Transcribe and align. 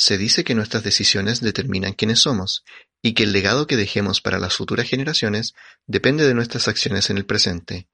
Se 0.00 0.16
dice 0.16 0.44
que 0.44 0.54
nuestras 0.54 0.84
decisiones 0.84 1.40
determinan 1.40 1.92
quiénes 1.92 2.20
somos 2.20 2.62
y 3.02 3.14
que 3.14 3.24
el 3.24 3.32
legado 3.32 3.66
que 3.66 3.76
dejemos 3.76 4.20
para 4.20 4.38
las 4.38 4.54
futuras 4.54 4.88
generaciones 4.88 5.54
depende 5.88 6.24
de 6.24 6.34
nuestras 6.34 6.68
acciones 6.68 7.10
en 7.10 7.18
el 7.18 7.26
presente. 7.26 7.88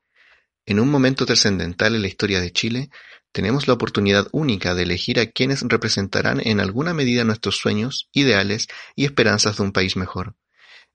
En 0.66 0.80
un 0.80 0.90
momento 0.90 1.24
trascendental 1.24 1.94
en 1.94 2.02
la 2.02 2.08
historia 2.08 2.42
de 2.42 2.52
Chile, 2.52 2.90
tenemos 3.32 3.66
la 3.68 3.72
oportunidad 3.72 4.28
única 4.32 4.74
de 4.74 4.82
elegir 4.82 5.18
a 5.18 5.30
quienes 5.30 5.62
representarán 5.62 6.46
en 6.46 6.60
alguna 6.60 6.92
medida 6.92 7.24
nuestros 7.24 7.56
sueños, 7.56 8.10
ideales 8.12 8.68
y 8.94 9.06
esperanzas 9.06 9.56
de 9.56 9.62
un 9.62 9.72
país 9.72 9.96
mejor. 9.96 10.36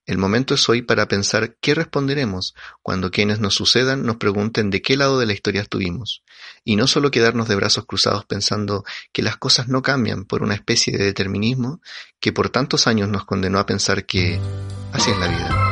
El 0.05 0.17
momento 0.17 0.55
es 0.55 0.67
hoy 0.69 0.81
para 0.81 1.07
pensar 1.07 1.55
qué 1.61 1.75
responderemos 1.75 2.55
cuando 2.81 3.11
quienes 3.11 3.39
nos 3.39 3.53
sucedan 3.53 4.03
nos 4.03 4.17
pregunten 4.17 4.69
de 4.69 4.81
qué 4.81 4.97
lado 4.97 5.19
de 5.19 5.25
la 5.25 5.33
historia 5.33 5.61
estuvimos, 5.61 6.23
y 6.63 6.75
no 6.75 6.87
solo 6.87 7.11
quedarnos 7.11 7.47
de 7.47 7.55
brazos 7.55 7.85
cruzados 7.85 8.25
pensando 8.25 8.83
que 9.11 9.21
las 9.21 9.37
cosas 9.37 9.67
no 9.67 9.81
cambian 9.81 10.25
por 10.25 10.41
una 10.41 10.55
especie 10.55 10.97
de 10.97 11.05
determinismo 11.05 11.81
que 12.19 12.33
por 12.33 12.49
tantos 12.49 12.87
años 12.87 13.09
nos 13.09 13.25
condenó 13.25 13.59
a 13.59 13.65
pensar 13.65 14.05
que 14.05 14.39
así 14.91 15.11
es 15.11 15.17
la 15.19 15.27
vida. 15.27 15.68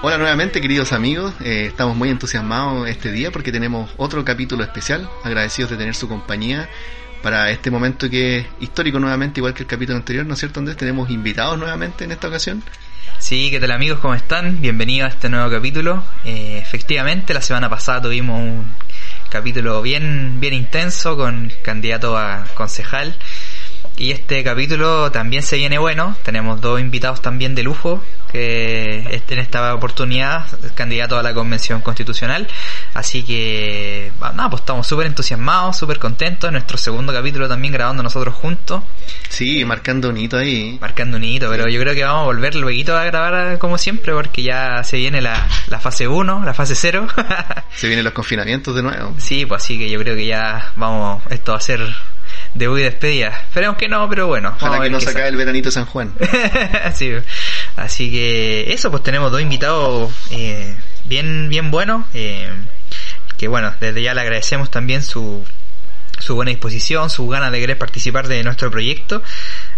Hola 0.00 0.16
nuevamente 0.16 0.60
queridos 0.60 0.92
amigos, 0.92 1.34
Eh, 1.40 1.66
estamos 1.66 1.96
muy 1.96 2.08
entusiasmados 2.08 2.88
este 2.88 3.12
día 3.12 3.30
porque 3.30 3.52
tenemos 3.52 3.90
otro 3.96 4.24
capítulo 4.24 4.64
especial, 4.64 5.08
agradecidos 5.24 5.70
de 5.70 5.76
tener 5.76 5.94
su 5.94 6.08
compañía 6.08 6.68
para 7.22 7.50
este 7.50 7.70
momento 7.70 8.08
que 8.08 8.38
es 8.38 8.46
histórico 8.60 8.98
nuevamente, 9.00 9.40
igual 9.40 9.54
que 9.54 9.64
el 9.64 9.68
capítulo 9.68 9.98
anterior, 9.98 10.24
¿no 10.24 10.34
es 10.34 10.40
cierto 10.40 10.60
Andrés? 10.60 10.76
Tenemos 10.76 11.10
invitados 11.10 11.58
nuevamente 11.58 12.04
en 12.04 12.12
esta 12.12 12.28
ocasión. 12.28 12.62
Sí, 13.18 13.50
¿qué 13.50 13.58
tal 13.58 13.72
amigos? 13.72 13.98
¿Cómo 13.98 14.14
están? 14.14 14.60
Bienvenidos 14.60 15.10
a 15.10 15.14
este 15.14 15.28
nuevo 15.28 15.50
capítulo. 15.50 16.04
Eh, 16.24 16.58
efectivamente, 16.62 17.34
la 17.34 17.42
semana 17.42 17.68
pasada 17.68 18.02
tuvimos 18.02 18.40
un 18.40 18.70
capítulo 19.28 19.82
bien, 19.82 20.38
bien 20.38 20.54
intenso 20.54 21.16
con 21.16 21.52
candidato 21.62 22.16
a 22.16 22.44
concejal. 22.54 23.16
Y 23.98 24.12
este 24.12 24.44
capítulo 24.44 25.10
también 25.10 25.42
se 25.42 25.56
viene 25.56 25.78
bueno. 25.78 26.14
Tenemos 26.22 26.60
dos 26.60 26.80
invitados 26.80 27.20
también 27.20 27.54
de 27.54 27.62
lujo 27.64 28.02
que 28.30 29.22
en 29.28 29.38
esta 29.38 29.74
oportunidad 29.74 30.46
candidato 30.74 31.18
a 31.18 31.22
la 31.22 31.34
convención 31.34 31.80
constitucional. 31.80 32.46
Así 32.94 33.22
que, 33.24 34.12
bah, 34.20 34.32
nada, 34.32 34.50
pues 34.50 34.60
estamos 34.62 34.86
súper 34.86 35.06
entusiasmados, 35.06 35.76
súper 35.76 35.98
contentos. 35.98 36.52
Nuestro 36.52 36.78
segundo 36.78 37.12
capítulo 37.12 37.48
también 37.48 37.72
grabando 37.72 38.02
nosotros 38.02 38.34
juntos, 38.34 38.82
Sí, 39.28 39.64
marcando 39.64 40.08
un 40.08 40.16
hito 40.16 40.36
ahí. 40.38 40.78
marcando 40.80 41.16
un 41.16 41.24
hito. 41.24 41.48
Pero 41.50 41.68
yo 41.68 41.80
creo 41.80 41.94
que 41.94 42.04
vamos 42.04 42.22
a 42.22 42.26
volver 42.26 42.54
luego 42.54 42.92
a 42.94 43.04
grabar 43.04 43.58
como 43.58 43.78
siempre 43.78 44.12
porque 44.12 44.42
ya 44.42 44.84
se 44.84 44.96
viene 44.98 45.20
la, 45.20 45.48
la 45.68 45.80
fase 45.80 46.06
1, 46.06 46.44
la 46.44 46.54
fase 46.54 46.74
0. 46.74 47.08
Se 47.74 47.86
vienen 47.86 48.04
los 48.04 48.12
confinamientos 48.12 48.74
de 48.74 48.82
nuevo. 48.82 49.14
Sí, 49.18 49.46
pues 49.46 49.62
así 49.62 49.78
que 49.78 49.88
yo 49.90 49.98
creo 50.00 50.14
que 50.16 50.26
ya 50.26 50.72
vamos, 50.76 51.22
esto 51.30 51.52
va 51.52 51.58
a 51.58 51.60
ser 51.60 51.80
debut 52.54 52.78
y 52.78 52.82
despedida. 52.82 53.28
Esperemos 53.48 53.76
que 53.76 53.88
no, 53.88 54.08
pero 54.08 54.26
bueno. 54.26 54.54
Ojalá 54.56 54.80
que 54.82 54.90
no 54.90 55.00
se 55.00 55.10
acabe 55.10 55.28
el 55.28 55.36
veranito 55.36 55.68
de 55.68 55.72
San 55.72 55.84
Juan. 55.86 56.12
sí, 56.94 57.12
así 57.76 58.10
que 58.10 58.72
eso, 58.72 58.90
pues 58.90 59.02
tenemos 59.02 59.30
dos 59.32 59.40
invitados 59.40 60.12
eh, 60.30 60.74
bien, 61.04 61.48
bien 61.48 61.70
buenos. 61.70 62.04
eh, 62.14 62.48
que 63.36 63.46
bueno, 63.48 63.72
desde 63.80 64.02
ya 64.02 64.14
le 64.14 64.20
agradecemos 64.22 64.68
también 64.68 65.00
su, 65.04 65.44
su 66.18 66.34
buena 66.34 66.50
disposición, 66.50 67.08
su 67.08 67.28
ganas 67.28 67.52
de 67.52 67.60
querer 67.60 67.78
participar 67.78 68.26
de 68.26 68.42
nuestro 68.42 68.68
proyecto. 68.68 69.22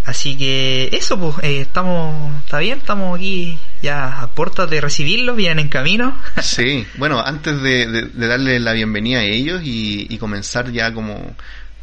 Así 0.06 0.38
que 0.38 0.88
eso, 0.92 1.19
pues, 1.20 1.34
eh, 1.42 1.60
estamos, 1.60 2.34
está 2.42 2.58
bien, 2.60 2.78
estamos 2.78 3.19
aquí 3.19 3.58
ya 3.82 4.22
a 4.22 4.28
puertas 4.28 4.70
de 4.70 4.81
recibirlos, 4.81 5.37
vienen 5.37 5.58
en 5.58 5.69
camino. 5.69 6.16
Sí, 6.42 6.87
bueno, 6.97 7.20
antes 7.20 7.60
de, 7.60 7.87
de- 7.87 8.02
de 8.06 8.26
darle 8.26 8.58
la 8.60 8.72
bienvenida 8.72 9.19
a 9.20 9.25
ellos 9.25 9.60
y, 9.62 10.06
y 10.08 10.16
comenzar 10.16 10.72
ya 10.72 10.94
como 10.94 11.37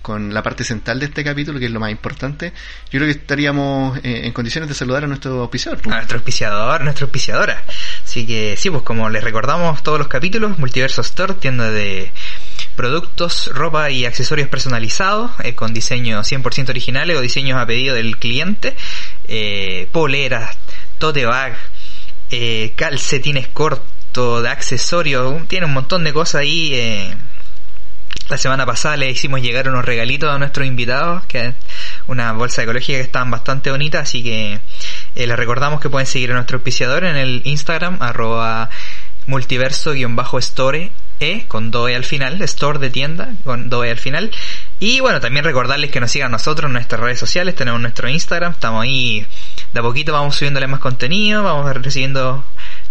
con 0.08 0.34
la 0.34 0.42
parte 0.42 0.64
central 0.64 1.02
de 1.02 1.08
este 1.08 1.22
capítulo, 1.22 1.60
que 1.60 1.66
es 1.66 1.72
lo 1.72 1.82
más 1.82 1.92
importante, 1.92 2.54
yo 2.90 2.92
creo 2.98 3.08
que 3.08 3.20
estaríamos 3.20 3.98
eh, 3.98 4.22
en 4.24 4.32
condiciones 4.32 4.70
de 4.70 4.74
saludar 4.74 5.04
a 5.04 5.08
nuestro 5.08 5.42
auspiciador. 5.42 5.82
a 5.84 5.98
nuestro 5.98 6.20
auspiciador, 6.20 6.82
nuestra 6.82 7.04
auspiciadora. 7.04 7.62
Así 8.06 8.26
que 8.26 8.56
sí, 8.56 8.70
pues 8.70 8.84
como 8.84 9.10
les 9.10 9.22
recordamos 9.22 9.84
todos 9.84 10.00
los 10.00 10.08
capítulos, 10.08 10.58
Multiverso 10.60 11.02
Store, 11.02 11.34
tienda 11.34 11.70
de 11.72 12.14
productos, 12.78 13.52
ropa 13.54 13.90
y 13.90 14.06
accesorios 14.06 14.48
personalizados 14.48 15.32
eh, 15.44 15.56
con 15.56 15.74
diseños 15.74 16.32
100% 16.32 16.70
originales 16.70 17.18
o 17.18 17.20
diseños 17.20 17.60
a 17.60 17.66
pedido 17.66 17.94
del 17.94 18.16
cliente, 18.16 18.78
eh, 19.28 19.90
poleras, 19.92 20.58
tote 21.00 21.26
bag, 21.26 21.58
eh, 22.32 22.72
calcetines 22.78 23.50
cortos, 23.50 24.42
de 24.42 24.48
accesorios, 24.48 25.46
tiene 25.50 25.66
un 25.66 25.74
montón 25.74 26.06
de 26.06 26.14
cosas 26.14 26.42
ahí. 26.42 27.14
La 28.30 28.38
semana 28.38 28.66
pasada 28.66 28.98
le 28.98 29.10
hicimos 29.10 29.42
llegar 29.42 29.70
unos 29.70 29.86
regalitos 29.86 30.30
a 30.30 30.38
nuestros 30.38 30.68
invitados, 30.68 31.26
que 31.26 31.46
es 31.46 31.56
una 32.08 32.34
bolsa 32.34 32.64
ecológica 32.64 32.98
que 32.98 33.04
estaban 33.04 33.32
bastante 33.32 33.72
bonitas, 33.72 34.04
así 34.04 34.24
que 34.24 34.60
eh, 35.16 35.28
les 35.28 35.38
recordamos 35.38 35.80
que 35.80 35.90
pueden 35.90 36.08
seguir 36.08 36.32
a 36.32 36.36
nuestro 36.36 36.58
auspiciador 36.58 37.04
en 37.06 37.16
el 37.16 37.42
Instagram, 37.46 38.02
arroba 38.02 38.70
multiverso-store, 39.28 40.92
e, 41.20 41.46
con 41.48 41.72
doe 41.72 41.96
al 41.96 42.04
final, 42.04 42.42
store 42.44 42.80
de 42.80 42.90
tienda, 42.90 43.32
con 43.44 43.70
doe 43.70 43.90
al 43.90 43.98
final. 43.98 44.32
Y 44.80 45.00
bueno, 45.00 45.20
también 45.20 45.46
recordarles 45.46 45.90
que 45.90 46.00
nos 46.00 46.12
sigan 46.12 46.32
nosotros 46.32 46.70
en 46.70 46.74
nuestras 46.74 47.02
redes 47.02 47.20
sociales, 47.20 47.56
tenemos 47.56 47.82
nuestro 47.82 48.08
Instagram, 48.08 48.52
estamos 48.52 48.84
ahí, 48.84 49.26
de 49.74 49.80
a 49.80 49.84
poquito 49.84 50.14
vamos 50.14 50.36
subiéndole 50.36 50.68
más 50.68 50.80
contenido, 50.80 51.44
vamos 51.44 51.74
recibiendo 51.76 52.44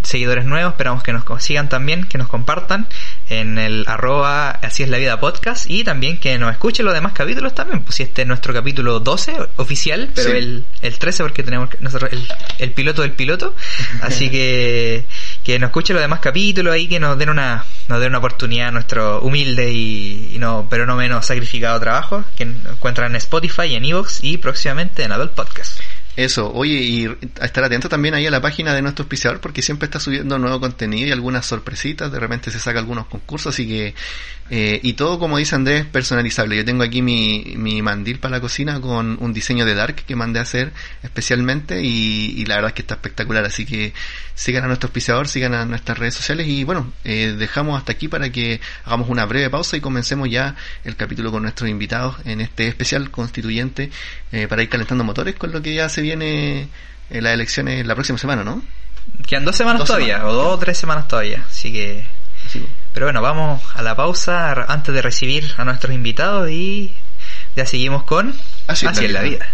seguidores 0.07 0.45
nuevos, 0.45 0.73
esperamos 0.73 1.03
que 1.03 1.13
nos 1.13 1.25
sigan 1.43 1.69
también, 1.69 2.05
que 2.05 2.19
nos 2.19 2.29
compartan 2.29 2.87
en 3.29 3.59
el 3.59 3.85
arroba 3.89 4.51
así 4.51 4.83
es 4.83 4.89
la 4.89 4.99
vida 4.99 5.19
podcast 5.21 5.69
y 5.69 5.85
también 5.85 6.19
que 6.19 6.39
nos 6.39 6.51
escuchen 6.53 6.85
los 6.85 6.95
demás 6.95 7.13
capítulos 7.13 7.55
también, 7.55 7.83
pues 7.83 7.97
si 7.97 8.03
este 8.05 8.23
es 8.23 8.29
nuestro 8.29 8.55
capítulo 8.55 9.01
12 9.01 9.37
oficial, 9.57 10.11
pero 10.15 10.31
Sí. 10.31 10.37
el, 10.37 10.65
el 10.83 10.99
13 10.99 11.23
porque 11.25 11.43
tenemos 11.43 11.69
que- 11.71 11.79
nosotros 11.81 12.13
el, 12.13 12.27
el 12.59 12.71
piloto 12.73 13.03
del 13.03 13.13
piloto, 13.13 13.55
así 14.03 14.31
que 14.31 15.05
que 15.45 15.59
nos 15.59 15.69
escuchen 15.69 15.95
los 15.95 16.03
demás 16.03 16.21
capítulos 16.21 16.73
ahí, 16.75 16.89
que 16.89 17.01
nos 17.01 17.19
den 17.19 17.31
una 17.31 17.65
nos 17.89 18.01
den 18.01 18.09
una 18.11 18.19
oportunidad 18.19 18.69
a 18.69 18.71
nuestro 18.73 19.21
humilde 19.21 19.71
y, 19.73 20.31
y 20.35 20.39
no 20.39 20.67
pero 20.71 20.87
no 20.87 20.97
menos 20.97 21.27
sacrificado 21.27 21.79
trabajo, 21.81 22.25
que 22.37 22.45
encuentran 22.45 23.11
en 23.13 23.17
Spotify, 23.17 23.75
en 23.75 23.85
Evox 23.85 24.23
y 24.23 24.39
próximamente 24.39 25.03
en 25.03 25.13
Adult 25.13 25.33
Podcast. 25.33 25.81
Eso, 26.17 26.51
oye, 26.55 26.75
y 26.75 27.17
estar 27.43 27.63
atento 27.63 27.91
también 27.91 28.15
ahí 28.15 28.27
a 28.27 28.31
la 28.31 28.41
página 28.41 28.73
de 28.73 28.81
nuestro 28.81 29.03
auspiciador 29.03 29.41
porque 29.41 29.61
siempre 29.61 29.85
está 29.85 30.01
subiendo 30.01 30.39
nuevo 30.39 30.61
contenido 30.61 31.09
y 31.09 31.13
algunas 31.13 31.45
sorpresitas, 31.45 32.11
de 32.11 32.19
repente 32.19 32.51
se 32.51 32.59
saca 32.59 32.79
algunos 32.79 33.07
concursos, 33.07 33.55
así 33.55 33.69
que, 33.69 33.95
eh, 34.51 34.79
y 34.83 34.93
todo 34.93 35.19
como 35.19 35.39
dice 35.39 35.55
Andrés, 35.55 35.87
personalizable. 35.87 36.57
Yo 36.57 36.65
tengo 36.65 36.83
aquí 36.85 37.03
mi, 37.03 37.55
mi 37.57 37.83
mandil 37.83 38.19
para 38.19 38.37
la 38.37 38.41
cocina 38.41 38.81
con 38.81 39.17
un 39.21 39.33
diseño 39.33 39.65
de 39.65 39.75
Dark 39.75 39.97
que 40.07 40.15
mandé 40.17 40.39
a 40.39 40.43
hacer 40.43 40.73
especialmente 41.03 41.83
y, 41.83 42.35
y 42.41 42.45
la 42.47 42.57
verdad 42.57 42.69
es 42.69 42.75
que 42.75 42.83
está 42.83 42.95
espectacular, 42.95 43.45
así 43.45 43.67
que 43.67 43.93
sigan 44.35 44.65
a 44.65 44.67
nuestro 44.67 44.89
auspiciador, 44.89 45.29
sigan 45.29 45.55
a 45.55 45.65
nuestras 45.65 45.99
redes 45.99 46.15
sociales 46.15 46.47
y 46.47 46.65
bueno, 46.65 46.93
eh, 47.05 47.35
dejamos 47.39 47.79
hasta 47.79 47.93
aquí 47.93 48.09
para 48.09 48.31
que 48.31 48.61
hagamos 48.85 49.09
una 49.09 49.25
breve 49.27 49.51
pausa 49.51 49.77
y 49.77 49.81
comencemos 49.81 50.31
ya 50.31 50.55
el 50.85 50.95
capítulo 50.97 51.33
con 51.33 51.43
nuestros 51.43 51.69
invitados 51.71 52.17
en 52.25 52.41
este 52.41 52.69
especial 52.69 53.11
constituyente 53.11 53.91
eh, 54.33 54.47
para 54.49 54.63
ir 54.63 54.69
calentando 54.69 55.05
motores 55.05 55.35
con 55.35 55.53
lo 55.53 55.63
que 55.63 55.75
ya 55.75 55.89
se 55.89 56.03
viene 56.03 56.69
en 57.11 57.25
las 57.25 57.35
elecciones 57.35 57.87
la 57.87 57.95
próxima 57.95 58.19
semana, 58.19 58.45
¿no? 58.45 58.63
Quedan 59.27 59.45
dos 59.45 59.57
semanas 59.57 59.81
Dos 59.81 59.87
todavía, 59.89 60.17
semanas. 60.19 60.33
o 60.33 60.37
dos 60.37 60.53
o 60.55 60.59
tres 60.59 60.77
semanas 60.79 61.09
todavía, 61.09 61.45
así 61.49 61.73
que... 61.73 62.05
Sí. 62.49 62.65
Pero 62.97 63.05
bueno, 63.09 63.21
vamos 63.21 63.61
a 63.75 63.83
la 63.83 63.95
pausa 63.95 64.53
antes 64.73 64.95
de 64.95 65.03
recibir 65.03 65.53
a 65.59 65.67
nuestros 65.67 65.93
invitados 65.95 66.49
y 66.49 66.95
ya 67.55 67.67
seguimos 67.67 68.05
con 68.05 68.35
Así 68.69 68.87
Así, 68.87 69.03
la 69.03 69.07
es 69.09 69.13
la 69.13 69.21
vida. 69.21 69.37
vida. 69.37 69.47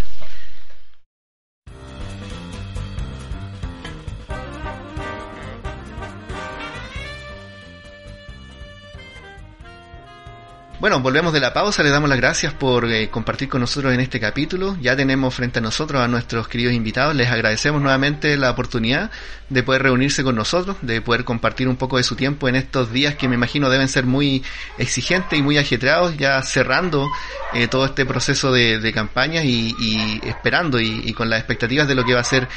Bueno, 10.83 10.99
volvemos 10.99 11.31
de 11.31 11.39
la 11.39 11.53
pausa, 11.53 11.81
le 11.81 11.91
damos 11.91 12.09
las 12.09 12.17
gracias 12.17 12.53
por 12.53 12.91
eh, 12.91 13.09
compartir 13.09 13.47
con 13.47 13.61
nosotros 13.61 13.93
en 13.93 14.01
este 14.01 14.19
capítulo. 14.19 14.75
Ya 14.81 14.97
tenemos 14.97 15.33
frente 15.33 15.59
a 15.59 15.61
nosotros 15.61 16.01
a 16.01 16.09
nuestros 16.09 16.49
queridos 16.49 16.73
invitados. 16.73 17.15
Les 17.15 17.31
agradecemos 17.31 17.81
nuevamente 17.81 18.35
la 18.35 18.51
oportunidad 18.51 19.09
de 19.47 19.63
poder 19.63 19.83
reunirse 19.83 20.25
con 20.25 20.35
nosotros, 20.35 20.75
de 20.81 20.99
poder 20.99 21.23
compartir 21.23 21.69
un 21.69 21.77
poco 21.77 21.95
de 21.95 22.03
su 22.03 22.17
tiempo 22.17 22.49
en 22.49 22.55
estos 22.55 22.91
días 22.91 23.15
que 23.15 23.29
me 23.29 23.35
imagino 23.35 23.69
deben 23.69 23.87
ser 23.87 24.05
muy 24.05 24.43
exigentes 24.77 25.39
y 25.39 25.41
muy 25.41 25.57
ajetreados, 25.57 26.17
ya 26.17 26.41
cerrando 26.41 27.09
eh, 27.53 27.69
todo 27.69 27.85
este 27.85 28.05
proceso 28.05 28.51
de, 28.51 28.79
de 28.79 28.91
campañas 28.91 29.45
y, 29.45 30.19
esperando 30.25 30.81
y 30.81 31.13
con 31.13 31.29
las 31.29 31.39
expectativas 31.39 31.87
de 31.87 31.95
lo 31.95 32.03
que 32.03 32.13
va 32.13 32.19
a 32.19 32.25
ser 32.25 32.49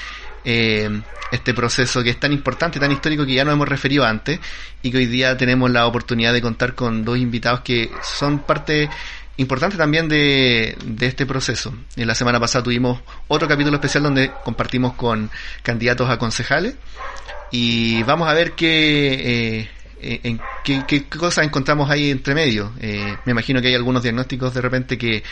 eh, 0.46 1.02
este 1.32 1.52
proceso 1.52 2.02
que 2.04 2.10
es 2.10 2.20
tan 2.20 2.32
importante, 2.32 2.78
tan 2.78 2.93
histórico 2.93 3.26
que 3.26 3.34
ya 3.34 3.44
nos 3.44 3.54
hemos 3.54 3.69
referido 3.69 4.04
antes 4.04 4.38
y 4.81 4.93
que 4.93 4.98
hoy 4.98 5.06
día 5.06 5.37
tenemos 5.37 5.70
la 5.70 5.87
oportunidad 5.87 6.32
de 6.32 6.40
contar 6.40 6.75
con 6.75 7.04
dos 7.04 7.19
invitados 7.19 7.60
que 7.60 7.90
son 8.02 8.38
parte 8.38 8.88
importante 9.38 9.76
también 9.76 10.08
de, 10.08 10.78
de 10.84 11.06
este 11.06 11.26
proceso. 11.26 11.75
En 11.96 12.06
la 12.06 12.14
semana 12.14 12.38
pasada 12.38 12.62
tuvimos 12.62 13.00
otro 13.26 13.48
capítulo 13.48 13.76
especial 13.76 14.04
donde 14.04 14.31
compartimos 14.44 14.94
con 14.94 15.31
candidatos 15.62 16.08
a 16.08 16.16
concejales 16.19 16.76
y 17.50 18.02
vamos 18.04 18.28
a 18.28 18.32
ver 18.32 18.52
qué, 18.52 19.58
eh, 19.58 19.69
eh, 20.00 20.20
en 20.25 20.40
qué, 20.64 20.84
qué 20.87 21.04
cosas 21.04 21.44
encontramos 21.44 21.90
ahí 21.90 22.10
entre 22.10 22.34
medio. 22.34 22.72
Eh, 22.81 23.16
me 23.25 23.32
imagino 23.32 23.60
que 23.60 23.69
hay 23.69 23.75
algunos 23.75 24.02
diagnósticos 24.02 24.54
de 24.54 24.60
repente 24.60 24.98
que, 24.98 25.22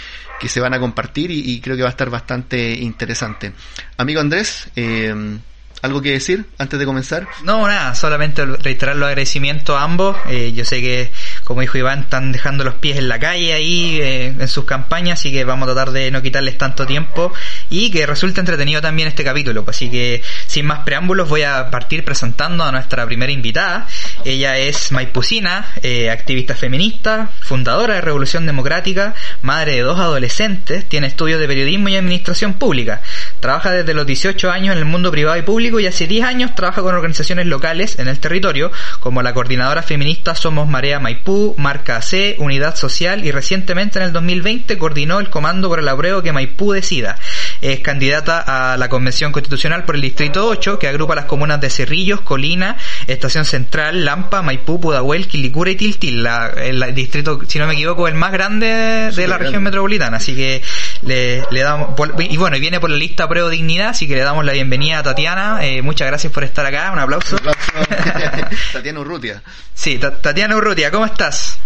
que 0.40 0.49
se 0.49 0.61
van 0.61 0.75
a 0.75 0.81
compartir 0.81 1.31
y, 1.31 1.52
y 1.52 1.61
creo 1.61 1.76
que 1.76 1.82
va 1.82 1.88
a 1.88 1.93
estar 1.93 2.11
bastante 2.11 2.72
interesante. 2.72 3.52
Amigo 3.96 4.20
Andrés, 4.20 4.69
eh, 4.76 5.38
¿algo 5.82 6.00
que 6.00 6.12
decir 6.12 6.46
antes 6.56 6.78
de 6.78 6.87
comenzar? 6.87 7.28
No, 7.43 7.66
nada, 7.66 7.94
solamente 7.94 8.44
reiterar 8.46 8.96
los 8.96 9.06
agradecimientos 9.06 9.78
a 9.78 9.82
ambos. 9.82 10.16
Eh, 10.28 10.52
yo 10.55 10.64
sé 10.64 10.81
que, 10.81 11.10
como 11.44 11.61
dijo 11.61 11.79
Iván, 11.79 12.00
están 12.00 12.32
dejando 12.32 12.64
los 12.64 12.75
pies 12.75 12.99
en 12.99 13.08
la 13.08 13.19
calle 13.19 13.52
ahí 13.52 14.00
eh, 14.00 14.35
en 14.38 14.49
sus 14.49 14.64
campañas, 14.64 15.20
así 15.20 15.31
que 15.31 15.44
vamos 15.44 15.69
a 15.69 15.75
tratar 15.75 15.93
de 15.93 16.11
no 16.11 16.23
quitarles 16.23 16.56
tanto 16.58 16.87
tiempo 16.87 17.32
y 17.70 17.91
que 17.91 18.06
resulte 18.06 18.41
entretenido 18.41 18.81
también 18.81 19.08
este 19.08 19.25
capítulo. 19.25 19.64
Pues, 19.64 19.76
así 19.76 19.91
que, 19.91 20.23
sin 20.46 20.67
más 20.67 20.81
preámbulos, 20.81 21.29
voy 21.29 21.43
a 21.43 21.70
partir 21.70 22.05
presentando 22.05 22.64
a 22.64 22.73
nuestra 22.73 23.05
primera 23.06 23.31
invitada. 23.31 23.87
Ella 24.25 24.56
es 24.56 24.91
Maipucina, 24.91 25.67
eh, 25.82 26.11
activista 26.11 26.55
feminista, 26.55 27.31
fundadora 27.41 27.94
de 27.94 28.00
Revolución 28.00 28.46
Democrática, 28.46 29.14
madre 29.43 29.76
de 29.76 29.81
dos 29.82 29.99
adolescentes, 29.99 30.87
tiene 30.87 31.08
estudios 31.08 31.41
de 31.41 31.46
periodismo 31.46 31.91
y 31.91 31.96
administración 31.96 32.55
pública. 32.55 33.02
Trabaja 33.41 33.70
desde 33.70 33.93
los 33.93 34.06
18 34.06 34.50
años 34.50 34.73
en 34.75 34.79
el 34.79 34.87
mundo 34.87 35.11
privado 35.11 35.37
y 35.37 35.43
público 35.43 35.79
y 35.79 35.87
hace 35.87 36.06
10 36.06 36.25
años 36.25 36.55
trabaja 36.55 36.81
con 36.81 36.94
organizaciones 36.94 37.46
locales 37.46 37.99
en 37.99 38.08
el 38.08 38.19
territorio, 38.19 38.73
como 39.00 39.23
la 39.23 39.35
coordinadora 39.35 39.82
feminista 39.82 40.35
Somos 40.35 40.69
Marea 40.69 41.00
Maipú, 41.00 41.33
Marca 41.56 41.96
AC, 41.96 42.36
Unidad 42.38 42.76
Social 42.76 43.25
y 43.25 43.31
recientemente 43.31 43.98
en 43.98 44.06
el 44.06 44.12
2020 44.12 44.78
coordinó 44.78 45.20
el 45.20 45.31
comando 45.31 45.69
por 45.69 45.78
el 45.78 45.88
apruebo 45.88 46.22
que 46.22 46.32
Maipú 46.32 46.72
decida. 46.72 47.16
Es 47.64 47.81
candidata 47.81 48.72
a 48.72 48.76
la 48.76 48.90
Convención 48.90 49.32
Constitucional 49.32 49.84
por 49.84 49.94
el 49.94 50.02
Distrito 50.02 50.46
8, 50.46 50.78
que 50.78 50.87
agrupa 50.87 51.14
las 51.14 51.25
comunas 51.25 51.58
de 51.62 51.70
Cerrillos, 51.70 52.20
Colina, 52.20 52.76
Estación 53.06 53.46
Central, 53.46 54.05
Lampa, 54.05 54.43
Maipú, 54.43 54.78
Pudahuel, 54.78 55.26
Quilicura 55.26 55.70
y 55.70 55.75
Tiltil. 55.76 56.22
La, 56.22 56.49
el 56.49 56.94
distrito, 56.94 57.40
si 57.49 57.58
no 57.58 57.66
me 57.66 57.72
equivoco, 57.72 58.06
el 58.06 58.14
más 58.16 58.32
grande 58.32 58.66
de 58.66 59.12
Sí, 59.12 59.20
la 59.22 59.26
grande. 59.28 59.44
región 59.46 59.62
metropolitana. 59.62 60.19
Así 60.19 60.34
que 60.37 60.61
le, 61.02 61.43
le 61.50 61.61
damos, 61.62 61.94
por- 61.94 62.14
y 62.20 62.37
bueno, 62.37 62.56
y 62.56 62.61
viene 62.61 62.81
por 62.81 62.90
la 62.90 62.99
lista 62.99 63.26
Pruebo 63.28 63.49
Dignidad, 63.49 63.88
así 63.88 64.06
que 64.06 64.14
le 64.17 64.20
damos 64.20 64.44
la 64.44 64.52
bienvenida 64.52 64.99
a 64.99 65.02
Tatiana. 65.02 65.64
Eh, 65.64 65.81
muchas 65.81 66.06
gracias 66.06 66.31
por 66.34 66.44
estar 66.44 66.67
acá, 66.67 66.90
un 66.93 66.99
aplauso. 66.99 67.38
Tatiana 68.72 69.00
Urrutia. 69.00 69.43
Sí, 69.72 69.96
Ta- 69.99 70.20
Tatiana 70.20 70.55
Urrutia, 70.56 70.90
¿cómo 70.90 71.06
estás? 71.06 71.58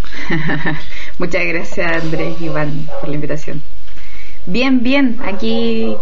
Muchas 1.19 1.43
gracias 1.45 2.03
Andrés 2.03 2.35
y 2.39 2.45
Iván 2.45 2.89
por 3.01 3.09
la 3.09 3.15
invitación. 3.15 3.61
Bien, 4.45 4.81
bien, 4.83 5.19
aquí 5.23 5.95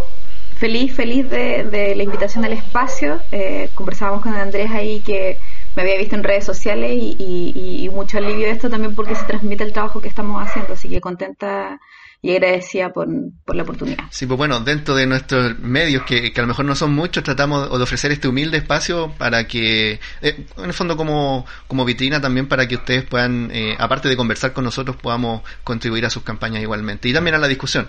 feliz, 0.50 0.94
feliz 0.94 1.28
de, 1.30 1.64
de 1.64 1.94
la 1.94 2.02
invitación 2.02 2.44
al 2.44 2.52
espacio. 2.52 3.20
Eh, 3.30 3.70
conversábamos 3.74 4.22
con 4.22 4.34
Andrés 4.34 4.70
ahí 4.70 5.02
que 5.02 5.38
me 5.74 5.82
había 5.82 5.98
visto 5.98 6.16
en 6.16 6.24
redes 6.24 6.44
sociales 6.44 6.90
y, 6.92 7.88
mucho 7.92 8.18
alivio 8.18 8.46
de 8.46 8.52
esto 8.52 8.70
también 8.70 8.94
porque 8.94 9.14
se 9.14 9.24
transmite 9.24 9.64
el 9.64 9.72
trabajo 9.72 10.00
que 10.00 10.08
estamos 10.08 10.42
haciendo, 10.42 10.74
así 10.74 10.88
que 10.88 11.00
contenta 11.00 11.80
y 12.20 12.32
agradecida 12.32 12.92
por, 12.92 13.08
por 13.44 13.54
la 13.54 13.62
oportunidad. 13.62 14.04
Sí, 14.10 14.26
pues 14.26 14.36
bueno, 14.36 14.60
dentro 14.60 14.96
de 14.96 15.06
nuestros 15.06 15.58
medios, 15.60 16.02
que, 16.02 16.32
que 16.32 16.40
a 16.40 16.42
lo 16.42 16.48
mejor 16.48 16.64
no 16.64 16.74
son 16.74 16.92
muchos, 16.92 17.22
tratamos 17.22 17.70
de 17.70 17.82
ofrecer 17.82 18.10
este 18.10 18.26
humilde 18.26 18.58
espacio 18.58 19.14
para 19.18 19.46
que, 19.46 20.00
eh, 20.20 20.46
en 20.56 20.64
el 20.64 20.74
fondo 20.74 20.96
como, 20.96 21.46
como 21.68 21.84
vitrina 21.84 22.20
también 22.20 22.48
para 22.48 22.66
que 22.66 22.74
ustedes 22.74 23.04
puedan, 23.04 23.50
eh, 23.52 23.76
aparte 23.78 24.08
de 24.08 24.16
conversar 24.16 24.52
con 24.52 24.64
nosotros, 24.64 24.96
podamos 24.96 25.42
contribuir 25.62 26.06
a 26.06 26.10
sus 26.10 26.24
campañas 26.24 26.62
igualmente 26.62 27.08
y 27.08 27.12
también 27.12 27.36
a 27.36 27.38
la 27.38 27.46
discusión. 27.46 27.88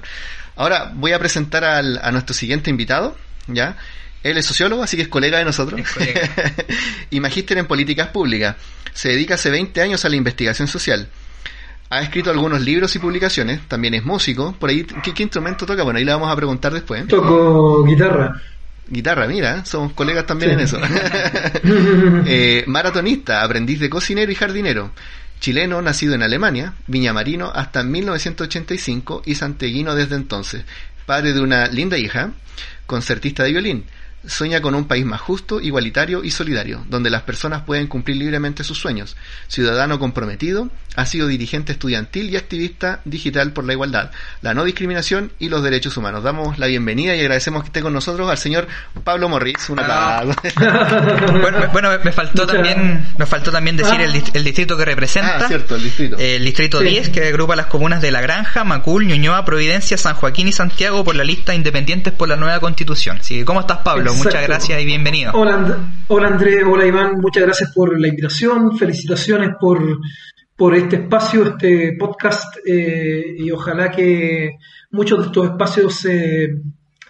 Ahora 0.56 0.92
voy 0.94 1.14
a 1.14 1.20
presentar 1.20 1.64
al, 1.64 2.00
a 2.04 2.12
nuestro 2.12 2.36
siguiente 2.36 2.70
invitado, 2.70 3.18
¿ya? 3.48 3.78
Él 4.22 4.38
es 4.38 4.46
sociólogo, 4.46 4.84
así 4.84 4.98
que 4.98 5.04
es 5.04 5.10
colega 5.10 5.40
de 5.40 5.46
nosotros. 5.46 5.82
Colega. 5.92 6.30
y 7.10 7.20
magíster 7.20 7.58
en 7.58 7.66
políticas 7.66 8.10
públicas. 8.10 8.58
Se 8.94 9.10
dedica 9.10 9.36
hace 9.36 9.50
20 9.50 9.82
años 9.82 10.04
a 10.04 10.10
la 10.10 10.18
investigación 10.18 10.68
social. 10.68 11.10
Ha 11.92 12.02
escrito 12.02 12.30
algunos 12.30 12.62
libros 12.62 12.96
y 12.96 13.00
publicaciones, 13.00 13.62
también 13.68 13.96
es 13.96 14.06
músico. 14.06 14.54
Por 14.54 14.70
ahí, 14.70 14.84
¿qué, 15.04 15.14
qué 15.14 15.24
instrumento 15.24 15.66
toca? 15.66 15.84
Bueno, 15.84 15.98
ahí 15.98 16.06
le 16.06 16.12
vamos 16.14 16.32
a 16.32 16.36
preguntar 16.36 16.72
después. 16.74 17.08
Toco 17.08 17.84
guitarra. 17.84 18.40
Guitarra, 18.88 19.28
mira, 19.28 19.66
somos 19.66 19.94
colegas 19.94 20.26
también 20.26 20.52
Sí. 20.52 20.54
en 20.56 20.60
eso. 20.62 20.80
Eh, 22.26 22.64
maratonista, 22.68 23.44
aprendiz 23.44 23.80
de 23.80 23.90
cocinero 23.90 24.32
y 24.32 24.36
jardinero. 24.36 24.92
Chileno, 25.40 25.82
nacido 25.82 26.14
en 26.16 26.22
Alemania, 26.24 26.74
viñamarino 26.88 27.50
hasta 27.54 27.84
1985 27.84 29.24
y 29.26 29.36
santeguino 29.36 29.96
desde 29.96 30.16
entonces. 30.16 30.66
Padre 31.06 31.34
de 31.34 31.42
una 31.42 31.68
linda 31.68 31.98
hija, 31.98 32.32
concertista 32.86 33.44
de 33.44 33.52
violín. 33.52 33.86
Sueña 34.28 34.62
con 34.62 34.76
un 34.76 34.86
país 34.86 35.06
más 35.06 35.22
justo, 35.22 35.62
igualitario 35.62 36.24
y 36.24 36.32
solidario, 36.32 36.84
donde 36.90 37.10
las 37.10 37.22
personas 37.24 37.62
pueden 37.64 37.88
cumplir 37.88 38.18
libremente 38.18 38.64
sus 38.64 38.78
sueños. 38.78 39.16
Ciudadano 39.48 39.98
comprometido, 39.98 40.70
ha 40.96 41.06
sido 41.06 41.28
dirigente 41.28 41.72
estudiantil 41.72 42.30
y 42.30 42.36
activista 42.36 43.00
digital 43.06 43.54
por 43.54 43.64
la 43.66 43.74
igualdad, 43.74 44.12
la 44.42 44.54
no 44.54 44.66
discriminación 44.66 45.32
y 45.40 45.48
los 45.50 45.64
derechos 45.64 45.96
humanos. 45.96 46.24
Damos 46.24 46.60
la 46.60 46.68
bienvenida 46.68 47.16
y 47.16 47.22
agradecemos 47.22 47.64
que 47.64 47.68
esté 47.68 47.82
con 47.82 47.94
nosotros 47.94 48.30
al 48.30 48.38
señor 48.38 48.68
Pablo 49.06 49.30
Morris. 49.30 49.70
Un 49.70 49.80
aplauso. 49.80 50.36
Bueno, 51.40 51.60
me- 51.60 51.68
bueno, 51.68 51.90
me 52.04 52.12
faltó 52.12 52.46
también, 52.46 53.06
nos 53.18 53.30
faltó 53.30 53.52
también 53.52 53.78
decir 53.78 53.96
Ah. 54.00 54.04
el, 54.04 54.14
dist- 54.14 54.32
el 54.34 54.44
distrito 54.44 54.76
que 54.78 54.86
representa. 54.86 55.38
ah, 55.46 55.48
cierto, 55.48 55.76
el 55.76 55.84
distrito. 55.84 56.18
El 56.18 56.44
distrito 56.44 56.80
Sí. 56.80 56.86
10, 56.86 57.10
que 57.10 57.28
agrupa 57.28 57.56
las 57.56 57.68
comunas 57.68 58.02
de 58.02 58.12
La 58.12 58.22
Granja, 58.22 58.64
Macul, 58.64 59.06
Ñuñoa, 59.08 59.46
Providencia, 59.46 59.98
San 59.98 60.16
Joaquín 60.16 60.48
y 60.48 60.52
Santiago 60.52 61.04
por 61.04 61.16
la 61.16 61.24
lista 61.24 61.56
Independientes 61.56 62.14
por 62.14 62.28
la 62.30 62.36
nueva 62.36 62.60
constitución. 62.60 63.18
Así 63.22 63.36
que, 63.38 63.46
¿cómo 63.46 63.62
estás, 63.62 63.80
Pablo? 63.80 64.09
Exacto. 64.12 64.30
Muchas 64.30 64.48
gracias 64.48 64.82
y 64.82 64.86
bienvenido. 64.86 65.32
Hola, 65.34 65.56
And- 65.56 65.76
hola 66.08 66.28
Andrés, 66.28 66.64
hola 66.66 66.86
Iván, 66.86 67.20
muchas 67.22 67.44
gracias 67.44 67.72
por 67.74 68.00
la 68.00 68.08
invitación, 68.08 68.78
felicitaciones 68.78 69.52
por, 69.60 70.00
por 70.56 70.76
este 70.76 70.98
espacio, 70.98 71.44
este 71.46 71.96
podcast 71.98 72.58
eh, 72.66 73.36
y 73.38 73.52
ojalá 73.52 73.90
que 73.90 74.52
muchos 74.92 75.20
de 75.20 75.26
estos 75.28 75.46
espacios 75.46 75.96
se, 75.96 76.50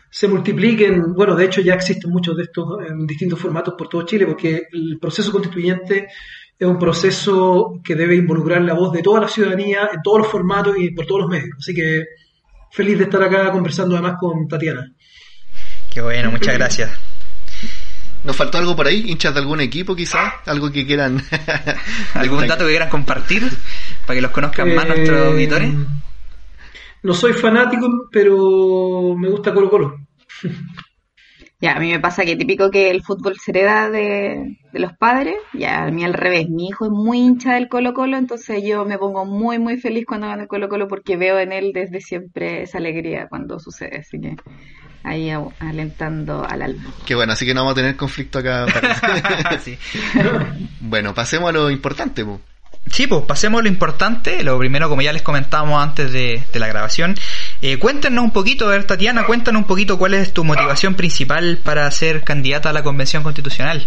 se 0.10 0.28
multipliquen. 0.28 1.14
Bueno, 1.14 1.36
de 1.36 1.46
hecho 1.46 1.62
ya 1.62 1.74
existen 1.74 2.12
muchos 2.12 2.36
de 2.38 2.44
estos 2.44 2.66
en 2.88 3.06
distintos 3.08 3.40
formatos 3.40 3.74
por 3.78 3.88
todo 3.90 4.04
Chile 4.06 4.26
porque 4.26 4.64
el 4.72 4.98
proceso 5.00 5.32
constituyente 5.32 6.08
es 6.58 6.68
un 6.68 6.78
proceso 6.78 7.80
que 7.84 7.96
debe 7.96 8.16
involucrar 8.16 8.62
la 8.62 8.74
voz 8.74 8.92
de 8.92 9.02
toda 9.02 9.22
la 9.22 9.28
ciudadanía 9.30 9.90
en 9.94 10.02
todos 10.04 10.20
los 10.20 10.28
formatos 10.28 10.76
y 10.78 10.92
por 10.92 11.06
todos 11.06 11.22
los 11.22 11.30
medios. 11.30 11.56
Así 11.58 11.74
que 11.74 12.04
feliz 12.72 12.98
de 12.98 13.06
estar 13.06 13.24
acá 13.24 13.50
conversando 13.52 13.96
además 13.96 14.16
con 14.20 14.46
Tatiana. 14.48 14.94
Qué 15.90 16.02
bueno, 16.02 16.32
muchas 16.32 16.56
gracias. 16.56 16.92
¿Nos 18.24 18.36
faltó 18.36 18.58
algo 18.58 18.76
por 18.76 18.88
ahí? 18.88 19.06
¿Hinchas 19.08 19.34
de 19.34 19.40
algún 19.40 19.62
equipo 19.62 19.96
quizás? 19.96 20.34
¿Algo 20.46 20.72
que 20.72 20.86
quieran? 20.86 21.24
¿Algún 22.14 22.48
dato 22.48 22.66
que 22.66 22.72
quieran 22.72 22.90
compartir 22.90 23.50
para 24.06 24.16
que 24.18 24.22
los 24.22 24.32
conozcan 24.32 24.74
más 24.74 24.86
Eh, 24.86 24.88
nuestros 24.88 25.28
auditores? 25.28 25.74
No 27.04 27.14
soy 27.14 27.34
fanático, 27.34 27.88
pero 28.12 29.16
me 29.18 29.30
gusta 29.30 29.54
Colo 29.54 29.70
Colo. 29.70 29.96
Ya, 31.62 31.74
a 31.76 31.80
mí 31.80 31.92
me 31.92 32.00
pasa 32.00 32.24
que 32.24 32.38
típico 32.38 32.72
que 32.72 32.90
el 32.90 33.04
fútbol 33.04 33.36
se 33.38 33.52
hereda 33.52 33.90
de, 33.90 34.58
de 34.72 34.80
los 34.80 34.94
padres, 34.94 35.36
ya 35.52 35.84
a 35.84 35.92
mí 35.92 36.06
al 36.06 36.14
revés, 36.14 36.48
mi 36.50 36.68
hijo 36.68 36.86
es 36.86 36.92
muy 36.92 37.20
hincha 37.20 37.56
del 37.56 37.68
Colo 37.68 37.94
Colo, 37.94 38.16
entonces 38.18 38.64
yo 38.66 38.86
me 38.86 38.98
pongo 38.98 39.26
muy 39.26 39.60
muy 39.60 39.78
feliz 39.78 40.06
cuando 40.06 40.28
gana 40.28 40.44
el 40.44 40.48
Colo 40.48 40.70
Colo 40.70 40.88
porque 40.88 41.18
veo 41.18 41.38
en 41.40 41.52
él 41.52 41.72
desde 41.74 42.00
siempre 42.00 42.64
esa 42.64 42.78
alegría 42.78 43.28
cuando 43.30 43.60
sucede, 43.60 43.98
así 44.00 44.22
que 44.22 44.38
ahí 45.04 45.30
a- 45.30 45.42
alentando 45.60 46.46
al 46.48 46.62
alma. 46.62 46.92
Qué 47.06 47.16
bueno, 47.16 47.34
así 47.34 47.46
que 47.46 47.54
no 47.54 47.62
vamos 47.62 47.74
a 47.74 47.76
tener 47.76 47.96
conflicto 47.96 48.40
acá. 48.40 48.66
Sí. 49.64 49.78
bueno, 50.80 51.14
pasemos 51.14 51.50
a 51.50 51.52
lo 51.52 51.70
importante. 51.70 52.24
po. 52.26 52.42
Sí, 52.92 53.06
pues 53.08 53.24
pasemos 53.26 53.60
a 53.60 53.64
lo 53.64 53.70
importante. 53.70 54.44
Lo 54.44 54.58
primero, 54.58 54.90
como 54.90 55.02
ya 55.02 55.14
les 55.14 55.22
comentábamos 55.22 55.82
antes 55.82 56.12
de, 56.12 56.42
de 56.52 56.60
la 56.60 56.68
grabación, 56.68 57.16
eh, 57.62 57.78
cuéntenos 57.78 58.24
un 58.24 58.32
poquito, 58.32 58.66
a 58.66 58.70
ver, 58.72 58.86
Tatiana, 58.86 59.26
cuéntanos 59.26 59.62
un 59.62 59.68
poquito 59.68 59.98
cuál 60.00 60.14
es 60.16 60.34
tu 60.34 60.44
motivación 60.44 60.96
principal 60.96 61.60
para 61.64 61.90
ser 61.92 62.24
candidata 62.24 62.70
a 62.70 62.74
la 62.74 62.82
Convención 62.82 63.22
Constitucional. 63.22 63.86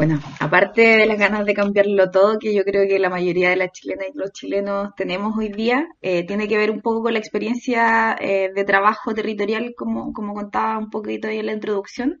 Bueno, 0.00 0.18
aparte 0.40 0.80
de 0.80 1.04
las 1.04 1.18
ganas 1.18 1.44
de 1.44 1.52
cambiarlo 1.52 2.10
todo, 2.10 2.38
que 2.38 2.54
yo 2.54 2.64
creo 2.64 2.88
que 2.88 2.98
la 2.98 3.10
mayoría 3.10 3.50
de 3.50 3.56
las 3.56 3.70
chilenas 3.70 4.06
y 4.08 4.16
los 4.16 4.32
chilenos 4.32 4.94
tenemos 4.96 5.36
hoy 5.36 5.50
día, 5.50 5.88
eh, 6.00 6.24
tiene 6.26 6.48
que 6.48 6.56
ver 6.56 6.70
un 6.70 6.80
poco 6.80 7.02
con 7.02 7.12
la 7.12 7.18
experiencia 7.18 8.16
eh, 8.18 8.50
de 8.54 8.64
trabajo 8.64 9.12
territorial, 9.12 9.74
como, 9.76 10.14
como 10.14 10.32
contaba 10.32 10.78
un 10.78 10.88
poquito 10.88 11.28
ahí 11.28 11.40
en 11.40 11.44
la 11.44 11.52
introducción. 11.52 12.18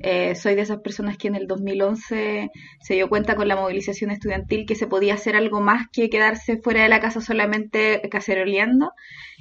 Eh, 0.00 0.34
soy 0.34 0.56
de 0.56 0.62
esas 0.62 0.80
personas 0.80 1.18
que 1.18 1.28
en 1.28 1.36
el 1.36 1.46
2011 1.46 2.50
se 2.80 2.94
dio 2.94 3.08
cuenta 3.08 3.36
con 3.36 3.46
la 3.46 3.54
movilización 3.54 4.10
estudiantil 4.10 4.66
que 4.66 4.74
se 4.74 4.88
podía 4.88 5.14
hacer 5.14 5.36
algo 5.36 5.60
más 5.60 5.86
que 5.92 6.10
quedarse 6.10 6.56
fuera 6.60 6.82
de 6.82 6.88
la 6.88 6.98
casa 6.98 7.20
solamente 7.20 8.02
caceroleando. 8.10 8.90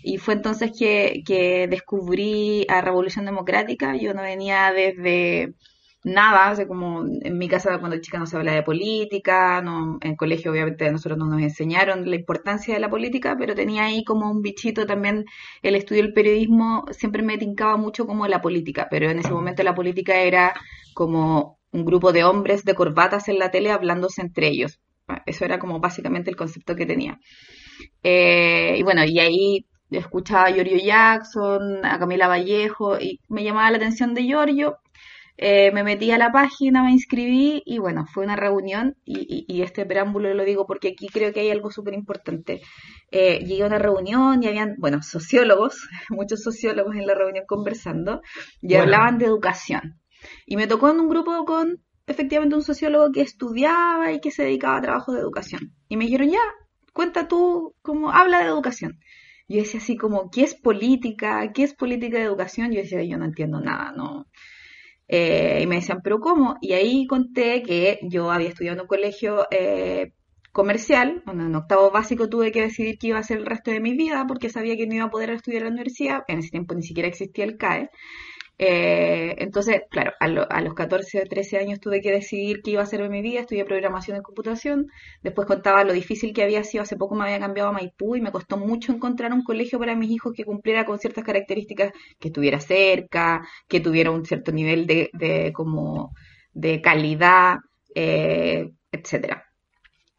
Y 0.03 0.19
fue 0.19 0.35
entonces 0.35 0.73
que, 0.77 1.23
que 1.25 1.67
descubrí 1.67 2.67
a 2.69 2.81
Revolución 2.81 3.25
Democrática. 3.25 3.95
Yo 3.97 4.13
no 4.13 4.21
venía 4.21 4.71
desde 4.71 5.55
nada, 6.03 6.53
o 6.61 6.67
como 6.67 7.03
en 7.05 7.37
mi 7.37 7.47
casa 7.49 7.77
cuando 7.79 7.99
chica 7.99 8.19
no 8.19 8.25
se 8.25 8.37
habla 8.37 8.53
de 8.53 8.63
política, 8.63 9.61
no, 9.61 9.97
en 10.01 10.15
colegio 10.15 10.51
obviamente 10.51 10.87
a 10.87 10.91
nosotros 10.91 11.17
no 11.17 11.25
nos 11.25 11.41
enseñaron 11.41 12.09
la 12.09 12.15
importancia 12.15 12.73
de 12.73 12.79
la 12.79 12.89
política, 12.89 13.35
pero 13.37 13.55
tenía 13.55 13.85
ahí 13.85 14.03
como 14.03 14.31
un 14.31 14.41
bichito 14.41 14.85
también 14.85 15.25
el 15.61 15.75
estudio 15.75 16.03
del 16.03 16.13
periodismo, 16.13 16.85
siempre 16.91 17.21
me 17.23 17.37
tincaba 17.37 17.77
mucho 17.77 18.05
como 18.07 18.27
la 18.27 18.41
política, 18.41 18.87
pero 18.89 19.09
en 19.09 19.19
ese 19.19 19.31
momento 19.31 19.63
la 19.63 19.75
política 19.75 20.15
era 20.21 20.53
como 20.93 21.59
un 21.71 21.85
grupo 21.85 22.11
de 22.13 22.23
hombres 22.23 22.63
de 22.65 22.75
corbatas 22.75 23.27
en 23.27 23.39
la 23.39 23.51
tele 23.51 23.71
hablándose 23.71 24.21
entre 24.21 24.47
ellos. 24.47 24.79
Eso 25.25 25.45
era 25.45 25.59
como 25.59 25.79
básicamente 25.79 26.29
el 26.29 26.35
concepto 26.35 26.75
que 26.75 26.85
tenía. 26.85 27.19
Eh, 28.03 28.75
y 28.77 28.83
bueno, 28.83 29.03
y 29.05 29.19
ahí 29.19 29.65
escuchaba 29.91 30.45
a 30.45 30.51
Giorgio 30.51 30.77
Jackson, 30.77 31.83
a 31.85 31.97
Camila 31.99 32.27
Vallejo, 32.27 32.99
y 32.99 33.19
me 33.27 33.43
llamaba 33.43 33.71
la 33.71 33.77
atención 33.77 34.13
de 34.13 34.23
Giorgio, 34.23 34.77
eh, 35.41 35.71
me 35.71 35.85
metí 35.85 36.11
a 36.11 36.17
la 36.17 36.33
página, 36.33 36.83
me 36.83 36.91
inscribí 36.91 37.63
y 37.65 37.77
bueno, 37.77 38.05
fue 38.13 38.25
una 38.25 38.35
reunión 38.35 38.97
y, 39.05 39.61
este 39.61 39.85
preámbulo 39.85 40.33
lo 40.33 40.43
digo 40.43 40.65
porque 40.67 40.89
aquí 40.89 41.07
creo 41.07 41.31
que 41.31 41.39
hay 41.39 41.49
algo 41.49 41.71
súper 41.71 41.93
importante. 41.93 42.59
Eh, 43.09 43.39
llegué 43.45 43.63
a 43.63 43.67
una 43.67 43.79
reunión 43.79 44.43
y 44.43 44.47
habían, 44.47 44.75
bueno, 44.79 45.01
sociólogos, 45.01 45.87
muchos 46.09 46.43
sociólogos 46.43 46.97
en 46.97 47.07
la 47.07 47.15
reunión 47.15 47.45
conversando 47.47 48.21
y 48.61 48.75
hablaban 48.75 49.17
de 49.17 49.27
educación. 49.27 50.01
Y 50.45 50.57
me 50.57 50.67
tocó 50.67 50.89
en 50.89 50.99
un 50.99 51.07
grupo 51.07 51.45
con 51.45 51.85
efectivamente 52.05 52.57
un 52.57 52.63
sociólogo 52.63 53.09
que 53.13 53.21
estudiaba 53.21 54.11
y 54.11 54.19
que 54.19 54.31
se 54.31 54.43
dedicaba 54.43 54.79
a 54.79 54.81
trabajo 54.81 55.13
de 55.13 55.21
educación. 55.21 55.73
Y 55.87 55.95
me 55.95 56.03
dijeron, 56.03 56.31
ya, 56.31 56.41
cuenta 56.91 57.29
tú 57.29 57.75
cómo 57.81 58.11
habla 58.11 58.39
de 58.39 58.47
educación. 58.47 58.99
Yo 59.47 59.59
decía 59.59 59.79
así 59.79 59.95
como, 59.95 60.29
¿qué 60.31 60.43
es 60.43 60.53
política? 60.53 61.49
¿Qué 61.53 61.63
es 61.63 61.73
política 61.73 62.17
de 62.17 62.25
educación? 62.25 62.73
Yo 62.73 62.81
decía, 62.81 63.01
yo 63.03 63.17
no 63.17 63.23
entiendo 63.23 63.61
nada, 63.61 63.93
no, 63.95 64.25
eh, 65.09 65.59
y 65.63 65.67
me 65.67 65.77
decían, 65.77 66.01
¿pero 66.03 66.19
cómo? 66.19 66.57
Y 66.61 66.73
ahí 66.73 67.07
conté 67.07 67.63
que 67.63 67.99
yo 68.03 68.31
había 68.31 68.49
estudiado 68.49 68.75
en 68.75 68.81
un 68.81 68.87
colegio 68.87 69.47
eh, 69.49 70.13
comercial, 70.51 71.23
bueno, 71.25 71.47
en 71.47 71.55
octavo 71.55 71.89
básico 71.91 72.29
tuve 72.29 72.51
que 72.51 72.61
decidir 72.61 72.97
qué 72.99 73.07
iba 73.07 73.17
a 73.17 73.21
hacer 73.21 73.39
el 73.39 73.45
resto 73.47 73.71
de 73.71 73.79
mi 73.79 73.95
vida 73.95 74.25
porque 74.27 74.49
sabía 74.49 74.77
que 74.77 74.85
no 74.85 74.93
iba 74.95 75.05
a 75.05 75.09
poder 75.09 75.31
estudiar 75.31 75.63
en 75.63 75.69
la 75.69 75.73
universidad, 75.73 76.23
en 76.27 76.39
ese 76.39 76.51
tiempo 76.51 76.75
ni 76.75 76.83
siquiera 76.83 77.09
existía 77.09 77.45
el 77.45 77.57
CAE, 77.57 77.89
eh, 78.61 79.35
entonces, 79.37 79.83
claro, 79.89 80.11
a, 80.19 80.27
los 80.27 80.73
14 80.73 81.21
o 81.21 81.25
13 81.25 81.57
años 81.59 81.79
tuve 81.79 82.01
que 82.01 82.11
decidir 82.11 82.61
qué 82.61 82.71
iba 82.71 82.81
a 82.81 82.83
hacer 82.83 82.99
en 82.99 83.09
mi 83.09 83.21
vida, 83.21 83.39
estudié 83.39 83.63
programación 83.63 84.17
en 84.17 84.23
computación, 84.23 84.87
después 85.23 85.47
contaba 85.47 85.85
lo 85.85 85.93
difícil 85.93 86.33
que 86.33 86.43
había 86.43 86.65
sido, 86.65 86.83
hace 86.83 86.97
poco 86.97 87.15
me 87.15 87.23
había 87.23 87.39
cambiado 87.39 87.69
a 87.69 87.71
Maipú 87.71 88.17
y 88.17 88.21
me 88.21 88.33
costó 88.33 88.57
mucho 88.57 88.91
encontrar 88.91 89.31
un 89.31 89.43
colegio 89.43 89.79
para 89.79 89.95
mis 89.95 90.11
hijos 90.11 90.33
que 90.35 90.43
cumpliera 90.43 90.85
con 90.85 90.99
ciertas 90.99 91.23
características, 91.23 91.93
que 92.19 92.27
estuviera 92.27 92.59
cerca, 92.59 93.47
que 93.69 93.79
tuviera 93.79 94.11
un 94.11 94.25
cierto 94.25 94.51
nivel 94.51 94.85
de, 94.87 95.09
de 95.13 95.53
como 95.53 96.13
de 96.51 96.81
calidad, 96.81 97.59
eh, 97.95 98.71
etcétera. 98.91 99.45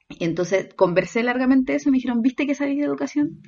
Y 0.09 0.25
entonces 0.25 0.73
conversé 0.75 1.23
largamente 1.23 1.75
eso 1.75 1.90
y 1.90 1.92
me 1.92 1.99
dijeron, 1.99 2.23
¿viste 2.23 2.47
que 2.47 2.54
sabéis 2.54 2.78
de 2.78 2.87
educación? 2.87 3.42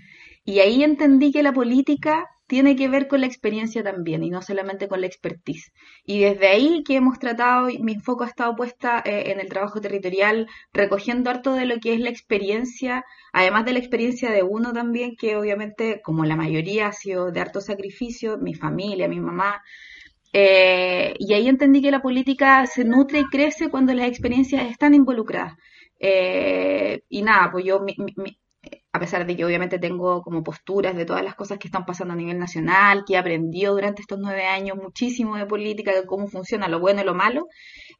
Y 0.44 0.61
ahí 0.61 0.84
entendí 0.84 1.32
que 1.32 1.42
la 1.42 1.52
política 1.54 2.26
tiene 2.52 2.76
que 2.76 2.87
ver 2.87 3.09
con 3.09 3.23
la 3.23 3.26
experiencia 3.26 3.82
también 3.82 4.23
y 4.23 4.28
no 4.28 4.42
solamente 4.42 4.87
con 4.87 5.00
la 5.00 5.06
expertise. 5.06 5.73
Y 6.04 6.21
desde 6.21 6.49
ahí 6.49 6.82
que 6.85 6.97
hemos 6.97 7.18
tratado, 7.18 7.68
mi 7.80 7.99
foco 7.99 8.25
ha 8.25 8.26
estado 8.26 8.54
puesta 8.54 9.02
eh, 9.06 9.30
en 9.32 9.40
el 9.40 9.49
trabajo 9.49 9.80
territorial, 9.80 10.47
recogiendo 10.71 11.30
harto 11.30 11.54
de 11.54 11.64
lo 11.64 11.80
que 11.80 11.94
es 11.94 12.00
la 12.00 12.11
experiencia, 12.11 13.06
además 13.32 13.64
de 13.64 13.73
la 13.73 13.78
experiencia 13.78 14.30
de 14.30 14.42
uno 14.42 14.75
también, 14.75 15.16
que 15.16 15.35
obviamente, 15.35 16.02
como 16.02 16.26
la 16.26 16.37
mayoría 16.37 16.88
ha 16.88 16.92
sido 16.92 17.30
de 17.30 17.40
harto 17.40 17.62
sacrificio, 17.62 18.37
mi 18.37 18.52
familia, 18.52 19.09
mi 19.09 19.18
mamá, 19.18 19.62
eh, 20.35 21.14
y 21.18 21.32
ahí 21.32 21.49
entendí 21.49 21.80
que 21.80 21.90
la 21.90 22.02
política 22.02 22.66
se 22.66 22.85
nutre 22.85 23.21
y 23.21 23.25
crece 23.30 23.71
cuando 23.71 23.94
las 23.94 24.09
experiencias 24.09 24.71
están 24.71 24.92
involucradas. 24.92 25.54
Eh, 25.99 27.00
y 27.09 27.23
nada, 27.23 27.50
pues 27.50 27.64
yo, 27.64 27.80
a 28.94 29.00
pesar 29.00 29.26
de 29.26 29.34
que 29.34 29.44
obviamente 29.44 29.78
tengo 29.78 30.22
como 30.22 30.42
posturas 30.42 30.94
de 30.94 31.06
todas 31.06 31.25
las 31.25 31.34
cosas 31.34 31.58
que 31.58 31.66
están 31.66 31.87
pasando 31.87 32.12
a 32.12 32.16
nivel 32.16 32.38
nacional, 32.38 33.04
que 33.06 33.14
he 33.14 33.16
aprendido 33.16 33.72
durante 33.72 34.02
estos 34.02 34.18
nueve 34.20 34.44
años 34.44 34.76
muchísimo 34.76 35.37
de 35.37 35.46
política, 35.46 35.94
de 35.94 36.04
cómo 36.04 36.28
funciona 36.28 36.68
lo 36.68 36.78
bueno 36.78 37.00
y 37.00 37.04
lo 37.04 37.14
malo, 37.14 37.46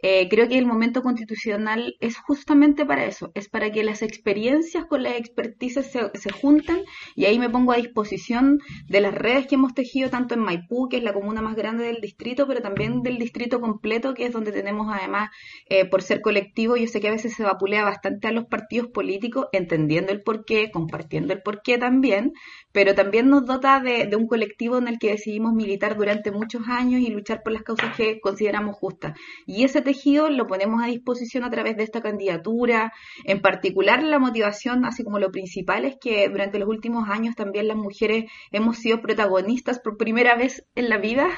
eh, 0.03 0.29
creo 0.29 0.49
que 0.49 0.59
el 0.59 0.67
momento 0.67 1.03
constitucional 1.03 1.95
es 2.01 2.19
justamente 2.19 2.85
para 2.85 3.07
eso, 3.07 3.31
es 3.35 3.49
para 3.49 3.71
que 3.71 3.85
las 3.85 4.03
experiencias 4.03 4.85
con 4.85 5.03
las 5.03 5.15
expertices 5.15 5.87
se, 5.87 6.11
se 6.13 6.31
juntan 6.31 6.83
y 7.15 7.25
ahí 7.25 7.39
me 7.39 7.49
pongo 7.49 7.73
a 7.73 7.77
disposición 7.77 8.59
de 8.87 9.01
las 9.01 9.15
redes 9.15 9.47
que 9.47 9.55
hemos 9.55 9.73
tejido 9.73 10.11
tanto 10.11 10.35
en 10.35 10.41
Maipú, 10.41 10.89
que 10.91 10.99
es 10.99 11.03
la 11.03 11.15
comuna 11.15 11.41
más 11.41 11.57
grande 11.57 11.85
del 11.85 12.03
distrito, 12.03 12.47
pero 12.47 12.61
también 12.61 13.03
del 13.03 13.17
distrito 13.17 13.61
completo, 13.61 14.13
que 14.13 14.27
es 14.27 14.33
donde 14.33 14.53
tenemos 14.53 14.89
además, 14.93 15.31
eh, 15.71 15.87
por 15.87 16.03
ser 16.03 16.21
colectivo, 16.21 16.77
yo 16.77 16.87
sé 16.87 17.01
que 17.01 17.09
a 17.09 17.13
veces 17.13 17.35
se 17.35 17.45
vapulea 17.45 17.83
bastante 17.83 18.29
a 18.29 18.33
los 18.33 18.45
partidos 18.45 18.89
políticos, 18.89 19.47
entendiendo 19.53 20.13
el 20.13 20.23
porqué, 20.23 20.71
compartiendo 20.83 21.33
el 21.33 21.43
porqué 21.43 21.79
también, 21.79 22.33
pero 22.73 22.95
también 22.95 23.29
nos 23.29 23.47
dota 23.47 23.81
de, 23.81 24.09
un 24.17 24.27
colectivo 24.27 24.79
en 24.79 24.89
el 24.89 24.99
que 24.99 25.11
decidimos 25.11 25.53
militar 25.53 25.97
durante 25.97 26.33
muchos 26.33 26.63
años 26.69 27.01
y 27.01 27.09
luchar 27.09 27.43
por 27.43 27.53
las 27.53 27.63
causas 27.63 27.97
que 27.97 28.21
consideramos 28.21 28.77
justas. 28.77 29.17
Y 29.47 29.65
ese 29.65 29.81
tejido 29.81 30.29
lo 30.29 30.47
ponemos 30.47 30.83
a 30.83 30.87
disposición 30.87 31.45
a 31.45 31.51
través 31.51 31.77
de 31.77 31.85
esta 31.85 32.01
candidatura. 32.01 32.93
En 33.25 33.41
particular, 33.41 34.03
la 34.03 34.19
motivación, 34.19 34.85
así 34.85 35.05
como 35.05 35.19
lo 35.19 35.31
principal, 35.31 35.85
es 35.85 35.97
que 36.01 36.29
durante 36.29 36.59
los 36.59 36.69
últimos 36.69 37.09
años 37.09 37.37
también 37.37 37.69
las 37.69 37.77
mujeres 37.77 38.25
hemos 38.51 38.79
sido 38.79 39.01
protagonistas 39.01 39.79
por 39.79 39.97
primera 39.97 40.35
vez 40.35 40.65
en 40.75 40.89
la 40.89 40.99
vida 40.99 41.29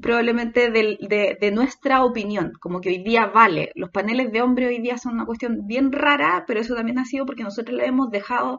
probablemente 0.00 0.70
de, 0.70 1.36
de, 1.40 1.50
nuestra 1.50 2.04
opinión, 2.04 2.52
como 2.60 2.80
que 2.80 2.90
hoy 2.90 3.02
día 3.02 3.26
vale. 3.26 3.72
Los 3.74 3.90
paneles 3.90 4.32
de 4.32 4.42
hombre 4.42 4.66
hoy 4.66 4.80
día 4.80 4.98
son 4.98 5.14
una 5.14 5.26
cuestión 5.26 5.66
bien 5.66 5.92
rara, 5.92 6.44
pero 6.46 6.60
eso 6.60 6.74
también 6.74 6.98
ha 6.98 7.04
sido 7.04 7.26
porque 7.26 7.42
nosotros 7.42 7.76
le 7.76 7.86
hemos 7.86 8.10
dejado 8.10 8.58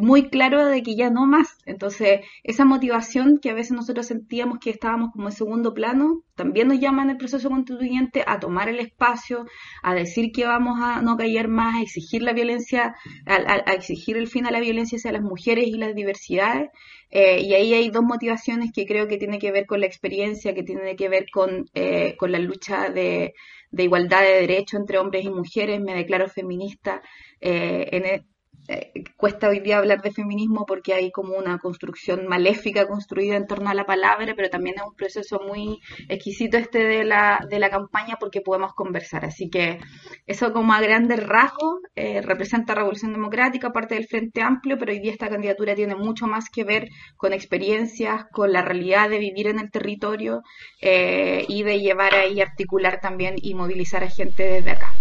muy 0.00 0.28
claro 0.28 0.66
de 0.66 0.82
que 0.82 0.96
ya 0.96 1.10
no 1.10 1.26
más. 1.26 1.58
Entonces, 1.66 2.20
esa 2.42 2.64
motivación 2.64 3.38
que 3.40 3.50
a 3.50 3.54
veces 3.54 3.72
nosotros 3.72 4.06
sentíamos 4.06 4.58
que 4.58 4.70
estábamos 4.70 5.12
como 5.12 5.28
en 5.28 5.32
segundo 5.32 5.74
plano, 5.74 6.22
también 6.34 6.68
nos 6.68 6.80
llama 6.80 7.02
en 7.02 7.10
el 7.10 7.16
proceso 7.16 7.50
constituyente 7.50 8.24
a 8.26 8.40
tomar 8.40 8.68
el 8.68 8.80
espacio, 8.80 9.46
a 9.82 9.94
decir 9.94 10.32
que 10.32 10.46
vamos 10.46 10.78
a 10.80 11.02
no 11.02 11.16
callar 11.16 11.48
más, 11.48 11.76
a 11.76 11.82
exigir 11.82 12.22
la 12.22 12.32
violencia, 12.32 12.94
a, 13.26 13.72
exigir 13.74 14.16
el 14.16 14.28
fin 14.28 14.46
a 14.46 14.50
la 14.50 14.60
violencia 14.60 14.96
hacia 14.96 15.12
las 15.12 15.22
mujeres 15.22 15.66
y 15.66 15.76
las 15.76 15.94
diversidades. 15.94 16.70
Eh, 17.10 17.42
y 17.42 17.52
ahí 17.52 17.74
hay 17.74 17.90
dos 17.90 18.02
motivaciones 18.02 18.70
que 18.72 18.86
creo 18.86 19.06
que 19.06 19.18
tiene 19.18 19.38
que 19.38 19.52
ver 19.52 19.66
con 19.66 19.80
la 19.80 19.86
experiencia, 19.86 20.54
que 20.54 20.62
tiene 20.62 20.81
que 20.96 21.08
ver 21.08 21.26
con, 21.30 21.66
eh, 21.74 22.16
con 22.16 22.32
la 22.32 22.38
lucha 22.38 22.90
de, 22.90 23.34
de, 23.70 23.82
igualdad 23.82 24.22
de 24.22 24.40
derechos 24.40 24.80
entre 24.80 24.98
hombres 24.98 25.24
y 25.24 25.30
mujeres. 25.30 25.80
Me 25.80 25.94
declaro 25.94 26.28
feminista. 26.28 27.02
Eh, 27.40 27.88
en, 27.92 28.06
e, 28.06 28.26
eh, 28.68 28.92
cuesta 29.16 29.48
hoy 29.48 29.60
día 29.60 29.78
hablar 29.78 30.02
de 30.02 30.12
feminismo 30.12 30.64
porque 30.66 30.94
hay 30.94 31.10
como 31.10 31.36
una 31.36 31.58
construcción 31.58 32.26
maléfica 32.28 32.86
construida 32.86 33.36
en 33.36 33.46
torno 33.46 33.70
a 33.70 33.74
la 33.74 33.84
palabra, 33.84 34.34
pero 34.36 34.50
también 34.50 34.76
es 34.76 34.82
un 34.82 34.94
proceso 34.94 35.40
muy 35.40 35.80
exquisito 36.08 36.56
este 36.58 36.78
de 36.78 37.04
la, 37.04 37.44
de 37.48 37.58
la 37.58 37.70
campaña 37.70 38.16
porque 38.20 38.40
podemos 38.40 38.72
conversar. 38.74 39.24
Así 39.24 39.50
que 39.50 39.80
eso 40.26 40.52
como 40.52 40.72
a 40.72 40.80
grandes 40.80 41.26
rasgos 41.26 41.80
eh, 41.96 42.22
representa 42.22 42.74
Revolución 42.74 43.12
Democrática, 43.12 43.72
parte 43.72 43.96
del 43.96 44.06
Frente 44.06 44.42
Amplio, 44.42 44.78
pero 44.78 44.92
hoy 44.92 45.00
día 45.00 45.12
esta 45.12 45.28
candidatura 45.28 45.74
tiene 45.74 45.96
mucho 45.96 46.26
más 46.26 46.48
que 46.48 46.64
ver 46.64 46.88
con 47.16 47.32
experiencias, 47.32 48.26
con 48.30 48.52
la 48.52 48.62
realidad 48.62 49.10
de 49.10 49.18
vivir 49.18 49.48
en 49.48 49.58
el 49.58 49.70
territorio 49.70 50.42
eh, 50.80 51.44
y 51.48 51.62
de 51.64 51.80
llevar 51.80 52.14
ahí, 52.14 52.40
articular 52.40 53.00
también 53.00 53.34
y 53.36 53.54
movilizar 53.54 54.04
a 54.04 54.10
gente 54.10 54.44
desde 54.44 54.70
acá. 54.70 54.92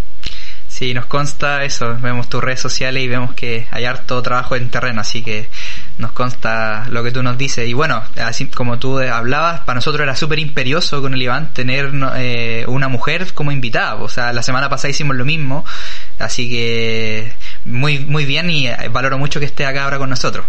Sí, 0.82 0.96
nos 0.96 1.06
consta 1.06 1.64
eso, 1.64 1.96
vemos 2.02 2.28
tus 2.28 2.44
redes 2.44 2.60
sociales 2.60 3.04
y 3.04 3.08
vemos 3.08 3.36
que 3.36 3.68
hay 3.70 3.86
harto 3.86 4.20
trabajo 4.24 4.56
en 4.56 4.72
terreno, 4.72 5.02
así 5.02 5.22
que 5.22 5.48
nos 6.00 6.12
consta 6.12 6.88
lo 6.90 7.04
que 7.04 7.12
tú 7.12 7.22
nos 7.22 7.38
dices. 7.38 7.70
Y 7.70 7.74
bueno, 7.74 8.02
así 8.18 8.48
como 8.48 8.80
tú 8.80 8.98
hablabas, 8.98 9.60
para 9.60 9.76
nosotros 9.76 10.02
era 10.02 10.16
súper 10.16 10.40
imperioso 10.40 11.00
con 11.04 11.14
el 11.14 11.22
Iván 11.22 11.54
tener 11.54 11.92
eh, 12.16 12.66
una 12.68 12.88
mujer 12.88 13.32
como 13.36 13.52
invitada. 13.52 13.94
O 13.94 14.10
sea, 14.10 14.34
la 14.34 14.42
semana 14.42 14.70
pasada 14.70 14.90
hicimos 14.90 15.16
lo 15.16 15.24
mismo, 15.24 15.64
así 16.18 16.50
que 16.50 17.32
muy, 17.66 18.00
muy 18.00 18.26
bien 18.26 18.50
y 18.50 18.68
eh, 18.68 18.76
valoro 18.92 19.20
mucho 19.20 19.40
que 19.40 19.46
esté 19.46 19.68
acá 19.68 19.84
ahora 19.84 20.00
con 20.00 20.10
nosotros. 20.10 20.48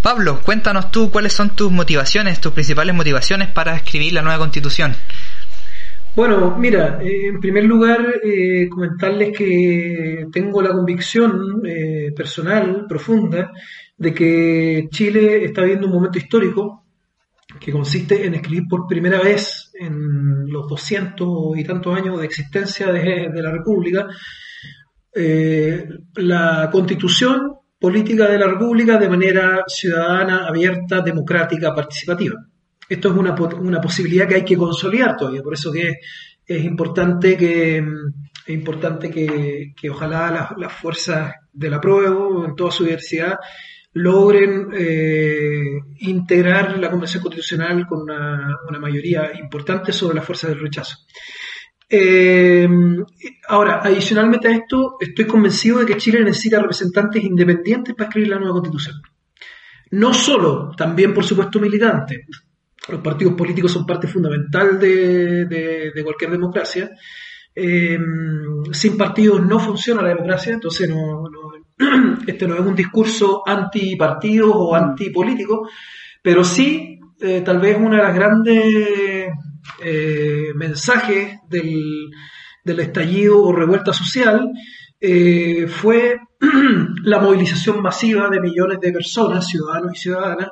Pablo, 0.00 0.42
cuéntanos 0.42 0.92
tú 0.92 1.10
cuáles 1.10 1.32
son 1.32 1.50
tus 1.56 1.72
motivaciones, 1.72 2.40
tus 2.40 2.52
principales 2.52 2.94
motivaciones 2.94 3.48
para 3.48 3.74
escribir 3.74 4.12
la 4.12 4.22
nueva 4.22 4.38
constitución. 4.38 4.94
Bueno, 6.14 6.58
mira, 6.58 6.98
eh, 7.02 7.28
en 7.28 7.40
primer 7.40 7.64
lugar, 7.64 8.20
eh, 8.22 8.68
comentarles 8.68 9.36
que 9.36 10.26
tengo 10.30 10.60
la 10.60 10.70
convicción 10.72 11.62
eh, 11.66 12.12
personal, 12.14 12.84
profunda, 12.86 13.50
de 13.96 14.12
que 14.12 14.88
Chile 14.90 15.42
está 15.46 15.62
viviendo 15.62 15.86
un 15.86 15.94
momento 15.94 16.18
histórico 16.18 16.84
que 17.58 17.72
consiste 17.72 18.26
en 18.26 18.34
escribir 18.34 18.64
por 18.68 18.86
primera 18.86 19.22
vez 19.22 19.72
en 19.74 20.50
los 20.52 20.68
200 20.68 21.56
y 21.56 21.64
tantos 21.64 21.96
años 21.96 22.20
de 22.20 22.26
existencia 22.26 22.92
de, 22.92 23.30
de 23.32 23.42
la 23.42 23.50
República 23.50 24.06
la 26.14 26.70
constitución 26.72 27.52
política 27.78 28.26
de 28.28 28.38
la 28.38 28.46
República 28.46 28.96
de 28.98 29.10
manera 29.10 29.62
ciudadana, 29.66 30.46
abierta, 30.46 31.02
democrática, 31.02 31.74
participativa 31.74 32.36
esto 32.92 33.08
es 33.08 33.16
una, 33.16 33.34
una, 33.34 33.80
posibilidad 33.80 34.28
que 34.28 34.34
hay 34.36 34.44
que 34.44 34.56
consolidar 34.56 35.16
todavía, 35.16 35.42
por 35.42 35.54
eso 35.54 35.72
que 35.72 35.94
es 36.46 36.64
importante 36.64 37.36
que, 37.36 37.78
es 37.78 38.54
importante 38.54 39.10
que, 39.10 39.72
que 39.74 39.90
ojalá 39.90 40.54
las, 40.56 40.72
fuerzas 40.72 41.34
de 41.52 41.70
la 41.70 41.80
prueba, 41.80 42.46
en 42.46 42.54
toda 42.54 42.70
su 42.70 42.84
diversidad, 42.84 43.38
logren 43.94 44.68
eh, 44.74 45.80
integrar 46.00 46.78
la 46.78 46.90
Convención 46.90 47.22
Constitucional 47.22 47.86
con 47.86 48.02
una, 48.02 48.58
una, 48.68 48.78
mayoría 48.78 49.32
importante 49.38 49.92
sobre 49.92 50.16
las 50.16 50.24
fuerzas 50.24 50.50
del 50.50 50.60
rechazo. 50.60 50.96
Eh, 51.88 52.68
ahora, 53.48 53.80
adicionalmente 53.82 54.48
a 54.48 54.52
esto, 54.52 54.96
estoy 54.98 55.26
convencido 55.26 55.78
de 55.78 55.86
que 55.86 55.98
Chile 55.98 56.22
necesita 56.22 56.58
representantes 56.58 57.22
independientes 57.22 57.94
para 57.94 58.08
escribir 58.08 58.30
la 58.30 58.38
nueva 58.38 58.54
Constitución. 58.54 58.96
No 59.90 60.14
solo, 60.14 60.70
también 60.74 61.12
por 61.12 61.24
supuesto 61.24 61.60
militantes 61.60 62.26
los 62.88 63.00
partidos 63.00 63.34
políticos 63.34 63.72
son 63.72 63.86
parte 63.86 64.06
fundamental 64.06 64.78
de, 64.78 65.92
cualquier 66.02 66.30
democracia. 66.30 66.90
Eh, 67.54 67.98
sin 68.72 68.96
partidos 68.96 69.44
no 69.44 69.58
funciona 69.58 70.02
la 70.02 70.08
democracia, 70.08 70.54
entonces 70.54 70.88
no, 70.88 71.24
este 72.26 72.48
no 72.48 72.54
es 72.54 72.60
un 72.60 72.74
discurso 72.74 73.42
antipartido 73.46 74.50
o 74.52 74.74
antipolítico, 74.74 75.68
pero 76.22 76.44
sí, 76.44 76.98
eh, 77.20 77.42
tal 77.44 77.60
vez 77.60 77.76
uno 77.78 77.96
de 77.96 78.02
los 78.02 78.14
grandes 78.14 79.28
eh, 79.84 80.48
mensajes 80.54 81.40
del, 81.48 82.10
del, 82.64 82.80
estallido 82.80 83.42
o 83.42 83.52
revuelta 83.52 83.92
social 83.92 84.48
fue 85.68 86.16
la 87.04 87.18
movilización 87.18 87.82
masiva 87.82 88.30
de 88.30 88.40
millones 88.40 88.78
de 88.80 88.92
personas, 88.92 89.46
ciudadanos 89.46 89.92
y 89.94 90.00
ciudadanas, 90.00 90.48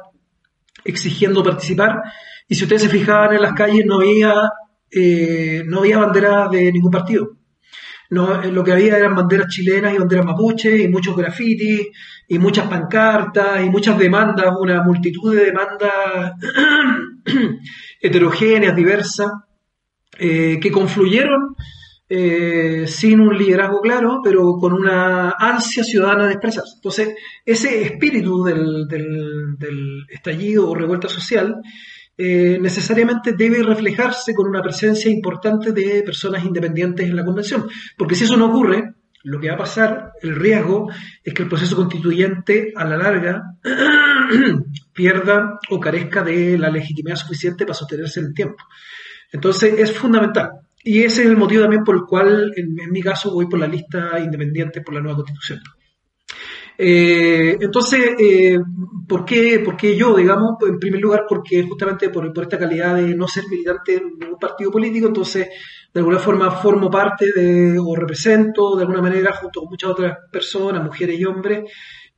exigiendo 0.84 1.42
participar. 1.42 2.02
Y 2.48 2.54
si 2.54 2.64
ustedes 2.64 2.82
se 2.82 2.88
fijaban 2.88 3.34
en 3.34 3.42
las 3.42 3.52
calles, 3.52 3.84
no 3.86 3.96
había, 3.96 4.50
eh, 4.90 5.62
no 5.66 5.80
había 5.80 5.98
banderas 5.98 6.50
de 6.50 6.72
ningún 6.72 6.90
partido. 6.90 7.36
No, 8.10 8.42
lo 8.42 8.64
que 8.64 8.72
había 8.72 8.96
eran 8.98 9.14
banderas 9.14 9.46
chilenas 9.46 9.94
y 9.94 9.98
banderas 9.98 10.26
mapuches 10.26 10.80
y 10.80 10.88
muchos 10.88 11.16
grafitis 11.16 11.88
y 12.26 12.38
muchas 12.40 12.66
pancartas 12.66 13.64
y 13.64 13.70
muchas 13.70 13.96
demandas, 13.96 14.52
una 14.58 14.82
multitud 14.82 15.32
de 15.32 15.44
demandas 15.44 16.32
heterogéneas, 18.00 18.74
diversas, 18.74 19.30
eh, 20.18 20.58
que 20.60 20.72
confluyeron 20.72 21.54
eh, 22.12 22.88
sin 22.88 23.20
un 23.20 23.38
liderazgo 23.38 23.80
claro, 23.80 24.20
pero 24.22 24.56
con 24.58 24.72
una 24.72 25.30
ansia 25.30 25.84
ciudadana 25.84 26.26
de 26.26 26.32
expresarse. 26.32 26.72
Entonces, 26.74 27.14
ese 27.44 27.82
espíritu 27.82 28.42
del, 28.42 30.04
estallido 30.08 30.68
o 30.68 30.74
revuelta 30.74 31.08
social 31.08 31.62
eh, 32.18 32.58
necesariamente 32.60 33.34
debe 33.34 33.62
reflejarse 33.62 34.34
con 34.34 34.48
una 34.48 34.60
presencia 34.60 35.08
importante 35.08 35.70
de 35.70 36.02
personas 36.02 36.44
independientes 36.44 37.06
en 37.06 37.14
la 37.14 37.24
convención, 37.24 37.68
porque 37.96 38.16
si 38.16 38.24
eso 38.24 38.36
no 38.36 38.46
ocurre, 38.46 38.92
lo 39.22 39.38
que 39.38 39.48
va 39.48 39.54
a 39.54 39.58
pasar, 39.58 40.12
el 40.20 40.34
riesgo, 40.34 40.90
es 41.22 41.32
que 41.32 41.44
el 41.44 41.48
proceso 41.48 41.76
constituyente 41.76 42.72
a 42.74 42.86
la 42.86 42.96
larga 42.96 43.54
pierda 44.92 45.60
o 45.70 45.78
carezca 45.78 46.24
de 46.24 46.58
la 46.58 46.70
legitimidad 46.70 47.16
suficiente 47.16 47.64
para 47.64 47.74
sostenerse 47.74 48.18
en 48.18 48.26
el 48.26 48.34
tiempo. 48.34 48.64
Entonces 49.30 49.78
es 49.78 49.92
fundamental 49.92 50.50
y 50.82 51.02
ese 51.02 51.22
es 51.22 51.28
el 51.28 51.36
motivo 51.36 51.62
también 51.62 51.84
por 51.84 51.94
el 51.94 52.02
cual, 52.02 52.52
en, 52.56 52.90
mi 52.90 53.02
caso, 53.02 53.32
voy 53.32 53.46
por 53.46 53.58
la 53.58 53.66
lista 53.66 54.18
independiente 54.18 54.80
por 54.80 54.94
la 54.94 55.00
nueva 55.00 55.16
constitución. 55.16 55.60
Eh, 56.78 57.58
entonces, 57.60 58.14
eh, 58.18 58.58
¿por, 59.06 59.24
qué, 59.24 59.60
¿por, 59.60 59.76
qué, 59.76 59.94
yo, 59.94 60.16
digamos? 60.16 60.56
En 60.66 60.78
primer 60.78 61.00
lugar, 61.00 61.24
porque 61.28 61.62
justamente 61.62 62.08
por, 62.08 62.32
esta 62.40 62.58
calidad 62.58 62.96
de 62.96 63.14
no 63.14 63.28
ser 63.28 63.44
militante 63.50 63.96
en 63.96 64.18
ningún 64.18 64.38
partido 64.38 64.70
político, 64.70 65.08
entonces, 65.08 65.48
de 65.92 66.00
alguna 66.00 66.18
forma, 66.18 66.50
formo 66.50 66.90
parte 66.90 67.30
de, 67.32 67.78
o 67.78 67.94
represento, 67.94 68.76
de 68.76 68.82
alguna 68.82 69.02
manera, 69.02 69.32
junto 69.34 69.60
con 69.60 69.68
muchas 69.68 69.90
otras 69.90 70.16
personas, 70.32 70.82
mujeres 70.82 71.20
y 71.20 71.24
hombres, 71.26 71.70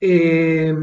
eh, 0.05 0.75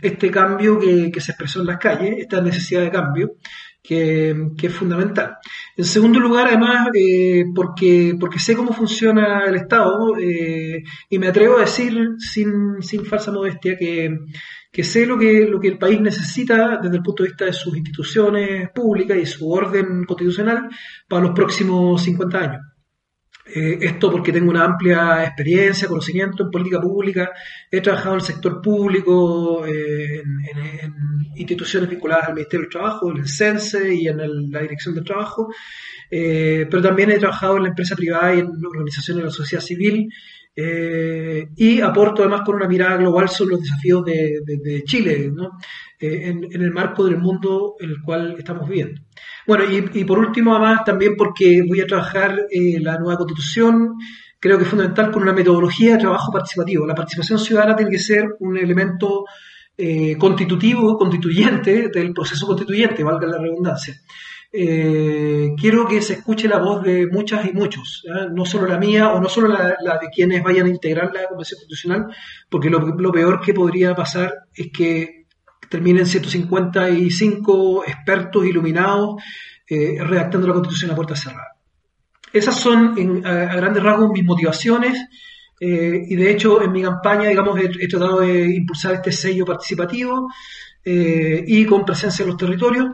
este 0.00 0.30
cambio 0.30 0.78
que, 0.78 1.20
se 1.20 1.32
expresó 1.32 1.60
en 1.60 1.66
las 1.66 1.78
calles, 1.78 2.16
esta 2.18 2.40
necesidad 2.40 2.82
de 2.82 2.90
cambio 2.90 3.36
que, 3.82 4.34
es 4.62 4.72
fundamental. 4.74 5.36
En 5.76 5.84
segundo 5.84 6.20
lugar, 6.20 6.46
además, 6.46 6.88
eh, 6.94 7.44
porque, 7.54 8.16
porque 8.18 8.38
sé 8.38 8.54
cómo 8.54 8.72
funciona 8.72 9.44
el 9.46 9.56
Estado 9.56 10.16
eh, 10.18 10.82
y 11.10 11.18
me 11.18 11.28
atrevo 11.28 11.56
a 11.56 11.62
decir 11.62 12.14
sin, 12.18 12.80
sin 12.80 13.04
falsa 13.04 13.32
modestia 13.32 13.76
que, 13.76 14.16
que 14.70 14.84
sé 14.84 15.04
lo 15.06 15.18
que, 15.18 15.46
lo 15.46 15.58
que 15.58 15.68
el 15.68 15.78
país 15.78 16.00
necesita 16.00 16.78
desde 16.80 16.96
el 16.96 17.02
punto 17.02 17.22
de 17.22 17.30
vista 17.30 17.44
de 17.46 17.52
sus 17.52 17.76
instituciones 17.76 18.70
públicas 18.70 19.18
y 19.18 19.26
su 19.26 19.50
orden 19.50 20.04
constitucional 20.04 20.68
para 21.08 21.22
los 21.22 21.32
próximos 21.32 22.02
50 22.02 22.38
años. 22.38 22.73
Eh, 23.46 23.78
esto 23.82 24.10
porque 24.10 24.32
tengo 24.32 24.50
una 24.50 24.64
amplia 24.64 25.22
experiencia, 25.22 25.86
conocimiento 25.86 26.44
en 26.44 26.50
política 26.50 26.80
pública, 26.80 27.30
he 27.70 27.82
trabajado 27.82 28.14
en 28.14 28.20
el 28.20 28.26
sector 28.26 28.62
público, 28.62 29.66
eh, 29.66 30.22
en, 30.22 30.94
instituciones 31.36 31.90
vinculadas 31.90 32.28
al 32.28 32.34
Ministerio 32.34 32.62
del 32.62 32.70
Trabajo, 32.70 33.10
en 33.10 33.18
el 33.18 33.28
CENSE 33.28 33.94
y 33.94 34.08
en 34.08 34.50
la 34.50 34.60
Dirección 34.62 34.94
del 34.94 35.04
Trabajo, 35.04 35.52
eh, 36.10 36.66
pero 36.70 36.82
también 36.82 37.10
he 37.10 37.18
trabajado 37.18 37.56
en 37.56 37.64
la 37.64 37.68
empresa 37.70 37.96
privada 37.96 38.34
y 38.34 38.38
en 38.38 38.46
organizaciones 38.64 39.22
de 39.22 39.26
la 39.26 39.34
sociedad 39.34 39.62
civil 39.62 40.08
y 40.56 41.80
aporto 41.80 42.22
además 42.22 42.42
con 42.46 42.54
una 42.54 42.68
mirada 42.68 42.96
global 42.96 43.28
sobre 43.28 43.56
los 43.56 43.62
desafíos 43.62 44.04
de, 44.04 44.82
Chile, 44.86 45.32
en, 45.98 46.44
en 46.44 46.62
el 46.62 46.70
marco 46.70 47.04
del 47.04 47.18
mundo 47.18 47.74
en 47.80 47.90
el 47.90 48.00
cual 48.00 48.36
estamos 48.38 48.68
viviendo. 48.68 49.00
Bueno, 49.46 49.64
y, 49.70 50.04
por 50.04 50.18
último, 50.18 50.54
además, 50.54 50.84
también 50.84 51.16
porque 51.16 51.62
voy 51.68 51.80
a 51.80 51.86
trabajar 51.86 52.46
eh, 52.50 52.80
la 52.80 52.98
nueva 52.98 53.18
constitución, 53.18 53.94
creo 54.40 54.56
que 54.56 54.64
es 54.64 54.70
fundamental 54.70 55.10
con 55.10 55.22
una 55.22 55.34
metodología 55.34 55.92
de 55.92 55.98
trabajo 55.98 56.32
participativo. 56.32 56.86
La 56.86 56.94
participación 56.94 57.38
ciudadana 57.38 57.76
tiene 57.76 57.90
que 57.90 57.98
ser 57.98 58.24
un 58.40 58.56
elemento 58.56 59.26
eh, 59.76 60.16
constitutivo, 60.16 60.96
constituyente 60.96 61.88
del 61.88 62.14
proceso 62.14 62.46
constituyente, 62.46 63.04
valga 63.04 63.26
la 63.26 63.38
redundancia. 63.38 63.94
Eh, 64.50 65.50
quiero 65.60 65.86
que 65.86 66.00
se 66.00 66.14
escuche 66.14 66.48
la 66.48 66.58
voz 66.58 66.82
de 66.82 67.08
muchas 67.08 67.44
y 67.44 67.52
muchos, 67.52 68.04
no 68.32 68.46
solo 68.46 68.68
la 68.68 68.78
mía 68.78 69.12
o 69.12 69.20
no 69.20 69.28
solo 69.28 69.48
la, 69.48 69.98
de 69.98 70.08
quienes 70.14 70.44
vayan 70.44 70.66
a 70.66 70.70
integrar 70.70 71.12
la 71.12 71.26
Convención 71.26 71.58
Constitucional, 71.58 72.06
porque 72.48 72.70
lo 72.70 73.12
peor 73.12 73.40
que 73.40 73.52
podría 73.52 73.96
pasar 73.96 74.32
es 74.54 74.70
que 74.72 75.23
terminen 75.68 76.06
155 76.06 77.84
expertos 77.86 78.46
iluminados 78.46 79.22
eh, 79.68 79.96
redactando 79.98 80.46
la 80.46 80.54
Constitución 80.54 80.90
a 80.90 80.94
puerta 80.94 81.16
cerrada. 81.16 81.56
Esas 82.32 82.58
son, 82.58 83.22
a, 83.24 83.56
grandes 83.56 83.82
rasgos, 83.82 84.10
mis 84.10 84.24
motivaciones. 84.24 84.98
Eh, 85.58 86.04
y 86.08 86.16
de 86.16 86.30
hecho, 86.30 86.62
en 86.62 86.72
mi 86.72 86.82
campaña, 86.82 87.28
digamos, 87.28 87.58
he, 87.58 87.88
tratado 87.88 88.20
de 88.20 88.54
impulsar 88.54 88.94
este 88.94 89.12
sello 89.12 89.46
participativo 89.46 90.28
eh, 90.84 91.44
y 91.46 91.64
con 91.64 91.84
presencia 91.84 92.24
en 92.24 92.28
los 92.28 92.36
territorios. 92.36 92.88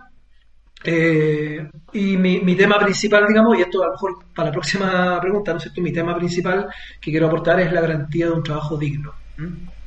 y 1.93 2.17
mi, 2.17 2.55
tema 2.55 2.79
principal, 2.79 3.27
digamos, 3.27 3.59
y 3.59 3.63
esto 3.63 3.83
a 3.83 3.87
lo 3.87 3.93
mejor 3.93 4.25
para 4.35 4.49
la 4.49 4.53
próxima 4.53 5.21
pregunta, 5.21 5.53
¿no 5.53 5.59
es 5.59 5.65
cierto? 5.65 5.81
Mi 5.81 5.93
tema 5.93 6.17
principal 6.17 6.69
que 7.01 7.11
quiero 7.11 7.27
aportar 7.27 7.61
es 7.61 7.73
la 7.73 7.81
garantía 7.81 8.27
de 8.27 8.33
un 8.33 8.43
trabajo 8.43 8.77
digno, 8.77 9.13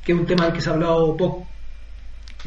que 0.04 0.12
es 0.12 0.18
un 0.18 0.26
tema 0.26 0.44
del 0.44 0.52
que 0.52 0.60
se 0.60 0.68
ha 0.68 0.74
hablado 0.74 1.16
poco, 1.16 1.46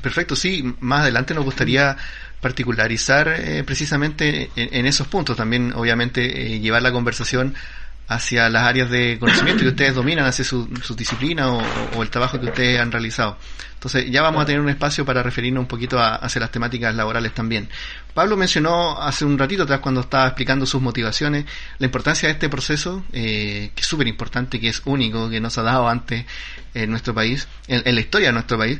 Perfecto, 0.02 0.36
sí, 0.36 0.76
más 0.80 1.02
adelante 1.02 1.34
nos 1.34 1.44
gustaría 1.44 1.98
particularizar 2.42 3.28
eh, 3.30 3.64
precisamente 3.64 4.52
en, 4.56 4.86
esos 4.86 5.08
puntos, 5.08 5.36
también 5.36 5.74
obviamente 5.74 6.56
eh, 6.56 6.60
llevar 6.60 6.84
la 6.84 6.92
conversación 6.92 7.56
hacia 8.08 8.48
las 8.50 8.64
áreas 8.64 8.90
de 8.90 9.18
conocimiento 9.20 9.64
que 9.64 9.70
ustedes 9.70 9.96
dominan, 9.96 10.26
hacia 10.26 10.46
su, 10.46 10.68
disciplina 10.96 11.52
o, 11.52 12.02
el 12.02 12.10
trabajo 12.10 12.40
que 12.40 12.46
ustedes 12.46 12.80
han 12.80 12.92
realizado. 12.92 13.38
Entonces 13.74 14.10
ya 14.10 14.22
vamos 14.22 14.42
a 14.42 14.46
tener 14.46 14.62
un 14.62 14.70
espacio 14.70 15.04
para 15.04 15.22
referirnos 15.22 15.62
un 15.62 15.68
poquito 15.68 16.00
a, 16.00 16.16
hacia 16.16 16.40
las 16.40 16.52
temáticas 16.52 16.96
laborales 16.96 17.34
también. 17.34 17.70
Pablo 18.14 18.38
mencionó 18.38 19.02
hace 19.02 19.26
un 19.26 19.38
ratito 19.38 19.64
atrás 19.64 19.82
cuando 19.82 20.02
estaba 20.02 20.28
explicando 20.28 20.66
sus 20.66 20.82
motivaciones 20.82 21.46
la 21.80 21.86
importancia 21.86 22.28
de 22.28 22.34
este 22.34 22.50
proceso, 22.50 23.04
eh, 23.12 23.72
que 23.76 23.82
es 23.82 23.88
súper 23.88 24.08
importante, 24.08 24.60
que 24.60 24.70
es 24.70 24.82
único, 24.86 25.30
que 25.30 25.42
no 25.42 25.50
se 25.50 25.60
ha 25.60 25.64
dado 25.64 25.90
antes 25.90 26.26
en 26.74 26.90
nuestro 26.90 27.14
país, 27.14 27.48
en 27.68 27.94
la 27.94 28.02
historia 28.02 28.30
de 28.30 28.34
nuestro 28.34 28.58
país. 28.58 28.80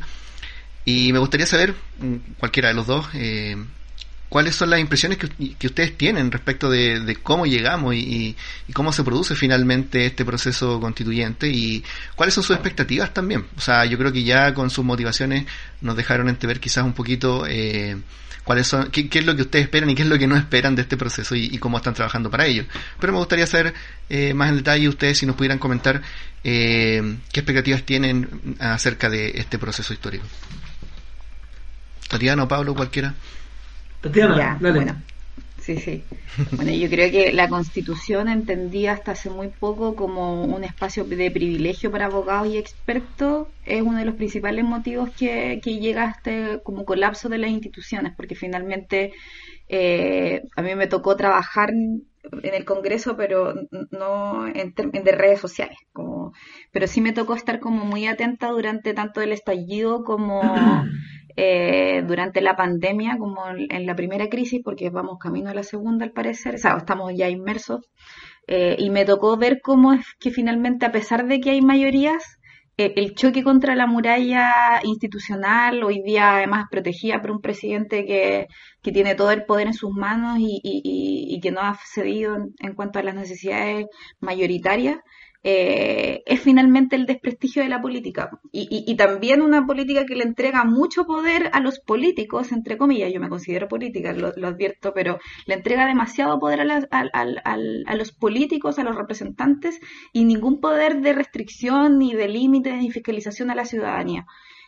Y 0.88 1.12
me 1.12 1.20
gustaría 1.20 1.46
saber, 1.46 1.76
mm, 2.00 2.16
cualquiera 2.40 2.70
de 2.70 2.74
los 2.74 2.88
dos, 2.88 3.06
eh, 3.14 3.58
cuáles 4.30 4.56
son 4.56 4.70
las 4.70 4.80
impresiones 4.80 5.18
que, 5.18 5.28
que 5.56 5.68
ustedes 5.68 5.98
tienen 5.98 6.32
respecto 6.32 6.70
de, 6.70 7.18
cómo 7.22 7.46
llegamos 7.46 7.94
y, 7.94 8.38
cómo 8.72 8.94
se 8.94 9.04
produce 9.04 9.36
finalmente 9.36 10.06
este 10.06 10.24
proceso 10.24 10.80
constituyente 10.80 11.50
y 11.50 11.84
cuáles 12.16 12.36
son 12.36 12.46
sus 12.46 12.56
expectativas 12.56 13.14
también. 13.14 13.46
O 13.58 13.60
sea, 13.60 13.84
yo 13.84 13.98
creo 13.98 14.14
que 14.14 14.24
ya 14.24 14.54
con 14.54 14.70
sus 14.70 14.86
motivaciones 14.86 15.46
nos 15.82 15.98
dejaron 15.98 16.30
entrever 16.30 16.62
quizás 16.62 16.86
un 16.86 16.94
poquito 16.94 17.46
eh, 17.46 17.98
cuáles 18.46 18.68
son, 18.68 18.90
qué, 18.90 19.10
es 19.12 19.26
lo 19.26 19.36
que 19.36 19.42
ustedes 19.42 19.66
esperan 19.66 19.90
y 19.90 19.96
qué 19.96 20.04
es 20.04 20.08
lo 20.08 20.18
que 20.18 20.28
no 20.28 20.38
esperan 20.38 20.74
de 20.74 20.84
este 20.84 20.96
proceso 20.96 21.36
y, 21.36 21.58
cómo 21.58 21.76
están 21.76 21.96
trabajando 21.96 22.32
para 22.32 22.46
ello. 22.46 22.64
Pero 22.98 23.12
me 23.12 23.20
gustaría 23.20 23.46
saber 23.46 23.74
eh, 24.08 24.34
más 24.34 24.52
en 24.52 24.56
detalle 24.56 24.88
ustedes 24.88 25.18
si 25.18 25.26
nos 25.26 25.36
pudieran 25.36 25.60
comentar 25.60 26.02
eh, 26.46 27.18
qué 27.34 27.42
expectativas 27.42 27.84
tienen 27.84 28.56
acerca 28.62 29.10
de 29.10 29.32
este 29.36 29.60
proceso 29.60 29.92
histórico. 29.92 30.26
Tatiana 32.08 32.44
o 32.44 32.48
Pablo, 32.48 32.74
cualquiera. 32.74 33.14
Tatiana, 34.02 34.58
Bueno, 34.60 35.02
sí, 35.60 35.78
sí. 35.78 36.04
Bueno, 36.52 36.72
yo 36.72 36.90
creo 36.90 37.12
que 37.12 37.34
la 37.34 37.50
Constitución 37.50 38.30
entendía 38.30 38.94
hasta 38.94 39.12
hace 39.12 39.30
muy 39.30 39.50
poco 39.50 39.96
como 39.96 40.44
un 40.44 40.64
espacio 40.64 41.04
de 41.04 41.32
privilegio 41.32 41.92
para 41.92 42.06
abogados 42.06 42.48
y 42.48 42.58
expertos 42.58 43.48
es 43.66 43.82
uno 43.82 43.98
de 43.98 44.06
los 44.06 44.16
principales 44.16 44.64
motivos 44.64 45.10
que, 45.18 45.60
llega 45.64 46.04
a 46.04 46.12
este 46.12 46.62
como 46.64 46.86
colapso 46.86 47.28
de 47.28 47.40
las 47.40 47.50
instituciones, 47.50 48.14
porque 48.16 48.36
finalmente 48.36 49.14
eh, 49.68 50.44
a 50.56 50.62
mí 50.62 50.76
me 50.76 50.88
tocó 50.88 51.16
trabajar 51.16 51.72
en 51.72 52.54
el 52.54 52.66
Congreso, 52.66 53.18
pero 53.18 53.54
no 53.92 54.48
en, 54.48 54.74
en, 54.78 55.04
de 55.04 55.12
redes 55.12 55.40
sociales. 55.40 55.78
Como, 55.92 56.34
pero 56.72 56.88
sí 56.88 57.02
me 57.02 57.14
tocó 57.14 57.36
estar 57.36 57.60
como 57.60 57.86
muy 57.86 58.08
atenta 58.08 58.50
durante 58.50 58.94
tanto 58.94 59.22
el 59.22 59.32
estallido 59.32 60.04
como 60.04 60.42
eh, 61.40 62.04
durante 62.08 62.42
la 62.42 62.56
pandemia, 62.56 63.18
como 63.20 63.44
en 63.48 63.86
la 63.86 63.96
primera 63.96 64.28
crisis, 64.28 64.62
porque 64.64 64.90
vamos 64.90 65.20
camino 65.20 65.52
a 65.52 65.54
la 65.54 65.62
segunda 65.62 66.04
al 66.04 66.12
parecer, 66.12 66.56
o 66.56 66.58
sea, 66.58 66.76
estamos 66.78 67.14
ya 67.16 67.30
inmersos, 67.30 67.86
eh, 68.48 68.76
y 68.80 68.90
me 68.90 69.06
tocó 69.06 69.38
ver 69.38 69.62
cómo 69.62 69.94
es 69.94 70.04
que 70.20 70.32
finalmente, 70.32 70.88
a 70.88 70.92
pesar 70.92 71.28
de 71.28 71.40
que 71.40 71.52
hay 71.52 71.62
mayorías, 71.62 72.40
eh, 72.78 72.94
el 72.96 73.14
choque 73.14 73.44
contra 73.44 73.76
la 73.76 73.86
muralla 73.86 74.80
institucional, 74.84 75.84
hoy 75.84 76.02
día 76.04 76.38
además 76.38 76.66
protegida 76.72 77.22
por 77.22 77.32
un 77.32 77.42
presidente 77.42 78.06
que, 78.06 78.48
que 78.82 78.92
tiene 78.92 79.14
todo 79.16 79.32
el 79.32 79.46
poder 79.46 79.68
en 79.68 79.74
sus 79.74 79.92
manos 79.92 80.40
y, 80.40 80.60
y, 80.64 81.40
que 81.40 81.52
no 81.52 81.62
ha 81.62 81.78
cedido 81.86 82.36
en 82.36 82.74
cuanto 82.76 83.00
a 83.00 83.04
las 83.04 83.16
necesidades 83.16 83.86
mayoritarias, 84.20 84.98
eh, 85.50 86.24
es 86.26 86.42
finalmente 86.42 86.98
el 86.98 87.06
desprestigio 87.06 87.64
de 87.64 87.70
la 87.70 87.82
política. 87.82 88.38
Y, 88.52 88.94
también 88.98 89.42
una 89.42 89.66
política 89.66 90.06
que 90.06 90.18
le 90.18 90.26
entrega 90.26 90.66
mucho 90.66 91.06
poder 91.06 91.50
a 91.54 91.62
los 91.62 91.80
políticos, 91.80 92.52
entre 92.52 92.78
comillas, 92.78 93.14
yo 93.14 93.22
me 93.22 93.30
considero 93.30 93.70
política, 93.70 94.12
lo, 94.12 94.28
advierto, 94.46 94.92
pero 94.94 95.20
le 95.46 95.54
entrega 95.54 95.86
demasiado 95.86 96.38
poder 96.38 96.70
a, 96.70 96.88
a, 96.92 97.96
los 97.96 98.12
políticos, 98.12 98.78
a 98.78 98.84
los 98.84 98.98
representantes, 98.98 99.80
y 100.12 100.26
ningún 100.26 100.60
poder 100.60 101.00
de 101.00 101.14
restricción, 101.14 101.98
ni 101.98 102.14
de 102.14 102.28
límites, 102.28 102.76
ni 102.76 102.92
fiscalización 102.92 103.50
a 103.50 103.56
la 103.56 103.64
ciudadanía. 103.64 104.26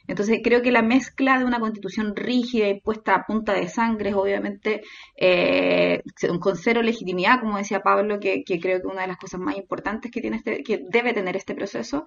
Entonces 0.10 0.40
creo 0.44 0.64
que 0.64 0.72
la 0.72 0.82
mezcla 0.82 1.38
de 1.38 1.46
una 1.46 1.60
constitución 1.60 2.16
rígida 2.16 2.68
y 2.68 2.82
puesta 2.82 3.14
a 3.14 3.26
punta 3.28 3.54
de 3.54 3.70
sangre, 3.70 4.16
obviamente 4.16 4.82
eh, 5.16 6.02
con 6.40 6.58
cero 6.58 6.82
legitimidad, 6.82 7.40
como 7.40 7.58
decía 7.58 7.82
Pablo, 7.82 8.20
que, 8.20 8.44
creo 8.44 8.82
que 8.82 8.88
una 8.88 9.04
de 9.04 9.08
las 9.08 9.18
cosas 9.18 9.40
más 9.40 9.56
importantes 9.56 10.10
que 10.12 10.20
tiene 10.20 10.38
este, 10.38 10.64
que 10.64 10.82
debe 10.90 11.14
tener 11.14 11.38
este 11.38 11.54
proceso, 11.54 12.06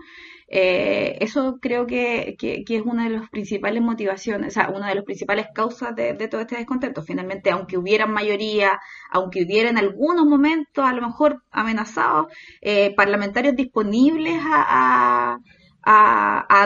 eh, 0.49 1.17
eso 1.21 1.59
creo 1.63 1.87
que, 1.87 2.37
es 2.41 2.83
una 2.85 3.05
de 3.05 3.11
las 3.11 3.31
principales 3.31 3.81
motivaciones, 3.81 4.49
o 4.49 4.61
sea, 4.61 4.71
una 4.71 4.89
de 4.89 4.97
las 4.97 5.05
principales 5.05 5.47
causas 5.55 5.95
de, 5.95 6.15
todo 6.29 6.41
este 6.41 6.57
descontento. 6.57 7.03
Finalmente, 7.03 7.51
aunque 7.51 7.79
hubiera 7.79 8.07
mayoría, 8.07 8.81
aunque 9.13 9.45
hubiera 9.45 9.71
en 9.71 9.79
algunos 9.79 10.27
momentos, 10.27 10.85
a 10.85 10.93
lo 10.93 11.07
mejor 11.07 11.45
amenazados, 11.53 12.27
eh, 12.61 12.93
parlamentarios 12.97 13.55
disponibles 13.55 14.41
a, 14.45 15.39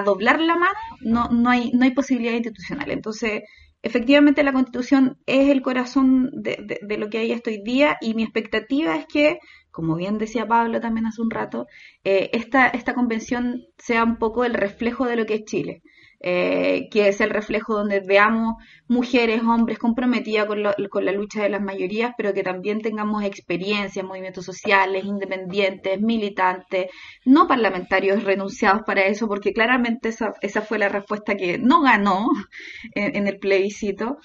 doblar 0.04 0.40
la 0.40 0.56
mano, 0.56 0.78
no, 1.00 1.28
no, 1.28 1.50
hay, 1.50 1.72
no 1.72 1.84
hay 1.84 1.92
posibilidad 1.92 2.34
institucional. 2.34 2.90
Entonces, 2.90 3.42
efectivamente 3.82 4.42
la 4.42 4.52
constitución 4.52 5.18
es 5.26 5.48
el 5.48 5.62
corazón 5.62 6.30
de, 6.32 6.78
de, 6.82 6.98
lo 6.98 7.08
que 7.08 7.18
hay 7.18 7.32
hasta 7.32 7.50
hoy 7.50 7.62
día 7.62 7.96
y 8.00 8.14
mi 8.14 8.22
expectativa 8.22 8.96
es 8.96 9.06
que, 9.06 9.38
como 9.70 9.94
bien 9.96 10.18
decía 10.18 10.48
Pablo 10.48 10.80
también 10.80 11.06
hace 11.06 11.22
un 11.22 11.30
rato, 11.30 11.66
eh, 12.04 12.30
esta, 12.32 12.68
esta 12.68 12.94
convención 12.94 13.66
sea 13.78 14.04
un 14.04 14.18
poco 14.18 14.44
el 14.44 14.54
reflejo 14.54 15.06
de 15.06 15.16
lo 15.16 15.26
que 15.26 15.34
es 15.34 15.44
Chile. 15.44 15.82
Eh, 16.20 16.88
que 16.90 17.08
es 17.08 17.20
el 17.20 17.30
reflejo 17.30 17.74
donde 17.76 18.00
veamos 18.00 18.54
mujeres, 18.88 19.42
hombres 19.42 19.78
comprometidas 19.78 20.46
con, 20.46 20.62
con, 20.88 21.04
la 21.04 21.12
lucha 21.12 21.42
de 21.42 21.50
las 21.50 21.60
mayorías, 21.60 22.14
pero 22.16 22.32
que 22.32 22.42
también 22.42 22.80
tengamos 22.80 23.22
experiencia 23.22 24.02
movimientos 24.02 24.44
sociales, 24.46 25.04
independientes, 25.04 26.00
militantes, 26.00 26.86
no 27.26 27.46
parlamentarios 27.46 28.24
renunciados 28.24 28.82
para 28.86 29.04
eso, 29.04 29.28
porque 29.28 29.52
claramente 29.52 30.08
esa, 30.08 30.32
esa 30.40 30.62
fue 30.62 30.78
la 30.78 30.88
respuesta 30.88 31.36
que 31.36 31.58
no 31.58 31.82
ganó 31.82 32.28
en 32.94 33.26
el 33.26 33.38
plebiscito. 33.38 34.18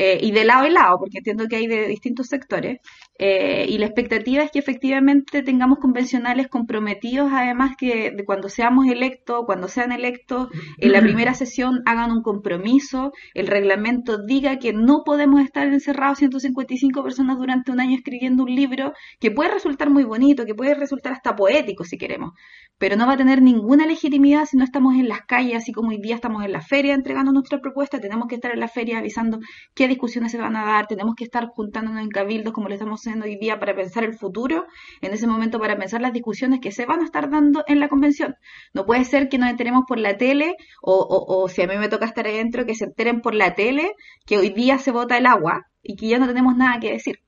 Eh, 0.00 0.20
y 0.22 0.30
de 0.30 0.44
lado 0.44 0.64
y 0.64 0.70
lado, 0.70 0.96
porque 1.00 1.18
entiendo 1.18 1.48
que 1.48 1.56
hay 1.56 1.66
de 1.66 1.88
distintos 1.88 2.28
sectores, 2.28 2.78
eh, 3.18 3.66
y 3.68 3.78
la 3.78 3.86
expectativa 3.86 4.44
es 4.44 4.52
que 4.52 4.60
efectivamente 4.60 5.42
tengamos 5.42 5.78
convencionales 5.80 6.46
comprometidos, 6.46 7.32
además 7.32 7.72
que 7.76 8.12
de 8.12 8.24
cuando 8.24 8.48
seamos 8.48 8.86
electos, 8.86 9.42
cuando 9.44 9.66
sean 9.66 9.90
electos, 9.90 10.50
en 10.76 10.92
la 10.92 11.00
primera 11.00 11.34
sesión 11.34 11.82
hagan 11.84 12.12
un 12.12 12.22
compromiso, 12.22 13.12
el 13.34 13.48
reglamento 13.48 14.24
diga 14.24 14.60
que 14.60 14.72
no 14.72 15.02
podemos 15.04 15.42
estar 15.42 15.66
encerrados 15.66 16.18
155 16.18 17.02
personas 17.02 17.36
durante 17.36 17.72
un 17.72 17.80
año 17.80 17.96
escribiendo 17.96 18.44
un 18.44 18.54
libro, 18.54 18.92
que 19.18 19.32
puede 19.32 19.50
resultar 19.50 19.90
muy 19.90 20.04
bonito, 20.04 20.46
que 20.46 20.54
puede 20.54 20.74
resultar 20.74 21.12
hasta 21.12 21.34
poético 21.34 21.82
si 21.82 21.98
queremos, 21.98 22.34
pero 22.78 22.94
no 22.94 23.04
va 23.08 23.14
a 23.14 23.16
tener 23.16 23.42
ninguna 23.42 23.84
legitimidad 23.84 24.44
si 24.44 24.56
no 24.56 24.62
estamos 24.62 24.94
en 24.94 25.08
las 25.08 25.22
calles, 25.22 25.56
así 25.56 25.72
como 25.72 25.88
hoy 25.88 26.00
día 26.00 26.14
estamos 26.14 26.44
en 26.44 26.52
la 26.52 26.60
feria 26.60 26.94
entregando 26.94 27.32
nuestra 27.32 27.60
propuesta, 27.60 27.98
tenemos 27.98 28.28
que 28.28 28.36
estar 28.36 28.52
en 28.52 28.60
la 28.60 28.68
feria 28.68 28.98
avisando 28.98 29.40
qué 29.74 29.87
discusiones 29.88 30.32
se 30.32 30.38
van 30.38 30.56
a 30.56 30.64
dar, 30.64 30.86
tenemos 30.86 31.14
que 31.14 31.24
estar 31.24 31.46
juntándonos 31.48 32.02
en 32.02 32.08
cabildos 32.08 32.52
como 32.52 32.68
lo 32.68 32.74
estamos 32.74 33.00
haciendo 33.00 33.26
hoy 33.26 33.36
día 33.36 33.58
para 33.58 33.74
pensar 33.74 34.04
el 34.04 34.14
futuro, 34.14 34.66
en 35.00 35.12
ese 35.12 35.26
momento 35.26 35.58
para 35.58 35.76
pensar 35.76 36.00
las 36.00 36.12
discusiones 36.12 36.60
que 36.60 36.72
se 36.72 36.86
van 36.86 37.00
a 37.00 37.04
estar 37.04 37.30
dando 37.30 37.64
en 37.66 37.80
la 37.80 37.88
convención. 37.88 38.36
No 38.74 38.86
puede 38.86 39.04
ser 39.04 39.28
que 39.28 39.38
nos 39.38 39.50
enteremos 39.50 39.84
por 39.86 39.98
la 39.98 40.16
tele 40.16 40.56
o, 40.82 41.06
o 41.08 41.48
si 41.48 41.62
a 41.62 41.66
mí 41.66 41.76
me 41.76 41.88
toca 41.88 42.06
estar 42.06 42.26
adentro, 42.26 42.66
que 42.66 42.74
se 42.74 42.84
enteren 42.84 43.20
por 43.20 43.34
la 43.34 43.54
tele 43.54 43.92
que 44.26 44.38
hoy 44.38 44.50
día 44.50 44.78
se 44.78 44.92
vota 44.92 45.16
el 45.16 45.26
agua 45.26 45.66
y 45.82 45.96
que 45.96 46.08
ya 46.08 46.18
no 46.18 46.26
tenemos 46.26 46.56
nada 46.56 46.80
que 46.80 46.92
decir 46.92 47.20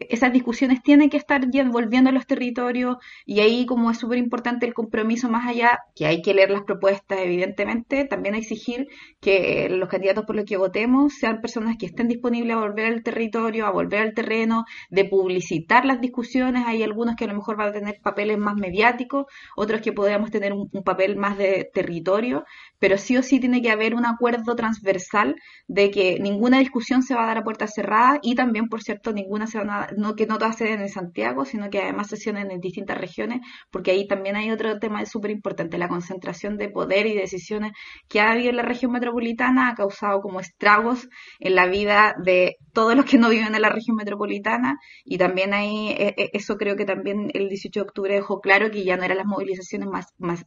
esas 0.00 0.32
discusiones 0.32 0.82
tienen 0.82 1.10
que 1.10 1.16
estar 1.16 1.44
volviendo 1.70 2.10
a 2.10 2.12
los 2.12 2.26
territorios 2.26 2.96
y 3.24 3.40
ahí 3.40 3.66
como 3.66 3.90
es 3.90 3.98
súper 3.98 4.18
importante 4.18 4.66
el 4.66 4.74
compromiso 4.74 5.28
más 5.28 5.48
allá, 5.48 5.78
que 5.94 6.06
hay 6.06 6.22
que 6.22 6.34
leer 6.34 6.50
las 6.50 6.62
propuestas 6.62 7.18
evidentemente, 7.20 8.04
también 8.04 8.34
exigir 8.34 8.88
que 9.20 9.68
los 9.70 9.88
candidatos 9.88 10.24
por 10.24 10.36
los 10.36 10.44
que 10.44 10.56
votemos 10.56 11.14
sean 11.14 11.40
personas 11.40 11.76
que 11.78 11.86
estén 11.86 12.08
disponibles 12.08 12.56
a 12.56 12.60
volver 12.60 12.86
al 12.86 13.02
territorio, 13.02 13.66
a 13.66 13.70
volver 13.70 14.00
al 14.00 14.14
terreno, 14.14 14.64
de 14.90 15.04
publicitar 15.04 15.84
las 15.84 16.00
discusiones, 16.00 16.64
hay 16.66 16.82
algunos 16.82 17.16
que 17.16 17.24
a 17.24 17.28
lo 17.28 17.34
mejor 17.34 17.56
van 17.56 17.68
a 17.68 17.72
tener 17.72 18.00
papeles 18.02 18.38
más 18.38 18.56
mediáticos, 18.56 19.26
otros 19.56 19.80
que 19.80 19.92
podríamos 19.92 20.30
tener 20.30 20.52
un, 20.52 20.68
papel 20.84 21.16
más 21.16 21.38
de 21.38 21.70
territorio, 21.72 22.44
pero 22.78 22.98
sí 22.98 23.16
o 23.16 23.22
sí 23.22 23.40
tiene 23.40 23.62
que 23.62 23.70
haber 23.70 23.94
un 23.94 24.04
acuerdo 24.04 24.54
transversal 24.54 25.36
de 25.66 25.90
que 25.90 26.18
ninguna 26.20 26.58
discusión 26.58 27.02
se 27.02 27.14
va 27.14 27.24
a 27.24 27.26
dar 27.28 27.38
a 27.38 27.44
puerta 27.44 27.66
cerrada 27.66 28.18
y 28.22 28.34
también, 28.34 28.68
por 28.68 28.82
cierto, 28.82 29.12
ninguna 29.12 29.46
se 29.46 29.58
va 29.58 29.83
a 29.83 29.83
no 29.96 30.14
que 30.14 30.26
no 30.26 30.38
todas 30.38 30.56
se 30.56 30.64
den 30.64 30.80
en 30.80 30.88
Santiago, 30.88 31.44
sino 31.44 31.70
que 31.70 31.80
además 31.80 32.08
se 32.08 32.16
sesionen 32.16 32.50
en 32.50 32.60
distintas 32.60 32.98
regiones, 32.98 33.40
porque 33.70 33.90
ahí 33.92 34.06
también 34.06 34.36
hay 34.36 34.50
otro 34.50 34.78
tema 34.78 35.04
súper 35.06 35.30
importante, 35.30 35.78
la 35.78 35.88
concentración 35.88 36.56
de 36.56 36.68
poder 36.68 37.06
y 37.06 37.14
decisiones 37.14 37.72
que 38.08 38.20
ha 38.20 38.32
habido 38.32 38.50
en 38.50 38.56
la 38.56 38.62
región 38.62 38.92
metropolitana 38.92 39.68
ha 39.68 39.74
causado 39.74 40.20
como 40.20 40.40
estragos 40.40 41.08
en 41.40 41.54
la 41.54 41.66
vida 41.66 42.14
de 42.24 42.56
todos 42.72 42.96
los 42.96 43.04
que 43.04 43.18
no 43.18 43.28
viven 43.30 43.54
en 43.54 43.62
la 43.62 43.70
región 43.70 43.96
metropolitana 43.96 44.78
y 45.04 45.18
también 45.18 45.54
ahí, 45.54 45.88
eh, 45.90 46.14
eh, 46.16 46.30
eso 46.32 46.56
creo 46.56 46.76
que 46.76 46.84
también 46.84 47.30
el 47.34 47.48
18 47.48 47.80
de 47.80 47.84
octubre 47.84 48.14
dejó 48.14 48.40
claro 48.40 48.70
que 48.70 48.84
ya 48.84 48.96
no 48.96 49.04
eran 49.04 49.18
las 49.18 49.26
movilizaciones 49.26 49.88
más 50.18 50.46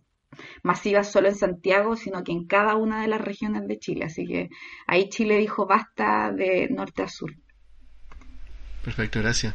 masivas 0.63 1.11
solo 1.11 1.29
en 1.29 1.35
Santiago, 1.35 1.95
sino 1.95 2.23
que 2.23 2.31
en 2.31 2.45
cada 2.45 2.75
una 2.75 3.01
de 3.01 3.07
las 3.07 3.21
regiones 3.21 3.67
de 3.67 3.79
Chile. 3.79 4.05
Así 4.05 4.25
que 4.25 4.49
ahí 4.87 5.09
Chile 5.09 5.37
dijo 5.37 5.65
basta 5.65 6.31
de 6.31 6.69
norte 6.69 7.03
a 7.03 7.07
sur. 7.07 7.31
Perfecto, 8.83 9.19
gracias. 9.19 9.53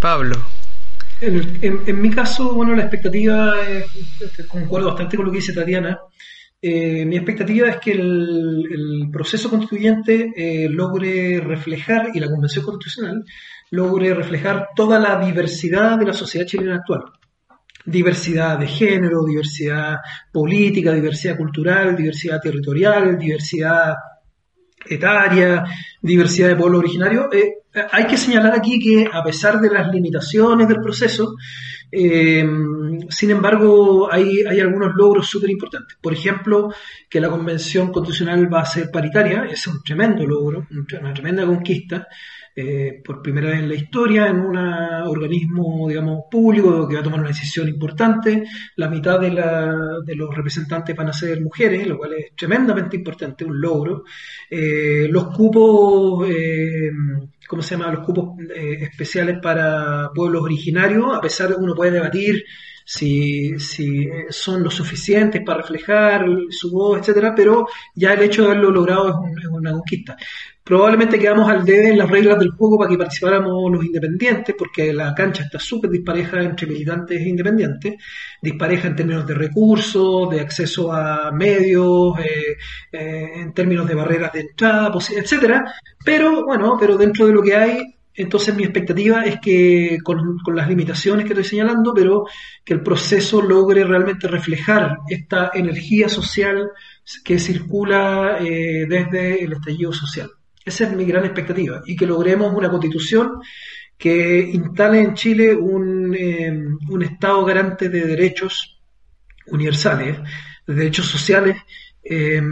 Pablo. 0.00 0.36
En, 1.20 2.00
mi 2.00 2.10
caso, 2.10 2.54
bueno, 2.54 2.74
la 2.74 2.82
expectativa, 2.82 3.54
concuerdo 4.48 4.88
bastante 4.88 5.16
con 5.16 5.26
lo 5.26 5.32
que 5.32 5.38
dice 5.38 5.54
Tatiana. 5.54 5.98
Eh, 6.60 7.04
mi 7.06 7.16
expectativa 7.16 7.68
es 7.68 7.76
que 7.78 7.92
el, 7.92 9.08
proceso 9.12 9.48
constituyente 9.48 10.32
eh, 10.36 10.68
logre 10.68 11.40
reflejar, 11.40 12.10
y 12.12 12.20
la 12.20 12.28
Convención 12.28 12.64
Constitucional 12.64 13.24
logre 13.70 14.14
reflejar 14.14 14.68
toda 14.74 14.98
la 14.98 15.18
diversidad 15.18 15.98
de 15.98 16.06
la 16.06 16.12
sociedad 16.12 16.46
chilena 16.46 16.76
actual. 16.76 17.04
Diversidad 17.84 18.58
de 18.58 18.66
género, 18.66 19.24
diversidad 19.24 19.98
política, 20.32 20.92
diversidad 20.92 21.36
cultural, 21.36 21.96
diversidad 21.96 22.40
territorial, 22.40 23.16
diversidad 23.16 23.94
etaria, 24.88 25.64
diversidad 26.00 26.48
de 26.48 26.56
pueblos 26.56 26.80
originarios. 26.80 27.26
Eh, 27.32 27.54
hay 27.92 28.06
que 28.06 28.16
señalar 28.16 28.54
aquí 28.54 28.78
que 28.78 29.08
a 29.12 29.22
pesar 29.22 29.60
de 29.60 29.70
las 29.70 29.92
limitaciones 29.92 30.68
del 30.68 30.80
proceso, 30.80 31.36
eh, 31.90 32.44
sin 33.08 33.30
embargo, 33.30 34.12
hay, 34.12 34.42
hay 34.42 34.60
algunos 34.60 34.94
logros 34.94 35.26
súper 35.26 35.50
importantes. 35.50 35.96
Por 36.00 36.12
ejemplo, 36.12 36.72
que 37.08 37.20
la 37.20 37.30
Convención 37.30 37.92
Constitucional 37.92 38.52
va 38.52 38.62
a 38.62 38.66
ser 38.66 38.90
paritaria, 38.90 39.46
es 39.50 39.66
un 39.66 39.82
tremendo 39.82 40.26
logro, 40.26 40.66
una 41.00 41.14
tremenda 41.14 41.44
conquista. 41.44 42.08
Eh, 42.58 43.02
por 43.04 43.20
primera 43.20 43.50
vez 43.50 43.58
en 43.58 43.68
la 43.68 43.74
historia 43.74 44.28
en 44.28 44.40
un 44.40 44.56
organismo, 44.56 45.86
digamos, 45.86 46.24
público 46.30 46.88
que 46.88 46.94
va 46.94 47.00
a 47.00 47.04
tomar 47.04 47.20
una 47.20 47.28
decisión 47.28 47.68
importante. 47.68 48.44
La 48.76 48.88
mitad 48.88 49.20
de, 49.20 49.30
la, 49.30 49.98
de 50.02 50.14
los 50.14 50.34
representantes 50.34 50.96
van 50.96 51.08
a 51.10 51.12
ser 51.12 51.42
mujeres, 51.42 51.86
lo 51.86 51.98
cual 51.98 52.14
es 52.14 52.34
tremendamente 52.34 52.96
importante, 52.96 53.44
un 53.44 53.60
logro. 53.60 54.04
Eh, 54.48 55.06
los 55.10 55.26
cupos, 55.36 56.26
eh, 56.30 56.90
¿cómo 57.46 57.60
se 57.60 57.76
llama? 57.76 57.92
Los 57.92 58.06
cupos 58.06 58.38
especiales 58.48 59.36
para 59.42 60.08
pueblos 60.14 60.42
originarios, 60.42 61.14
a 61.14 61.20
pesar 61.20 61.48
de 61.48 61.56
que 61.56 61.60
uno 61.60 61.74
puede 61.74 61.90
debatir 61.90 62.42
si, 62.86 63.54
son 64.30 64.62
lo 64.62 64.70
suficientes 64.70 65.42
para 65.44 65.60
reflejar 65.60 66.24
su 66.48 66.70
voz, 66.70 67.00
etcétera, 67.00 67.34
pero 67.34 67.66
ya 67.94 68.14
el 68.14 68.22
hecho 68.22 68.42
de 68.44 68.48
haberlo 68.52 68.70
logrado 68.70 69.08
es, 69.10 69.44
es 69.44 69.50
una 69.50 69.72
conquista. 69.72 70.16
Probablemente 70.66 71.20
quedamos 71.20 71.48
al 71.48 71.64
debe 71.64 71.90
en 71.90 71.98
las 71.98 72.10
reglas 72.10 72.40
del 72.40 72.50
juego 72.50 72.76
para 72.76 72.90
que 72.90 72.98
participáramos 72.98 73.70
los 73.70 73.84
independientes, 73.84 74.52
porque 74.58 74.92
la 74.92 75.14
cancha 75.14 75.44
está 75.44 75.60
súper 75.60 75.90
dispareja 75.90 76.42
entre 76.42 76.66
militantes 76.66 77.20
e 77.20 77.28
independientes, 77.28 77.94
dispareja 78.42 78.88
en 78.88 78.96
términos 78.96 79.24
de 79.28 79.34
recursos, 79.34 80.28
de 80.28 80.40
acceso 80.40 80.92
a 80.92 81.30
medios, 81.30 82.18
eh, 82.18 82.56
eh, 82.90 83.30
en 83.36 83.52
términos 83.54 83.86
de 83.86 83.94
barreras 83.94 84.32
de 84.32 84.40
entrada, 84.40 84.92
etcétera. 85.16 85.72
Pero 86.04 86.44
bueno, 86.44 86.76
pero 86.80 86.96
dentro 86.96 87.28
de 87.28 87.32
lo 87.32 87.42
que 87.42 87.54
hay, 87.54 87.94
entonces 88.12 88.52
mi 88.56 88.64
expectativa 88.64 89.22
es 89.22 89.38
que 89.40 89.98
con, 90.02 90.38
las 90.52 90.68
limitaciones 90.68 91.26
que 91.26 91.32
estoy 91.32 91.44
señalando, 91.44 91.94
pero 91.94 92.24
que 92.64 92.74
el 92.74 92.82
proceso 92.82 93.40
logre 93.40 93.84
realmente 93.84 94.26
reflejar 94.26 94.96
esta 95.08 95.52
energía 95.54 96.08
social 96.08 96.72
que 97.24 97.38
circula 97.38 98.38
eh, 98.40 98.84
desde 98.88 99.44
el 99.44 99.52
estallido 99.52 99.92
social. 99.92 100.28
Esa 100.66 100.84
es 100.84 100.96
mi 100.96 101.04
gran 101.04 101.24
expectativa 101.24 101.80
y 101.86 101.94
que 101.94 102.06
logremos 102.06 102.52
una 102.52 102.68
constitución 102.68 103.40
que 103.96 104.40
instale 104.40 105.00
en 105.00 105.14
Chile 105.14 105.54
un, 105.54 106.12
eh, 106.12 106.52
un 106.90 107.02
Estado 107.02 107.44
garante 107.44 107.88
de 107.88 108.04
derechos 108.04 108.80
universales, 109.46 110.18
de 110.66 110.74
derechos 110.74 111.06
sociales 111.06 111.56
eh, 112.02 112.42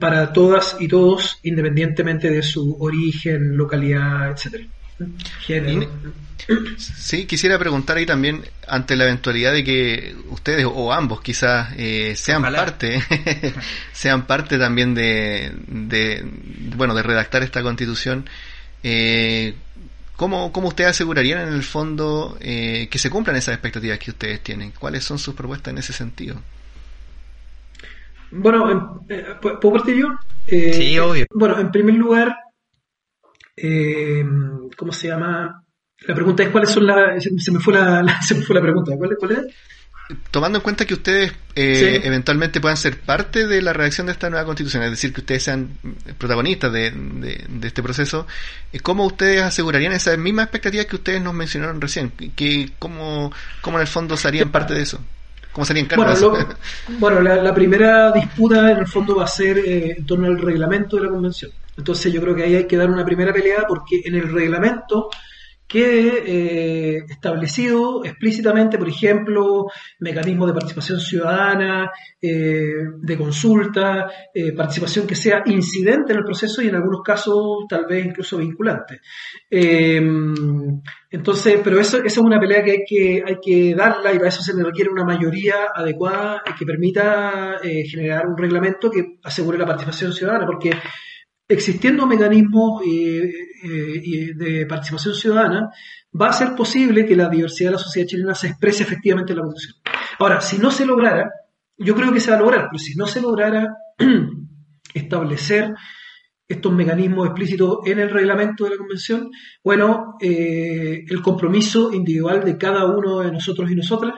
para 0.00 0.32
todas 0.32 0.76
y 0.80 0.88
todos, 0.88 1.38
independientemente 1.44 2.28
de 2.28 2.42
su 2.42 2.76
origen, 2.80 3.56
localidad, 3.56 4.32
etcétera. 4.32 4.64
Sí, 6.76 7.26
quisiera 7.26 7.58
preguntar 7.58 7.96
ahí 7.96 8.06
también, 8.06 8.42
ante 8.68 8.96
la 8.96 9.04
eventualidad 9.04 9.52
de 9.52 9.64
que 9.64 10.16
ustedes 10.30 10.66
o 10.66 10.92
ambos 10.92 11.20
quizás 11.20 11.72
eh, 11.76 12.14
sean 12.16 12.42
parte, 12.42 13.02
sean 13.92 14.26
parte 14.26 14.58
también 14.58 14.94
de, 14.94 15.52
de, 15.66 16.24
bueno, 16.76 16.94
de 16.94 17.02
redactar 17.02 17.42
esta 17.42 17.62
constitución, 17.62 18.28
eh, 18.82 19.54
¿cómo, 20.16 20.52
¿cómo, 20.52 20.68
ustedes 20.68 20.90
asegurarían 20.90 21.48
en 21.48 21.54
el 21.54 21.62
fondo 21.62 22.36
eh, 22.40 22.88
que 22.90 22.98
se 22.98 23.10
cumplan 23.10 23.36
esas 23.36 23.54
expectativas 23.54 23.98
que 23.98 24.10
ustedes 24.10 24.40
tienen? 24.40 24.72
¿Cuáles 24.72 25.04
son 25.04 25.18
sus 25.18 25.34
propuestas 25.34 25.72
en 25.72 25.78
ese 25.78 25.92
sentido? 25.92 26.36
Bueno, 28.30 29.04
eh, 29.08 29.24
¿puedo 29.40 29.72
partir 29.72 29.96
yo? 29.96 30.08
sí, 30.46 30.98
obvio. 30.98 31.26
Bueno, 31.32 31.58
en 31.58 31.70
primer 31.70 31.94
lugar, 31.94 32.36
eh, 33.56 34.24
¿cómo 34.76 34.92
se 34.92 35.08
llama? 35.08 35.64
La 36.06 36.14
pregunta 36.14 36.42
es 36.42 36.50
cuáles 36.50 36.70
son 36.70 36.86
las... 36.86 37.22
Se, 37.22 37.50
me 37.52 37.60
fue 37.60 37.74
la, 37.74 38.20
se 38.22 38.34
me 38.34 38.42
fue 38.42 38.54
la 38.54 38.62
pregunta. 38.62 38.92
¿Cuál, 38.96 39.16
cuál 39.18 39.32
es? 39.32 39.54
Tomando 40.30 40.58
en 40.58 40.62
cuenta 40.62 40.84
que 40.84 40.92
ustedes 40.92 41.32
eh, 41.54 42.02
eventualmente 42.04 42.60
puedan 42.60 42.76
ser 42.76 43.00
parte 43.00 43.46
de 43.46 43.62
la 43.62 43.72
redacción 43.72 44.06
de 44.06 44.12
esta 44.12 44.28
nueva 44.28 44.44
constitución, 44.44 44.82
es 44.82 44.90
decir, 44.90 45.14
que 45.14 45.22
ustedes 45.22 45.42
sean 45.42 45.78
protagonistas 46.18 46.70
de, 46.74 46.90
de, 46.90 47.66
este 47.66 47.82
proceso, 47.82 48.26
eh, 48.70 48.80
¿cómo 48.80 49.06
ustedes 49.06 49.40
asegurarían 49.40 49.92
esas 49.92 50.18
mismas 50.18 50.44
expectativas 50.44 50.86
que 50.86 50.96
ustedes 50.96 51.22
nos 51.22 51.32
mencionaron 51.32 51.80
recién? 51.80 52.10
¿Que, 52.10 52.72
cómo, 52.78 53.32
¿Cómo 53.62 53.78
en 53.78 53.82
el 53.82 53.88
fondo 53.88 54.14
serían 54.18 54.52
parte 54.52 54.74
de 54.74 54.82
eso? 54.82 55.00
¿Cómo 55.52 55.64
serían 55.64 55.88
bueno, 55.96 56.14
bueno 56.98 57.20
la, 57.22 57.54
primera 57.54 58.12
disputa 58.12 58.72
en 58.72 58.78
el 58.78 58.86
fondo 58.86 59.16
va 59.16 59.24
a 59.24 59.28
ser 59.28 59.56
eh, 59.56 59.94
en 59.96 60.04
torno 60.04 60.26
al 60.26 60.38
reglamento 60.38 60.96
de 60.96 61.04
la 61.04 61.08
convención. 61.08 61.50
Entonces 61.76 62.12
yo 62.12 62.20
creo 62.20 62.34
que 62.34 62.44
ahí 62.44 62.54
hay 62.54 62.66
que 62.66 62.76
dar 62.76 62.90
una 62.90 63.04
primera 63.04 63.32
pelea 63.32 63.64
porque 63.68 64.02
en 64.04 64.14
el 64.14 64.32
reglamento 64.32 65.08
quede 65.66 66.22
eh, 66.26 67.04
establecido 67.08 68.04
explícitamente, 68.04 68.78
por 68.78 68.88
ejemplo, 68.88 69.66
mecanismos 69.98 70.46
de 70.48 70.52
participación 70.52 71.00
ciudadana, 71.00 71.90
eh, 72.20 72.74
de 73.00 73.18
consulta, 73.18 74.08
eh, 74.32 74.52
participación 74.52 75.06
que 75.06 75.16
sea 75.16 75.42
incidente 75.46 76.12
en 76.12 76.18
el 76.18 76.24
proceso 76.24 76.62
y 76.62 76.68
en 76.68 76.76
algunos 76.76 77.02
casos 77.02 77.64
tal 77.68 77.86
vez 77.86 78.06
incluso 78.06 78.38
vinculante. 78.38 79.00
entonces, 81.10 81.60
pero 81.64 81.80
eso, 81.80 81.98
esa 81.98 82.06
es 82.06 82.18
una 82.18 82.38
pelea 82.38 82.62
que 82.62 82.70
hay, 82.70 82.84
que 82.86 83.22
hay 83.26 83.36
que 83.42 83.74
darla 83.74 84.12
y 84.12 84.18
para 84.18 84.28
eso 84.28 84.42
se 84.42 84.52
requiere 84.62 84.90
una 84.90 85.04
mayoría 85.04 85.68
adecuada 85.74 86.42
que 86.58 86.66
permita 86.66 87.58
generar 87.62 88.26
un 88.26 88.36
reglamento 88.36 88.90
que 88.90 89.18
asegure 89.22 89.58
la 89.58 89.66
participación 89.66 90.12
ciudadana, 90.12 90.46
porque 90.46 90.70
existiendo 91.48 92.06
mecanismos 92.06 92.82
eh, 92.86 93.30
eh, 93.62 94.34
de 94.34 94.66
participación 94.66 95.14
ciudadana, 95.14 95.70
va 96.18 96.28
a 96.28 96.32
ser 96.32 96.54
posible 96.54 97.04
que 97.04 97.16
la 97.16 97.28
diversidad 97.28 97.70
de 97.70 97.76
la 97.76 97.82
sociedad 97.82 98.08
chilena 98.08 98.34
se 98.34 98.48
exprese 98.48 98.84
efectivamente 98.84 99.32
en 99.32 99.38
la 99.38 99.44
Constitución. 99.44 99.82
Ahora, 100.18 100.40
si 100.40 100.58
no 100.58 100.70
se 100.70 100.86
lograra, 100.86 101.30
yo 101.76 101.94
creo 101.94 102.12
que 102.12 102.20
se 102.20 102.30
va 102.30 102.36
a 102.36 102.40
lograr, 102.40 102.68
pero 102.70 102.78
si 102.78 102.94
no 102.94 103.06
se 103.06 103.20
lograra 103.20 103.76
establecer 104.94 105.74
estos 106.46 106.72
mecanismos 106.72 107.26
explícitos 107.26 107.78
en 107.86 107.98
el 107.98 108.10
reglamento 108.10 108.64
de 108.64 108.70
la 108.70 108.76
Convención, 108.76 109.30
bueno, 109.62 110.16
eh, 110.20 111.04
el 111.08 111.22
compromiso 111.22 111.92
individual 111.92 112.44
de 112.44 112.56
cada 112.56 112.84
uno 112.84 113.20
de 113.20 113.32
nosotros 113.32 113.70
y 113.70 113.74
nosotras 113.74 114.14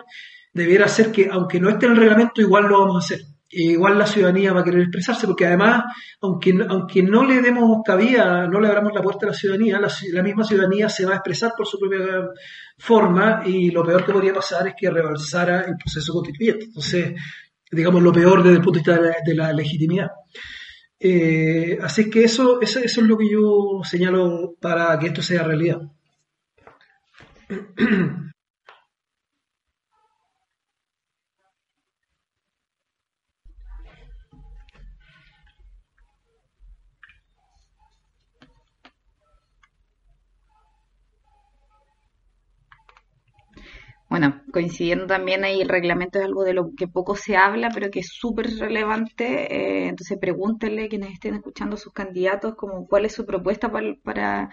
debiera 0.53 0.89
ser 0.89 1.13
que, 1.13 1.29
aunque 1.31 1.61
no 1.61 1.71
esté 1.71 1.87
en 1.87 1.93
el 1.93 1.99
reglamento, 1.99 2.41
igual 2.41 2.65
lo 2.65 2.81
vamos 2.81 2.97
a 2.97 2.99
hacer 2.99 3.36
igual 3.51 3.99
la 3.99 4.07
ciudadanía 4.07 4.53
va 4.53 4.61
a 4.61 4.65
querer 4.65 4.83
expresarse, 4.83 5.27
porque 5.27 5.47
además, 5.47 5.85
aunque, 6.21 6.55
aunque 6.69 7.03
no 7.03 7.25
le 7.25 7.41
demos 7.41 7.79
cabida, 7.85 8.47
no 8.47 8.61
le 8.61 8.69
abramos 8.69 8.93
la 8.95 9.03
puerta 9.03 9.27
a 9.27 9.31
la 9.31 9.35
ciudadanía, 9.35 9.81
la, 9.81 10.23
misma 10.23 10.45
ciudadanía 10.45 10.89
se 10.89 11.07
va 11.07 11.13
a 11.13 11.17
expresar 11.17 11.53
por 11.57 11.67
su 11.67 11.79
propia 11.79 12.29
forma 12.79 13.43
y 13.45 13.71
lo 13.71 13.85
peor 13.85 14.05
que 14.05 14.13
podría 14.13 14.35
pasar 14.35 14.67
es 14.69 14.75
que 14.79 14.91
rebalsara 14.91 15.63
el 15.63 15.77
proceso 15.77 16.13
constituyente. 16.13 16.67
Entonces, 16.67 17.15
digamos, 17.71 18.03
lo 18.03 18.13
peor 18.13 18.43
desde 18.43 18.57
el 18.57 18.63
punto 18.63 18.81
de 18.81 19.01
vista 19.01 19.21
de 19.25 19.35
la, 19.35 19.53
legitimidad. 19.53 20.11
Eh, 20.99 21.79
así 21.83 22.11
que 22.11 22.25
eso, 22.25 22.61
eso, 22.61 22.81
eso 22.81 23.01
es 23.01 23.07
lo 23.07 23.17
que 23.17 23.31
yo 23.31 23.81
señalo 23.85 24.55
para 24.61 24.99
que 24.99 25.09
esto 25.09 25.23
sea 25.23 25.43
realidad. 25.45 25.81
Bueno, 44.09 44.41
coincidiendo 44.53 45.07
también 45.07 45.45
ahí, 45.45 45.61
el 45.61 45.69
reglamento 45.69 46.19
es 46.21 46.25
algo 46.25 46.45
de 46.45 46.55
lo 46.55 46.71
que 46.77 46.87
poco 46.87 47.17
se 47.17 47.37
habla, 47.37 47.71
pero 47.75 47.91
que 47.91 48.01
es 48.01 48.09
súper 48.13 48.47
relevante. 48.57 49.25
Eh, 49.53 49.89
entonces, 49.89 50.17
pregúntenle 50.19 50.89
quienes 50.89 51.13
estén 51.13 51.35
escuchando 51.35 51.77
sus 51.77 51.93
candidatos, 51.93 52.55
como 52.55 52.87
cuál 52.87 53.05
es 53.05 53.15
su 53.15 53.27
propuesta 53.27 53.71
para, 53.71 54.49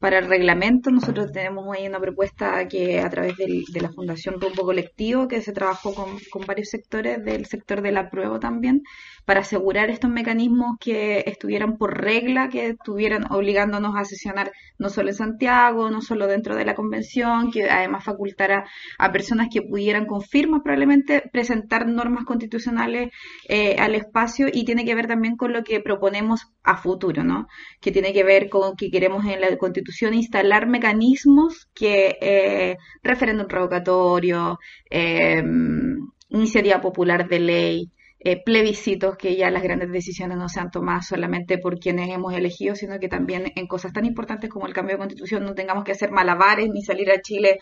para, 0.00 0.18
el 0.18 0.28
reglamento. 0.28 0.90
Nosotros 0.90 1.30
tenemos 1.32 1.76
ahí 1.76 1.86
una 1.86 2.00
propuesta 2.00 2.66
que 2.68 3.00
a 3.00 3.10
través 3.10 3.36
de 3.36 3.80
la 3.80 3.92
Fundación 3.92 4.40
Rumbo 4.40 4.64
Colectivo, 4.64 5.28
que 5.28 5.42
se 5.42 5.52
trabajó 5.52 5.94
con, 5.94 6.18
con 6.30 6.46
varios 6.46 6.70
sectores, 6.70 7.22
del 7.22 7.44
sector 7.46 7.82
de 7.82 7.92
la 7.92 8.08
prueba 8.08 8.40
también, 8.40 8.82
para 9.26 9.40
asegurar 9.40 9.90
estos 9.90 10.08
mecanismos 10.08 10.76
que 10.80 11.24
estuvieran 11.26 11.76
por 11.76 12.00
regla, 12.00 12.48
que 12.48 12.68
estuvieran 12.68 13.26
obligándonos 13.30 13.96
a 13.96 14.04
sesionar 14.04 14.52
no 14.78 14.88
solo 14.88 15.08
en 15.08 15.16
Santiago, 15.16 15.90
no 15.90 16.00
solo 16.00 16.28
dentro 16.28 16.54
de 16.54 16.64
la 16.64 16.76
convención, 16.76 17.50
que 17.50 17.68
además 17.68 18.04
facultara 18.04 18.66
a 18.98 19.12
personas 19.12 19.48
que 19.52 19.62
pudieran 19.62 20.06
con 20.06 20.22
firmas 20.22 20.62
probablemente 20.62 21.28
presentar 21.32 21.88
normas 21.88 22.24
constitucionales 22.24 23.10
eh, 23.48 23.74
al 23.80 23.96
espacio 23.96 24.46
y 24.52 24.64
tiene 24.64 24.84
que 24.84 24.94
ver 24.94 25.08
también 25.08 25.36
con 25.36 25.52
lo 25.52 25.64
que 25.64 25.80
proponemos 25.80 26.46
a 26.62 26.76
futuro, 26.76 27.24
¿no? 27.24 27.48
Que 27.80 27.90
tiene 27.90 28.12
que 28.12 28.22
ver 28.22 28.48
con 28.48 28.76
que 28.76 28.92
queremos 28.92 29.24
en 29.26 29.40
la 29.40 29.56
constitución 29.58 30.14
instalar 30.14 30.68
mecanismos 30.68 31.68
que 31.74 32.16
eh, 32.20 32.76
referéndum 33.02 33.48
revocatorio, 33.48 34.60
eh, 34.88 35.42
iniciativa 36.28 36.80
popular 36.80 37.28
de 37.28 37.40
ley, 37.40 37.90
eh, 38.18 38.42
plebiscitos, 38.42 39.16
que 39.16 39.36
ya 39.36 39.50
las 39.50 39.62
grandes 39.62 39.92
decisiones 39.92 40.38
no 40.38 40.48
sean 40.48 40.70
tomadas 40.70 41.06
solamente 41.06 41.58
por 41.58 41.78
quienes 41.78 42.08
hemos 42.10 42.34
elegido, 42.34 42.74
sino 42.74 42.98
que 42.98 43.08
también 43.08 43.52
en 43.54 43.66
cosas 43.66 43.92
tan 43.92 44.06
importantes 44.06 44.50
como 44.50 44.66
el 44.66 44.72
cambio 44.72 44.94
de 44.94 44.98
constitución 44.98 45.44
no 45.44 45.54
tengamos 45.54 45.84
que 45.84 45.92
hacer 45.92 46.10
malabares 46.10 46.70
ni 46.70 46.82
salir 46.82 47.10
a 47.10 47.20
Chile 47.20 47.58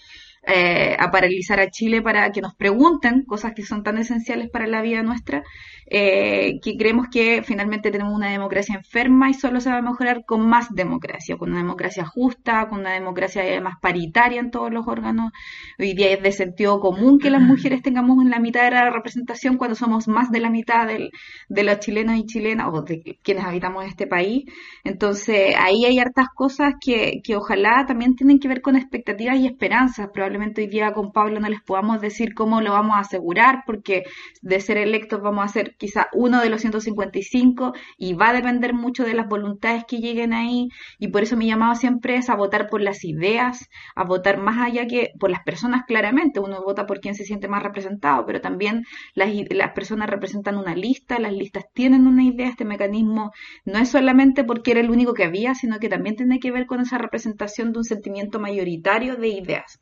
eh, 0.47 0.95
a 0.99 1.11
paralizar 1.11 1.59
a 1.59 1.71
Chile 1.71 2.03
para 2.03 2.31
que 2.31 2.43
nos 2.43 2.55
pregunten 2.55 3.25
cosas 3.25 3.53
que 3.55 3.63
son 3.63 3.83
tan 3.83 3.97
esenciales 3.97 4.51
para 4.51 4.67
la 4.67 4.83
vida 4.83 5.03
nuestra, 5.03 5.43
eh, 5.87 6.61
que 6.63 6.77
creemos 6.77 7.07
que 7.11 7.43
finalmente 7.43 7.91
tenemos 7.91 8.15
una 8.15 8.31
democracia 8.31 8.75
enferma 8.75 9.31
y 9.31 9.35
solo 9.35 9.61
se 9.61 9.71
va 9.71 9.79
a 9.79 9.83
mejorar 9.83 10.25
con 10.27 10.47
más 10.47 10.69
democracia, 10.75 11.37
con 11.39 11.51
una 11.51 11.61
democracia 11.61 12.05
justa, 12.05 12.69
con 12.69 12.81
una 12.81 12.93
democracia 12.93 13.59
más 13.63 13.75
paritaria 13.81 14.41
en 14.41 14.51
todos 14.51 14.71
los 14.71 14.87
órganos. 14.87 15.33
Hoy 15.79 15.95
día 15.95 16.13
es 16.13 16.23
de 16.23 16.33
sentido 16.33 16.79
común 16.79 17.19
que 17.19 17.31
las 17.31 17.41
mujeres 17.41 17.81
tengamos 17.83 18.23
en 18.23 18.31
la 18.31 18.39
mitad 18.39 18.65
de 18.65 18.73
la 18.73 18.91
representación 18.91 19.57
cuando 19.57 19.75
somos 19.75 20.09
más 20.09 20.31
de 20.31 20.41
la 20.41 20.51
mitad 20.51 20.87
de 20.87 21.63
los 21.65 21.79
chilenos 21.81 22.17
y 22.17 22.27
chilenas 22.27 22.69
o 22.71 22.83
de 22.83 23.19
quienes 23.23 23.45
habitamos 23.45 23.87
este 23.87 24.07
país. 24.07 24.45
Entonces 24.85 25.55
ahí 25.59 25.87
hay 25.87 25.99
hartas 25.99 26.29
cosas 26.35 26.75
que, 26.81 27.21
que 27.25 27.37
ojalá 27.37 27.85
también 27.87 28.15
tienen 28.15 28.39
que 28.39 28.49
ver 28.49 28.61
con 28.61 28.77
expectativas 28.77 29.39
y 29.39 29.47
esperanzas. 29.47 30.09
Probablemente 30.13 30.34
hoy 30.35 30.67
día 30.67 30.93
con 30.93 31.13
Pablo 31.13 31.41
no 31.41 31.49
les 31.49 31.63
podamos 31.63 32.01
decir 32.01 32.35
cómo 32.35 32.61
lo 32.61 32.73
vamos 32.73 32.97
a 32.97 33.01
asegurar 33.01 33.63
porque 33.67 34.05
de 34.43 34.61
ser 34.61 34.77
electos 34.77 35.23
vamos 35.23 35.45
a 35.45 35.49
ser 35.49 35.77
quizá 35.77 36.09
uno 36.13 36.41
de 36.41 36.51
los 36.51 36.61
155 36.61 37.73
y 37.97 38.15
va 38.15 38.31
a 38.31 38.33
depender 38.33 38.75
mucho 38.75 39.05
de 39.05 39.15
las 39.15 39.29
voluntades 39.29 39.85
que 39.87 39.99
lleguen 39.99 40.33
ahí. 40.33 40.69
Y 40.99 41.09
por 41.09 41.23
eso 41.23 41.37
mi 41.37 41.47
llamado 41.47 41.75
siempre 41.75 42.17
es 42.17 42.29
a 42.29 42.37
votar 42.37 42.69
por 42.69 42.81
las 42.81 43.05
ideas, 43.05 43.69
a 43.95 44.05
votar 44.05 44.39
más 44.39 44.59
allá 44.59 44.87
que 44.87 45.13
por 45.19 45.31
las 45.31 45.43
personas 45.45 45.83
claramente, 45.87 46.41
uno 46.41 46.63
vota 46.63 46.87
por 46.87 47.01
quien 47.01 47.15
se 47.15 47.25
siente 47.25 47.49
más 47.49 47.63
representado, 47.63 48.27
pero 48.27 48.41
también 48.41 48.85
las, 49.15 49.31
las 49.51 49.73
personas 49.73 50.11
representan 50.11 50.57
una 50.59 50.75
lista, 50.75 51.19
las 51.19 51.33
listas 51.33 51.65
tienen 51.73 52.07
una 52.07 52.25
idea, 52.25 52.49
este 52.49 52.65
mecanismo 52.65 53.33
no 53.65 53.79
es 53.79 53.89
solamente 53.89 54.45
porque 54.45 54.73
era 54.73 54.81
el 54.81 54.91
único 54.91 55.15
que 55.15 55.25
había, 55.25 55.55
sino 55.55 55.79
que 55.79 55.89
también 55.89 56.17
tiene 56.17 56.41
que 56.41 56.51
ver 56.51 56.67
con 56.67 56.81
esa 56.81 56.99
representación 56.99 57.73
de 57.73 57.79
un 57.79 57.85
sentimiento 57.85 58.41
mayoritario 58.41 59.17
de 59.17 59.29
ideas. 59.29 59.81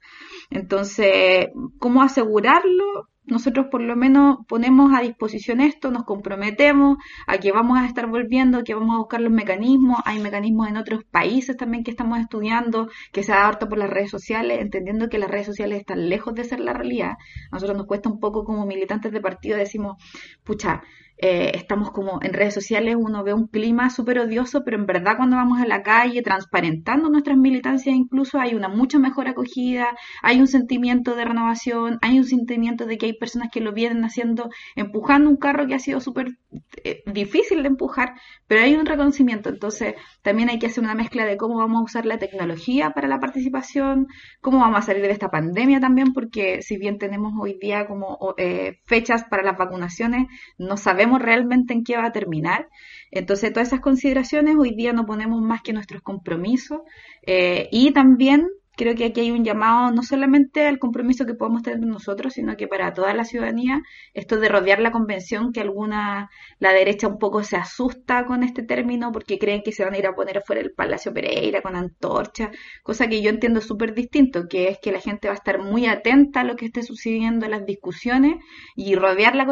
Entonces, 0.54 1.48
¿cómo 1.78 2.02
asegurarlo? 2.02 3.08
nosotros 3.24 3.66
por 3.70 3.80
lo 3.80 3.96
menos 3.96 4.38
ponemos 4.48 4.92
a 4.94 5.00
disposición 5.00 5.60
esto, 5.60 5.90
nos 5.90 6.04
comprometemos 6.04 6.98
a 7.26 7.38
que 7.38 7.52
vamos 7.52 7.78
a 7.78 7.86
estar 7.86 8.08
volviendo, 8.08 8.64
que 8.64 8.74
vamos 8.74 8.94
a 8.94 8.98
buscar 8.98 9.20
los 9.20 9.32
mecanismos. 9.32 9.98
Hay 10.04 10.18
mecanismos 10.20 10.68
en 10.68 10.76
otros 10.76 11.04
países 11.04 11.56
también 11.56 11.84
que 11.84 11.90
estamos 11.90 12.18
estudiando, 12.18 12.88
que 13.12 13.22
se 13.22 13.32
adaptan 13.32 13.68
por 13.68 13.78
las 13.78 13.90
redes 13.90 14.10
sociales, 14.10 14.60
entendiendo 14.60 15.08
que 15.08 15.18
las 15.18 15.30
redes 15.30 15.46
sociales 15.46 15.80
están 15.80 16.08
lejos 16.08 16.34
de 16.34 16.44
ser 16.44 16.60
la 16.60 16.72
realidad. 16.72 17.12
A 17.50 17.54
nosotros 17.54 17.76
nos 17.76 17.86
cuesta 17.86 18.08
un 18.08 18.18
poco 18.18 18.44
como 18.44 18.66
militantes 18.66 19.12
de 19.12 19.20
partido, 19.20 19.56
decimos, 19.56 20.02
pucha, 20.44 20.82
eh, 21.24 21.52
estamos 21.54 21.92
como 21.92 22.18
en 22.20 22.32
redes 22.32 22.52
sociales, 22.52 22.96
uno 22.98 23.22
ve 23.22 23.32
un 23.32 23.46
clima 23.46 23.90
súper 23.90 24.18
odioso, 24.18 24.64
pero 24.64 24.76
en 24.76 24.87
verdad 24.87 25.16
cuando 25.16 25.37
vamos 25.37 25.61
a 25.61 25.66
la 25.66 25.85
calle 25.85 26.20
transparentando 26.20 27.08
nuestras 27.11 27.37
militancias 27.37 27.94
incluso 27.94 28.40
hay 28.40 28.56
una 28.56 28.68
mucha 28.68 28.98
mejor 28.98 29.28
acogida, 29.28 29.87
hay 30.20 30.40
un 30.40 30.48
sentimiento 30.48 31.14
de 31.14 31.24
renovación, 31.24 31.98
hay 32.02 32.18
un 32.18 32.24
sentimiento 32.24 32.87
de 32.87 32.98
que 32.98 33.06
hay 33.06 33.12
personas 33.12 33.50
que 33.52 33.61
lo 33.61 33.72
vienen 33.72 34.04
haciendo, 34.04 34.50
empujando 34.74 35.30
un 35.30 35.37
carro 35.37 35.68
que 35.68 35.76
ha 35.76 35.78
sido 35.78 36.00
súper 36.00 36.38
eh, 36.82 37.04
difícil 37.06 37.62
de 37.62 37.68
empujar, 37.68 38.14
pero 38.48 38.62
hay 38.62 38.74
un 38.74 38.85
reconocimiento, 38.85 39.48
entonces 39.48 39.94
también 40.22 40.50
hay 40.50 40.58
que 40.58 40.66
hacer 40.66 40.82
una 40.82 40.96
mezcla 40.96 41.24
de 41.24 41.37
cómo 41.37 41.56
vamos 41.56 41.82
a 41.82 41.85
usar 41.85 42.04
la 42.04 42.18
tecnología 42.18 42.90
para 42.90 43.06
la 43.06 43.20
participación, 43.20 44.08
cómo 44.40 44.58
vamos 44.58 44.80
a 44.80 44.82
salir 44.82 45.02
de 45.02 45.12
esta 45.12 45.30
pandemia 45.30 45.78
también, 45.78 46.12
porque 46.12 46.62
si 46.62 46.78
bien 46.78 46.98
tenemos 46.98 47.32
hoy 47.40 47.56
día 47.61 47.87
como 47.87 48.35
eh, 48.38 48.80
fechas 48.87 49.22
para 49.30 49.44
las 49.44 49.56
vacunaciones, 49.56 50.26
no 50.58 50.76
sabemos 50.76 51.12
realmente 51.18 51.75
en 51.75 51.85
qué 51.85 51.96
va 51.96 52.07
a 52.07 52.12
terminar. 52.12 52.68
Entonces, 53.11 53.53
todas 53.53 53.68
esas 53.68 53.81
consideraciones 53.81 54.57
hoy 54.57 54.75
día 54.75 54.92
no 54.92 55.07
ponemos 55.07 55.42
más 55.42 55.62
que 55.62 55.72
nuestros 55.72 56.03
compromisos 56.03 56.81
eh, 57.27 57.68
y 57.70 57.92
también 57.92 58.48
creo 58.76 58.94
que 58.94 59.06
aquí 59.06 59.20
hay 59.20 59.30
un 59.30 59.44
llamado 59.44 59.90
no 59.92 60.02
solamente 60.02 60.66
al 60.66 60.78
compromiso 60.78 61.26
que 61.26 61.35
podemos 61.35 61.62
tener 61.62 61.80
nosotros, 61.80 62.35
sino 62.35 62.56
que 62.56 62.68
para 62.68 62.92
toda 62.94 63.14
la 63.14 63.24
ciudadanía, 63.24 63.82
esto 64.14 64.38
de 64.38 64.48
rodear 64.48 64.80
la 64.80 64.92
convención, 64.92 65.52
que 65.52 65.61
alguna, 65.61 66.30
la 66.58 66.72
derecha 66.72 67.08
un 67.08 67.18
poco 67.18 67.42
se 67.44 67.56
asusta 67.56 68.26
con 68.26 68.42
este 68.42 68.62
término 68.62 69.12
porque 69.12 69.38
creen 69.38 69.62
que 69.62 69.72
se 69.72 69.85
van 69.85 69.94
a 69.94 69.98
ir 69.98 70.06
a 70.06 70.14
poner 70.14 70.38
afuera 70.38 70.62
del 70.62 70.72
Palacio 70.72 71.12
Pereira 71.12 71.62
con 71.62 71.76
antorcha, 71.76 72.50
cosa 72.82 73.08
que 73.08 73.22
yo 73.22 73.30
entiendo 73.30 73.61
súper 73.61 73.94
distinto, 73.94 74.48
que 74.48 74.68
es 74.68 74.78
que 74.80 74.92
la 74.92 75.00
gente 75.00 75.28
va 75.28 75.35
a 75.35 75.37
estar 75.37 75.58
muy 75.61 75.87
atenta 75.87 76.40
a 76.40 76.44
lo 76.44 76.56
que 76.56 76.66
esté 76.66 76.82
sucediendo 76.82 77.44
en 77.46 77.52
las 77.52 77.66
discusiones 77.66 78.37
y 78.76 78.94
rodear 78.94 79.35
la, 79.35 79.46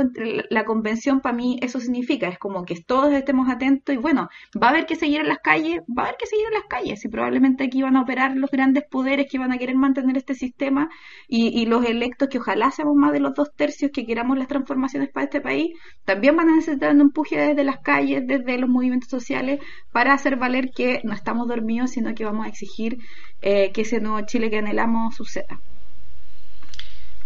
la 0.50 0.64
convención 0.64 1.20
para 1.20 1.34
mí 1.36 1.58
eso 1.62 1.80
significa, 1.80 2.28
es 2.28 2.38
como 2.38 2.64
que 2.64 2.80
todos 2.80 3.12
estemos 3.12 3.48
atentos 3.48 3.94
y 3.94 3.98
bueno, 3.98 4.28
va 4.60 4.68
a 4.68 4.70
haber 4.70 4.86
que 4.86 4.96
seguir 4.96 5.20
en 5.20 5.28
las 5.28 5.38
calles, 5.38 5.80
va 5.86 6.02
a 6.02 6.06
haber 6.06 6.16
que 6.18 6.26
seguir 6.26 6.46
en 6.46 6.54
las 6.54 6.64
calles 6.68 7.04
y 7.04 7.08
probablemente 7.08 7.64
aquí 7.64 7.82
van 7.82 7.96
a 7.96 8.02
operar 8.02 8.36
los 8.36 8.50
grandes 8.50 8.84
poderes 8.90 9.19
que 9.30 9.38
van 9.38 9.52
a 9.52 9.58
querer 9.58 9.76
mantener 9.76 10.16
este 10.16 10.34
sistema 10.34 10.88
y, 11.28 11.66
los 11.66 11.84
electos 11.84 12.28
que 12.28 12.38
ojalá 12.38 12.70
seamos 12.70 12.96
más 12.96 13.12
de 13.12 13.20
los 13.20 13.34
dos 13.34 13.50
tercios 13.54 13.90
que 13.92 14.06
queramos 14.06 14.38
las 14.38 14.48
transformaciones 14.48 15.10
para 15.10 15.24
este 15.24 15.40
país, 15.40 15.70
también 16.04 16.36
van 16.36 16.48
a 16.48 16.56
necesitar 16.56 16.94
un 16.94 17.00
empuje 17.00 17.38
desde 17.38 17.64
las 17.64 17.78
calles, 17.78 18.26
desde 18.26 18.58
los 18.58 18.68
movimientos 18.68 19.08
sociales, 19.08 19.60
para 19.92 20.14
hacer 20.14 20.36
valer 20.36 20.70
que 20.74 21.00
no 21.04 21.14
estamos 21.14 21.46
dormidos, 21.48 21.92
sino 21.92 22.14
que 22.14 22.24
vamos 22.24 22.46
a 22.46 22.48
exigir 22.48 22.98
eh, 23.42 23.70
que 23.72 23.82
ese 23.82 24.00
nuevo 24.00 24.20
Chile 24.26 24.50
que 24.50 24.58
anhelamos 24.58 25.14
suceda. 25.14 25.60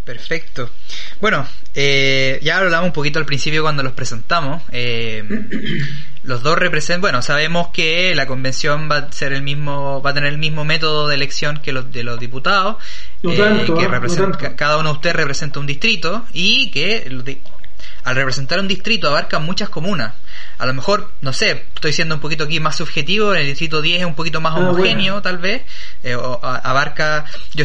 Perfecto. 0.04 0.70
Bueno, 1.20 1.46
eh, 1.74 2.38
ya 2.42 2.58
hablamos 2.58 2.88
un 2.88 2.92
poquito 2.92 3.18
al 3.18 3.24
principio 3.24 3.62
cuando 3.62 3.82
los 3.82 3.94
presentamos. 3.94 4.62
Eh, 4.70 5.24
los 6.24 6.42
dos 6.42 6.58
representan, 6.58 7.02
bueno, 7.02 7.22
sabemos 7.22 7.68
que 7.68 8.14
la 8.14 8.26
convención 8.26 8.88
va 8.90 8.96
a 8.96 9.12
ser 9.12 9.32
el 9.32 9.42
mismo, 9.42 10.02
va 10.02 10.10
a 10.10 10.14
tener 10.14 10.32
el 10.32 10.38
mismo 10.38 10.64
método 10.64 11.06
de 11.08 11.14
elección 11.14 11.58
que 11.58 11.72
los 11.72 11.92
de 11.92 12.02
los 12.02 12.18
diputados, 12.18 12.76
eh, 13.22 13.64
que 14.38 14.54
cada 14.56 14.78
uno 14.78 14.90
de 14.90 14.94
ustedes 14.94 15.16
representa 15.16 15.60
un 15.60 15.66
distrito 15.66 16.24
y 16.32 16.70
que 16.70 17.06
al 18.04 18.16
representar 18.16 18.58
un 18.58 18.68
distrito 18.68 19.08
abarcan 19.08 19.44
muchas 19.44 19.68
comunas. 19.68 20.14
A 20.58 20.66
lo 20.66 20.74
mejor, 20.74 21.12
no 21.20 21.32
sé, 21.32 21.64
estoy 21.74 21.92
siendo 21.92 22.14
un 22.14 22.20
poquito 22.20 22.44
aquí 22.44 22.58
más 22.58 22.76
subjetivo, 22.76 23.34
en 23.34 23.40
el 23.42 23.46
distrito 23.46 23.82
10 23.82 24.00
es 24.00 24.06
un 24.06 24.14
poquito 24.14 24.40
más 24.40 24.54
ah, 24.54 24.60
homogéneo, 24.60 25.20
tal 25.20 25.38
vez, 25.38 25.62
eh, 26.02 26.16
abarca, 26.42 27.26
yo 27.52 27.64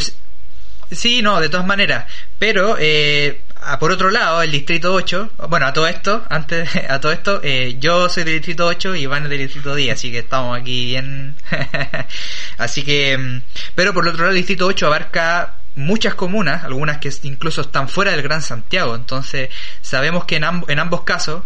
Sí, 0.92 1.22
no, 1.22 1.40
de 1.40 1.50
todas 1.50 1.68
maneras. 1.68 2.06
Pero, 2.40 2.76
eh, 2.80 3.42
por 3.80 3.92
otro 3.92 4.10
lado, 4.10 4.42
el 4.42 4.52
distrito 4.52 4.94
8, 4.94 5.32
bueno, 5.50 5.68
a 5.68 5.74
todo 5.74 5.88
esto, 5.88 6.24
antes, 6.30 6.70
a 6.90 7.00
todo 7.00 7.12
esto, 7.12 7.42
eh, 7.44 7.78
yo 7.80 8.10
soy 8.10 8.24
del 8.24 8.36
distrito 8.36 8.66
8 8.66 8.96
y 8.96 9.02
Iván 9.02 9.24
es 9.24 9.30
del 9.30 9.40
distrito 9.40 9.76
10, 9.76 9.94
así 9.94 10.12
que 10.12 10.20
estamos 10.20 10.60
aquí 10.60 10.86
bien. 10.86 11.36
así 12.58 12.84
que, 12.84 13.18
mm, 13.18 13.42
pero 13.76 13.94
por 13.94 14.08
otro 14.08 14.20
lado, 14.20 14.32
el 14.32 14.38
distrito 14.38 14.66
8 14.66 14.88
abarca 14.88 15.56
muchas 15.76 16.16
comunas, 16.16 16.64
algunas 16.64 16.98
que 16.98 17.12
incluso 17.24 17.62
están 17.62 17.90
fuera 17.90 18.12
del 18.12 18.22
Gran 18.22 18.42
Santiago, 18.42 18.96
entonces 18.96 19.50
sabemos 19.82 20.26
que 20.26 20.38
en, 20.38 20.46
en 20.68 20.80
ambos 20.80 21.04
casos 21.04 21.44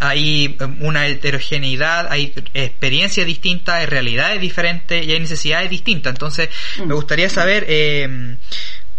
hay 0.00 0.56
em, 0.60 0.76
una 0.80 1.06
heterogeneidad, 1.06 2.06
hay 2.10 2.32
experiencias 2.54 3.26
distintas, 3.26 3.76
hay 3.76 3.86
realidades 3.86 4.40
diferentes 4.40 5.04
y 5.04 5.12
hay 5.12 5.20
necesidades 5.20 5.70
distintas. 5.70 6.12
Entonces, 6.12 6.48
me 6.78 6.86
mm. 6.86 6.92
gustaría 6.92 7.28
saber 7.28 7.64
eh, 7.68 8.36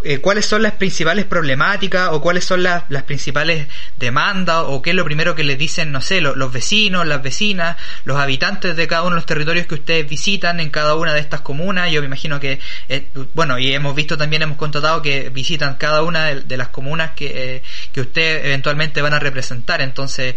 eh, 0.04 0.20
cuáles 0.20 0.46
son 0.46 0.62
las 0.62 0.74
principales 0.74 1.26
problemáticas 1.26 2.10
o 2.12 2.22
cuáles 2.22 2.46
son 2.46 2.64
las, 2.64 2.84
las, 2.90 3.04
principales 3.04 3.68
demandas 3.98 4.64
o 4.68 4.82
qué 4.82 4.92
es 4.92 4.96
lo 4.96 5.06
primero 5.06 5.36
que 5.36 5.44
les 5.44 5.58
dicen, 5.58 5.92
no 5.92 6.02
sé, 6.02 6.22
los, 6.22 6.52
vecinos, 6.52 7.06
las 7.06 7.22
vecinas, 7.22 7.78
los 8.04 8.18
habitantes 8.18 8.76
de 8.76 8.88
cada 8.88 9.02
uno 9.02 9.12
de 9.12 9.16
los 9.16 9.26
territorios 9.26 9.68
que 9.68 9.76
ustedes 9.76 10.10
visitan 10.10 10.60
en 10.60 10.70
cada 10.70 10.96
una 10.96 11.14
de 11.14 11.20
estas 11.20 11.42
comunas. 11.42 11.92
Yo 11.92 12.02
me 12.02 12.08
imagino 12.08 12.40
que, 12.40 12.60
eh, 12.90 13.08
bueno, 13.34 13.58
y 13.60 13.74
hemos 13.74 13.96
visto 13.96 14.18
también, 14.18 14.42
hemos 14.42 14.58
constatado 14.58 15.02
que 15.02 15.30
visitan 15.30 15.76
cada 15.76 16.04
una 16.04 16.26
de, 16.26 16.58
las 16.58 16.70
comunas 16.70 17.12
que, 17.12 17.56
eh, 17.56 17.64
que 17.92 18.02
ustedes 18.02 18.46
eventualmente 18.46 19.02
van 19.02 19.14
a 19.14 19.20
representar. 19.20 19.82
Entonces, 19.82 20.36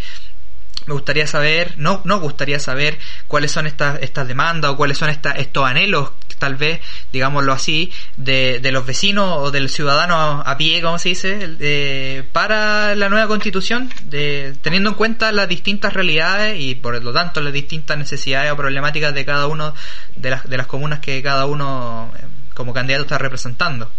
me 0.87 0.95
gustaría 0.95 1.27
saber, 1.27 1.75
no, 1.79 2.01
no 2.05 2.21
gustaría 2.21 2.59
saber 2.59 2.99
cuáles 3.29 3.53
son 3.53 3.67
estas, 3.67 4.01
estas 4.03 4.29
demandas 4.29 4.73
o 4.73 4.77
cuáles 4.77 4.99
son 4.99 5.11
estas, 5.11 5.39
estos 5.39 5.65
anhelos, 5.65 6.11
tal 6.39 6.57
vez, 6.57 6.81
digámoslo 7.13 7.53
así, 7.53 7.93
de, 8.17 8.61
de 8.61 8.73
los 8.73 8.85
vecinos 8.85 9.39
o 9.39 9.51
del 9.51 9.69
ciudadano 9.69 10.43
a 10.45 10.57
pie, 10.57 10.83
como 10.83 10.99
se 10.99 11.11
dice, 11.11 12.25
para 12.33 12.95
la 12.95 13.09
nueva 13.09 13.29
constitución, 13.29 13.91
de, 14.05 14.55
teniendo 14.63 14.91
en 14.91 14.97
cuenta 14.97 15.33
las 15.33 15.49
distintas 15.49 15.93
realidades 15.93 16.61
y 16.61 16.75
por 16.75 17.03
lo 17.03 17.13
tanto 17.13 17.41
las 17.41 17.53
distintas 17.53 17.97
necesidades 17.99 18.53
o 18.53 18.57
problemáticas 18.57 19.15
de 19.15 19.25
cada 19.25 19.47
uno 19.47 19.75
de 20.17 20.31
las, 20.31 20.49
de 20.49 20.57
las 20.57 20.67
comunas 20.67 21.01
que 21.01 21.23
cada 21.23 21.47
uno 21.47 22.13
eh, 22.19 22.25
como 22.55 22.73
candidato 22.73 23.03
está 23.03 23.19
representando. 23.19 23.91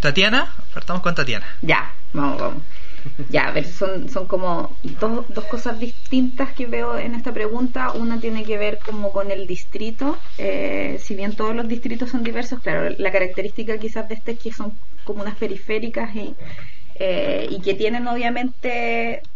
Tatiana, 0.00 0.52
partamos 0.72 1.02
con 1.02 1.14
Tatiana. 1.14 1.46
Ya, 1.62 1.92
vamos, 2.12 2.38
vamos. 2.38 2.62
Ya, 3.28 3.48
a 3.48 3.52
ver, 3.52 3.66
son, 3.66 4.08
son 4.08 4.26
como 4.28 4.78
dos, 4.82 5.26
dos 5.28 5.46
cosas 5.46 5.78
distintas 5.78 6.52
que 6.54 6.66
veo 6.66 6.96
en 6.96 7.14
esta 7.14 7.32
pregunta. 7.32 7.92
Una 7.92 8.20
tiene 8.20 8.44
que 8.44 8.56
ver 8.58 8.80
como 8.80 9.10
con 9.12 9.30
el 9.30 9.46
distrito. 9.46 10.24
Eh, 10.36 10.98
si 11.00 11.14
bien 11.16 11.34
todos 11.34 11.54
los 11.54 11.66
distritos 11.68 12.10
son 12.10 12.22
diversos, 12.22 12.60
claro, 12.60 12.94
la 12.98 13.10
característica 13.12 13.78
quizás 13.78 14.08
de 14.08 14.14
este 14.14 14.32
es 14.32 14.38
que 14.38 14.52
son 14.52 14.80
como 15.02 15.22
unas 15.22 15.36
periféricas 15.36 16.14
y, 16.14 16.36
eh, 16.94 17.46
y 17.50 17.60
que 17.62 17.74
tienen 17.74 18.06
obviamente 18.08 19.28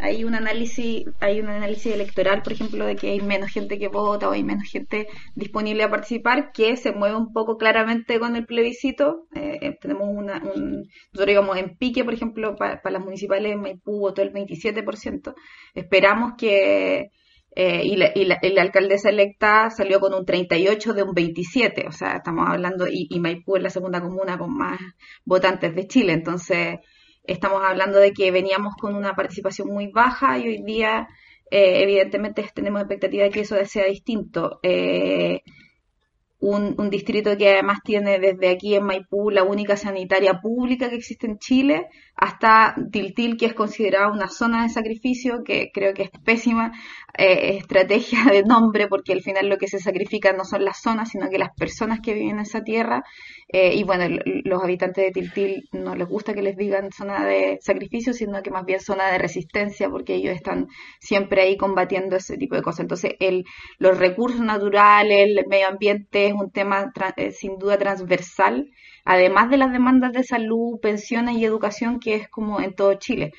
hay 0.00 0.24
un 0.24 0.34
análisis 0.34 1.04
hay 1.20 1.40
un 1.40 1.48
análisis 1.48 1.92
electoral 1.92 2.42
por 2.42 2.52
ejemplo 2.52 2.86
de 2.86 2.96
que 2.96 3.10
hay 3.10 3.20
menos 3.20 3.50
gente 3.50 3.78
que 3.78 3.88
vota 3.88 4.28
o 4.28 4.32
hay 4.32 4.44
menos 4.44 4.68
gente 4.70 5.08
disponible 5.34 5.82
a 5.82 5.90
participar 5.90 6.52
que 6.52 6.76
se 6.76 6.92
mueve 6.92 7.16
un 7.16 7.32
poco 7.32 7.56
claramente 7.56 8.18
con 8.18 8.36
el 8.36 8.46
plebiscito. 8.46 9.26
Eh, 9.34 9.58
eh, 9.60 9.78
tenemos 9.80 10.08
una 10.10 10.38
un, 10.38 10.88
nosotros 11.12 11.26
digamos 11.26 11.56
en 11.56 11.76
pique 11.76 12.04
por 12.04 12.14
ejemplo 12.14 12.56
para 12.56 12.80
las 12.90 13.04
municipales 13.04 13.52
en 13.52 13.60
Maipú 13.60 14.00
votó 14.00 14.22
el 14.22 14.32
27% 14.32 15.34
esperamos 15.74 16.32
que 16.38 17.10
eh, 17.56 17.82
y, 17.84 17.96
la, 17.96 18.12
y, 18.14 18.24
la, 18.24 18.62
alcaldesa 18.62 19.10
electa 19.10 19.70
salió 19.70 19.98
con 19.98 20.14
un 20.14 20.24
38 20.24 20.92
de 20.94 21.02
un 21.02 21.12
27, 21.12 21.84
o 21.88 21.90
sea, 21.90 22.18
estamos 22.18 22.48
hablando, 22.48 22.86
y, 22.86 23.08
y 23.10 23.18
Maipú 23.18 23.56
es 23.56 23.62
la 23.62 23.70
segunda 23.70 24.00
comuna 24.00 24.38
con 24.38 24.56
más 24.56 24.78
votantes 25.24 25.74
de 25.74 25.88
Chile, 25.88 26.12
entonces 26.12 26.78
estamos 27.24 27.62
hablando 27.62 27.98
de 27.98 28.12
que 28.12 28.30
veníamos 28.30 28.74
con 28.76 28.94
una 28.94 29.14
participación 29.14 29.68
muy 29.68 29.88
baja 29.88 30.38
y 30.38 30.48
hoy 30.48 30.62
día 30.62 31.08
eh, 31.50 31.82
evidentemente 31.82 32.48
tenemos 32.54 32.80
expectativa 32.80 33.24
de 33.24 33.30
que 33.30 33.40
eso 33.40 33.56
sea 33.64 33.86
distinto. 33.86 34.60
Eh, 34.62 35.42
un, 36.40 36.88
distrito 36.90 37.36
que 37.36 37.50
además 37.50 37.80
tiene 37.84 38.18
desde 38.18 38.48
aquí 38.48 38.74
en 38.74 38.84
Maipú 38.84 39.30
la 39.30 39.42
única 39.42 39.76
sanitaria 39.76 40.40
pública 40.40 40.88
que 40.88 40.96
existe 40.96 41.26
en 41.26 41.38
Chile, 41.38 41.88
hasta 42.16 42.74
Tiltil, 42.90 43.36
que 43.36 43.46
es 43.46 43.54
considerada 43.54 44.10
una 44.10 44.28
zona 44.28 44.62
de 44.62 44.70
sacrificio, 44.70 45.42
que 45.44 45.70
creo 45.72 45.92
que 45.92 46.04
es 46.04 46.10
pésima 46.24 46.72
eh, 47.16 47.56
estrategia 47.58 48.24
de 48.30 48.42
nombre, 48.42 48.88
porque 48.88 49.12
al 49.12 49.22
final 49.22 49.48
lo 49.48 49.58
que 49.58 49.68
se 49.68 49.78
sacrifica 49.78 50.32
no 50.32 50.44
son 50.44 50.64
las 50.64 50.80
zonas, 50.80 51.10
sino 51.10 51.28
que 51.28 51.38
las 51.38 51.54
personas 51.54 52.00
que 52.00 52.14
viven 52.14 52.30
en 52.30 52.40
esa 52.40 52.62
tierra. 52.62 53.04
Eh, 53.48 53.74
y 53.74 53.82
bueno, 53.84 54.18
los 54.44 54.62
habitantes 54.62 55.04
de 55.04 55.10
Tiltil 55.10 55.68
no 55.72 55.94
les 55.94 56.08
gusta 56.08 56.34
que 56.34 56.42
les 56.42 56.56
digan 56.56 56.90
zona 56.92 57.26
de 57.26 57.58
sacrificio, 57.60 58.12
sino 58.12 58.42
que 58.42 58.50
más 58.50 58.64
bien 58.64 58.80
zona 58.80 59.10
de 59.10 59.18
resistencia, 59.18 59.90
porque 59.90 60.14
ellos 60.14 60.34
están 60.34 60.68
siempre 61.00 61.42
ahí 61.42 61.56
combatiendo 61.56 62.16
ese 62.16 62.36
tipo 62.36 62.54
de 62.54 62.62
cosas. 62.62 62.80
Entonces, 62.80 63.12
el, 63.20 63.44
los 63.78 63.98
recursos 63.98 64.40
naturales, 64.40 65.28
el 65.28 65.46
medio 65.48 65.68
ambiente 65.68 66.29
es 66.30 66.36
un 66.36 66.50
tema 66.50 66.92
eh, 67.16 67.30
sin 67.32 67.58
duda 67.58 67.78
transversal 67.78 68.66
además 69.04 69.50
de 69.50 69.56
las 69.56 69.72
demandas 69.72 70.12
de 70.12 70.24
salud, 70.24 70.78
pensiones 70.80 71.36
y 71.36 71.44
educación, 71.44 72.00
que 72.00 72.14
es 72.14 72.28
como 72.28 72.60
en 72.60 72.74
todo 72.74 72.94
Chile. 72.94 73.32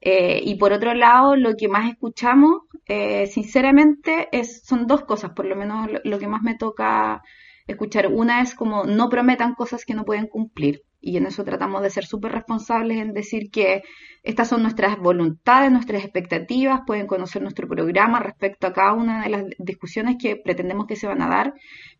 Eh, 0.00 0.40
y 0.44 0.56
por 0.56 0.72
otro 0.72 0.94
lado, 0.94 1.36
lo 1.36 1.56
que 1.56 1.68
más 1.68 1.90
escuchamos, 1.90 2.62
eh, 2.86 3.26
sinceramente, 3.26 4.28
es, 4.32 4.62
son 4.64 4.86
dos 4.86 5.04
cosas, 5.04 5.32
por 5.32 5.46
lo 5.46 5.56
menos 5.56 5.88
lo, 6.04 6.18
que 6.18 6.28
más 6.28 6.42
me 6.42 6.56
toca 6.56 7.22
escuchar. 7.66 8.08
Una 8.12 8.42
es 8.42 8.54
como 8.54 8.84
no 8.84 9.08
prometan 9.08 9.54
cosas 9.54 9.84
que 9.84 9.94
no 9.94 10.04
pueden 10.04 10.28
cumplir. 10.28 10.82
Y 11.00 11.16
en 11.18 11.26
eso 11.26 11.44
tratamos 11.44 11.82
de 11.82 11.90
ser 11.90 12.04
súper 12.04 12.32
responsables 12.32 12.98
en 12.98 13.12
decir 13.12 13.50
que 13.50 13.82
estas 14.22 14.48
son 14.48 14.62
nuestras 14.62 14.98
voluntades, 14.98 15.70
nuestras 15.70 16.02
expectativas, 16.02 16.80
pueden 16.86 17.06
conocer 17.06 17.42
nuestro 17.42 17.68
programa 17.68 18.18
respecto 18.18 18.66
a 18.66 18.72
cada 18.72 18.92
una 18.92 19.22
de 19.22 19.28
las 19.30 19.44
discusiones 19.58 20.16
que 20.20 20.36
pretendemos 20.36 20.86
que 20.86 20.96
se 20.96 21.06
van 21.06 21.22
a 21.22 21.28
dar, 21.28 21.54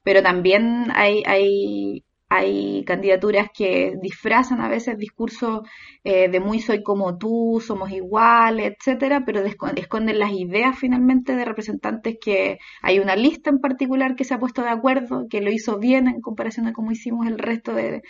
pero 0.07 0.23
también 0.23 0.87
hay, 0.95 1.25
hay 1.27 2.05
hay 2.29 2.85
candidaturas 2.85 3.49
que 3.55 3.95
disfrazan 4.03 4.61
a 4.61 4.69
veces 4.69 4.99
discursos 4.99 5.61
eh, 6.03 6.29
de 6.29 6.41
muy 6.41 6.61
soy 6.61 6.83
como 6.83 7.19
tú, 7.19 7.63
somos 7.65 7.91
iguales, 7.93 8.75
etcétera, 8.77 9.25
pero 9.25 9.41
esconden 9.45 10.19
las 10.19 10.33
ideas 10.33 10.77
finalmente 10.79 11.37
de 11.37 11.45
representantes 11.45 12.17
que 12.21 12.59
hay 12.83 12.99
una 12.99 13.15
lista 13.15 13.51
en 13.51 13.61
particular 13.61 14.17
que 14.17 14.25
se 14.25 14.35
ha 14.35 14.41
puesto 14.41 14.63
de 14.63 14.71
acuerdo, 14.71 15.27
que 15.31 15.41
lo 15.41 15.53
hizo 15.53 15.79
bien 15.79 16.09
en 16.09 16.21
comparación 16.21 16.67
a 16.67 16.73
cómo 16.73 16.91
hicimos 16.91 17.27
el 17.27 17.39
resto 17.39 17.73
de, 17.75 18.03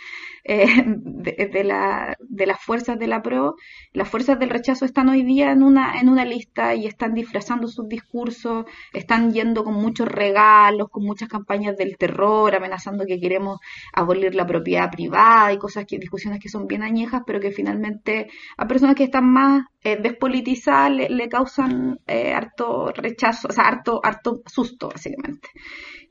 eh, 0.43 0.65
de, 0.85 1.63
la, 1.63 2.15
de 2.19 2.45
las 2.47 2.59
fuerzas 2.59 2.97
de 2.97 3.07
la 3.07 3.21
PRO. 3.21 3.55
Las 3.93 4.09
fuerzas 4.09 4.39
del 4.39 4.49
rechazo 4.49 4.85
están 4.85 5.09
hoy 5.09 5.23
día 5.23 5.51
en 5.51 5.61
una, 5.61 5.99
en 5.99 6.09
una 6.09 6.25
lista 6.25 6.73
y 6.73 6.87
están 6.87 7.13
disfrazando 7.13 7.67
sus 7.67 7.87
discursos, 7.87 8.65
están 8.93 9.31
yendo 9.31 9.63
con 9.63 9.75
muchos 9.75 10.07
regalos, 10.07 10.89
con 10.89 11.03
muchas 11.03 11.29
campañas 11.29 11.77
del 11.77 11.97
terror, 11.97 12.55
amenazando 12.55 13.05
que 13.05 13.19
queremos 13.19 13.59
abolir 14.07 14.33
la 14.35 14.47
propiedad 14.47 14.89
privada 14.89 15.51
y 15.53 15.57
cosas 15.57 15.85
que, 15.85 15.99
discusiones 15.99 16.39
que 16.39 16.49
son 16.49 16.65
bien 16.65 16.83
añejas, 16.83 17.21
pero 17.25 17.39
que 17.39 17.51
finalmente 17.51 18.29
a 18.57 18.67
personas 18.67 18.95
que 18.95 19.03
están 19.03 19.31
más 19.31 19.65
eh, 19.83 19.97
despolitizadas 20.01 20.91
le, 21.09 21.29
causan 21.29 21.99
eh, 22.07 22.33
harto 22.33 22.91
rechazo, 22.93 23.49
o 23.49 23.51
sea, 23.51 23.65
harto, 23.65 23.99
harto 24.03 24.41
susto, 24.45 24.89
básicamente. 24.89 25.49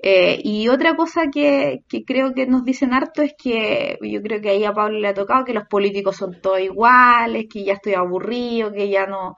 Eh, 0.03 0.39
y 0.45 0.69
otra 0.69 0.95
cosa 0.95 1.31
que, 1.33 1.81
que, 1.89 2.05
creo 2.05 2.35
que 2.35 2.47
nos 2.47 2.65
dicen 2.65 2.93
harto 2.93 3.23
es 3.23 3.33
que 3.37 3.99
yo 4.03 4.23
creo 4.23 4.41
que 4.41 4.51
ahí 4.51 4.65
a 4.65 4.73
Pablo 4.73 4.99
le 4.99 5.09
ha 5.09 5.15
tocado 5.15 5.45
que 5.45 5.55
los 5.55 5.67
políticos 5.67 6.17
son 6.17 6.41
todos 6.41 6.61
iguales, 6.61 7.47
que 7.51 7.65
ya 7.65 7.75
estoy 7.75 7.95
aburrido, 7.95 8.73
que 8.73 8.91
ya 8.91 9.07
no, 9.07 9.37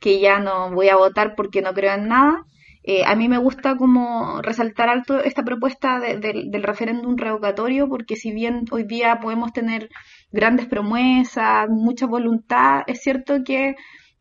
que 0.00 0.20
ya 0.20 0.38
no 0.40 0.72
voy 0.72 0.88
a 0.88 0.96
votar 0.96 1.34
porque 1.36 1.62
no 1.62 1.74
creo 1.74 1.94
en 1.94 2.08
nada. 2.08 2.44
Eh, 2.90 3.04
a 3.04 3.14
mí 3.16 3.28
me 3.28 3.36
gusta 3.36 3.76
como 3.76 4.40
resaltar 4.40 4.88
alto 4.88 5.22
esta 5.22 5.44
propuesta 5.44 6.00
del 6.00 6.62
referéndum 6.62 7.18
revocatorio, 7.18 7.86
porque 7.86 8.16
si 8.16 8.32
bien 8.32 8.64
hoy 8.70 8.84
día 8.84 9.20
podemos 9.20 9.52
tener 9.52 9.90
grandes 10.32 10.66
promesas, 10.68 11.68
mucha 11.68 12.06
voluntad, 12.06 12.84
es 12.86 13.02
cierto 13.02 13.44
que 13.44 13.74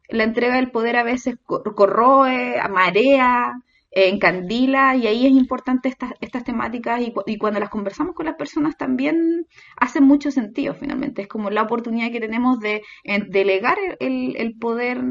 la 0.10 0.26
entrega 0.26 0.58
del 0.58 0.70
poder 0.70 0.98
a 0.98 1.04
veces 1.04 1.38
corroe, 1.46 2.58
marea, 2.70 3.54
encandila 3.90 4.98
y 4.98 5.08
ahí 5.08 5.26
es 5.26 5.32
importante 5.32 5.88
estas, 5.88 6.12
estas 6.20 6.44
temáticas 6.44 7.00
y, 7.00 7.14
y, 7.26 7.38
cuando 7.38 7.62
las 7.62 7.70
conversamos 7.70 8.16
con 8.16 8.26
las 8.26 8.36
personas 8.36 8.76
también 8.76 9.48
hacen 9.78 10.04
mucho 10.04 10.30
sentido 10.30 10.74
finalmente. 10.74 11.22
Es 11.22 11.30
como 11.30 11.50
la 11.50 11.64
oportunidad 11.64 12.12
que 12.12 12.20
tenemos 12.20 12.60
de 12.60 12.82
delegar 13.30 13.78
el, 14.02 14.36
el 14.36 14.58
poder 14.58 15.02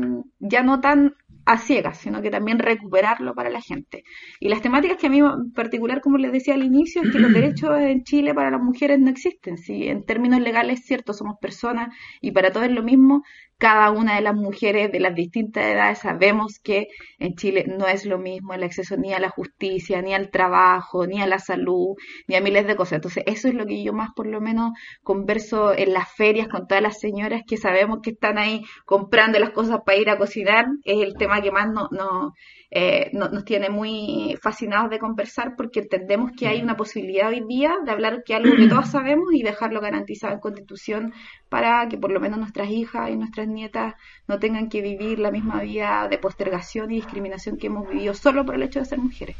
ya 0.40 0.62
no 0.62 0.80
tan 0.80 1.14
a 1.46 1.58
ciegas, 1.58 1.98
sino 1.98 2.20
que 2.20 2.30
también 2.30 2.58
recuperarlo 2.58 3.34
para 3.34 3.50
la 3.50 3.60
gente. 3.60 4.02
Y 4.40 4.48
las 4.48 4.62
temáticas 4.62 4.98
que 4.98 5.06
a 5.06 5.10
mí 5.10 5.20
en 5.20 5.52
particular, 5.52 6.00
como 6.00 6.18
les 6.18 6.32
decía 6.32 6.54
al 6.54 6.64
inicio, 6.64 7.02
es 7.02 7.10
que 7.12 7.20
los 7.20 7.32
derechos 7.32 7.70
en 7.78 8.02
Chile 8.02 8.34
para 8.34 8.50
las 8.50 8.60
mujeres 8.60 8.98
no 8.98 9.10
existen. 9.10 9.56
Si 9.56 9.86
en 9.86 10.04
términos 10.04 10.40
legales, 10.40 10.84
cierto, 10.84 11.12
somos 11.12 11.36
personas 11.40 11.94
y 12.20 12.32
para 12.32 12.50
todos 12.50 12.66
es 12.66 12.72
lo 12.72 12.82
mismo, 12.82 13.22
cada 13.58 13.90
una 13.90 14.16
de 14.16 14.20
las 14.20 14.34
mujeres 14.34 14.92
de 14.92 15.00
las 15.00 15.14
distintas 15.14 15.64
edades 15.64 15.98
sabemos 16.00 16.58
que 16.62 16.88
en 17.18 17.34
Chile 17.36 17.64
no 17.66 17.86
es 17.86 18.04
lo 18.04 18.18
mismo 18.18 18.52
el 18.52 18.62
acceso 18.62 18.96
ni 18.96 19.14
a 19.14 19.18
la 19.18 19.30
justicia, 19.30 20.02
ni 20.02 20.14
al 20.14 20.30
trabajo, 20.30 21.06
ni 21.06 21.22
a 21.22 21.26
la 21.26 21.38
salud, 21.38 21.96
ni 22.28 22.36
a 22.36 22.40
miles 22.40 22.66
de 22.66 22.76
cosas. 22.76 22.96
Entonces, 22.96 23.24
eso 23.26 23.48
es 23.48 23.54
lo 23.54 23.66
que 23.66 23.82
yo 23.82 23.92
más 23.92 24.10
por 24.14 24.26
lo 24.26 24.40
menos 24.40 24.72
converso 25.02 25.72
en 25.72 25.92
las 25.92 26.12
ferias 26.12 26.48
con 26.48 26.66
todas 26.66 26.82
las 26.82 27.00
señoras 27.00 27.42
que 27.46 27.56
sabemos 27.56 28.00
que 28.02 28.10
están 28.10 28.38
ahí 28.38 28.62
comprando 28.84 29.38
las 29.38 29.50
cosas 29.50 29.80
para 29.84 29.98
ir 29.98 30.10
a 30.10 30.18
cocinar. 30.18 30.66
Es 30.84 31.02
el 31.02 31.14
tema 31.14 31.40
que 31.40 31.50
más 31.50 31.68
no, 31.68 31.88
no, 31.90 32.34
eh, 32.70 33.10
nos 33.12 33.44
tiene 33.44 33.70
muy 33.70 34.36
fascinados 34.42 34.90
de 34.90 34.98
conversar 34.98 35.54
porque 35.56 35.80
entendemos 35.80 36.32
que 36.36 36.48
hay 36.48 36.60
una 36.60 36.76
posibilidad 36.76 37.28
hoy 37.28 37.44
día 37.48 37.74
de 37.84 37.90
hablar 37.92 38.24
que 38.24 38.34
algo 38.34 38.56
que 38.56 38.66
todos 38.68 38.88
sabemos 38.90 39.32
y 39.32 39.42
dejarlo 39.42 39.80
garantizado 39.80 40.34
en 40.34 40.40
Constitución 40.40 41.14
para 41.48 41.88
que 41.88 41.96
por 41.96 42.10
lo 42.10 42.18
menos 42.18 42.38
nuestras 42.38 42.68
hijas 42.68 43.10
y 43.10 43.16
nuestras 43.16 43.46
nietas 43.46 43.94
no 44.26 44.38
tengan 44.38 44.68
que 44.68 44.82
vivir 44.82 45.20
la 45.20 45.30
misma 45.30 45.60
vida 45.60 46.08
de 46.08 46.18
postergación 46.18 46.90
y 46.90 46.96
discriminación 46.96 47.56
que 47.56 47.68
hemos 47.68 47.88
vivido 47.88 48.14
solo 48.14 48.44
por 48.44 48.56
el 48.56 48.62
hecho 48.62 48.80
de 48.80 48.84
ser 48.84 48.98
mujeres. 48.98 49.36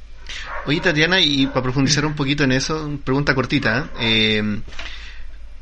Oye, 0.66 0.80
Tatiana, 0.80 1.20
y 1.20 1.46
para 1.46 1.62
profundizar 1.62 2.04
un 2.06 2.14
poquito 2.14 2.44
en 2.44 2.52
eso, 2.52 2.98
pregunta 3.04 3.34
cortita. 3.34 3.90
Eh, 4.00 4.60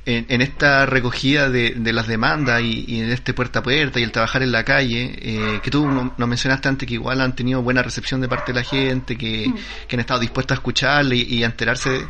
en, 0.07 0.42
esta 0.42 0.86
recogida 0.86 1.48
de, 1.48 1.92
las 1.92 2.07
demandas 2.07 2.61
y, 2.62 3.00
en 3.00 3.11
este 3.11 3.32
puerta 3.32 3.61
a 3.61 3.62
puerta 3.62 3.98
y 3.98 4.02
el 4.02 4.12
trabajar 4.12 4.42
en 4.42 4.52
la 4.52 4.64
calle, 4.64 5.14
eh, 5.20 5.61
que 5.62 5.70
tú 5.70 5.86
nos 5.88 6.28
mencionaste 6.28 6.68
antes 6.68 6.86
que 6.86 6.94
igual 6.94 7.20
han 7.20 7.34
tenido 7.34 7.62
buena 7.62 7.82
recepción 7.82 8.20
de 8.20 8.28
parte 8.28 8.52
de 8.52 8.61
la 8.61 8.64
gente, 8.64 9.16
que, 9.16 9.48
mm. 9.48 9.94
han 9.94 10.00
estado 10.00 10.20
dispuestas 10.20 10.57
a 10.57 10.61
escucharle 10.61 11.16
y, 11.16 11.42
a 11.42 11.46
enterarse. 11.46 12.07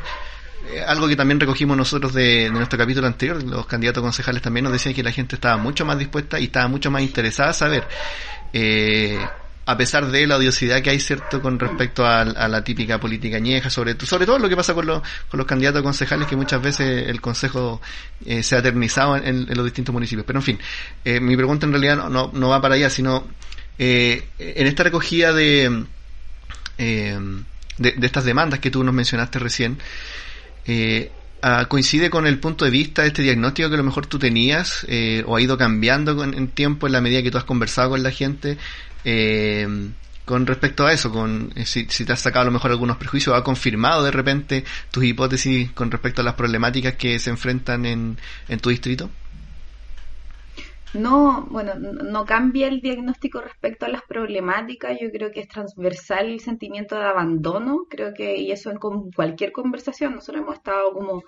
Eh, 0.70 0.82
algo 0.86 1.07
que 1.07 1.14
también 1.14 1.38
recogimos 1.38 1.76
nosotros 1.76 2.12
de, 2.14 2.51
nuestro 2.51 2.78
capítulo 2.78 3.07
anterior, 3.07 3.42
los 3.42 3.66
candidatos 3.66 4.03
concejales 4.03 4.42
también 4.42 4.64
nos 4.64 4.72
decían 4.72 4.95
que 4.95 5.03
la 5.03 5.12
gente 5.12 5.36
estaba 5.36 5.57
mucho 5.57 5.84
más 5.84 5.99
dispuesta 5.99 6.40
y 6.40 6.45
estaba 6.45 6.68
mucho 6.68 6.90
más 6.90 7.03
interesada 7.03 7.51
a 7.51 7.55
saber. 7.55 7.86
Eh, 8.53 9.18
a 9.66 9.76
pesar 9.76 10.10
de 10.10 10.26
la 10.26 10.36
odiosidad 10.36 10.82
que 10.82 10.90
hay, 10.90 11.00
¿cierto?, 11.00 11.40
con 11.40 11.58
respecto 11.58 12.04
a, 12.04 12.24
la 12.24 12.62
típica 12.62 13.00
política 13.00 13.38
añeja, 13.38 13.70
sobre, 13.70 13.98
sobre 14.04 14.26
todo 14.26 14.38
lo 14.38 14.48
que 14.48 14.56
pasa 14.56 14.74
con, 14.74 14.86
los, 14.86 15.02
con 15.28 15.38
los 15.38 15.46
candidatos 15.46 15.82
concejales, 15.82 16.28
que 16.28 16.36
muchas 16.36 16.60
veces 16.60 17.08
el 17.08 17.20
consejo 17.20 17.80
eh, 18.26 18.42
se 18.42 18.56
ha 18.56 18.58
eternizado 18.58 19.16
en, 19.16 19.46
los 19.54 19.64
distintos 19.64 19.92
municipios. 19.92 20.26
Pero 20.26 20.38
en 20.40 20.42
fin, 20.42 20.58
eh, 21.04 21.20
mi 21.20 21.36
pregunta 21.36 21.66
en 21.66 21.72
realidad 21.72 22.08
no, 22.10 22.30
no, 22.32 22.48
va 22.48 22.60
para 22.60 22.74
allá, 22.74 22.90
sino 22.90 23.26
eh, 23.78 24.28
en 24.38 24.66
esta 24.66 24.82
recogida 24.82 25.32
de, 25.32 25.84
de, 26.76 27.16
de, 27.78 28.06
estas 28.06 28.24
demandas 28.24 28.60
que 28.60 28.70
tú 28.70 28.84
nos 28.84 28.94
mencionaste 28.94 29.38
recién, 29.38 29.78
ah, 31.42 31.64
coincide 31.68 32.10
con 32.10 32.26
el 32.26 32.38
punto 32.38 32.66
de 32.66 32.70
vista 32.70 33.00
de 33.00 33.08
este 33.08 33.22
diagnóstico 33.22 33.70
que 33.70 33.74
a 33.76 33.78
lo 33.78 33.84
mejor 33.84 34.06
tú 34.06 34.18
tenías 34.18 34.86
o 35.24 35.36
ha 35.36 35.40
ido 35.40 35.56
cambiando 35.56 36.22
en 36.22 36.48
tiempo 36.48 36.86
en 36.86 36.92
la 36.92 37.00
medida 37.00 37.22
que 37.22 37.30
tú 37.30 37.38
has 37.38 37.44
conversado 37.44 37.90
con 37.90 38.02
la 38.02 38.10
gente 38.10 38.58
eh, 39.05 39.66
con 40.24 40.46
respecto 40.46 40.86
a 40.86 40.92
eso, 40.92 41.11
con 41.11 41.52
eh, 41.55 41.66
si, 41.66 41.84
te 41.84 42.12
has 42.12 42.20
sacado 42.20 42.42
a 42.42 42.46
lo 42.46 42.52
mejor 42.52 42.70
algunos 42.70 42.96
prejuicios, 42.96 43.36
ha 43.36 43.44
confirmado 43.44 44.02
de 44.02 44.11
repente 44.11 44.64
tus 44.90 45.05
hipótesis 45.05 45.70
con 45.72 45.90
respecto 45.90 46.22
a 46.22 46.24
las 46.24 46.34
problemáticas 46.34 46.94
que 46.94 47.18
se 47.18 47.30
enfrentan 47.30 47.84
en, 47.84 48.18
en 48.48 48.61
tu 48.61 48.70
distrito? 48.70 49.11
No, 50.95 51.47
bueno, 51.51 51.74
no 51.74 52.24
cambia 52.24 52.68
el 52.68 52.80
diagnóstico 52.80 53.40
respecto 53.40 53.84
a 53.84 53.88
las 53.88 54.03
problemáticas. 54.03 54.97
Yo 55.01 55.11
creo 55.11 55.32
que 55.32 55.40
es 55.40 55.49
transversal 55.49 56.26
el 56.26 56.40
sentimiento 56.40 56.95
de 56.95 57.05
abandono. 57.05 57.86
Creo 57.90 58.14
que, 58.14 58.36
y 58.36 58.53
eso 58.53 58.70
en 58.70 58.78
cualquier 58.78 59.51
conversación. 59.51 60.14
Nosotros 60.14 60.42
hemos 60.42 60.55
estado 60.55 60.92
como 60.92 61.24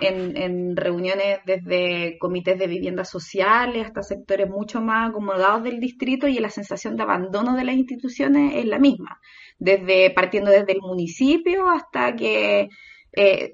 en, 0.00 0.36
en, 0.36 0.76
reuniones 0.76 1.40
desde 1.44 2.18
comités 2.18 2.56
de 2.56 2.68
viviendas 2.68 3.10
sociales 3.10 3.86
hasta 3.86 4.02
sectores 4.02 4.48
mucho 4.48 4.80
más 4.80 5.10
acomodados 5.10 5.64
del 5.64 5.80
distrito 5.80 6.28
y 6.28 6.38
la 6.38 6.50
sensación 6.50 6.94
de 6.96 7.02
abandono 7.02 7.56
de 7.56 7.64
las 7.64 7.74
instituciones 7.74 8.54
es 8.54 8.64
la 8.64 8.78
misma. 8.78 9.18
Desde 9.58 10.10
partiendo 10.10 10.52
desde 10.52 10.72
el 10.72 10.80
municipio 10.82 11.68
hasta 11.68 12.14
que 12.14 12.68
eh, 13.12 13.52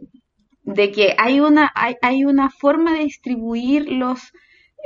de 0.65 0.93
que 0.93 1.15
hay 1.17 1.41
una 1.41 1.73
hay, 1.75 1.95
hay 2.03 2.25
una 2.25 2.51
forma 2.51 2.93
de 2.93 3.05
distribuir 3.05 3.91
los 3.91 4.33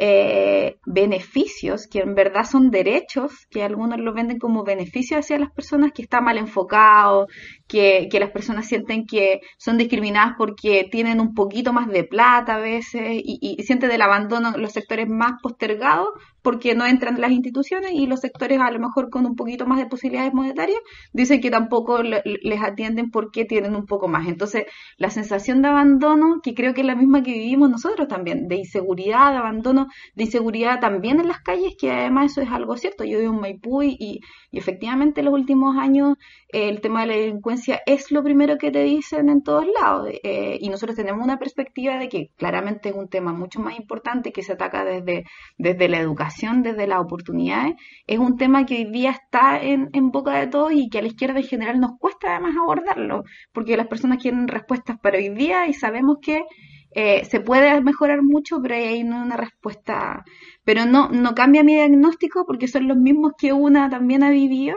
eh, 0.02 0.78
beneficios, 0.86 1.86
que 1.86 1.98
en 1.98 2.14
verdad 2.14 2.44
son 2.44 2.70
derechos, 2.70 3.46
que 3.50 3.62
algunos 3.62 3.98
lo 3.98 4.14
venden 4.14 4.38
como 4.38 4.64
beneficios 4.64 5.20
hacia 5.20 5.38
las 5.38 5.52
personas, 5.52 5.92
que 5.92 6.00
está 6.00 6.22
mal 6.22 6.38
enfocado, 6.38 7.28
que, 7.70 8.08
las 8.18 8.30
personas 8.30 8.66
sienten 8.66 9.06
que 9.06 9.40
son 9.56 9.78
discriminadas 9.78 10.34
porque 10.36 10.88
tienen 10.90 11.20
un 11.20 11.34
poquito 11.34 11.72
más 11.72 11.88
de 11.88 12.04
plata 12.04 12.56
a 12.56 12.58
veces 12.58 13.02
y, 13.24 13.56
sienten 13.62 13.90
el 13.92 14.02
abandono 14.02 14.52
los 14.56 14.72
sectores 14.72 15.08
más 15.08 15.34
postergados 15.40 16.08
porque 16.42 16.74
no 16.74 16.86
entran 16.86 17.14
en 17.14 17.20
las 17.20 17.30
instituciones 17.30 17.92
y 17.92 18.06
los 18.06 18.20
sectores 18.20 18.58
a 18.60 18.70
lo 18.70 18.80
mejor 18.80 19.10
con 19.10 19.26
un 19.26 19.36
poquito 19.36 19.66
más 19.66 19.78
de 19.78 19.86
posibilidades 19.86 20.32
monetarias 20.32 20.78
dicen 21.12 21.40
que 21.40 21.50
tampoco 21.50 22.02
les 22.02 22.62
atienden 22.62 23.10
porque 23.10 23.44
tienen 23.44 23.76
un 23.76 23.86
poco 23.86 24.08
más. 24.08 24.26
Entonces, 24.26 24.64
la 24.96 25.10
sensación 25.10 25.60
de 25.62 25.68
abandono, 25.68 26.40
que 26.42 26.54
creo 26.54 26.72
que 26.72 26.80
es 26.80 26.86
la 26.86 26.96
misma 26.96 27.22
que 27.22 27.32
vivimos 27.32 27.70
nosotros 27.70 28.08
también, 28.08 28.48
de 28.48 28.56
inseguridad, 28.56 29.32
de 29.32 29.38
abandono, 29.38 29.88
de 30.14 30.24
inseguridad 30.24 30.80
también 30.80 31.20
en 31.20 31.28
las 31.28 31.40
calles, 31.40 31.74
que 31.78 31.90
además 31.92 32.32
eso 32.32 32.40
es 32.40 32.50
algo 32.50 32.76
cierto. 32.76 33.04
Yo 33.04 33.18
vivo 33.18 33.34
en 33.34 33.40
Maipú 33.40 33.82
y, 33.82 33.96
y 34.50 34.58
efectivamente 34.58 35.20
en 35.20 35.26
los 35.26 35.34
últimos 35.34 35.76
años 35.76 36.16
el 36.48 36.80
tema 36.80 37.02
de 37.02 37.06
la 37.06 37.14
delincuencia 37.14 37.59
es 37.86 38.10
lo 38.10 38.22
primero 38.22 38.58
que 38.58 38.70
te 38.70 38.82
dicen 38.82 39.28
en 39.28 39.42
todos 39.42 39.66
lados. 39.80 40.08
Eh, 40.22 40.58
y 40.60 40.68
nosotros 40.68 40.96
tenemos 40.96 41.24
una 41.24 41.38
perspectiva 41.38 41.98
de 41.98 42.08
que 42.08 42.30
claramente 42.36 42.90
es 42.90 42.94
un 42.94 43.08
tema 43.08 43.32
mucho 43.32 43.60
más 43.60 43.78
importante 43.78 44.32
que 44.32 44.42
se 44.42 44.52
ataca 44.52 44.84
desde, 44.84 45.24
desde 45.58 45.88
la 45.88 45.98
educación, 45.98 46.62
desde 46.62 46.86
las 46.86 47.00
oportunidades. 47.00 47.74
Es 48.06 48.18
un 48.18 48.36
tema 48.36 48.66
que 48.66 48.76
hoy 48.76 48.90
día 48.90 49.10
está 49.10 49.60
en, 49.60 49.88
boca 50.10 50.38
de 50.38 50.48
todos 50.48 50.72
y 50.72 50.88
que 50.88 50.98
a 50.98 51.02
la 51.02 51.08
izquierda 51.08 51.38
en 51.38 51.46
general 51.46 51.80
nos 51.80 51.92
cuesta 51.98 52.32
además 52.32 52.56
abordarlo, 52.56 53.24
porque 53.52 53.76
las 53.76 53.86
personas 53.86 54.18
quieren 54.20 54.48
respuestas 54.48 54.98
para 54.98 55.18
hoy 55.18 55.28
día 55.28 55.66
y 55.68 55.72
sabemos 55.72 56.18
que 56.20 56.42
eh, 56.92 57.24
se 57.24 57.40
puede 57.40 57.80
mejorar 57.80 58.22
mucho, 58.22 58.60
pero 58.60 58.74
hay 58.74 59.02
una 59.02 59.36
respuesta. 59.36 60.24
Pero 60.64 60.86
no, 60.86 61.08
no 61.08 61.34
cambia 61.34 61.62
mi 61.62 61.74
diagnóstico 61.74 62.44
porque 62.46 62.66
son 62.66 62.88
los 62.88 62.96
mismos 62.96 63.32
que 63.38 63.52
una 63.52 63.88
también 63.88 64.24
ha 64.24 64.30
vivido 64.30 64.76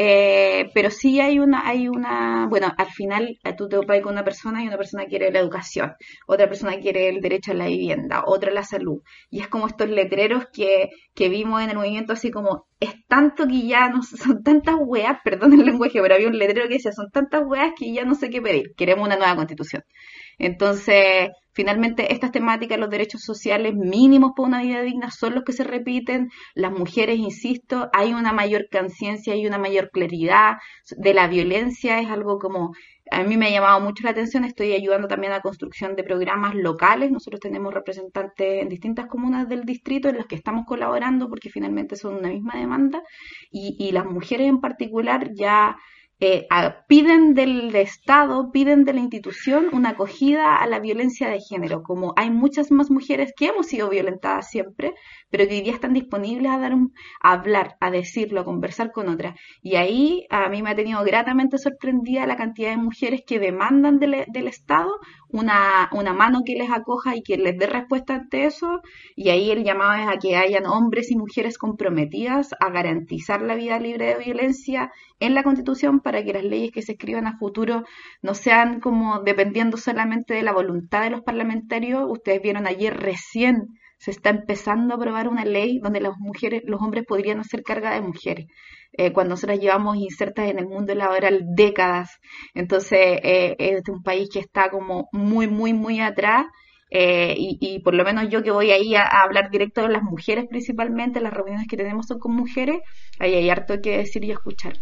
eh, 0.00 0.70
pero 0.74 0.90
sí 0.92 1.20
hay 1.20 1.40
una, 1.40 1.66
hay 1.66 1.88
una, 1.88 2.46
bueno, 2.48 2.72
al 2.78 2.86
final 2.86 3.36
eh, 3.42 3.52
tú 3.54 3.68
te 3.68 3.76
ocupas 3.76 4.00
con 4.00 4.12
una 4.12 4.22
persona 4.22 4.62
y 4.62 4.68
una 4.68 4.76
persona 4.76 5.06
quiere 5.06 5.32
la 5.32 5.40
educación, 5.40 5.94
otra 6.28 6.48
persona 6.48 6.78
quiere 6.78 7.08
el 7.08 7.20
derecho 7.20 7.50
a 7.50 7.54
la 7.56 7.66
vivienda, 7.66 8.22
otra 8.24 8.52
la 8.52 8.62
salud. 8.62 9.02
Y 9.28 9.40
es 9.40 9.48
como 9.48 9.66
estos 9.66 9.88
letreros 9.90 10.44
que, 10.52 10.90
que 11.14 11.28
vimos 11.28 11.62
en 11.62 11.70
el 11.70 11.76
movimiento 11.76 12.12
así 12.12 12.30
como, 12.30 12.68
es 12.78 12.94
tanto 13.08 13.48
que 13.48 13.66
ya 13.66 13.88
no 13.88 14.02
son 14.04 14.44
tantas 14.44 14.76
weas, 14.78 15.18
perdón 15.24 15.54
el 15.54 15.66
lenguaje, 15.66 16.00
pero 16.00 16.14
había 16.14 16.28
un 16.28 16.38
letrero 16.38 16.68
que 16.68 16.74
decía, 16.74 16.92
son 16.92 17.10
tantas 17.10 17.42
weas 17.44 17.72
que 17.76 17.92
ya 17.92 18.04
no 18.04 18.14
sé 18.14 18.30
qué 18.30 18.40
pedir, 18.40 18.74
queremos 18.76 19.04
una 19.04 19.16
nueva 19.16 19.34
constitución. 19.34 19.82
Entonces, 20.38 21.30
finalmente, 21.52 22.12
estas 22.12 22.32
temáticas, 22.32 22.78
los 22.78 22.90
derechos 22.90 23.22
sociales 23.22 23.74
mínimos 23.74 24.32
para 24.36 24.48
una 24.48 24.62
vida 24.62 24.82
digna, 24.82 25.10
son 25.10 25.34
los 25.34 25.44
que 25.44 25.52
se 25.52 25.64
repiten. 25.64 26.30
Las 26.54 26.72
mujeres, 26.72 27.18
insisto, 27.18 27.88
hay 27.92 28.14
una 28.14 28.32
mayor 28.32 28.68
conciencia, 28.70 29.34
hay 29.34 29.46
una 29.46 29.58
mayor 29.58 29.90
claridad 29.90 30.58
de 30.96 31.14
la 31.14 31.28
violencia, 31.28 32.00
es 32.00 32.08
algo 32.08 32.38
como 32.38 32.72
a 33.10 33.22
mí 33.22 33.36
me 33.36 33.46
ha 33.46 33.50
llamado 33.50 33.80
mucho 33.80 34.04
la 34.04 34.10
atención, 34.10 34.44
estoy 34.44 34.72
ayudando 34.72 35.08
también 35.08 35.32
a 35.32 35.36
la 35.36 35.42
construcción 35.42 35.96
de 35.96 36.04
programas 36.04 36.54
locales, 36.54 37.10
nosotros 37.10 37.40
tenemos 37.40 37.72
representantes 37.72 38.62
en 38.62 38.68
distintas 38.68 39.06
comunas 39.06 39.48
del 39.48 39.64
distrito 39.64 40.08
en 40.08 40.18
las 40.18 40.26
que 40.26 40.34
estamos 40.34 40.66
colaborando 40.66 41.28
porque 41.28 41.50
finalmente 41.50 41.96
son 41.96 42.16
una 42.16 42.28
misma 42.28 42.56
demanda. 42.56 43.02
Y, 43.50 43.76
y 43.78 43.92
las 43.92 44.04
mujeres 44.04 44.48
en 44.48 44.60
particular 44.60 45.30
ya 45.34 45.76
eh, 46.20 46.48
piden 46.88 47.34
del 47.34 47.74
Estado, 47.76 48.50
piden 48.50 48.84
de 48.84 48.92
la 48.92 49.00
institución 49.00 49.68
una 49.72 49.90
acogida 49.90 50.56
a 50.56 50.66
la 50.66 50.80
violencia 50.80 51.28
de 51.28 51.40
género, 51.40 51.82
como 51.82 52.12
hay 52.16 52.30
muchas 52.30 52.72
más 52.72 52.90
mujeres 52.90 53.32
que 53.36 53.46
hemos 53.46 53.66
sido 53.66 53.88
violentadas 53.88 54.50
siempre, 54.50 54.94
pero 55.30 55.46
que 55.46 55.54
hoy 55.54 55.60
día 55.60 55.72
están 55.72 55.92
disponibles 55.92 56.50
a 56.50 56.58
dar 56.58 56.74
un, 56.74 56.92
a 57.22 57.32
hablar, 57.32 57.76
a 57.80 57.90
decirlo, 57.90 58.40
a 58.40 58.44
conversar 58.44 58.90
con 58.90 59.08
otras. 59.08 59.38
Y 59.62 59.76
ahí 59.76 60.26
a 60.30 60.48
mí 60.48 60.62
me 60.62 60.70
ha 60.70 60.76
tenido 60.76 61.02
gratamente 61.04 61.56
sorprendida 61.58 62.26
la 62.26 62.36
cantidad 62.36 62.70
de 62.70 62.78
mujeres 62.78 63.22
que 63.26 63.38
demandan 63.38 63.98
del, 63.98 64.24
del 64.28 64.48
Estado 64.48 64.90
una, 65.30 65.88
una 65.92 66.12
mano 66.12 66.42
que 66.44 66.54
les 66.54 66.70
acoja 66.70 67.16
y 67.16 67.22
que 67.22 67.36
les 67.36 67.58
dé 67.58 67.66
respuesta 67.66 68.14
ante 68.14 68.46
eso. 68.46 68.80
Y 69.16 69.30
ahí 69.30 69.50
el 69.50 69.64
llamado 69.64 70.02
es 70.02 70.08
a 70.08 70.18
que 70.18 70.36
hayan 70.36 70.66
hombres 70.66 71.10
y 71.10 71.16
mujeres 71.16 71.58
comprometidas 71.58 72.54
a 72.60 72.70
garantizar 72.70 73.42
la 73.42 73.54
vida 73.54 73.78
libre 73.78 74.06
de 74.06 74.24
violencia 74.24 74.92
en 75.20 75.34
la 75.34 75.42
Constitución 75.42 76.00
para 76.00 76.22
que 76.24 76.32
las 76.32 76.44
leyes 76.44 76.72
que 76.72 76.82
se 76.82 76.92
escriban 76.92 77.26
a 77.26 77.38
futuro 77.38 77.84
no 78.22 78.34
sean 78.34 78.80
como 78.80 79.20
dependiendo 79.20 79.76
solamente 79.76 80.34
de 80.34 80.42
la 80.42 80.52
voluntad 80.52 81.02
de 81.02 81.10
los 81.10 81.22
parlamentarios. 81.22 82.04
Ustedes 82.08 82.42
vieron 82.42 82.66
ayer 82.66 82.96
recién 82.96 83.78
se 83.98 84.12
está 84.12 84.30
empezando 84.30 84.94
a 84.94 84.96
aprobar 84.96 85.28
una 85.28 85.44
ley 85.44 85.80
donde 85.80 86.00
las 86.00 86.16
mujeres, 86.18 86.62
los 86.64 86.80
hombres 86.80 87.04
podrían 87.06 87.40
hacer 87.40 87.62
carga 87.62 87.92
de 87.92 88.00
mujeres. 88.00 88.46
Eh, 88.92 89.12
cuando 89.12 89.30
nosotras 89.34 89.60
llevamos 89.60 89.96
insertas 89.96 90.48
en 90.48 90.58
el 90.58 90.66
mundo 90.66 90.94
laboral 90.94 91.42
décadas. 91.54 92.18
Entonces, 92.54 93.20
eh, 93.22 93.56
es 93.58 93.88
un 93.88 94.02
país 94.02 94.28
que 94.32 94.38
está 94.40 94.70
como 94.70 95.08
muy, 95.12 95.46
muy, 95.48 95.72
muy 95.72 96.00
atrás. 96.00 96.46
Eh, 96.90 97.34
y, 97.38 97.80
por 97.80 97.94
lo 97.94 98.02
menos 98.02 98.30
yo 98.30 98.42
que 98.42 98.50
voy 98.50 98.70
ahí 98.70 98.94
a, 98.94 99.02
a, 99.02 99.22
hablar 99.22 99.50
directo 99.50 99.82
de 99.82 99.90
las 99.90 100.02
mujeres 100.02 100.46
principalmente, 100.48 101.20
las 101.20 101.34
reuniones 101.34 101.66
que 101.68 101.76
tenemos 101.76 102.06
son 102.06 102.18
con 102.18 102.34
mujeres, 102.34 102.78
ahí 103.18 103.34
hay 103.34 103.50
harto 103.50 103.80
que 103.82 103.98
decir 103.98 104.24
y 104.24 104.30
escuchar. 104.30 104.72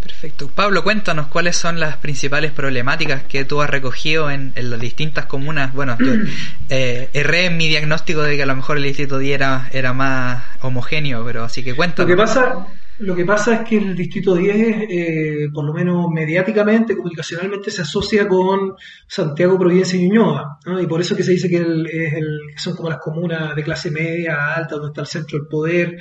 Perfecto. 0.00 0.48
Pablo, 0.48 0.84
cuéntanos 0.84 1.28
cuáles 1.28 1.56
son 1.56 1.80
las 1.80 1.96
principales 1.96 2.52
problemáticas 2.52 3.22
que 3.24 3.44
tú 3.44 3.62
has 3.62 3.70
recogido 3.70 4.30
en, 4.30 4.52
las 4.54 4.80
distintas 4.80 5.26
comunas. 5.26 5.72
Bueno, 5.72 5.96
yo 5.98 6.12
eh, 6.68 7.08
erré 7.12 7.46
en 7.46 7.56
mi 7.56 7.68
diagnóstico 7.68 8.22
de 8.22 8.36
que 8.36 8.42
a 8.42 8.46
lo 8.46 8.56
mejor 8.56 8.76
el 8.76 8.84
Distrito 8.84 9.18
10 9.18 9.40
era, 9.72 9.92
más 9.92 10.44
homogéneo, 10.60 11.24
pero 11.24 11.44
así 11.44 11.62
que 11.62 11.74
cuéntanos. 11.74 12.10
Lo 12.10 12.16
que 12.16 12.22
pasa, 12.22 12.66
lo 12.98 13.14
que 13.14 13.24
pasa 13.24 13.54
es 13.54 13.68
que 13.68 13.76
el 13.76 13.96
Distrito 13.96 14.34
10, 14.34 14.86
eh, 14.88 15.48
por 15.52 15.64
lo 15.64 15.72
menos 15.72 16.08
mediáticamente, 16.12 16.96
comunicacionalmente, 16.96 17.70
se 17.70 17.82
asocia 17.82 18.28
con 18.28 18.74
Santiago, 19.06 19.58
Providencia 19.58 19.98
y 19.98 20.08
Ñuñoa. 20.08 20.58
Y 20.80 20.86
por 20.86 21.00
eso 21.00 21.16
que 21.16 21.22
se 21.22 21.32
dice 21.32 21.48
que, 21.48 21.56
es 21.56 22.12
el, 22.14 22.40
son 22.56 22.76
como 22.76 22.90
las 22.90 22.98
comunas 22.98 23.56
de 23.56 23.62
clase 23.62 23.90
media, 23.90 24.54
alta, 24.54 24.76
donde 24.76 24.88
está 24.88 25.00
el 25.00 25.06
centro 25.06 25.38
del 25.38 25.48
poder. 25.48 25.96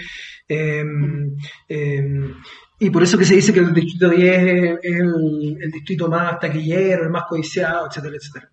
Eh, 0.48 0.84
y 2.84 2.90
por 2.90 3.02
eso 3.02 3.18
que 3.18 3.24
se 3.24 3.36
dice 3.36 3.54
que 3.54 3.62
el 3.62 3.74
distrito 3.74 4.10
10 4.10 4.44
es 4.84 5.00
el, 5.00 5.72
distrito 5.72 6.10
más 6.10 6.38
taquillero, 6.38 7.04
el 7.04 7.10
más 7.10 7.24
codiciado, 7.30 7.88
etcétera, 7.88 8.18
etcétera. 8.18 8.52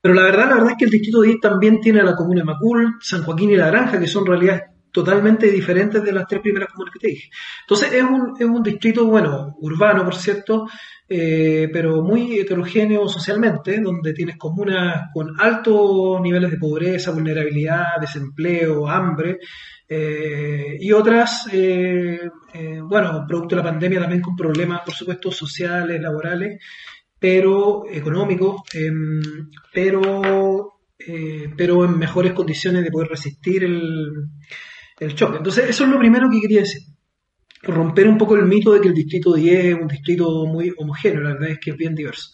Pero 0.00 0.14
la 0.14 0.24
verdad, 0.24 0.48
la 0.48 0.54
verdad 0.56 0.70
es 0.72 0.76
que 0.76 0.84
el 0.86 0.90
distrito 0.90 1.22
10 1.22 1.40
también 1.40 1.80
tiene 1.80 2.00
a 2.00 2.04
la 2.04 2.16
comuna 2.16 2.40
de 2.40 2.46
Macul, 2.46 2.96
San 3.00 3.22
Joaquín 3.22 3.50
y 3.50 3.56
La 3.56 3.68
Granja, 3.70 4.00
que 4.00 4.08
son 4.08 4.26
realidades 4.26 4.62
totalmente 4.90 5.48
diferentes 5.48 6.02
de 6.02 6.10
las 6.10 6.26
tres 6.26 6.40
primeras 6.40 6.70
comunas 6.70 6.92
que 6.92 6.98
te 6.98 7.08
dije. 7.08 7.30
Entonces 7.60 7.92
es 7.92 8.02
un, 8.02 8.34
es 8.36 8.46
un 8.46 8.64
distrito, 8.64 9.06
bueno, 9.06 9.54
urbano, 9.60 10.04
por 10.04 10.16
cierto, 10.16 10.66
eh, 11.08 11.68
pero 11.72 12.02
muy 12.02 12.36
heterogéneo 12.36 13.08
socialmente, 13.08 13.80
donde 13.80 14.12
tienes 14.12 14.36
comunas 14.36 15.08
con 15.14 15.34
altos 15.38 16.20
niveles 16.20 16.50
de 16.50 16.58
pobreza, 16.58 17.12
vulnerabilidad, 17.12 18.00
desempleo, 18.00 18.88
hambre, 18.88 19.38
eh, 19.92 20.76
y 20.78 20.92
otras, 20.92 21.48
eh, 21.52 22.20
eh, 22.54 22.80
bueno, 22.80 23.24
producto 23.26 23.56
de 23.56 23.62
la 23.62 23.68
pandemia 23.70 23.98
también 23.98 24.22
con 24.22 24.36
problemas, 24.36 24.82
por 24.84 24.94
supuesto, 24.94 25.32
sociales, 25.32 26.00
laborales, 26.00 26.62
pero 27.18 27.82
económicos, 27.90 28.62
em, 28.72 29.20
pero, 29.72 30.74
pero 31.56 31.84
en 31.84 31.98
mejores 31.98 32.32
condiciones 32.34 32.84
de 32.84 32.90
poder 32.92 33.08
resistir 33.08 33.64
el, 33.64 34.12
el 35.00 35.14
choque. 35.16 35.38
Entonces, 35.38 35.68
eso 35.68 35.84
es 35.84 35.90
lo 35.90 35.98
primero 35.98 36.30
que 36.30 36.40
quería 36.40 36.60
decir. 36.60 36.82
Romper 37.62 38.06
un 38.06 38.16
poco 38.16 38.36
el 38.36 38.46
mito 38.46 38.72
de 38.72 38.80
que 38.80 38.88
el 38.88 38.94
distrito 38.94 39.34
10 39.34 39.64
es 39.64 39.74
un 39.74 39.88
distrito 39.88 40.46
muy 40.46 40.72
homogéneo, 40.78 41.20
la 41.22 41.32
verdad 41.32 41.50
es 41.50 41.58
que 41.58 41.72
es 41.72 41.76
bien 41.76 41.96
diverso. 41.96 42.30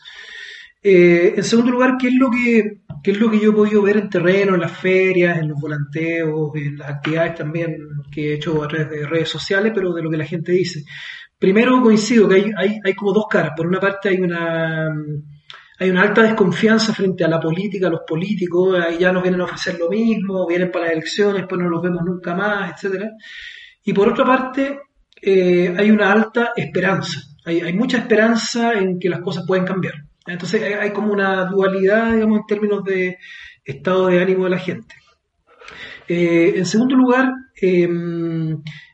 Eh, 0.88 1.34
en 1.36 1.42
segundo 1.42 1.72
lugar, 1.72 1.96
¿qué 1.98 2.06
es, 2.06 2.14
lo 2.14 2.30
que, 2.30 2.82
¿qué 3.02 3.10
es 3.10 3.18
lo 3.18 3.28
que 3.28 3.40
yo 3.40 3.50
he 3.50 3.54
podido 3.54 3.82
ver 3.82 3.96
en 3.96 4.08
terreno, 4.08 4.54
en 4.54 4.60
las 4.60 4.70
ferias, 4.70 5.36
en 5.36 5.48
los 5.48 5.60
volanteos, 5.60 6.52
en 6.54 6.78
las 6.78 6.90
actividades 6.90 7.34
también 7.34 7.76
que 8.08 8.30
he 8.30 8.34
hecho 8.34 8.62
a 8.62 8.68
través 8.68 8.90
de 8.90 9.04
redes 9.04 9.28
sociales, 9.28 9.72
pero 9.74 9.92
de 9.92 10.00
lo 10.00 10.08
que 10.08 10.16
la 10.16 10.24
gente 10.24 10.52
dice? 10.52 10.84
Primero 11.36 11.82
coincido 11.82 12.28
que 12.28 12.36
hay, 12.36 12.52
hay, 12.56 12.78
hay 12.84 12.94
como 12.94 13.12
dos 13.12 13.24
caras. 13.28 13.50
Por 13.56 13.66
una 13.66 13.80
parte 13.80 14.10
hay 14.10 14.20
una 14.20 14.88
hay 15.80 15.90
una 15.90 16.02
alta 16.02 16.22
desconfianza 16.22 16.94
frente 16.94 17.24
a 17.24 17.28
la 17.28 17.40
política, 17.40 17.88
a 17.88 17.90
los 17.90 18.02
políticos, 18.06 18.78
ahí 18.80 18.98
ya 18.98 19.10
nos 19.10 19.24
vienen 19.24 19.40
a 19.40 19.44
ofrecer 19.44 19.76
lo 19.80 19.90
mismo, 19.90 20.46
vienen 20.46 20.70
para 20.70 20.84
las 20.84 20.94
elecciones, 20.94 21.46
pues 21.48 21.60
no 21.60 21.68
los 21.68 21.82
vemos 21.82 22.02
nunca 22.04 22.32
más, 22.32 22.72
etcétera. 22.72 23.10
Y 23.82 23.92
por 23.92 24.08
otra 24.08 24.24
parte, 24.24 24.78
eh, 25.20 25.74
hay 25.76 25.90
una 25.90 26.12
alta 26.12 26.52
esperanza, 26.56 27.20
hay, 27.44 27.60
hay, 27.60 27.72
mucha 27.72 27.98
esperanza 27.98 28.74
en 28.74 29.00
que 29.00 29.08
las 29.08 29.20
cosas 29.20 29.44
pueden 29.46 29.64
cambiar. 29.64 30.05
Entonces 30.26 30.62
hay, 30.62 30.90
como 30.92 31.12
una 31.12 31.44
dualidad, 31.46 32.12
digamos, 32.12 32.40
en 32.40 32.46
términos 32.46 32.84
de 32.84 33.18
estado 33.64 34.08
de 34.08 34.20
ánimo 34.20 34.44
de 34.44 34.50
la 34.50 34.58
gente. 34.58 34.94
Eh, 36.08 36.54
en 36.56 36.66
segundo 36.66 36.96
lugar, 36.96 37.32
eh, 37.60 37.88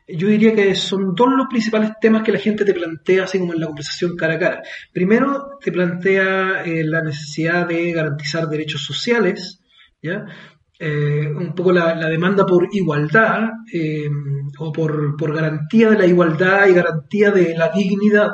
yo 0.07 0.27
diría 0.27 0.53
que 0.53 0.75
son 0.75 1.15
dos 1.15 1.29
los 1.35 1.47
principales 1.47 1.91
temas 2.01 2.23
que 2.23 2.31
la 2.31 2.39
gente 2.39 2.65
te 2.65 2.73
plantea, 2.73 3.23
así 3.23 3.39
como 3.39 3.53
en 3.53 3.59
la 3.59 3.67
conversación 3.67 4.15
cara 4.15 4.35
a 4.35 4.39
cara. 4.39 4.63
Primero, 4.91 5.57
te 5.61 5.71
plantea 5.71 6.63
eh, 6.63 6.83
la 6.83 7.01
necesidad 7.01 7.67
de 7.67 7.91
garantizar 7.93 8.47
derechos 8.47 8.83
sociales, 8.83 9.61
¿ya? 10.01 10.25
Eh, 10.79 11.31
un 11.33 11.55
poco 11.55 11.71
la, 11.71 11.95
la, 11.95 12.09
demanda 12.09 12.45
por 12.45 12.67
igualdad 12.71 13.51
eh, 13.71 14.09
o 14.59 14.71
por, 14.71 15.15
por, 15.15 15.33
garantía 15.33 15.91
de 15.91 15.97
la 15.97 16.05
igualdad 16.05 16.67
y 16.67 16.73
garantía 16.73 17.31
de 17.31 17.55
la 17.55 17.69
dignidad. 17.69 18.31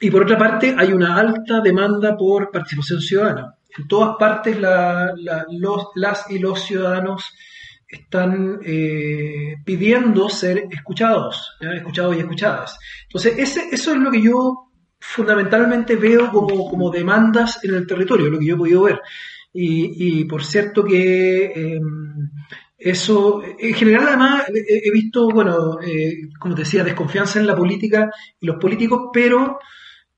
Y 0.00 0.10
por 0.10 0.22
otra 0.22 0.38
parte, 0.38 0.74
hay 0.76 0.92
una 0.92 1.16
alta 1.16 1.60
demanda 1.60 2.16
por 2.16 2.50
participación 2.50 3.00
ciudadana. 3.00 3.54
En 3.76 3.86
todas 3.86 4.16
partes 4.18 4.58
las 4.58 6.30
y 6.30 6.38
los 6.38 6.62
ciudadanos 6.62 7.32
están 7.86 8.60
eh, 8.64 9.56
pidiendo 9.64 10.28
ser 10.28 10.68
escuchados, 10.70 11.56
escuchados 11.60 12.16
y 12.16 12.20
escuchadas. 12.20 12.78
Entonces, 13.02 13.38
ese, 13.38 13.68
eso 13.72 13.92
es 13.92 13.98
lo 13.98 14.10
que 14.10 14.22
yo 14.22 14.70
fundamentalmente 14.98 15.96
veo 15.96 16.30
como, 16.30 16.70
como 16.70 16.90
demandas 16.90 17.62
en 17.64 17.74
el 17.74 17.86
territorio, 17.86 18.30
lo 18.30 18.38
que 18.38 18.46
yo 18.46 18.54
he 18.54 18.58
podido 18.58 18.82
ver. 18.82 19.00
Y, 19.52 20.20
y 20.20 20.24
por 20.24 20.44
cierto 20.44 20.84
que 20.84 21.44
eh, 21.44 21.80
eso, 22.78 23.42
en 23.58 23.74
general 23.74 24.08
además 24.08 24.48
he, 24.48 24.88
he 24.88 24.90
visto, 24.92 25.28
bueno, 25.28 25.78
eh, 25.82 26.28
como 26.38 26.54
te 26.54 26.62
decía, 26.62 26.84
desconfianza 26.84 27.38
en 27.38 27.46
la 27.46 27.56
política 27.56 28.10
y 28.40 28.46
los 28.46 28.56
políticos, 28.56 29.10
pero... 29.12 29.58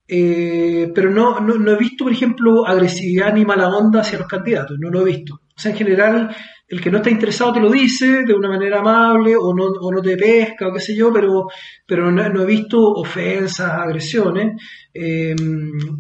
Eh, 0.07 0.91
pero 0.95 1.11
no, 1.11 1.41
no, 1.41 1.55
no, 1.55 1.73
he 1.73 1.77
visto, 1.77 2.05
por 2.05 2.13
ejemplo, 2.13 2.67
agresividad 2.67 3.33
ni 3.35 3.45
mala 3.45 3.69
onda 3.69 4.01
hacia 4.01 4.19
los 4.19 4.29
candidatos, 4.29 4.77
no 4.79 4.91
lo 4.91 5.03
he 5.03 5.13
visto. 5.13 5.35
O 5.35 5.61
sea, 5.61 5.71
en 5.71 5.79
general, 5.79 6.37
el 6.73 6.81
que 6.81 6.91
no 6.91 6.97
está 6.99 7.11
interesado 7.11 7.53
te 7.53 7.61
lo 7.61 7.71
dice 7.71 8.25
de 8.25 8.33
una 8.33 8.49
manera 8.49 8.81
amable 8.81 9.37
o 9.37 9.55
no, 9.55 9.67
o 9.67 9.93
no 9.93 10.01
te 10.01 10.17
pesca 10.17 10.69
o 10.69 10.73
qué 10.73 10.81
sé 10.81 10.97
yo, 10.97 11.13
pero, 11.13 11.47
pero 11.87 12.11
no, 12.11 12.43
he 12.43 12.47
visto 12.47 12.81
ofensas, 12.81 13.71
agresiones. 13.71 14.61
Eh, 14.95 15.37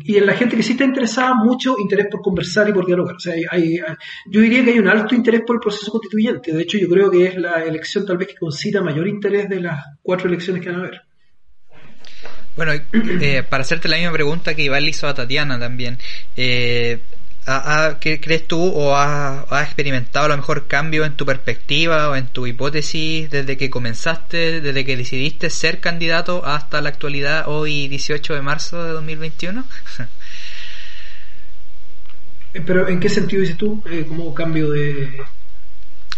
y 0.04 0.16
en 0.16 0.26
la 0.26 0.32
gente 0.32 0.56
que 0.56 0.62
sí 0.62 0.72
está 0.72 0.84
interesada, 0.84 1.34
mucho 1.34 1.76
interés 1.78 2.06
por 2.10 2.22
conversar 2.22 2.70
y 2.70 2.72
por 2.72 2.86
dialogar. 2.86 3.16
O 3.16 3.20
sea, 3.20 3.34
hay, 3.34 3.44
hay, 3.50 3.76
yo 4.30 4.40
diría 4.40 4.64
que 4.64 4.70
hay 4.70 4.78
un 4.78 4.88
alto 4.88 5.14
interés 5.14 5.42
por 5.46 5.56
el 5.56 5.60
proceso 5.60 5.92
constituyente. 5.92 6.54
De 6.54 6.62
hecho, 6.62 6.78
yo 6.78 6.88
creo 6.88 7.10
que 7.10 7.26
es 7.26 7.36
la 7.36 7.62
elección 7.62 8.06
tal 8.06 8.16
vez 8.16 8.28
que 8.28 8.36
concita 8.36 8.80
mayor 8.80 9.06
interés 9.06 9.50
de 9.50 9.60
las 9.60 9.84
cuatro 10.00 10.28
elecciones 10.28 10.62
que 10.62 10.70
van 10.70 10.80
a 10.80 10.84
haber. 10.84 11.11
Bueno, 12.56 12.72
eh, 12.72 13.42
para 13.48 13.62
hacerte 13.62 13.88
la 13.88 13.96
misma 13.96 14.12
pregunta 14.12 14.54
que 14.54 14.62
Iván 14.62 14.84
le 14.84 14.90
hizo 14.90 15.08
a 15.08 15.14
Tatiana 15.14 15.58
también, 15.58 15.98
eh, 16.36 17.00
¿qué 18.00 18.20
crees 18.20 18.46
tú 18.46 18.62
o 18.62 18.94
has, 18.94 19.62
experimentado 19.62 20.26
a 20.26 20.28
lo 20.28 20.36
mejor 20.36 20.66
cambio 20.66 21.04
en 21.04 21.14
tu 21.14 21.24
perspectiva 21.24 22.10
o 22.10 22.16
en 22.16 22.26
tu 22.26 22.46
hipótesis 22.46 23.30
desde 23.30 23.56
que 23.56 23.70
comenzaste, 23.70 24.60
desde 24.60 24.84
que 24.84 24.96
decidiste 24.96 25.48
ser 25.50 25.80
candidato 25.80 26.44
hasta 26.44 26.80
la 26.82 26.90
actualidad, 26.90 27.44
hoy 27.48 27.88
18 27.88 28.34
de 28.34 28.42
marzo 28.42 28.84
de 28.84 28.92
2021? 28.92 29.64
Pero 32.66 32.86
¿en 32.86 33.00
qué 33.00 33.08
sentido 33.08 33.40
dices 33.40 33.56
tú? 33.56 33.82
Eh, 33.90 34.04
¿Como 34.06 34.34
cambio 34.34 34.70
de, 34.70 35.22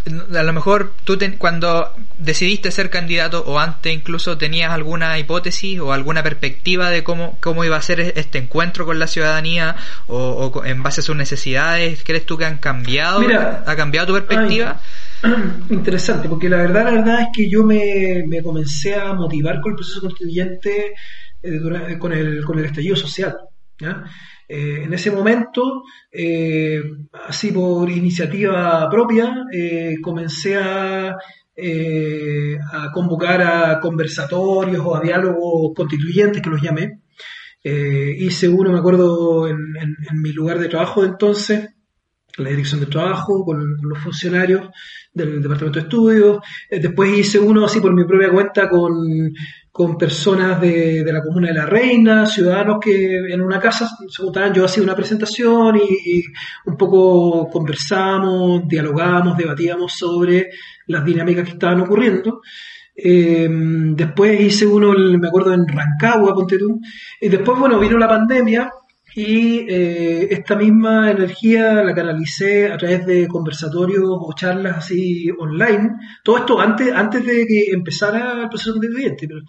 a 0.06 0.42
lo 0.42 0.52
mejor 0.52 0.92
tú 1.04 1.16
te, 1.16 1.36
cuando 1.36 1.90
decidiste 2.18 2.70
ser 2.70 2.90
candidato 2.90 3.42
o 3.46 3.58
antes 3.58 3.92
incluso 3.92 4.36
tenías 4.36 4.70
alguna 4.70 5.18
hipótesis 5.18 5.80
o 5.80 5.92
alguna 5.92 6.22
perspectiva 6.22 6.90
de 6.90 7.02
cómo, 7.02 7.38
cómo 7.40 7.64
iba 7.64 7.76
a 7.76 7.82
ser 7.82 8.00
este 8.00 8.38
encuentro 8.38 8.84
con 8.84 8.98
la 8.98 9.06
ciudadanía 9.06 9.76
o, 10.06 10.52
o 10.54 10.64
en 10.64 10.82
base 10.82 11.00
a 11.00 11.04
sus 11.04 11.16
necesidades, 11.16 12.02
¿crees 12.04 12.26
tú 12.26 12.36
que 12.36 12.44
han 12.44 12.58
cambiado? 12.58 13.20
Mira, 13.20 13.64
¿Ha 13.66 13.76
cambiado 13.76 14.08
tu 14.08 14.12
perspectiva? 14.14 14.80
Ay, 15.22 15.32
interesante, 15.70 16.28
porque 16.28 16.50
la 16.50 16.58
verdad, 16.58 16.84
la 16.84 16.90
verdad 16.90 17.20
es 17.22 17.28
que 17.34 17.48
yo 17.48 17.64
me, 17.64 18.24
me 18.26 18.42
comencé 18.42 18.94
a 18.94 19.14
motivar 19.14 19.60
con 19.60 19.72
el 19.72 19.76
proceso 19.76 20.00
constituyente 20.00 20.94
eh, 21.42 21.98
con, 21.98 22.12
el, 22.12 22.44
con 22.44 22.58
el 22.58 22.66
estallido 22.66 22.96
social. 22.96 23.36
¿ya? 23.78 24.04
Eh, 24.56 24.84
en 24.84 24.94
ese 24.94 25.10
momento, 25.10 25.82
eh, 26.12 26.80
así 27.26 27.50
por 27.50 27.90
iniciativa 27.90 28.88
propia, 28.88 29.46
eh, 29.52 29.96
comencé 30.00 30.56
a, 30.56 31.16
convocar 32.92 33.42
a 33.42 33.80
conversatorios 33.80 34.82
o 34.84 34.96
a 34.96 35.00
diálogos 35.00 35.72
constituyentes, 35.74 36.42
que 36.42 36.50
los 36.50 36.62
llamé. 36.62 37.00
Hice 37.64 38.48
uno, 38.48 38.72
me 38.72 38.78
acuerdo, 38.78 39.48
en, 39.48 39.58
mi 40.22 40.32
lugar 40.32 40.58
de 40.58 40.68
trabajo 40.68 41.02
de 41.02 41.08
entonces, 41.08 41.70
la 42.36 42.50
dirección 42.50 42.80
de 42.80 42.86
trabajo, 42.86 43.44
con 43.44 43.76
los 43.82 43.98
funcionarios 43.98 44.68
del 45.12 45.42
departamento 45.42 45.78
de 45.78 45.84
estudios. 45.84 46.38
después 46.70 47.18
hice 47.18 47.38
uno 47.38 47.64
así 47.64 47.80
por 47.80 47.94
mi 47.94 48.04
propia 48.04 48.30
cuenta 48.30 48.68
con 48.68 49.32
con 49.74 49.98
personas 49.98 50.60
de, 50.60 51.02
la 51.04 51.20
comuna 51.20 51.48
de 51.48 51.54
La 51.54 51.66
Reina, 51.66 52.26
ciudadanos 52.26 52.76
que 52.80 53.16
en 53.28 53.42
una 53.42 53.58
casa 53.58 53.90
se 54.08 54.22
juntaban, 54.22 54.54
yo 54.54 54.64
hacía 54.64 54.84
una 54.84 54.94
presentación 54.94 55.76
y, 55.76 56.18
y, 56.18 56.22
un 56.66 56.76
poco 56.76 57.50
conversamos, 57.50 58.68
dialogamos, 58.68 59.36
debatíamos 59.36 59.92
sobre 59.92 60.50
las 60.86 61.04
dinámicas 61.04 61.44
que 61.44 61.54
estaban 61.54 61.80
ocurriendo. 61.80 62.40
Eh, 62.94 63.48
después 63.50 64.40
hice 64.40 64.64
uno, 64.64 64.92
me 64.92 65.26
acuerdo, 65.26 65.52
en 65.52 65.66
Rancagua, 65.66 66.36
ponte 66.36 66.56
tú. 66.56 66.80
Y 67.20 67.28
después, 67.28 67.58
bueno, 67.58 67.80
vino 67.80 67.98
la 67.98 68.06
pandemia 68.06 68.70
y 69.14 69.66
eh, 69.68 70.28
esta 70.30 70.56
misma 70.56 71.10
energía 71.10 71.82
la 71.84 71.94
canalicé 71.94 72.72
a 72.72 72.76
través 72.76 73.06
de 73.06 73.28
conversatorios 73.28 74.04
o 74.06 74.32
charlas 74.34 74.78
así 74.78 75.30
online. 75.38 75.90
Todo 76.24 76.38
esto 76.38 76.60
antes, 76.60 76.92
antes 76.92 77.24
de 77.24 77.46
que 77.46 77.70
empezara 77.70 78.42
el 78.42 78.48
proceso 78.48 78.72
constituyente. 78.72 79.28
Pero, 79.28 79.40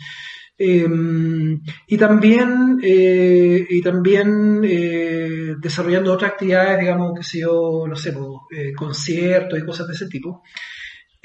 eh, 0.58 0.88
y 1.88 1.98
también, 1.98 2.80
eh, 2.82 3.66
y 3.70 3.82
también 3.82 4.62
eh, 4.64 5.56
desarrollando 5.60 6.14
otras 6.14 6.32
actividades, 6.32 6.80
digamos, 6.80 7.14
que 7.18 7.24
sé 7.24 7.40
yo, 7.42 7.86
no 7.88 7.96
sé, 7.96 8.14
pues, 8.14 8.74
conciertos 8.76 9.60
y 9.60 9.66
cosas 9.66 9.88
de 9.88 9.94
ese 9.94 10.08
tipo. 10.08 10.44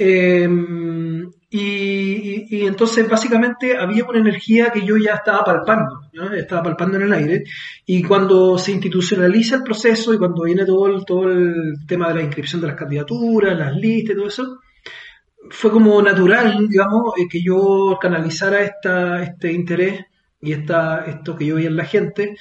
Eh, 0.03 0.49
y, 1.51 2.65
entonces 2.65 3.07
básicamente 3.07 3.77
había 3.77 4.05
una 4.05 4.21
energía 4.21 4.71
que 4.71 4.83
yo 4.83 4.97
ya 4.97 5.15
estaba 5.15 5.45
palpando, 5.45 6.01
estaba 6.35 6.63
palpando 6.63 6.97
en 6.97 7.03
el 7.03 7.13
aire. 7.13 7.45
Y 7.85 8.03
cuando 8.03 8.57
se 8.57 8.73
institucionaliza 8.73 9.57
el 9.57 9.63
proceso 9.63 10.15
y 10.15 10.19
cuando 10.19 10.45
viene 10.45 10.65
todo 10.65 10.87
el, 10.87 11.05
todo 11.05 11.31
el 11.31 11.75
tema 11.87 12.09
de 12.09 12.15
la 12.15 12.23
inscripción 12.23 12.63
de 12.63 12.69
las 12.69 12.77
candidaturas, 12.77 13.59
las 13.59 13.75
listas 13.77 14.15
y 14.15 14.17
todo 14.17 14.29
eso, 14.29 14.59
fue 15.51 15.71
como 15.71 16.01
natural, 16.01 16.67
digamos, 16.69 17.15
eh, 17.19 17.27
que 17.29 17.43
yo 17.43 17.99
canalizara 18.01 18.63
esta, 18.63 19.23
este 19.23 19.53
interés 19.53 20.05
y 20.41 20.53
esta, 20.53 21.05
esto 21.07 21.37
que 21.37 21.47
yo 21.47 21.57
veía 21.57 21.69
en 21.69 21.77
la 21.77 21.85
gente 21.85 22.37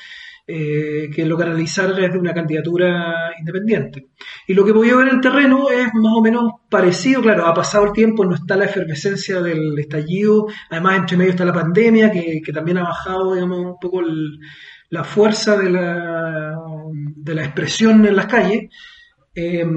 eh, 0.52 1.12
que 1.14 1.28
lo 1.28 1.38
canalizara 1.38 1.94
desde 1.94 2.18
una 2.18 2.34
candidatura 2.34 3.34
independiente. 3.38 4.08
Y 4.48 4.56
lo 4.56 4.66
que 4.66 4.72
voy 4.72 4.90
a 4.90 4.96
ver 4.96 5.10
en 5.10 5.16
el 5.18 5.22
terreno 5.22 5.70
es 5.70 5.94
más 5.94 6.14
o 6.16 6.24
menos 6.24 6.54
parecido, 6.68 7.22
claro, 7.22 7.46
ha 7.46 7.54
pasado 7.54 7.86
el 7.86 7.94
tiempo, 7.94 8.26
no 8.26 8.34
está 8.34 8.56
la 8.56 8.66
efervescencia 8.66 9.42
del 9.42 9.78
estallido, 9.78 10.48
además 10.72 10.98
entre 10.98 11.18
medio 11.18 11.30
está 11.30 11.46
la 11.46 11.54
pandemia, 11.54 12.10
que, 12.10 12.42
también 12.52 12.80
ha 12.80 12.84
bajado, 12.86 13.36
digamos, 13.36 13.60
un 13.60 13.80
poco 13.80 14.02
la 14.90 15.04
fuerza 15.04 15.56
de 15.56 15.70
la, 15.70 16.58
de 17.16 17.36
la 17.36 17.44
expresión 17.44 18.04
en 18.08 18.16
las 18.16 18.26
calles. 18.26 18.72
Eh, 19.36 19.68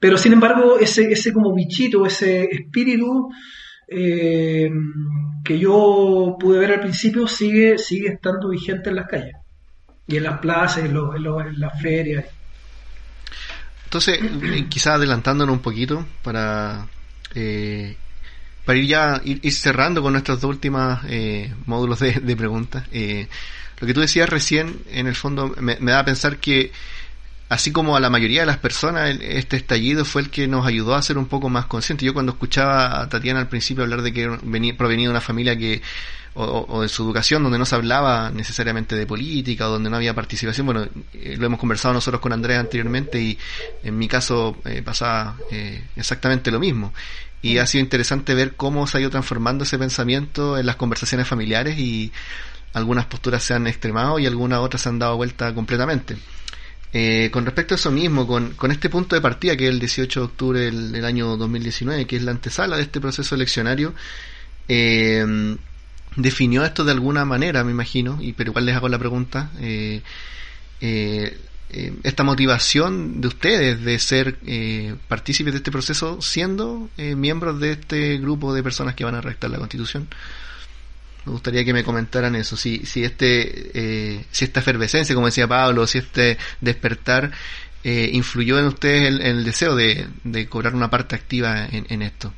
pero 0.00 0.16
sin 0.16 0.32
embargo, 0.32 0.78
ese, 0.78 1.12
ese 1.12 1.34
como 1.34 1.52
bichito, 1.52 2.06
ese 2.06 2.44
espíritu 2.44 3.28
eh, 3.88 4.70
que 5.44 5.58
yo 5.58 6.34
pude 6.40 6.60
ver 6.60 6.72
al 6.72 6.80
principio 6.80 7.26
sigue, 7.26 7.76
sigue 7.76 8.08
estando 8.08 8.48
vigente 8.48 8.88
en 8.88 8.96
las 8.96 9.06
calles 9.06 9.34
y 10.06 10.16
en 10.16 10.22
las 10.22 10.38
plazas, 10.38 10.84
en, 10.84 10.94
los, 10.94 11.14
en, 11.16 11.22
los, 11.22 11.46
en 11.46 11.60
las 11.60 11.80
ferias. 11.80 12.24
Entonces, 13.84 14.20
quizás 14.68 14.94
adelantándonos 14.94 15.54
un 15.54 15.62
poquito 15.62 16.04
para, 16.22 16.86
eh, 17.34 17.96
para 18.64 18.78
ir 18.78 18.86
ya 18.86 19.20
ir, 19.24 19.52
cerrando 19.52 20.02
con 20.02 20.12
nuestros 20.12 20.40
dos 20.40 20.50
últimos 20.50 20.98
eh, 21.08 21.54
módulos 21.66 22.00
de, 22.00 22.12
de 22.12 22.36
preguntas. 22.36 22.84
Eh, 22.92 23.28
lo 23.80 23.86
que 23.86 23.94
tú 23.94 24.00
decías 24.00 24.28
recién, 24.28 24.80
en 24.90 25.06
el 25.06 25.14
fondo, 25.14 25.54
me, 25.60 25.76
me, 25.80 25.92
da 25.92 26.00
a 26.00 26.04
pensar 26.04 26.38
que 26.38 26.72
así 27.48 27.72
como 27.72 27.96
a 27.96 28.00
la 28.00 28.10
mayoría 28.10 28.40
de 28.40 28.46
las 28.46 28.58
personas, 28.58 29.16
este 29.20 29.56
estallido 29.56 30.04
fue 30.04 30.22
el 30.22 30.30
que 30.30 30.48
nos 30.48 30.66
ayudó 30.66 30.94
a 30.94 31.02
ser 31.02 31.18
un 31.18 31.26
poco 31.26 31.48
más 31.48 31.66
conscientes. 31.66 32.04
Yo 32.04 32.14
cuando 32.14 32.32
escuchaba 32.32 33.00
a 33.00 33.08
Tatiana 33.08 33.40
al 33.40 33.48
principio 33.48 33.84
hablar 33.84 34.02
de 34.02 34.12
que 34.12 34.28
venía, 34.42 34.76
provenía 34.76 35.06
de 35.06 35.10
una 35.10 35.20
familia 35.20 35.56
que, 35.56 35.82
o, 36.34 36.82
de 36.82 36.88
su 36.88 37.02
educación, 37.04 37.42
donde 37.42 37.58
no 37.58 37.64
se 37.64 37.74
hablaba 37.74 38.30
necesariamente 38.30 38.94
de 38.96 39.06
política, 39.06 39.68
o 39.68 39.72
donde 39.72 39.88
no 39.88 39.96
había 39.96 40.14
participación, 40.14 40.66
bueno, 40.66 40.86
eh, 41.14 41.36
lo 41.38 41.46
hemos 41.46 41.58
conversado 41.58 41.94
nosotros 41.94 42.20
con 42.20 42.32
Andrea 42.32 42.60
anteriormente 42.60 43.20
y 43.20 43.38
en 43.82 43.96
mi 43.96 44.08
caso 44.08 44.56
eh, 44.64 44.82
pasaba 44.82 45.36
eh, 45.50 45.84
exactamente 45.96 46.50
lo 46.50 46.60
mismo. 46.60 46.92
Y 47.42 47.58
ha 47.58 47.66
sido 47.66 47.82
interesante 47.82 48.34
ver 48.34 48.54
cómo 48.54 48.86
se 48.86 48.98
ha 48.98 49.00
ido 49.00 49.10
transformando 49.10 49.64
ese 49.64 49.78
pensamiento 49.78 50.58
en 50.58 50.66
las 50.66 50.76
conversaciones 50.76 51.28
familiares 51.28 51.78
y 51.78 52.12
algunas 52.72 53.06
posturas 53.06 53.42
se 53.42 53.54
han 53.54 53.66
extremado 53.66 54.18
y 54.18 54.26
algunas 54.26 54.58
otras 54.58 54.82
se 54.82 54.88
han 54.88 54.98
dado 54.98 55.16
vuelta 55.16 55.54
completamente. 55.54 56.16
Eh, 56.98 57.28
con 57.30 57.44
respecto 57.44 57.74
a 57.74 57.76
eso 57.76 57.90
mismo, 57.90 58.26
con, 58.26 58.70
este 58.70 58.88
punto 58.88 59.14
de 59.14 59.20
partida 59.20 59.54
que 59.54 59.64
es 59.64 59.70
el 59.70 59.80
18 59.80 60.18
de 60.18 60.24
octubre 60.24 60.60
del, 60.60 61.04
año 61.04 61.36
2019, 61.36 62.06
que 62.06 62.16
es 62.16 62.22
la 62.22 62.30
antesala 62.30 62.76
de 62.76 62.84
este 62.84 63.02
proceso 63.02 63.34
eleccionario, 63.34 63.92
eh, 64.66 65.58
definió 66.16 66.64
esto 66.64 66.84
de 66.84 66.92
alguna 66.92 67.26
manera, 67.26 67.62
me 67.64 67.70
imagino, 67.70 68.16
y 68.22 68.32
pero 68.32 68.52
igual 68.52 68.64
les 68.64 68.76
hago 68.76 68.88
la 68.88 68.98
pregunta, 68.98 69.50
eh, 69.60 70.00
esta 70.80 72.24
motivación 72.24 73.20
de 73.20 73.28
ustedes 73.28 73.84
de 73.84 73.98
ser 73.98 74.38
partícipes 75.06 75.52
de 75.52 75.58
este 75.58 75.70
proceso 75.70 76.22
siendo 76.22 76.88
miembros 76.96 77.60
de 77.60 77.72
este 77.72 78.16
grupo 78.16 78.54
de 78.54 78.62
personas 78.62 78.94
que 78.94 79.04
van 79.04 79.16
a 79.16 79.20
redactar 79.20 79.50
la 79.50 79.58
Constitución. 79.58 80.08
Me 81.26 81.32
gustaría 81.32 81.64
que 81.64 81.72
me 81.72 81.82
comentaran 81.82 82.36
eso, 82.36 82.56
si, 82.56 82.86
si, 82.86 83.02
este, 83.02 83.70
eh, 83.74 84.24
si 84.30 84.44
esta 84.44 84.60
efervescencia, 84.60 85.12
como 85.12 85.26
decía 85.26 85.48
Pablo, 85.48 85.84
si 85.88 85.98
este 85.98 86.38
despertar 86.60 87.32
eh, 87.82 88.10
influyó 88.12 88.60
en 88.60 88.66
ustedes 88.66 89.08
el, 89.08 89.20
el 89.20 89.44
deseo 89.44 89.74
de, 89.74 90.06
de, 90.22 90.48
cobrar 90.48 90.76
una 90.76 90.88
parte 90.88 91.16
activa 91.16 91.66
en, 91.66 91.84
en 91.88 92.02
esto. 92.02 92.32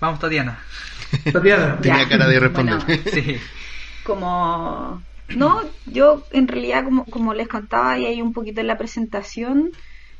Vamos, 0.00 0.18
Tatiana. 0.18 0.58
Tatiana. 1.32 1.78
Tenía 1.80 2.08
cara 2.08 2.26
de 2.26 2.40
responder. 2.40 2.80
sí. 3.12 3.36
Como... 4.02 5.02
No, 5.28 5.62
yo 5.86 6.24
en 6.30 6.48
realidad, 6.48 6.84
como, 6.84 7.04
como 7.06 7.34
les 7.34 7.48
contaba 7.48 7.98
y 7.98 8.06
ahí 8.06 8.22
un 8.22 8.32
poquito 8.32 8.60
en 8.62 8.68
la 8.68 8.78
presentación, 8.78 9.72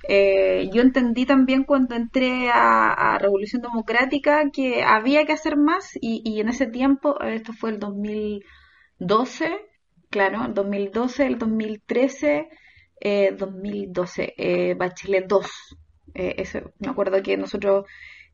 eh, 0.08 0.68
yo 0.72 0.82
entendí 0.82 1.26
también 1.26 1.64
cuando 1.64 1.94
entré 1.94 2.50
a, 2.52 3.18
Revolución 3.20 3.62
Democrática 3.62 4.50
que 4.52 4.82
había 4.82 5.24
que 5.24 5.32
hacer 5.32 5.56
más 5.56 5.90
y, 6.00 6.40
en 6.40 6.48
ese 6.48 6.66
tiempo, 6.66 7.20
esto 7.20 7.52
fue 7.52 7.70
el 7.70 7.78
2012, 7.78 9.56
claro, 10.10 10.44
el 10.46 10.54
2012, 10.54 11.26
el 11.26 11.38
2013, 11.38 12.48
eh, 13.00 13.34
2012, 13.36 14.34
eh, 14.36 14.74
Bachelet 14.74 15.26
2. 15.26 15.46
Eh, 16.14 16.44
me 16.78 16.88
acuerdo 16.88 17.22
que 17.22 17.36
nosotros 17.36 17.84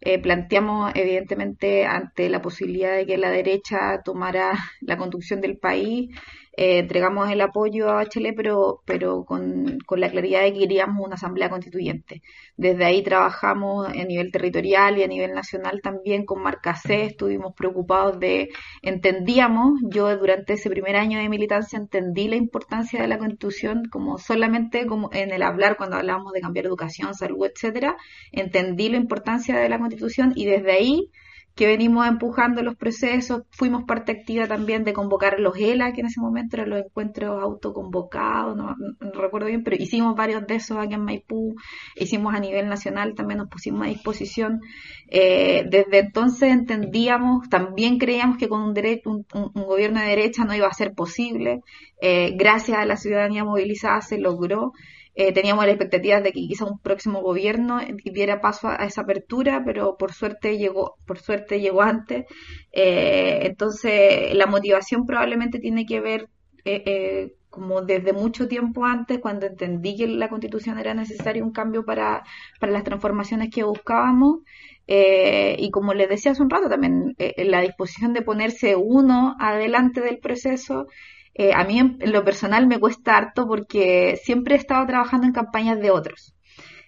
eh, 0.04 0.20
planteamos 0.20 0.90
evidentemente 0.96 1.86
ante 1.86 2.28
la 2.28 2.42
posibilidad 2.42 2.96
de 2.96 3.06
que 3.06 3.18
la 3.18 3.30
derecha 3.30 4.02
tomara 4.04 4.52
la 4.80 4.96
conducción 4.96 5.40
del 5.40 5.58
país, 5.58 6.10
eh, 6.54 6.78
entregamos 6.80 7.30
el 7.30 7.40
apoyo 7.40 7.88
a 7.88 7.94
Bachelet, 7.94 8.34
pero, 8.36 8.82
pero 8.84 9.24
con, 9.24 9.78
con, 9.86 10.00
la 10.00 10.10
claridad 10.10 10.42
de 10.42 10.52
que 10.52 10.60
queríamos 10.60 11.04
una 11.04 11.14
asamblea 11.14 11.48
constituyente. 11.48 12.22
Desde 12.56 12.84
ahí 12.84 13.02
trabajamos 13.02 13.88
a 13.88 14.04
nivel 14.04 14.30
territorial 14.30 14.98
y 14.98 15.02
a 15.02 15.06
nivel 15.06 15.32
nacional 15.32 15.80
también 15.82 16.24
con 16.26 16.42
Marca 16.42 16.74
C, 16.74 17.04
estuvimos 17.04 17.54
preocupados 17.54 18.20
de, 18.20 18.50
entendíamos, 18.82 19.80
yo 19.88 20.14
durante 20.18 20.54
ese 20.54 20.68
primer 20.68 20.96
año 20.96 21.18
de 21.18 21.28
militancia 21.28 21.78
entendí 21.78 22.28
la 22.28 22.36
importancia 22.36 23.00
de 23.00 23.08
la 23.08 23.18
constitución 23.18 23.84
como 23.90 24.18
solamente 24.18 24.86
como 24.86 25.08
en 25.12 25.32
el 25.32 25.42
hablar 25.42 25.76
cuando 25.76 25.96
hablábamos 25.96 26.32
de 26.32 26.40
cambiar 26.40 26.66
educación, 26.66 27.14
salud, 27.14 27.46
etcétera, 27.46 27.96
entendí 28.30 28.90
la 28.90 28.98
importancia 28.98 29.58
de 29.58 29.68
la 29.68 29.78
constitución 29.78 30.32
y 30.36 30.46
desde 30.46 30.72
ahí 30.72 31.10
que 31.54 31.66
venimos 31.66 32.06
empujando 32.06 32.62
los 32.62 32.76
procesos, 32.76 33.42
fuimos 33.50 33.84
parte 33.84 34.12
activa 34.12 34.46
también 34.46 34.84
de 34.84 34.92
convocar 34.92 35.38
los 35.38 35.56
ELA, 35.56 35.92
que 35.92 36.00
en 36.00 36.06
ese 36.06 36.20
momento 36.20 36.56
eran 36.56 36.70
los 36.70 36.84
encuentros 36.84 37.42
autoconvocados, 37.42 38.56
no, 38.56 38.74
recuerdo 39.12 39.48
bien, 39.48 39.62
pero 39.62 39.76
hicimos 39.76 40.16
varios 40.16 40.46
de 40.46 40.54
esos 40.54 40.78
aquí 40.78 40.94
en 40.94 41.04
Maipú, 41.04 41.54
hicimos 41.96 42.34
a 42.34 42.40
nivel 42.40 42.68
nacional, 42.68 43.14
también 43.14 43.38
nos 43.38 43.48
pusimos 43.48 43.82
a 43.82 43.90
disposición. 43.90 44.60
Eh, 45.08 45.64
desde 45.68 45.98
entonces 45.98 46.50
entendíamos, 46.50 47.48
también 47.50 47.98
creíamos 47.98 48.38
que 48.38 48.48
con 48.48 48.62
un, 48.62 48.72
derecho, 48.72 49.10
un, 49.10 49.52
gobierno 49.52 50.00
de 50.00 50.06
derecha 50.06 50.44
no 50.44 50.54
iba 50.54 50.68
a 50.68 50.72
ser 50.72 50.94
posible, 50.94 51.60
eh, 52.00 52.34
gracias 52.36 52.78
a 52.78 52.86
la 52.86 52.96
ciudadanía 52.96 53.44
movilizada 53.44 54.00
se 54.00 54.18
logró. 54.18 54.72
Eh, 55.14 55.32
teníamos 55.32 55.66
la 55.66 55.72
expectativa 55.72 56.20
de 56.20 56.32
que 56.32 56.40
quizá 56.40 56.64
un 56.64 56.78
próximo 56.78 57.20
gobierno 57.20 57.80
diera 58.04 58.40
paso 58.40 58.68
a, 58.68 58.76
esa 58.86 59.02
apertura, 59.02 59.62
pero 59.64 59.96
por 59.96 60.12
suerte 60.12 60.56
llegó, 60.56 60.96
por 61.06 61.18
suerte 61.18 61.60
llegó 61.60 61.82
antes. 61.82 62.24
Eh, 62.72 63.40
entonces, 63.42 64.34
la 64.34 64.46
motivación 64.46 65.04
probablemente 65.06 65.58
tiene 65.58 65.84
que 65.84 66.00
ver 66.00 66.28
eh, 66.64 67.34
como 67.50 67.82
desde 67.82 68.14
mucho 68.14 68.48
tiempo 68.48 68.86
antes, 68.86 69.18
cuando 69.18 69.46
entendí 69.46 69.96
que 69.96 70.06
la 70.06 70.30
constitución 70.30 70.78
era 70.78 70.94
necesario 70.94 71.44
un 71.44 71.52
cambio 71.52 71.84
para, 71.84 72.22
para 72.58 72.72
las 72.72 72.84
transformaciones 72.84 73.50
que 73.50 73.64
buscábamos. 73.64 74.40
y 74.86 75.70
como 75.70 75.92
les 75.94 76.08
decía 76.08 76.32
hace 76.32 76.42
un 76.42 76.50
rato, 76.50 76.68
también 76.70 77.14
la 77.36 77.60
disposición 77.60 78.14
de 78.14 78.22
ponerse 78.22 78.76
uno 78.76 79.36
adelante 79.38 80.00
del 80.00 80.18
proceso 80.18 80.86
eh, 81.34 81.52
a 81.54 81.64
mí 81.64 81.78
en, 81.78 81.98
lo 82.12 82.24
personal 82.24 82.66
me 82.66 82.78
cuesta 82.78 83.16
harto 83.16 83.46
porque 83.46 84.18
siempre 84.22 84.54
he 84.54 84.58
estado 84.58 84.86
trabajando 84.86 85.26
en 85.26 85.32
campañas 85.32 85.80
de 85.80 85.90
otros. 85.90 86.34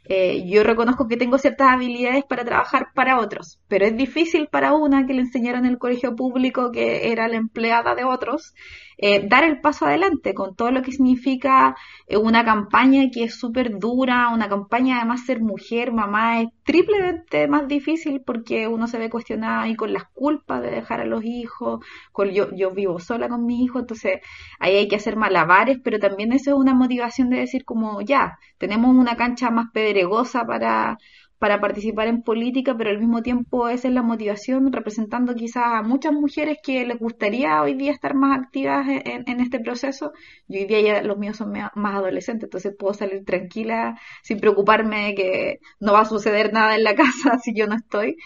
Eh, 0.07 0.45
yo 0.47 0.63
reconozco 0.65 1.09
que 1.09 1.17
tengo 1.17 1.39
ciertas 1.39 1.69
habilidades 1.69 2.25
para 2.25 2.45
trabajar 2.45 2.89
para 2.95 3.19
otros, 3.19 3.59
pero 3.69 3.87
es 3.87 3.97
difícil 3.97 4.49
para 4.49 4.75
una 4.75 5.07
que 5.07 5.15
le 5.15 5.23
enseñaron 5.23 5.65
en 5.65 5.73
el 5.73 5.79
colegio 5.79 6.15
público 6.15 6.71
que 6.73 7.11
era 7.11 7.27
la 7.27 7.37
empleada 7.37 7.95
de 7.95 8.05
otros 8.05 8.55
eh, 8.99 9.27
dar 9.29 9.45
el 9.45 9.61
paso 9.61 9.87
adelante 9.87 10.35
con 10.35 10.55
todo 10.55 10.71
lo 10.71 10.83
que 10.83 10.93
significa 10.93 11.77
eh, 12.07 12.17
una 12.17 12.45
campaña 12.45 13.11
que 13.13 13.25
es 13.25 13.35
súper 13.39 13.79
dura, 13.79 14.31
una 14.31 14.49
campaña 14.49 14.97
además 14.99 15.25
ser 15.27 15.41
mujer, 15.41 15.93
mamá, 15.93 16.41
es 16.43 16.49
triplemente 16.65 17.49
más 17.49 17.69
difícil 17.69 18.23
porque 18.25 18.69
uno 18.69 18.87
se 18.87 18.99
ve 18.99 19.11
cuestionado 19.11 19.63
ahí 19.63 19.75
con 19.77 19.93
las 19.93 20.05
culpas 20.13 20.63
de 20.63 20.71
dejar 20.71 21.01
a 21.01 21.05
los 21.05 21.25
hijos, 21.25 21.85
con 22.13 22.31
yo, 22.31 22.55
yo 22.55 22.71
vivo 22.73 22.99
sola 23.01 23.29
con 23.29 23.45
mi 23.47 23.65
hijo, 23.65 23.79
entonces 23.81 24.21
ahí 24.59 24.77
hay 24.77 24.89
que 24.89 24.97
hacer 24.97 25.17
malabares, 25.17 25.79
pero 25.83 25.99
también 25.99 26.33
eso 26.33 26.51
es 26.51 26.57
una 26.57 26.75
motivación 26.75 27.31
de 27.31 27.39
decir 27.39 27.65
como 27.65 28.01
ya, 28.01 28.39
tenemos 28.59 28.95
una 28.95 29.17
cancha 29.17 29.51
más 29.51 29.67
pedregosa 29.73 30.45
para 30.47 30.99
para 31.39 31.61
participar 31.61 32.09
en 32.09 32.23
política, 32.23 32.75
pero 32.77 32.91
al 32.91 32.99
mismo 32.99 33.23
tiempo 33.23 33.69
esa 33.69 33.89
es 33.89 33.95
la 33.95 34.03
motivación, 34.03 34.73
representando 34.73 35.35
quizás 35.35 35.65
a 35.67 35.83
muchas 35.83 36.13
mujeres 36.13 36.59
que 36.63 36.87
les 36.87 36.99
gustaría 36.99 37.61
hoy 37.63 37.75
día 37.75 37.93
estar 37.93 38.15
más 38.15 38.39
activas 38.39 38.87
en, 38.89 39.41
este 39.41 39.61
proceso. 39.61 40.13
Y 40.49 40.59
hoy 40.59 40.67
día 40.67 40.81
ya 40.81 41.03
los 41.03 41.19
míos 41.19 41.37
son 41.37 41.53
más 41.53 41.95
adolescentes, 41.95 42.45
entonces 42.45 42.75
puedo 42.79 42.95
salir 42.95 43.25
tranquila 43.25 43.99
sin 44.23 44.39
preocuparme 44.41 45.07
de 45.07 45.15
que 45.15 45.59
no 45.81 45.93
va 45.93 46.01
a 46.01 46.05
suceder 46.05 46.53
nada 46.53 46.77
en 46.77 46.85
la 46.85 46.95
casa 46.97 47.39
si 47.39 47.55
yo 47.55 47.67
no 47.67 47.77
estoy. 47.77 48.17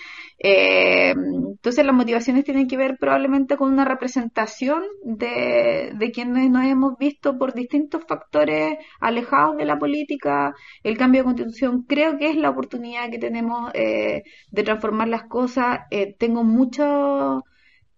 Eh, 0.41 1.11
entonces 1.11 1.85
las 1.85 1.95
motivaciones 1.95 2.45
tienen 2.45 2.69
que 2.69 2.77
ver 2.77 2.97
probablemente 2.99 3.57
con 3.57 3.73
una 3.73 3.85
representación 3.85 4.85
de, 5.03 5.93
de 5.97 6.11
quienes 6.13 6.51
nos 6.51 6.65
hemos 6.65 6.97
visto 6.99 7.37
por 7.37 7.55
distintos 7.55 8.05
factores 8.07 8.79
alejados 9.01 9.57
de 9.57 9.65
la 9.65 9.79
política. 9.79 10.55
El 10.85 10.97
cambio 10.97 11.23
de 11.23 11.25
constitución 11.25 11.83
creo 11.83 12.19
que 12.19 12.29
es 12.31 12.37
la 12.37 12.51
oportunidad 12.51 13.08
que 13.11 13.19
tenemos 13.19 13.71
eh, 13.75 14.23
de 14.51 14.63
transformar 14.63 15.09
las 15.09 15.25
cosas. 15.25 15.81
Eh, 15.91 16.15
tengo 16.19 16.45
mucho 16.45 17.45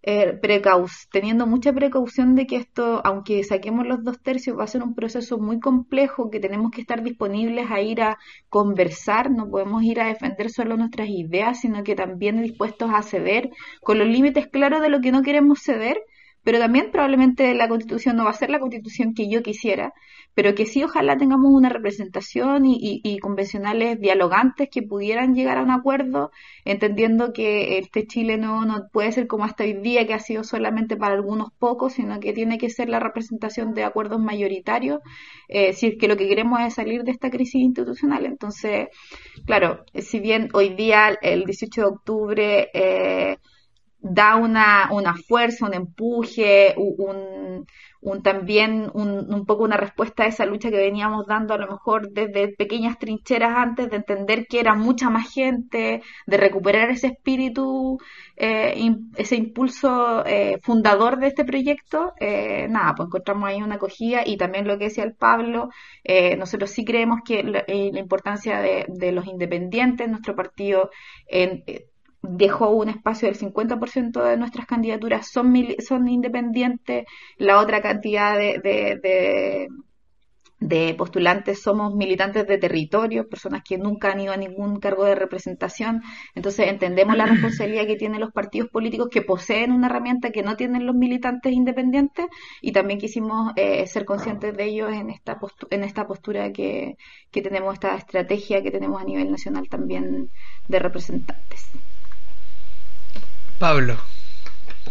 eh, 0.02 0.40
teniendo 1.12 1.46
mucha 1.46 1.72
precaución 1.72 2.34
de 2.34 2.46
que 2.46 2.56
esto, 2.56 3.02
aunque 3.04 3.44
saquemos 3.44 3.86
los 3.86 4.02
dos 4.02 4.20
tercios, 4.22 4.58
va 4.58 4.64
a 4.64 4.66
ser 4.66 4.82
un 4.82 4.94
proceso 4.94 5.38
muy 5.38 5.60
complejo, 5.60 6.30
que 6.30 6.40
tenemos 6.40 6.70
que 6.70 6.80
estar 6.80 7.02
disponibles 7.02 7.70
a 7.70 7.80
ir 7.82 8.02
a 8.02 8.18
conversar, 8.48 9.30
no 9.30 9.50
podemos 9.50 9.82
ir 9.82 10.00
a 10.00 10.06
defender 10.06 10.50
solo 10.50 10.76
nuestras 10.76 11.08
ideas, 11.08 11.60
sino 11.60 11.84
que 11.84 11.94
también 11.94 12.42
dispuestos 12.42 12.90
a 12.92 13.02
ceder, 13.02 13.50
con 13.82 13.98
los 13.98 14.08
límites 14.08 14.46
claros 14.48 14.80
de 14.80 14.88
lo 14.88 15.00
que 15.00 15.12
no 15.12 15.22
queremos 15.22 15.60
ceder, 15.62 16.00
pero 16.42 16.58
también 16.58 16.90
probablemente 16.90 17.54
la 17.54 17.68
constitución 17.68 18.16
no 18.16 18.24
va 18.24 18.30
a 18.30 18.34
ser 18.34 18.50
la 18.50 18.60
constitución 18.60 19.14
que 19.14 19.28
yo 19.28 19.42
quisiera, 19.42 19.92
pero 20.34 20.54
que 20.54 20.66
sí 20.66 20.82
ojalá 20.82 21.16
tengamos 21.16 21.50
una 21.52 21.68
representación 21.68 22.64
y, 22.66 23.18
convencionales 23.20 24.00
dialogantes 24.00 24.68
que 24.70 24.82
pudieran 24.82 25.34
llegar 25.34 25.58
a 25.58 25.62
un 25.62 25.70
acuerdo, 25.70 26.30
entendiendo 26.64 27.32
que 27.32 27.78
este 27.78 28.06
Chile 28.06 28.38
no, 28.38 28.64
no 28.64 28.88
puede 28.92 29.12
ser 29.12 29.26
como 29.26 29.44
hasta 29.44 29.64
hoy 29.64 29.74
día, 29.74 30.06
que 30.06 30.14
ha 30.14 30.18
sido 30.18 30.44
solamente 30.44 30.96
para 30.96 31.14
algunos 31.14 31.48
pocos, 31.58 31.94
sino 31.94 32.20
que 32.20 32.32
tiene 32.32 32.58
que 32.58 32.70
ser 32.70 32.88
la 32.88 33.00
representación 33.00 33.74
de 33.74 33.84
acuerdos 33.84 34.20
mayoritarios, 34.20 35.00
eh, 35.48 35.72
si 35.72 35.88
es 35.88 35.98
que 35.98 36.08
lo 36.08 36.16
que 36.16 36.28
queremos 36.28 36.60
es 36.60 36.74
salir 36.74 37.02
de 37.02 37.10
esta 37.10 37.30
crisis 37.30 37.60
institucional. 37.60 38.24
Entonces, 38.24 38.88
claro, 39.44 39.84
si 39.94 40.20
bien 40.20 40.48
hoy 40.54 40.70
día, 40.70 41.18
el 41.20 41.44
18 41.44 41.80
de 41.80 41.86
octubre, 41.86 42.70
eh, 42.72 43.38
da 44.02 44.36
una, 44.36 44.88
una 44.92 45.14
fuerza, 45.14 45.66
un 45.66 45.74
empuje, 45.74 46.74
un, 46.76 47.66
un 48.00 48.22
también 48.22 48.90
un, 48.94 49.32
un, 49.32 49.44
poco 49.44 49.64
una 49.64 49.76
respuesta 49.76 50.22
a 50.22 50.26
esa 50.26 50.46
lucha 50.46 50.70
que 50.70 50.78
veníamos 50.78 51.26
dando 51.26 51.52
a 51.52 51.58
lo 51.58 51.68
mejor 51.68 52.10
desde 52.10 52.48
pequeñas 52.56 52.98
trincheras 52.98 53.52
antes 53.54 53.90
de 53.90 53.96
entender 53.96 54.46
que 54.46 54.60
era 54.60 54.74
mucha 54.74 55.10
más 55.10 55.32
gente, 55.32 56.02
de 56.26 56.36
recuperar 56.36 56.90
ese 56.90 57.08
espíritu, 57.08 57.98
eh, 58.36 58.74
ese 59.16 59.36
impulso 59.36 60.24
eh, 60.24 60.58
fundador 60.62 61.18
de 61.18 61.26
este 61.26 61.44
proyecto, 61.44 62.14
eh, 62.18 62.68
nada, 62.70 62.94
pues 62.94 63.08
encontramos 63.08 63.48
ahí 63.48 63.62
una 63.62 63.74
acogida 63.74 64.22
y 64.24 64.38
también 64.38 64.66
lo 64.66 64.78
que 64.78 64.84
decía 64.84 65.04
el 65.04 65.14
Pablo, 65.14 65.68
eh, 66.04 66.36
nosotros 66.36 66.70
sí 66.70 66.84
creemos 66.86 67.20
que 67.24 67.42
la, 67.42 67.64
la 67.66 68.00
importancia 68.00 68.60
de, 68.60 68.86
de, 68.88 69.12
los 69.12 69.26
independientes, 69.26 70.08
nuestro 70.08 70.34
partido 70.34 70.90
en 71.26 71.64
dejó 72.22 72.70
un 72.70 72.88
espacio 72.88 73.28
del 73.28 73.38
50% 73.38 74.22
de 74.22 74.36
nuestras 74.36 74.66
candidaturas 74.66 75.28
son, 75.30 75.54
son 75.86 76.08
independientes, 76.08 77.06
la 77.38 77.58
otra 77.58 77.80
cantidad 77.80 78.36
de, 78.36 78.60
de, 78.62 79.00
de, 79.02 79.68
de, 80.60 80.94
postulantes 80.94 81.62
somos 81.62 81.94
militantes 81.94 82.46
de 82.46 82.58
territorio, 82.58 83.26
personas 83.28 83.62
que 83.66 83.78
nunca 83.78 84.12
han 84.12 84.20
ido 84.20 84.34
a 84.34 84.36
ningún 84.36 84.80
cargo 84.80 85.04
de 85.06 85.14
representación. 85.14 86.02
Entonces 86.34 86.68
entendemos 86.68 87.16
la 87.16 87.24
responsabilidad 87.26 87.86
que 87.86 87.96
tienen 87.96 88.20
los 88.20 88.32
partidos 88.32 88.68
políticos 88.68 89.08
que 89.10 89.22
poseen 89.22 89.72
una 89.72 89.86
herramienta 89.86 90.30
que 90.30 90.42
no 90.42 90.56
tienen 90.56 90.86
los 90.86 90.94
militantes 90.94 91.52
independientes 91.52 92.26
y 92.60 92.72
también 92.72 93.00
quisimos 93.00 93.52
eh, 93.56 93.86
ser 93.86 94.04
conscientes 94.04 94.54
de 94.54 94.64
ellos 94.64 94.92
en 94.92 95.08
esta, 95.08 95.38
en 95.70 95.84
esta 95.84 96.06
postura 96.06 96.52
que, 96.52 96.96
que 97.30 97.40
tenemos, 97.40 97.72
esta 97.74 97.96
estrategia 97.96 98.62
que 98.62 98.70
tenemos 98.70 99.00
a 99.00 99.04
nivel 99.04 99.30
nacional 99.30 99.68
también 99.70 100.30
de 100.68 100.78
representantes. 100.78 101.70
Pablo. 103.60 103.94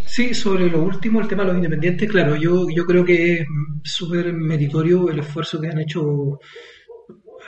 Sí, 0.06 0.32
sobre 0.32 0.70
lo 0.70 0.80
último, 0.80 1.20
el 1.20 1.26
tema 1.26 1.42
de 1.42 1.48
los 1.48 1.56
independientes, 1.56 2.08
claro, 2.08 2.36
yo, 2.36 2.68
yo 2.70 2.86
creo 2.86 3.04
que 3.04 3.32
es 3.32 3.46
súper 3.82 4.32
meritorio 4.32 5.10
el 5.10 5.18
esfuerzo 5.18 5.60
que 5.60 5.66
han 5.66 5.80
hecho 5.80 6.38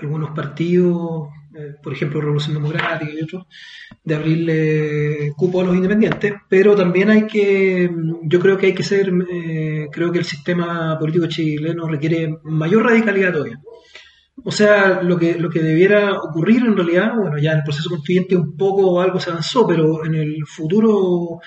algunos 0.00 0.30
partidos, 0.30 1.28
eh, 1.56 1.74
por 1.80 1.92
ejemplo 1.92 2.20
Revolución 2.20 2.54
Democrática 2.54 3.12
y 3.12 3.22
otros, 3.22 3.46
de 4.02 4.14
abrirle 4.16 5.32
cupo 5.36 5.60
a 5.60 5.64
los 5.64 5.76
independientes, 5.76 6.34
pero 6.48 6.74
también 6.74 7.08
hay 7.10 7.28
que, 7.28 7.88
yo 8.24 8.40
creo 8.40 8.58
que 8.58 8.66
hay 8.66 8.74
que 8.74 8.82
ser, 8.82 9.12
eh, 9.30 9.86
creo 9.92 10.10
que 10.10 10.18
el 10.18 10.24
sistema 10.24 10.98
político 10.98 11.26
chileno 11.28 11.86
requiere 11.86 12.36
mayor 12.42 12.82
radicalidad 12.82 13.32
todavía. 13.32 13.60
O 14.44 14.50
sea, 14.50 15.02
lo 15.02 15.18
que, 15.18 15.38
lo 15.38 15.50
que 15.50 15.60
debiera 15.60 16.12
ocurrir 16.14 16.64
en 16.64 16.76
realidad, 16.76 17.12
bueno, 17.16 17.38
ya 17.38 17.52
en 17.52 17.58
el 17.58 17.64
proceso 17.64 17.90
constituyente 17.90 18.36
un 18.36 18.56
poco 18.56 19.00
algo 19.00 19.20
se 19.20 19.30
avanzó, 19.30 19.66
pero 19.66 20.04
en 20.04 20.14
el 20.14 20.46
futuro 20.46 21.40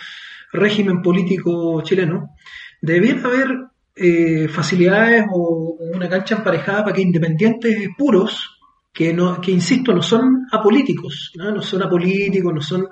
régimen 0.54 1.02
político 1.02 1.82
chileno, 1.82 2.36
debiera 2.82 3.28
haber 3.28 3.50
eh, 3.96 4.48
facilidades 4.48 5.26
o 5.32 5.78
una 5.94 6.10
cancha 6.10 6.36
emparejada 6.36 6.84
para 6.84 6.96
que 6.96 7.02
independientes 7.02 7.90
puros, 7.98 8.60
que, 8.94 9.14
no, 9.14 9.42
que 9.42 9.52
insisto, 9.52 9.94
no 9.94 10.02
son 10.02 10.46
apolíticos, 10.52 11.32
no, 11.36 11.52
no 11.52 11.62
son 11.62 11.84
apolíticos, 11.84 12.54
no 12.54 12.62
son 12.62 12.84
eh, 12.84 12.88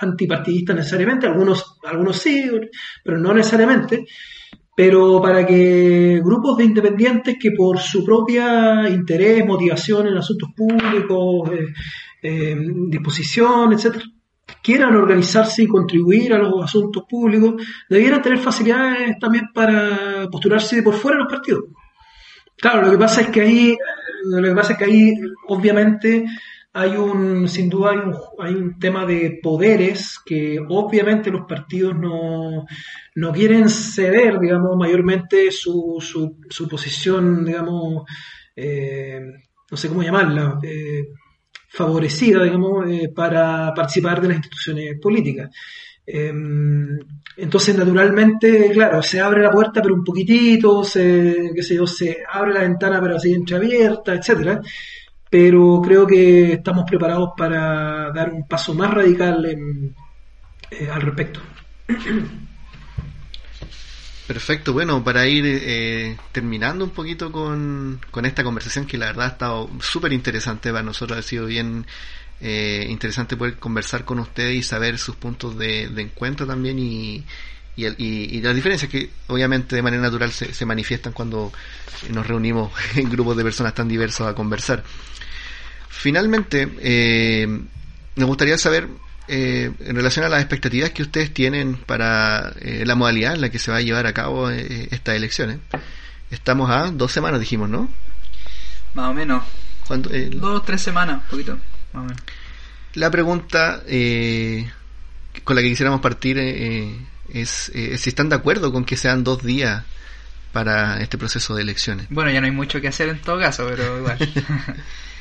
antipartidistas 0.00 0.76
necesariamente, 0.76 1.26
algunos, 1.26 1.78
algunos 1.84 2.18
sí, 2.18 2.50
pero 3.02 3.18
no 3.18 3.32
necesariamente, 3.32 4.04
pero 4.74 5.22
para 5.22 5.46
que 5.46 6.20
grupos 6.22 6.58
de 6.58 6.64
independientes 6.64 7.36
que 7.40 7.52
por 7.52 7.78
su 7.78 8.04
propia 8.04 8.88
interés, 8.88 9.46
motivación 9.46 10.08
en 10.08 10.16
asuntos 10.16 10.50
públicos, 10.56 11.50
eh, 11.52 11.66
eh, 12.22 12.56
disposición, 12.88 13.72
etcétera, 13.72 14.04
quieran 14.62 14.96
organizarse 14.96 15.62
y 15.62 15.68
contribuir 15.68 16.32
a 16.32 16.38
los 16.38 16.64
asuntos 16.64 17.04
públicos, 17.08 17.62
debieran 17.88 18.22
tener 18.22 18.38
facilidades 18.38 19.18
también 19.18 19.50
para 19.54 20.28
postularse 20.30 20.82
por 20.82 20.94
fuera 20.94 21.18
de 21.18 21.24
los 21.24 21.32
partidos. 21.32 21.64
Claro, 22.56 22.82
lo 22.82 22.90
que 22.90 22.98
pasa 22.98 23.20
es 23.22 23.28
que 23.28 23.40
ahí, 23.42 23.76
lo 24.24 24.42
que 24.42 24.54
pasa 24.54 24.72
es 24.72 24.78
que 24.78 24.84
ahí, 24.84 25.12
obviamente, 25.48 26.24
hay 26.76 26.96
un, 26.96 27.48
sin 27.48 27.70
duda 27.70 27.92
hay 27.92 27.98
un, 27.98 28.14
hay 28.40 28.54
un 28.54 28.78
tema 28.80 29.06
de 29.06 29.38
poderes 29.40 30.18
que 30.26 30.58
obviamente 30.68 31.30
los 31.30 31.46
partidos 31.46 31.94
no, 31.94 32.66
no 33.14 33.32
quieren 33.32 33.68
ceder, 33.68 34.40
digamos, 34.40 34.76
mayormente 34.76 35.52
su, 35.52 35.98
su, 36.00 36.38
su 36.50 36.68
posición, 36.68 37.44
digamos, 37.44 38.02
eh, 38.56 39.20
no 39.70 39.76
sé 39.76 39.88
cómo 39.88 40.02
llamarla, 40.02 40.58
eh, 40.64 41.04
favorecida, 41.68 42.42
digamos, 42.42 42.90
eh, 42.90 43.08
para 43.14 43.72
participar 43.72 44.20
de 44.20 44.28
las 44.28 44.36
instituciones 44.38 44.98
políticas. 45.00 45.50
Em, 46.04 46.98
entonces, 47.36 47.76
naturalmente, 47.78 48.70
claro, 48.72 49.00
se 49.00 49.20
abre 49.20 49.42
la 49.42 49.50
puerta, 49.52 49.80
pero 49.80 49.94
un 49.94 50.04
poquitito, 50.04 50.82
se, 50.82 51.52
qué 51.54 51.62
sé 51.62 51.76
yo, 51.76 51.86
se 51.86 52.18
abre 52.28 52.52
la 52.52 52.60
ventana, 52.62 53.00
pero 53.00 53.16
así 53.16 53.32
entreabierta, 53.32 54.12
etcétera 54.14 54.60
pero 55.34 55.82
creo 55.84 56.06
que 56.06 56.52
estamos 56.52 56.84
preparados 56.88 57.30
para 57.36 58.12
dar 58.12 58.32
un 58.32 58.46
paso 58.46 58.72
más 58.72 58.94
radical 58.94 59.44
en, 59.44 59.92
eh, 60.70 60.88
al 60.88 61.02
respecto. 61.02 61.40
Perfecto, 64.28 64.72
bueno, 64.72 65.02
para 65.02 65.26
ir 65.26 65.42
eh, 65.44 66.16
terminando 66.30 66.84
un 66.84 66.92
poquito 66.92 67.32
con, 67.32 68.00
con, 68.12 68.26
esta 68.26 68.44
conversación 68.44 68.86
que 68.86 68.96
la 68.96 69.06
verdad 69.06 69.24
ha 69.24 69.30
estado 69.30 69.70
súper 69.80 70.12
interesante 70.12 70.70
para 70.70 70.84
nosotros, 70.84 71.18
ha 71.18 71.22
sido 71.22 71.46
bien 71.46 71.84
eh, 72.40 72.86
interesante 72.88 73.36
poder 73.36 73.56
conversar 73.56 74.04
con 74.04 74.20
ustedes 74.20 74.54
y 74.54 74.62
saber 74.62 74.98
sus 74.98 75.16
puntos 75.16 75.58
de, 75.58 75.86
encuentro 75.96 76.46
también 76.46 76.78
y, 76.78 77.24
y, 77.74 77.86
y, 77.86 78.36
y, 78.36 78.40
las 78.40 78.54
diferencias 78.54 78.88
que 78.88 79.10
obviamente 79.26 79.74
de 79.74 79.82
manera 79.82 80.00
natural 80.04 80.30
se, 80.30 80.54
se 80.54 80.64
manifiestan 80.64 81.12
cuando 81.12 81.52
nos 82.10 82.24
reunimos 82.24 82.70
en 82.94 83.10
grupos 83.10 83.36
de 83.36 83.42
personas 83.42 83.74
tan 83.74 83.88
diversos 83.88 84.28
a 84.28 84.34
conversar. 84.36 84.84
Finalmente, 85.96 86.68
eh, 86.80 87.46
me 88.16 88.24
gustaría 88.24 88.58
saber, 88.58 88.88
eh, 89.28 89.72
en 89.80 89.96
relación 89.96 90.24
a 90.24 90.28
las 90.28 90.40
expectativas 90.40 90.90
que 90.90 91.02
ustedes 91.02 91.32
tienen 91.32 91.76
para 91.76 92.52
eh, 92.60 92.84
la 92.84 92.94
modalidad 92.94 93.34
en 93.34 93.40
la 93.40 93.48
que 93.48 93.58
se 93.58 93.70
va 93.70 93.78
a 93.78 93.80
llevar 93.80 94.06
a 94.06 94.12
cabo 94.12 94.50
eh, 94.50 94.88
estas 94.90 95.16
elecciones. 95.16 95.58
Estamos 96.30 96.70
a 96.70 96.90
dos 96.90 97.12
semanas, 97.12 97.40
dijimos, 97.40 97.68
¿no? 97.68 97.88
Más 98.94 99.10
o 99.10 99.14
menos. 99.14 99.44
¿Cuánto? 99.86 100.10
dos 100.10 100.60
o 100.60 100.62
tres 100.62 100.82
semanas, 100.82 101.22
poquito, 101.30 101.58
más 101.92 102.02
o 102.02 102.06
menos. 102.06 102.22
La 102.94 103.10
pregunta 103.10 103.82
con 105.44 105.56
la 105.56 105.62
que 105.62 105.68
quisiéramos 105.68 106.00
partir 106.00 106.38
es 106.38 107.72
si 107.96 108.08
están 108.08 108.28
de 108.28 108.36
acuerdo 108.36 108.72
con 108.72 108.84
que 108.84 108.96
sean 108.96 109.24
dos 109.24 109.42
días 109.42 109.84
para 110.52 111.00
este 111.00 111.18
proceso 111.18 111.54
de 111.54 111.62
elecciones. 111.62 112.06
Bueno, 112.08 112.30
ya 112.30 112.40
no 112.40 112.46
hay 112.46 112.52
mucho 112.52 112.80
que 112.80 112.88
hacer 112.88 113.08
en 113.08 113.20
todo 113.20 113.38
caso, 113.38 113.66
pero 113.68 113.98
igual. 113.98 114.18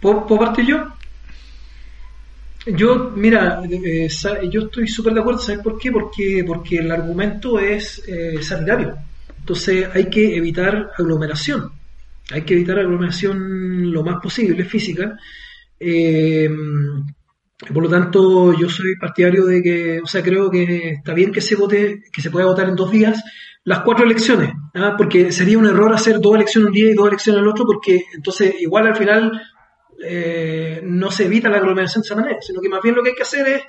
¿Puedo, 0.00 0.26
¿Puedo, 0.26 0.40
partir 0.40 0.66
yo? 0.66 0.86
Yo, 2.66 3.12
mira, 3.16 3.62
eh, 3.70 4.08
yo 4.50 4.62
estoy 4.62 4.86
súper 4.86 5.14
de 5.14 5.20
acuerdo, 5.20 5.40
¿sabes 5.40 5.62
por 5.62 5.78
qué? 5.78 5.90
Porque, 5.90 6.44
porque 6.46 6.78
el 6.78 6.90
argumento 6.90 7.58
es 7.58 8.02
eh, 8.06 8.42
sanitario. 8.42 8.96
Entonces 9.38 9.88
hay 9.94 10.10
que 10.10 10.36
evitar 10.36 10.90
aglomeración. 10.98 11.72
Hay 12.30 12.42
que 12.42 12.54
evitar 12.54 12.78
aglomeración 12.78 13.90
lo 13.90 14.04
más 14.04 14.22
posible, 14.22 14.64
física. 14.64 15.16
Eh, 15.78 16.48
por 17.72 17.82
lo 17.82 17.88
tanto, 17.88 18.58
yo 18.58 18.68
soy 18.68 18.96
partidario 18.96 19.44
de 19.44 19.62
que, 19.62 20.00
o 20.00 20.06
sea, 20.06 20.22
creo 20.22 20.50
que 20.50 20.90
está 20.92 21.12
bien 21.12 21.32
que 21.32 21.40
se 21.40 21.56
vote, 21.56 22.02
que 22.12 22.22
se 22.22 22.30
pueda 22.30 22.46
votar 22.46 22.68
en 22.68 22.76
dos 22.76 22.90
días 22.90 23.22
las 23.64 23.80
cuatro 23.80 24.06
elecciones, 24.06 24.52
¿ah? 24.74 24.94
porque 24.96 25.30
sería 25.32 25.58
un 25.58 25.66
error 25.66 25.92
hacer 25.92 26.18
dos 26.20 26.34
elecciones 26.34 26.68
un 26.68 26.74
día 26.74 26.90
y 26.90 26.94
dos 26.94 27.08
elecciones 27.08 27.42
el 27.42 27.48
otro, 27.48 27.66
porque 27.66 28.04
entonces 28.14 28.54
igual 28.60 28.86
al 28.86 28.96
final 28.96 29.42
eh, 30.02 30.80
no 30.82 31.10
se 31.10 31.26
evita 31.26 31.48
la 31.48 31.58
aglomeración 31.58 32.02
manera, 32.16 32.38
sino 32.40 32.60
que 32.60 32.68
más 32.68 32.80
bien 32.82 32.94
lo 32.94 33.02
que 33.02 33.10
hay 33.10 33.14
que 33.14 33.22
hacer 33.22 33.46
es 33.46 33.62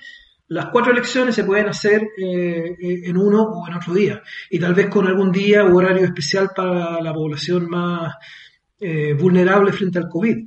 las 0.48 0.68
cuatro 0.68 0.92
elecciones 0.92 1.34
se 1.34 1.46
pueden 1.46 1.70
hacer 1.70 2.10
eh, 2.18 2.76
en 2.80 3.18
uno 3.18 3.44
o 3.44 3.68
en 3.68 3.74
otro 3.76 3.94
día, 3.94 4.22
y 4.50 4.60
tal 4.60 4.74
vez 4.74 4.88
con 4.90 5.08
algún 5.08 5.32
día 5.32 5.64
u 5.64 5.78
horario 5.78 6.06
especial 6.06 6.52
para 6.56 7.02
la 7.02 7.14
población 7.14 7.70
más 7.70 8.16
eh, 8.80 9.14
vulnerable 9.14 9.72
frente 9.72 10.00
al 10.00 10.10
COVID. 10.10 10.38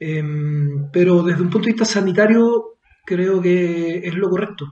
Em, 0.00 0.90
pero 0.90 1.22
desde 1.22 1.42
un 1.42 1.50
punto 1.50 1.66
de 1.66 1.72
vista 1.72 1.84
sanitario 1.84 2.78
creo 3.04 3.40
que 3.40 3.98
es 3.98 4.14
lo 4.14 4.30
correcto. 4.30 4.66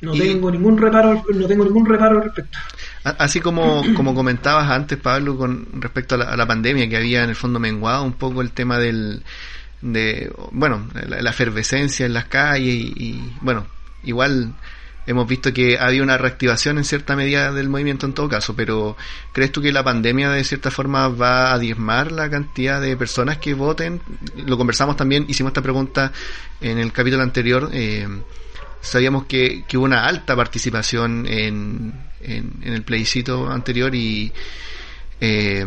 No 0.00 0.14
y... 0.14 0.18
tengo 0.18 0.50
ningún 0.50 0.78
reparo, 0.78 1.24
no 1.32 1.46
tengo 1.46 1.64
ningún 1.64 1.86
reparo 1.86 2.18
al 2.18 2.24
respecto. 2.24 2.58
Así 3.04 3.40
como, 3.40 3.82
como 3.96 4.14
comentabas 4.14 4.68
antes, 4.68 4.98
Pablo, 4.98 5.36
con 5.36 5.80
respecto 5.80 6.16
a 6.16 6.18
la, 6.18 6.24
a 6.24 6.36
la 6.36 6.46
pandemia 6.46 6.88
que 6.88 6.96
había 6.96 7.22
en 7.22 7.30
el 7.30 7.36
fondo 7.36 7.60
menguado 7.60 8.02
un 8.02 8.14
poco 8.14 8.42
el 8.42 8.50
tema 8.50 8.78
del, 8.78 9.22
de, 9.82 10.32
bueno, 10.52 10.88
la, 10.94 11.30
efervescencia 11.30 12.06
en 12.06 12.14
las 12.14 12.26
calles 12.26 12.74
y, 12.74 13.20
bueno, 13.40 13.66
igual 14.04 14.54
hemos 15.06 15.26
visto 15.26 15.52
que 15.52 15.78
había 15.78 16.02
una 16.02 16.16
reactivación 16.16 16.78
en 16.78 16.84
cierta 16.84 17.16
medida 17.16 17.52
del 17.52 17.68
movimiento 17.68 18.06
en 18.06 18.12
todo 18.12 18.28
caso, 18.28 18.54
pero 18.54 18.96
¿crees 19.32 19.50
tú 19.50 19.60
que 19.60 19.72
la 19.72 19.82
pandemia 19.82 20.30
de 20.30 20.44
cierta 20.44 20.70
forma 20.70 21.08
va 21.08 21.52
a 21.52 21.58
diezmar 21.58 22.12
la 22.12 22.30
cantidad 22.30 22.80
de 22.80 22.96
personas 22.96 23.38
que 23.38 23.54
voten? 23.54 24.00
Lo 24.46 24.56
conversamos 24.56 24.96
también, 24.96 25.26
hicimos 25.28 25.50
esta 25.50 25.62
pregunta 25.62 26.12
en 26.60 26.78
el 26.78 26.92
capítulo 26.92 27.22
anterior. 27.22 27.68
Eh, 27.72 28.06
sabíamos 28.80 29.24
que, 29.26 29.64
que 29.66 29.76
hubo 29.76 29.84
una 29.84 30.06
alta 30.06 30.36
participación 30.36 31.26
en, 31.26 31.92
en, 32.20 32.52
el 32.62 32.82
plebiscito 32.82 33.50
anterior 33.50 33.92
y 33.94 34.32
eh, 35.20 35.64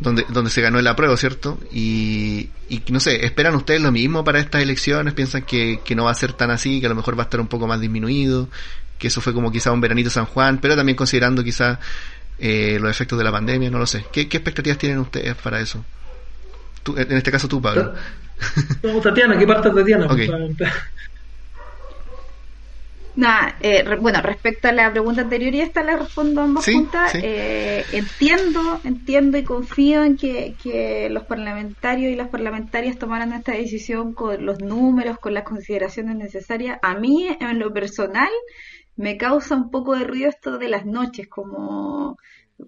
donde, 0.00 0.24
donde 0.28 0.50
se 0.50 0.60
ganó 0.60 0.78
el 0.78 0.86
apruebo, 0.86 1.16
¿cierto? 1.16 1.58
Y, 1.72 2.50
y 2.68 2.82
no 2.90 3.00
sé, 3.00 3.24
¿esperan 3.24 3.54
ustedes 3.54 3.80
lo 3.80 3.92
mismo 3.92 4.24
para 4.24 4.38
estas 4.38 4.62
elecciones? 4.62 5.14
¿Piensan 5.14 5.42
que, 5.42 5.80
que 5.84 5.94
no 5.94 6.04
va 6.04 6.10
a 6.10 6.14
ser 6.14 6.32
tan 6.32 6.50
así, 6.50 6.80
que 6.80 6.86
a 6.86 6.88
lo 6.88 6.94
mejor 6.94 7.18
va 7.18 7.22
a 7.22 7.24
estar 7.24 7.40
un 7.40 7.48
poco 7.48 7.66
más 7.66 7.80
disminuido? 7.80 8.48
Que 8.98 9.08
eso 9.08 9.20
fue 9.20 9.32
como 9.32 9.50
quizá 9.50 9.72
un 9.72 9.80
veranito 9.80 10.10
San 10.10 10.26
Juan, 10.26 10.58
pero 10.60 10.76
también 10.76 10.96
considerando 10.96 11.42
quizá 11.42 11.78
eh, 12.38 12.78
los 12.80 12.90
efectos 12.90 13.18
de 13.18 13.24
la 13.24 13.32
pandemia, 13.32 13.70
no 13.70 13.78
lo 13.78 13.86
sé. 13.86 14.04
¿Qué, 14.12 14.28
qué 14.28 14.36
expectativas 14.38 14.78
tienen 14.78 14.98
ustedes 14.98 15.34
para 15.36 15.60
eso? 15.60 15.84
en 16.96 17.16
este 17.16 17.30
caso 17.30 17.48
tú, 17.48 17.60
Pablo. 17.60 17.92
No, 18.82 19.00
Tatiana, 19.00 19.36
¿qué 19.36 19.46
parte 19.46 19.68
Tatiana? 19.70 20.06
Okay. 20.06 20.30
Nada, 23.18 23.56
eh, 23.58 23.84
bueno, 24.00 24.22
respecto 24.22 24.68
a 24.68 24.72
la 24.72 24.92
pregunta 24.92 25.22
anterior, 25.22 25.52
y 25.52 25.60
esta 25.60 25.82
la 25.82 25.96
respondo 25.96 26.40
ambas 26.40 26.64
juntas. 26.64 27.16
Eh, 27.16 27.84
entiendo, 27.90 28.80
entiendo 28.84 29.36
y 29.36 29.42
confío 29.42 30.04
en 30.04 30.16
que, 30.16 30.54
que, 30.62 31.08
los 31.10 31.24
parlamentarios 31.24 32.12
y 32.12 32.14
las 32.14 32.28
parlamentarias 32.28 32.96
tomaran 32.96 33.32
esta 33.32 33.50
decisión 33.50 34.14
con 34.14 34.46
los 34.46 34.60
números, 34.60 35.18
con 35.18 35.34
las 35.34 35.42
consideraciones 35.42 36.14
necesarias. 36.14 36.78
A 36.80 36.94
mí, 36.94 37.26
en 37.40 37.58
lo 37.58 37.72
personal, 37.72 38.30
me 38.94 39.16
causa 39.16 39.56
un 39.56 39.72
poco 39.72 39.96
de 39.96 40.04
ruido 40.04 40.28
esto 40.28 40.56
de 40.56 40.68
las 40.68 40.86
noches, 40.86 41.26
como 41.26 42.18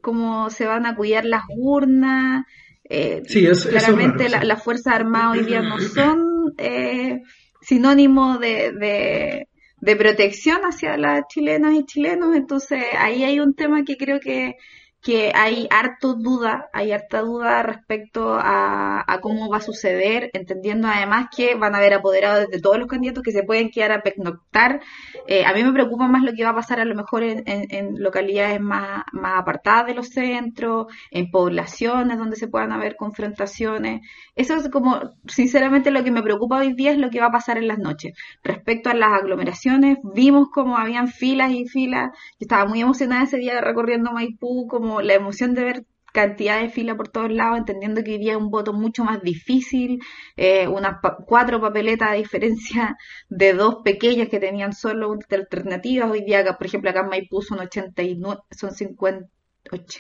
cómo 0.01 0.51
se 0.51 0.67
van 0.67 0.85
a 0.85 0.97
cuidar 0.97 1.27
las 1.27 1.45
urnas. 1.49 2.45
Eh, 2.83 3.23
sí, 3.25 3.47
es, 3.47 3.67
claramente 3.67 4.29
las 4.29 4.65
Fuerzas 4.65 4.97
Armadas 4.97 5.39
hoy 5.39 5.45
día 5.45 5.63
no 5.63 5.79
son 5.79 6.55
eh, 6.59 7.23
sinónimo 7.61 8.39
de 8.39 8.73
de 8.73 9.47
protección 9.81 10.63
hacia 10.63 10.97
las 10.97 11.27
chilenas 11.29 11.75
y 11.75 11.85
chilenos. 11.85 12.37
Entonces 12.37 12.83
ahí 12.99 13.25
hay 13.25 13.41
un 13.41 13.55
tema 13.55 13.85
que 13.85 13.97
creo 13.97 14.21
que 14.21 14.57
que 15.03 15.33
hay 15.35 15.67
harto 15.71 16.15
duda, 16.15 16.69
hay 16.73 16.93
harta 16.93 17.23
duda 17.23 17.63
respecto 17.63 18.37
a, 18.39 19.19
cómo 19.23 19.49
va 19.49 19.59
a 19.59 19.63
suceder, 19.63 20.31
entendiendo 20.35 20.89
además 20.89 21.29
que 21.35 21.55
van 21.55 21.75
a 21.75 21.79
haber 21.79 21.95
apoderados 21.95 22.49
de 22.49 22.61
todos 22.61 22.79
los 22.79 22.89
candidatos 22.89 23.23
que 23.23 23.33
se 23.33 23.43
pueden 23.43 23.71
quedar 23.71 23.93
a 23.93 24.03
pernoctar. 24.03 24.81
Eh, 25.27 25.45
a 25.45 25.53
mí 25.55 25.65
me 25.65 25.73
preocupa 25.73 26.07
más 26.07 26.23
lo 26.23 26.33
que 26.33 26.45
va 26.45 26.51
a 26.51 26.55
pasar 26.55 26.81
a 26.81 26.85
lo 26.85 26.95
mejor 26.95 27.23
en, 27.23 27.95
localidades 27.99 28.61
más, 28.61 29.05
más 29.13 29.41
apartadas 29.41 29.87
de 29.87 29.95
los 29.95 30.09
centros, 30.09 30.87
en 31.11 31.31
poblaciones 31.31 32.19
donde 32.19 32.37
se 32.37 32.49
puedan 32.49 32.73
haber 32.73 32.97
confrontaciones. 32.97 34.03
Eso 34.41 34.55
es 34.55 34.71
como, 34.71 34.99
sinceramente, 35.27 35.91
lo 35.91 36.03
que 36.03 36.11
me 36.11 36.23
preocupa 36.23 36.61
hoy 36.61 36.73
día 36.73 36.93
es 36.93 36.99
lo 36.99 37.11
que 37.11 37.21
va 37.21 37.27
a 37.27 37.31
pasar 37.31 37.59
en 37.59 37.69
las 37.69 37.79
noches. 37.79 38.15
Respecto 38.43 38.89
a 38.89 38.95
las 38.95 39.13
aglomeraciones, 39.13 39.99
vimos 40.15 40.49
como 40.51 40.79
habían 40.79 41.09
filas 41.09 41.53
y 41.53 41.67
filas. 41.69 42.11
Yo 42.39 42.47
estaba 42.47 42.65
muy 42.65 42.81
emocionada 42.81 43.25
ese 43.25 43.37
día 43.37 43.61
recorriendo 43.61 44.13
Maipú, 44.13 44.67
como 44.67 45.03
la 45.03 45.13
emoción 45.13 45.55
de 45.55 45.65
ver 45.65 45.87
cantidad 46.15 46.59
de 46.63 46.71
fila 46.71 46.97
por 46.97 47.09
todos 47.09 47.31
lados, 47.31 47.59
entendiendo 47.59 48.03
que 48.03 48.13
hoy 48.13 48.19
día 48.19 48.33
es 48.33 48.39
un 48.39 48.49
voto 48.51 48.73
mucho 48.73 49.05
más 49.05 49.21
difícil, 49.23 50.01
eh, 50.37 50.67
unas 50.69 50.97
cuatro 51.27 51.61
papeletas 51.61 52.09
a 52.11 52.15
diferencia 52.15 52.97
de 53.29 53.53
dos 53.53 53.83
pequeñas 53.85 54.29
que 54.31 54.41
tenían 54.41 54.73
solo 54.73 55.19
alternativas. 55.31 56.11
Hoy 56.11 56.25
día, 56.25 56.43
por 56.57 56.67
ejemplo, 56.67 56.89
acá 56.89 57.01
en 57.01 57.11
Maipú 57.11 57.43
son 57.43 57.61
89, 57.61 58.41
son 58.51 58.73
50, 58.73 59.29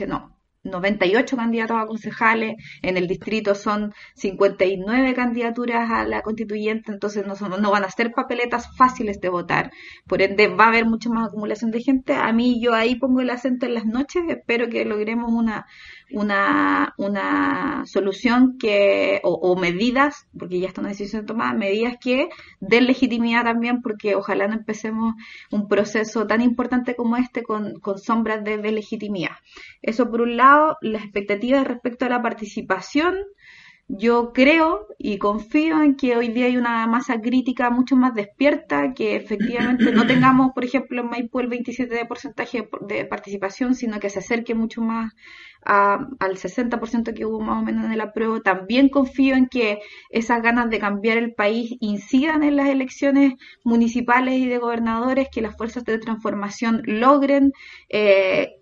no, 0.09 0.39
98 0.62 1.36
candidatos 1.36 1.76
a 1.78 1.86
concejales, 1.86 2.56
en 2.82 2.96
el 2.96 3.06
distrito 3.06 3.54
son 3.54 3.94
59 4.14 5.14
candidaturas 5.14 5.90
a 5.90 6.04
la 6.04 6.22
constituyente, 6.22 6.92
entonces 6.92 7.26
no, 7.26 7.36
son, 7.36 7.61
no 7.62 7.70
van 7.70 7.84
a 7.84 7.90
ser 7.90 8.12
papeletas 8.12 8.76
fáciles 8.76 9.20
de 9.20 9.28
votar, 9.28 9.70
por 10.06 10.22
ende 10.22 10.48
va 10.48 10.64
a 10.64 10.68
haber 10.68 10.86
mucha 10.86 11.08
más 11.11 11.28
acumulación 11.28 11.70
de 11.70 11.80
gente. 11.80 12.14
A 12.14 12.32
mí 12.32 12.61
yo 12.62 12.74
ahí 12.74 12.96
pongo 12.96 13.20
el 13.20 13.30
acento 13.30 13.66
en 13.66 13.74
las 13.74 13.86
noches, 13.86 14.22
espero 14.28 14.68
que 14.68 14.84
logremos 14.84 15.32
una 15.32 15.66
una, 16.12 16.94
una 16.98 17.84
solución 17.86 18.58
que, 18.58 19.20
o, 19.22 19.56
medidas, 19.56 20.26
porque 20.38 20.61
ya 20.61 20.68
está 20.68 20.80
una 20.80 20.90
decisión 20.90 21.26
tomada, 21.26 21.52
medidas 21.52 21.96
que 22.00 22.28
den 22.61 22.86
legitimidad 22.86 23.44
también, 23.44 23.82
porque 23.82 24.14
ojalá 24.14 24.48
no 24.48 24.54
empecemos 24.54 25.14
un 25.50 25.68
proceso 25.68 26.26
tan 26.26 26.40
importante 26.40 26.94
como 26.96 27.16
este 27.16 27.42
con, 27.42 27.80
con 27.80 27.98
sombras 27.98 28.44
de, 28.44 28.58
de 28.58 28.72
legitimidad. 28.72 29.36
Eso 29.82 30.11
por 30.11 30.20
un 30.20 30.36
lado, 30.36 30.76
las 30.80 31.02
expectativas 31.02 31.66
respecto 31.66 32.04
a 32.04 32.08
la 32.08 32.22
participación, 32.22 33.14
yo 33.97 34.32
creo 34.32 34.86
y 34.99 35.18
confío 35.18 35.82
en 35.82 35.97
que 35.97 36.16
hoy 36.16 36.28
día 36.28 36.47
hay 36.47 36.57
una 36.57 36.86
masa 36.86 37.20
crítica 37.20 37.70
mucho 37.70 37.97
más 37.97 38.14
despierta, 38.14 38.95
que 38.95 39.16
efectivamente 39.16 39.93
no 39.93 40.07
tengamos, 40.07 40.53
por 40.55 40.64
ejemplo, 40.64 41.01
en 41.01 41.09
Maipú 41.09 41.41
el 41.41 41.51
27% 41.51 41.88
de 41.88 42.07
porcentaje 42.07 42.68
de 42.82 43.05
participación, 43.05 43.74
sino 43.74 43.99
que 43.99 44.11
se 44.11 44.20
acerque 44.20 44.55
mucho 44.55 44.80
más 44.80 45.12
a, 45.64 46.07
al 46.20 46.36
60% 46.36 47.14
que 47.14 47.26
hubo 47.26 47.41
más 47.41 47.62
o 47.62 47.64
menos 47.64 47.84
en 47.84 47.93
el 47.93 48.01
apruebo. 48.01 48.41
También 48.43 48.88
confío 48.88 49.34
en 49.34 49.49
que 49.49 49.80
esas 50.11 50.41
ganas 50.43 50.70
de 50.70 50.78
cambiar 50.78 51.18
el 51.18 51.34
país 51.34 51.76
incidan 51.80 52.45
en 52.45 52.57
las 52.57 52.68
elecciones 52.68 53.34
municipales 53.64 54.34
y 54.34 54.47
de 54.47 54.59
gobernadores, 54.59 55.28
que 55.32 55.43
las 55.43 55.57
fuerzas 55.57 55.84
de 55.84 55.99
transformación 55.99 56.82
logren 56.84 57.53
eh, 57.88 58.59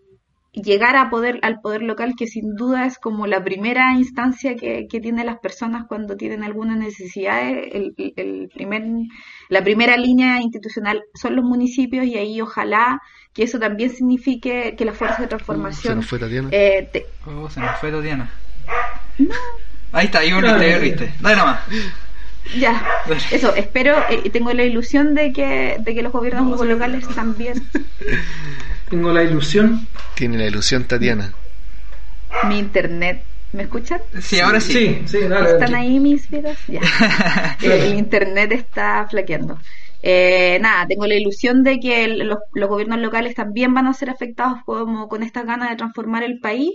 llegar 0.62 0.96
a 0.96 1.10
poder, 1.10 1.38
al 1.42 1.60
poder 1.60 1.82
local, 1.82 2.14
que 2.16 2.26
sin 2.26 2.54
duda 2.54 2.86
es 2.86 2.98
como 2.98 3.26
la 3.26 3.42
primera 3.42 3.92
instancia 3.94 4.56
que, 4.56 4.86
que 4.88 5.00
tienen 5.00 5.26
las 5.26 5.38
personas 5.38 5.86
cuando 5.86 6.16
tienen 6.16 6.42
alguna 6.42 6.76
necesidad, 6.76 7.48
el, 7.48 7.94
el, 8.16 8.48
primer, 8.52 8.84
la 9.48 9.62
primera 9.62 9.96
línea 9.96 10.40
institucional 10.40 11.02
son 11.14 11.36
los 11.36 11.44
municipios 11.44 12.06
y 12.06 12.16
ahí 12.16 12.40
ojalá 12.40 13.00
que 13.32 13.44
eso 13.44 13.58
también 13.58 13.90
signifique 13.90 14.74
que 14.76 14.84
la 14.84 14.92
fuerza 14.92 15.22
de 15.22 15.28
transformación... 15.28 15.92
¿Se 15.92 15.96
nos 15.96 16.06
fue 16.06 16.18
Tatiana? 16.18 16.48
Eh, 16.52 17.06
oh, 17.26 17.48
se 17.48 17.60
nos 17.60 17.78
fue 17.78 17.90
Tatiana. 17.90 18.30
Ahí 19.92 20.06
está, 20.06 20.20
ahí 20.20 20.32
volviste, 20.32 20.78
viste. 20.78 21.14
Dale 21.20 21.36
nomás. 21.36 21.60
Ya, 22.56 22.86
eso, 23.30 23.54
espero 23.54 23.96
y 24.10 24.26
eh, 24.26 24.30
tengo 24.30 24.52
la 24.52 24.64
ilusión 24.64 25.14
de 25.14 25.32
que, 25.32 25.76
de 25.80 25.94
que 25.94 26.02
los 26.02 26.12
gobiernos 26.12 26.64
locales 26.64 27.06
también 27.14 27.62
tengo 28.88 29.12
la 29.12 29.22
ilusión. 29.22 29.86
Tiene 30.14 30.38
la 30.38 30.46
ilusión, 30.46 30.84
Tatiana. 30.84 31.32
Mi 32.48 32.58
internet. 32.58 33.22
¿Me 33.52 33.62
escuchan? 33.62 34.00
Sí, 34.20 34.40
ahora 34.40 34.60
sí. 34.60 35.02
sí, 35.06 35.18
¿Están 35.18 35.74
ahí 35.74 35.98
mis 35.98 36.28
vidas? 36.28 36.58
Ya. 36.68 36.80
El 37.62 37.94
internet 37.94 38.52
está 38.52 39.06
flaqueando. 39.08 39.58
Eh, 40.02 40.58
nada, 40.60 40.86
tengo 40.86 41.06
la 41.06 41.14
ilusión 41.14 41.62
de 41.62 41.80
que 41.80 42.08
los, 42.08 42.38
gobiernos 42.52 43.00
locales 43.00 43.34
también 43.34 43.72
van 43.74 43.86
a 43.86 43.94
ser 43.94 44.10
afectados 44.10 44.58
como 44.64 45.08
con 45.08 45.22
estas 45.22 45.46
ganas 45.46 45.70
de 45.70 45.76
transformar 45.76 46.22
el 46.22 46.40
país. 46.40 46.70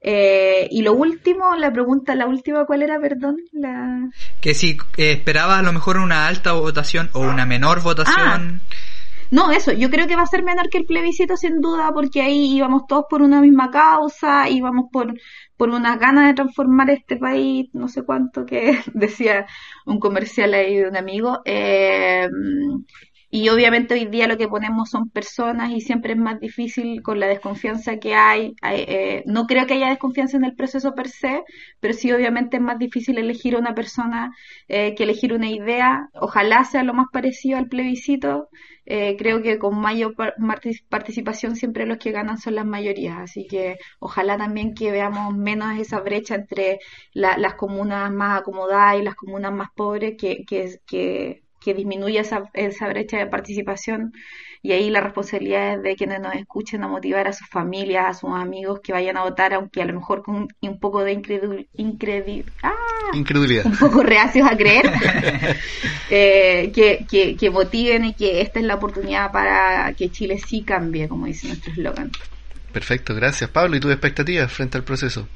Eh, 0.00 0.68
y 0.70 0.82
lo 0.82 0.92
último, 0.94 1.56
la 1.56 1.72
pregunta, 1.72 2.14
la 2.14 2.26
última, 2.26 2.64
¿cuál 2.66 2.82
era, 2.82 2.98
perdón? 2.98 3.36
La... 3.52 4.10
Que 4.40 4.54
si 4.54 4.78
eh, 4.96 5.12
esperabas 5.12 5.60
a 5.60 5.62
lo 5.62 5.72
mejor 5.72 5.98
una 5.98 6.26
alta 6.26 6.52
votación 6.52 7.10
o 7.12 7.20
una 7.20 7.46
menor 7.46 7.82
votación. 7.82 8.62
Ah, 8.62 8.76
no, 9.34 9.50
eso, 9.50 9.72
yo 9.72 9.90
creo 9.90 10.06
que 10.06 10.16
va 10.16 10.22
a 10.22 10.26
ser 10.26 10.42
menor 10.44 10.68
que 10.70 10.78
el 10.78 10.86
plebiscito 10.86 11.36
sin 11.36 11.60
duda, 11.60 11.90
porque 11.92 12.22
ahí 12.22 12.56
íbamos 12.56 12.86
todos 12.86 13.04
por 13.10 13.22
una 13.22 13.40
misma 13.40 13.70
causa, 13.70 14.48
íbamos 14.48 14.86
por, 14.92 15.14
por 15.56 15.70
unas 15.70 15.98
ganas 15.98 16.28
de 16.28 16.34
transformar 16.34 16.90
este 16.90 17.16
país, 17.16 17.68
no 17.72 17.88
sé 17.88 18.02
cuánto 18.04 18.46
que 18.46 18.78
decía 18.94 19.46
un 19.86 19.98
comercial 19.98 20.54
ahí 20.54 20.76
de 20.76 20.88
un 20.88 20.96
amigo. 20.96 21.40
Eh, 21.44 22.28
y 23.30 23.48
obviamente 23.48 23.94
hoy 23.94 24.06
día 24.06 24.28
lo 24.28 24.36
que 24.38 24.46
ponemos 24.46 24.90
son 24.90 25.10
personas 25.10 25.72
y 25.72 25.80
siempre 25.80 26.12
es 26.12 26.18
más 26.18 26.38
difícil 26.38 27.02
con 27.02 27.18
la 27.18 27.26
desconfianza 27.26 27.98
que 27.98 28.14
hay. 28.14 28.54
Eh, 28.62 29.24
no 29.26 29.46
creo 29.46 29.66
que 29.66 29.74
haya 29.74 29.88
desconfianza 29.88 30.36
en 30.36 30.44
el 30.44 30.54
proceso 30.54 30.94
per 30.94 31.08
se, 31.08 31.42
pero 31.80 31.94
sí 31.94 32.12
obviamente 32.12 32.58
es 32.58 32.62
más 32.62 32.78
difícil 32.78 33.18
elegir 33.18 33.56
una 33.56 33.74
persona 33.74 34.30
eh, 34.68 34.94
que 34.94 35.02
elegir 35.02 35.32
una 35.32 35.50
idea. 35.50 36.08
Ojalá 36.14 36.62
sea 36.64 36.84
lo 36.84 36.94
más 36.94 37.06
parecido 37.12 37.58
al 37.58 37.66
plebiscito. 37.68 38.48
Eh, 38.86 39.16
creo 39.18 39.42
que 39.42 39.58
con 39.58 39.80
mayor 39.80 40.14
participación 40.88 41.56
siempre 41.56 41.86
los 41.86 41.98
que 41.98 42.12
ganan 42.12 42.38
son 42.38 42.54
las 42.56 42.66
mayorías. 42.66 43.18
Así 43.18 43.46
que 43.46 43.78
ojalá 43.98 44.36
también 44.36 44.74
que 44.74 44.90
veamos 44.90 45.34
menos 45.36 45.78
esa 45.78 46.00
brecha 46.00 46.34
entre 46.36 46.78
las 47.12 47.54
comunas 47.54 48.10
más 48.12 48.40
acomodadas 48.40 48.98
y 49.00 49.02
las 49.02 49.14
comunas 49.14 49.52
más 49.52 49.68
pobres 49.74 50.14
que, 50.18 50.44
que, 50.46 50.78
que 50.86 51.42
que 51.60 51.72
disminuya 51.72 52.20
esa, 52.20 52.50
esa 52.52 52.88
brecha 52.88 53.16
de 53.16 53.26
participación 53.26 54.12
y 54.64 54.72
ahí 54.72 54.88
la 54.88 55.02
responsabilidad 55.02 55.74
es 55.74 55.82
de 55.82 55.94
quienes 55.94 56.20
nos 56.20 56.34
escuchen 56.34 56.82
a 56.82 56.88
motivar 56.88 57.28
a 57.28 57.34
sus 57.34 57.46
familias, 57.46 58.06
a 58.08 58.14
sus 58.18 58.30
amigos 58.30 58.80
que 58.82 58.94
vayan 58.94 59.18
a 59.18 59.22
votar, 59.22 59.52
aunque 59.52 59.82
a 59.82 59.84
lo 59.84 59.92
mejor 59.92 60.22
con 60.22 60.48
un 60.58 60.80
poco 60.80 61.04
de 61.04 61.12
incredul, 61.12 61.68
¡ah! 62.62 62.72
incredulidad, 63.12 63.66
un 63.66 63.76
poco 63.76 64.02
reacios 64.02 64.50
a 64.50 64.56
creer, 64.56 64.90
eh, 66.10 66.72
que, 66.74 67.04
que, 67.06 67.36
que 67.36 67.50
motiven 67.50 68.06
y 68.06 68.14
que 68.14 68.40
esta 68.40 68.58
es 68.58 68.64
la 68.64 68.76
oportunidad 68.76 69.30
para 69.32 69.92
que 69.92 70.10
Chile 70.10 70.38
sí 70.38 70.62
cambie, 70.62 71.08
como 71.08 71.26
dice 71.26 71.46
nuestro 71.48 71.70
eslogan. 71.70 72.10
Perfecto, 72.72 73.14
gracias 73.14 73.50
Pablo. 73.50 73.76
¿Y 73.76 73.80
tus 73.80 73.92
expectativas 73.92 74.50
frente 74.50 74.78
al 74.78 74.84
proceso? 74.84 75.28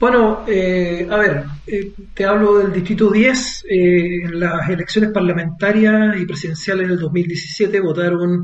Bueno, 0.00 0.44
eh, 0.48 1.06
a 1.10 1.16
ver, 1.18 1.44
eh, 1.66 1.92
te 2.14 2.24
hablo 2.24 2.58
del 2.58 2.72
Distrito 2.72 3.10
10. 3.10 3.64
eh, 3.68 4.22
en 4.24 4.40
las 4.40 4.68
elecciones 4.68 5.10
parlamentarias 5.12 6.18
y 6.18 6.24
presidenciales 6.24 6.88
del 6.88 6.98
2017 6.98 7.80
votaron 7.80 8.42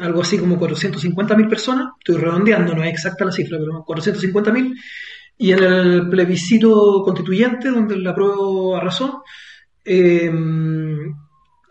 algo 0.00 0.22
así 0.22 0.38
como 0.38 0.56
450.000 0.58 1.48
personas. 1.48 1.88
Estoy 1.98 2.16
redondeando, 2.22 2.74
no 2.74 2.84
es 2.84 2.90
exacta 2.90 3.24
la 3.24 3.32
cifra, 3.32 3.58
pero 3.58 3.84
450.000. 3.84 4.74
Y 5.38 5.50
en 5.52 5.62
el 5.64 6.08
plebiscito 6.08 7.02
constituyente, 7.04 7.70
donde 7.70 7.96
la 7.98 8.14
prueba 8.14 8.78
arrasó, 8.78 9.24
eh, 9.84 10.30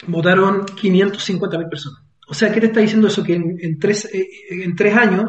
votaron 0.08 0.66
550.000 0.66 1.70
personas. 1.70 2.02
O 2.28 2.34
sea, 2.34 2.52
¿qué 2.54 2.60
te 2.60 2.68
está 2.68 2.80
diciendo 2.82 3.08
eso? 3.08 3.24
Que 3.24 3.36
en, 3.36 3.58
en 3.62 3.80
tres, 3.80 4.06
eh, 4.14 4.28
en 4.50 4.76
tres 4.76 4.96
años, 4.96 5.26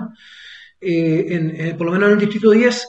en- 0.81 1.77
por 1.77 1.87
lo 1.87 1.93
menos 1.93 2.09
en 2.09 2.15
el 2.15 2.21
Distrito 2.21 2.51
10, 2.51 2.89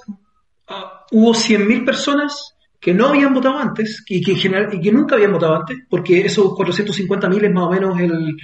ah, 0.67 1.05
hubo 1.11 1.33
100.000 1.33 1.85
personas 1.85 2.55
que 2.79 2.93
no 2.93 3.07
habían 3.07 3.33
votado 3.33 3.57
antes 3.57 4.03
y 4.07 4.21
que, 4.21 4.91
nunca 4.91 5.15
habían 5.15 5.31
votado 5.31 5.55
antes, 5.55 5.77
porque 5.89 6.21
esos 6.21 6.45
450.000 6.47 7.45
es 7.45 7.51
más 7.53 7.63
o 7.65 7.71
menos 7.71 7.99
el, 7.99 8.35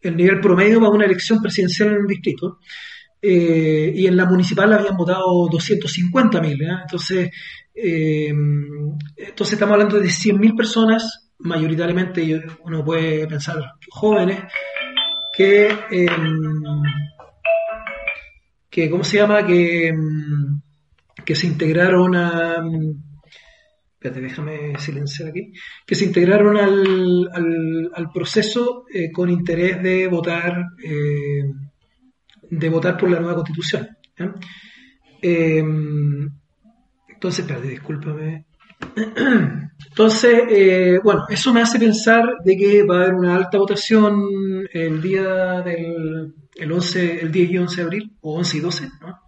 el 0.00 0.16
nivel 0.16 0.40
promedio 0.40 0.80
para 0.80 0.90
una 0.90 1.04
elección 1.04 1.40
presidencial 1.40 1.90
en 1.90 1.98
un 1.98 2.06
distrito. 2.06 2.58
Eh, 3.22 3.92
y 3.94 4.06
en 4.06 4.16
la 4.16 4.24
municipal 4.24 4.72
habían 4.72 4.96
votado 4.96 5.46
250.000. 5.50 6.58
¿ya? 6.58 6.80
Entonces, 6.82 7.30
eh, 7.74 8.28
entonces 8.28 9.52
estamos 9.52 9.74
hablando 9.74 10.00
de 10.00 10.08
100.000 10.08 10.56
personas, 10.56 11.30
mayoritariamente 11.38 12.26
yo- 12.26 12.38
uno 12.64 12.84
puede 12.84 13.26
pensar 13.26 13.62
jóvenes, 13.90 14.42
que, 15.32 15.68
eh, 15.90 16.06
que 18.68 18.90
¿cómo 18.90 19.04
se 19.04 19.18
llama? 19.18 19.46
Que, 19.46 19.92
mm, 19.92 20.62
que 21.24 21.34
se 21.34 21.46
integraron 21.46 22.14
a... 22.14 22.64
Espérate, 23.94 24.20
déjame 24.20 24.78
silenciar 24.78 25.28
aquí. 25.28 25.52
Que 25.86 25.94
se 25.94 26.06
integraron 26.06 26.56
al, 26.56 27.90
al, 27.94 28.10
proceso 28.12 28.84
eh, 28.92 29.12
con 29.12 29.28
interés 29.28 29.82
de 29.82 30.08
votar, 30.08 30.64
eh, 30.82 31.44
de 32.50 32.68
votar 32.70 32.96
por 32.96 33.10
la 33.10 33.20
nueva 33.20 33.34
constitución. 33.34 33.88
Eh, 35.20 35.62
entonces, 37.08 37.40
espérate, 37.40 37.68
discúlpame. 37.68 38.46
Entonces, 39.90 40.44
eh, 40.48 40.98
bueno, 41.02 41.24
eso 41.28 41.52
me 41.52 41.60
hace 41.60 41.78
pensar 41.78 42.24
de 42.42 42.56
que 42.56 42.82
va 42.84 42.96
a 42.96 43.02
haber 43.02 43.14
una 43.14 43.36
alta 43.36 43.58
votación 43.58 44.66
el 44.72 45.02
día 45.02 45.60
del 45.60 46.34
el 46.56 46.72
11, 46.72 47.20
el 47.20 47.32
10 47.32 47.50
y 47.50 47.58
11 47.58 47.76
de 47.76 47.82
abril, 47.82 48.16
o 48.20 48.38
11 48.38 48.56
y 48.56 48.60
12, 48.60 48.88
¿no? 49.00 49.20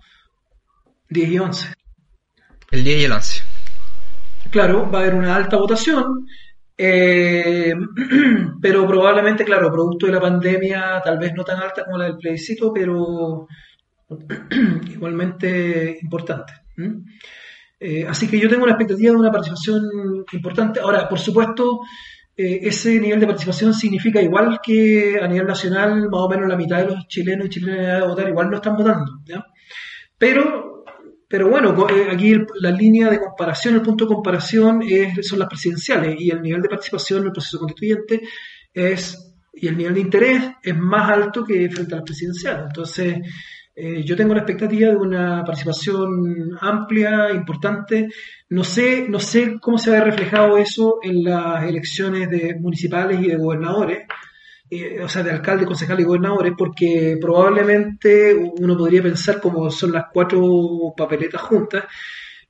10 1.08 1.28
y 1.30 1.38
11. 1.38 1.74
El 2.72 2.84
10 2.84 3.00
y 3.00 3.04
el 3.04 3.12
11. 3.12 3.42
Claro, 4.50 4.90
va 4.90 4.98
a 4.98 5.02
haber 5.02 5.14
una 5.14 5.36
alta 5.36 5.58
votación, 5.58 6.26
eh, 6.76 7.74
pero 8.62 8.86
probablemente, 8.86 9.44
claro, 9.44 9.70
producto 9.70 10.06
de 10.06 10.12
la 10.12 10.20
pandemia, 10.20 11.02
tal 11.04 11.18
vez 11.18 11.34
no 11.34 11.44
tan 11.44 11.60
alta 11.60 11.84
como 11.84 11.98
la 11.98 12.06
del 12.06 12.16
plebiscito, 12.16 12.72
pero 12.72 13.46
igualmente 14.90 15.98
importante. 16.00 16.54
Eh, 17.78 18.06
así 18.08 18.26
que 18.26 18.40
yo 18.40 18.48
tengo 18.48 18.64
una 18.64 18.72
expectativa 18.72 19.10
de 19.10 19.18
una 19.18 19.30
participación 19.30 20.24
importante. 20.32 20.80
Ahora, 20.80 21.06
por 21.08 21.18
supuesto, 21.18 21.80
eh, 22.34 22.60
ese 22.62 22.98
nivel 22.98 23.20
de 23.20 23.26
participación 23.26 23.74
significa 23.74 24.22
igual 24.22 24.60
que 24.62 25.20
a 25.20 25.28
nivel 25.28 25.46
nacional, 25.46 26.08
más 26.08 26.20
o 26.22 26.28
menos 26.30 26.48
la 26.48 26.56
mitad 26.56 26.78
de 26.78 26.86
los 26.86 27.06
chilenos 27.06 27.46
y 27.46 27.50
chilenas 27.50 28.00
de 28.00 28.08
votar 28.08 28.28
igual 28.28 28.48
no 28.48 28.56
están 28.56 28.76
votando. 28.76 29.20
Pero, 30.16 30.71
pero 31.32 31.48
bueno, 31.48 31.74
eh, 31.88 32.08
aquí 32.10 32.32
el- 32.32 32.46
la 32.60 32.70
línea 32.70 33.08
de 33.08 33.18
comparación, 33.18 33.74
el 33.76 33.80
punto 33.80 34.04
de 34.04 34.14
comparación 34.14 34.82
es, 34.82 35.26
son 35.26 35.38
las 35.38 35.48
presidenciales 35.48 36.14
y 36.20 36.30
el 36.30 36.42
nivel 36.42 36.60
de 36.60 36.68
participación 36.68 37.20
en 37.20 37.26
el 37.28 37.32
proceso 37.32 37.58
constituyente 37.58 38.20
es, 38.74 39.32
y 39.54 39.66
el 39.66 39.78
nivel 39.78 39.94
de 39.94 40.00
interés 40.00 40.42
es 40.62 40.76
más 40.76 41.10
alto 41.10 41.42
que 41.42 41.70
frente 41.70 41.94
a 41.94 41.96
las 41.98 42.04
presidenciales. 42.04 42.64
Entonces, 42.66 43.16
eh, 43.74 44.02
yo 44.04 44.14
tengo 44.14 44.34
la 44.34 44.40
expectativa 44.40 44.90
de 44.90 44.96
una 44.96 45.42
participación 45.42 46.10
amplia, 46.60 47.30
importante. 47.32 48.08
No 48.50 48.62
sé, 48.62 49.06
no 49.08 49.18
sé 49.18 49.56
cómo 49.58 49.78
se 49.78 49.90
ve 49.90 50.00
reflejado 50.02 50.58
eso 50.58 50.98
en 51.02 51.24
las 51.24 51.64
elecciones 51.64 52.28
de 52.28 52.56
municipales 52.60 53.18
y 53.22 53.28
de 53.28 53.36
gobernadores, 53.36 54.00
eh, 54.74 55.00
o 55.02 55.08
sea, 55.08 55.22
de 55.22 55.30
alcalde, 55.30 55.66
concejal 55.66 56.00
y 56.00 56.04
gobernadores, 56.04 56.52
porque 56.56 57.16
probablemente 57.20 58.34
uno 58.34 58.76
podría 58.76 59.02
pensar, 59.02 59.40
como 59.40 59.70
son 59.70 59.92
las 59.92 60.04
cuatro 60.12 60.94
papeletas 60.96 61.40
juntas, 61.42 61.84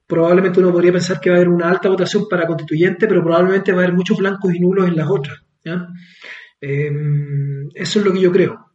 probablemente 0.06 0.60
uno 0.60 0.70
podría 0.72 0.92
pensar 0.92 1.20
que 1.20 1.30
va 1.30 1.36
a 1.36 1.38
haber 1.38 1.48
una 1.48 1.68
alta 1.70 1.88
votación 1.88 2.26
para 2.28 2.46
constituyente, 2.46 3.06
pero 3.06 3.22
probablemente 3.22 3.72
va 3.72 3.80
a 3.80 3.84
haber 3.84 3.96
muchos 3.96 4.18
blancos 4.18 4.54
y 4.54 4.60
nulos 4.60 4.86
en 4.88 4.96
las 4.96 5.08
otras. 5.10 5.38
Eh, 6.60 6.90
eso 7.74 7.98
es 7.98 8.04
lo 8.04 8.12
que 8.12 8.20
yo 8.20 8.30
creo. 8.30 8.66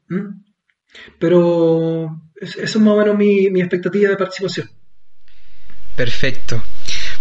Pero 1.19 2.09
es- 2.35 2.55
eso 2.55 2.77
es 2.79 2.83
más 2.83 2.93
o 2.93 2.97
menos 2.97 3.17
mi, 3.17 3.49
mi 3.49 3.61
expectativa 3.61 4.09
de 4.09 4.17
participación. 4.17 4.69
Perfecto. 5.95 6.61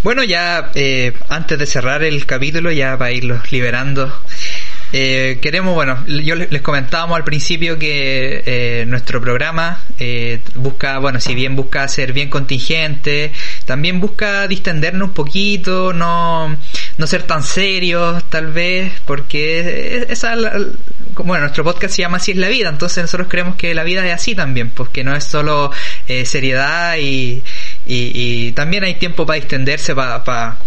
Bueno, 0.02 0.22
ya 0.22 0.70
eh, 0.74 1.12
antes 1.28 1.58
de 1.58 1.66
cerrar 1.66 2.02
el 2.02 2.26
capítulo, 2.26 2.70
ya 2.70 2.96
para 2.98 3.10
irlos 3.12 3.50
liberando, 3.50 4.12
eh, 4.92 5.38
queremos, 5.42 5.74
bueno, 5.74 6.04
yo 6.06 6.34
les 6.36 6.62
comentábamos 6.62 7.16
al 7.16 7.24
principio 7.24 7.78
que 7.78 8.42
eh, 8.46 8.84
nuestro 8.86 9.20
programa 9.20 9.80
eh, 9.98 10.40
busca, 10.54 10.98
bueno, 10.98 11.20
si 11.20 11.34
bien 11.34 11.56
busca 11.56 11.86
ser 11.88 12.12
bien 12.12 12.30
contingente, 12.30 13.32
también 13.64 14.00
busca 14.00 14.46
distendernos 14.46 15.08
un 15.08 15.14
poquito, 15.14 15.92
no, 15.92 16.56
no 16.98 17.06
ser 17.06 17.24
tan 17.24 17.42
serios, 17.42 18.24
tal 18.30 18.52
vez, 18.52 18.92
porque 19.04 20.06
esa, 20.08 20.36
bueno, 21.14 21.40
nuestro 21.40 21.64
podcast 21.64 21.94
se 21.94 22.02
llama 22.02 22.18
Así 22.18 22.32
es 22.32 22.38
la 22.38 22.48
vida, 22.48 22.68
entonces 22.68 23.02
nosotros 23.02 23.28
creemos 23.28 23.56
que 23.56 23.74
la 23.74 23.82
vida 23.82 24.06
es 24.06 24.14
así 24.14 24.34
también, 24.34 24.70
pues 24.70 24.90
que 24.90 25.02
no 25.04 25.14
es 25.16 25.24
solo 25.24 25.72
eh, 26.06 26.24
seriedad 26.24 26.96
y, 26.96 27.42
y, 27.86 28.12
y 28.14 28.52
también 28.52 28.84
hay 28.84 28.94
tiempo 28.94 29.26
para 29.26 29.38
distenderse, 29.38 29.94
para... 29.94 30.22
para 30.22 30.58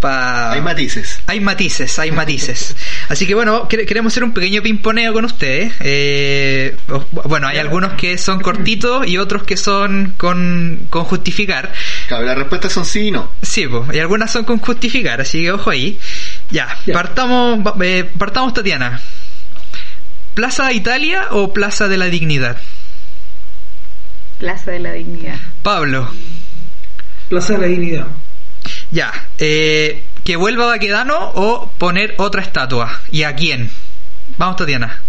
pa- 0.00 0.52
Hay 0.52 0.60
matices. 0.62 1.20
hay 1.26 1.40
matices, 1.40 1.98
hay 1.98 2.10
matices. 2.10 2.74
Así 3.08 3.26
que 3.26 3.34
bueno, 3.34 3.68
quere- 3.68 3.86
queremos 3.86 4.12
hacer 4.12 4.24
un 4.24 4.32
pequeño 4.32 4.62
pimponeo 4.62 5.12
con 5.12 5.24
ustedes. 5.24 5.72
Eh, 5.80 6.76
bueno, 7.24 7.46
hay 7.48 7.58
algunos 7.58 7.92
que 7.94 8.18
son 8.18 8.40
cortitos 8.40 9.06
y 9.06 9.18
otros 9.18 9.42
que 9.44 9.56
son 9.56 10.14
con, 10.16 10.86
con 10.90 11.04
justificar. 11.04 11.72
Claro, 12.08 12.24
las 12.24 12.36
respuestas 12.38 12.72
son 12.72 12.84
sí 12.84 13.08
y 13.08 13.10
no. 13.10 13.30
Sí, 13.42 13.66
pues, 13.66 13.94
y 13.94 13.98
algunas 13.98 14.30
son 14.30 14.44
con 14.44 14.58
justificar, 14.58 15.20
así 15.20 15.42
que 15.42 15.52
ojo 15.52 15.70
ahí. 15.70 15.98
Ya, 16.50 16.68
Ya. 16.86 16.94
partamos, 16.94 17.60
eh, 17.82 18.08
partamos 18.18 18.54
Tatiana. 18.54 19.00
¿Plaza 20.34 20.72
Italia 20.72 21.26
o 21.30 21.52
Plaza 21.52 21.88
de 21.88 21.96
la 21.98 22.06
Dignidad? 22.06 22.56
Plaza 24.38 24.70
de 24.70 24.78
la 24.78 24.92
Dignidad. 24.92 25.36
Pablo, 25.62 26.08
Plaza 27.28 27.52
de 27.54 27.58
la 27.58 27.66
Dignidad. 27.66 28.06
Ya, 28.90 29.12
eh, 29.38 30.04
¿que 30.24 30.36
vuelva 30.36 30.66
Baquedano 30.66 31.16
o 31.34 31.70
poner 31.78 32.14
otra 32.18 32.42
estatua? 32.42 33.00
¿Y 33.10 33.22
a 33.22 33.34
quién? 33.34 33.70
Vamos 34.36 34.56
Tatiana. 34.56 35.02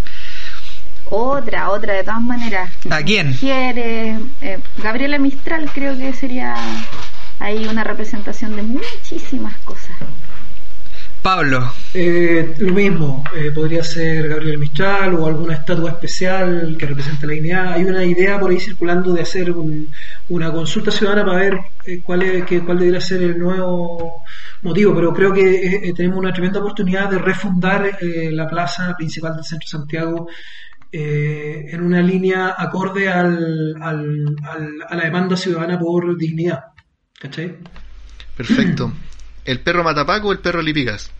Otra, 1.09 1.69
otra, 1.71 1.93
de 1.93 2.03
todas 2.03 2.21
maneras. 2.21 2.71
¿A 2.89 3.01
quién? 3.03 3.33
Quiere, 3.33 4.17
eh, 4.41 4.59
Gabriela 4.77 5.17
Mistral 5.17 5.69
creo 5.73 5.97
que 5.97 6.13
sería 6.13 6.55
ahí 7.39 7.65
una 7.67 7.83
representación 7.83 8.55
de 8.55 8.63
muchísimas 8.63 9.57
cosas. 9.65 9.97
Pablo, 11.21 11.71
Eh, 11.93 12.55
lo 12.59 12.73
mismo, 12.73 13.23
eh, 13.35 13.51
podría 13.51 13.83
ser 13.83 14.27
Gabriel 14.29 14.57
Mistral 14.57 15.13
o 15.15 15.27
alguna 15.27 15.53
estatua 15.55 15.91
especial 15.91 16.75
que 16.79 16.85
represente 16.87 17.27
la 17.27 17.33
dignidad. 17.33 17.73
Hay 17.73 17.83
una 17.83 18.03
idea 18.03 18.39
por 18.39 18.49
ahí 18.49 18.59
circulando 18.59 19.13
de 19.13 19.21
hacer 19.21 19.51
un- 19.51 19.87
una 20.29 20.51
consulta 20.51 20.89
ciudadana 20.89 21.25
para 21.25 21.37
ver 21.37 21.59
eh, 21.85 22.01
cuál, 22.01 22.21
es, 22.23 22.45
que, 22.45 22.63
cuál 22.63 22.79
debería 22.79 23.01
ser 23.01 23.21
el 23.23 23.37
nuevo 23.37 24.23
motivo, 24.61 24.95
pero 24.95 25.13
creo 25.13 25.33
que 25.33 25.55
eh, 25.55 25.81
eh, 25.89 25.93
tenemos 25.95 26.17
una 26.19 26.31
tremenda 26.33 26.59
oportunidad 26.59 27.09
de 27.09 27.19
refundar 27.19 27.97
eh, 28.01 28.29
la 28.31 28.47
plaza 28.47 28.93
principal 28.97 29.35
del 29.35 29.43
centro 29.43 29.65
de 29.65 29.77
Santiago 29.77 30.27
eh, 30.91 31.65
en 31.71 31.81
una 31.83 32.01
línea 32.01 32.55
acorde 32.57 33.09
al, 33.09 33.75
al- 33.81 34.35
al- 34.43 34.81
a 34.89 34.95
la 34.95 35.03
demanda 35.03 35.35
ciudadana 35.37 35.77
por 35.79 36.17
dignidad. 36.17 36.61
¿Cachai? 37.19 37.57
Perfecto. 38.35 38.91
¿El 39.45 39.61
perro 39.61 39.83
matapaco 39.83 40.29
o 40.29 40.31
el 40.31 40.39
perro 40.39 40.61
lipigas? 40.61 41.11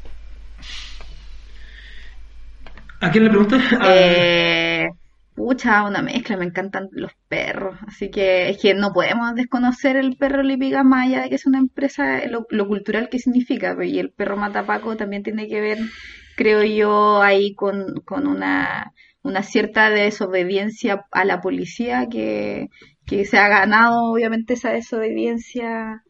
¿A 3.02 3.10
quién 3.10 3.24
le 3.24 3.30
preguntas? 3.30 3.64
Eh, 3.84 4.90
pucha, 5.36 5.84
una 5.84 6.04
mezcla, 6.04 6.38
me 6.38 6.46
encantan 6.46 6.90
los 6.92 7.12
perros, 7.28 7.76
así 7.88 8.12
que 8.12 8.50
es 8.50 8.62
que 8.62 8.76
no 8.76 8.94
podemos 8.94 9.34
desconocer 9.34 9.96
el 9.96 10.16
perro 10.18 10.44
Lipigas 10.44 10.86
más 10.86 11.08
allá 11.08 11.24
de 11.24 11.30
que 11.30 11.36
es 11.36 11.48
una 11.48 11.58
empresa, 11.58 12.26
lo, 12.28 12.46
lo 12.50 12.68
cultural 12.68 13.10
que 13.10 13.18
significa, 13.18 13.74
pues, 13.76 13.92
y 13.92 14.00
el 14.00 14.12
perro 14.12 14.38
Matapaco 14.38 14.96
también 14.98 15.24
tiene 15.24 15.48
que 15.48 15.62
ver, 15.62 15.80
creo 16.36 16.64
yo, 16.64 17.22
ahí 17.24 17.56
con, 17.56 18.02
con 18.06 18.28
una, 18.28 18.94
una 19.24 19.42
cierta 19.42 19.90
desobediencia 19.90 21.06
a 21.12 21.26
la 21.26 21.42
policía 21.42 22.08
que, 22.08 22.68
que 23.08 23.26
se 23.26 23.40
ha 23.40 23.48
ganado 23.48 24.12
obviamente 24.12 24.54
esa 24.54 24.72
desobediencia 24.72 26.04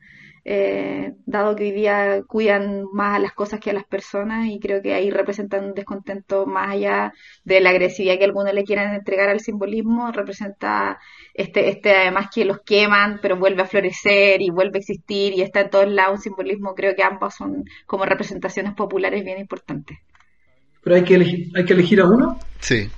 eh, 0.43 1.13
dado 1.25 1.55
que 1.55 1.65
hoy 1.65 1.71
día 1.71 2.23
cuidan 2.27 2.85
más 2.91 3.17
a 3.17 3.19
las 3.19 3.33
cosas 3.33 3.59
que 3.59 3.69
a 3.69 3.73
las 3.73 3.83
personas 3.83 4.47
y 4.47 4.59
creo 4.59 4.81
que 4.81 4.93
ahí 4.93 5.11
representan 5.11 5.65
un 5.65 5.73
descontento 5.73 6.47
más 6.47 6.71
allá 6.71 7.13
de 7.43 7.61
la 7.61 7.69
agresividad 7.69 8.17
que 8.17 8.25
algunos 8.25 8.53
le 8.53 8.63
quieran 8.63 8.95
entregar 8.95 9.29
al 9.29 9.39
simbolismo, 9.39 10.11
representa 10.11 10.99
este, 11.35 11.69
este 11.69 11.95
además 11.95 12.29
que 12.33 12.45
los 12.45 12.61
queman, 12.61 13.19
pero 13.21 13.37
vuelve 13.37 13.61
a 13.61 13.67
florecer 13.67 14.41
y 14.41 14.49
vuelve 14.49 14.77
a 14.77 14.79
existir 14.79 15.33
y 15.33 15.41
está 15.41 15.61
en 15.61 15.69
todos 15.69 15.91
lados 15.91 16.17
un 16.17 16.21
simbolismo, 16.21 16.73
creo 16.73 16.95
que 16.95 17.03
ambos 17.03 17.35
son 17.35 17.63
como 17.85 18.05
representaciones 18.05 18.73
populares 18.73 19.23
bien 19.23 19.39
importantes. 19.39 19.99
Pero 20.83 20.95
hay 20.95 21.03
que 21.03 21.15
elegir, 21.15 21.51
hay 21.55 21.65
que 21.65 21.73
elegir 21.73 22.01
a 22.01 22.05
uno. 22.05 22.39
Sí. 22.59 22.89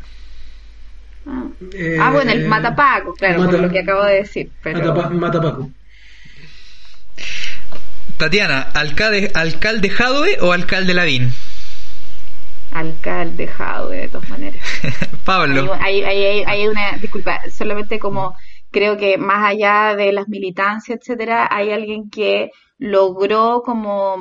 Ah, 1.25 1.47
ah 1.99 2.11
bueno, 2.13 2.31
el 2.31 2.47
Matapaco, 2.47 3.13
claro, 3.13 3.45
por 3.45 3.59
lo 3.59 3.69
que 3.69 3.79
acabo 3.79 4.05
de 4.05 4.15
decir. 4.15 4.49
Pero... 4.61 5.09
Matapaco. 5.11 5.69
Tatiana, 8.17 8.61
¿alcalde, 8.61 9.31
alcalde 9.33 9.89
Jadwe 9.89 10.37
o 10.41 10.51
alcalde 10.51 10.93
Lavín? 10.93 11.33
Alcalde 12.71 13.47
Jadwe, 13.47 13.97
de 13.97 14.07
todas 14.07 14.29
maneras. 14.29 14.61
Pablo. 15.25 15.73
Hay, 15.79 16.03
hay, 16.03 16.43
hay, 16.45 16.67
una, 16.67 16.97
disculpa, 16.97 17.41
solamente 17.51 17.99
como 17.99 18.35
creo 18.71 18.97
que 18.97 19.17
más 19.17 19.51
allá 19.51 19.95
de 19.95 20.11
las 20.11 20.27
militancias, 20.27 20.99
etcétera, 20.99 21.47
hay 21.51 21.71
alguien 21.71 22.09
que 22.09 22.49
logró 22.79 23.61
como 23.63 24.15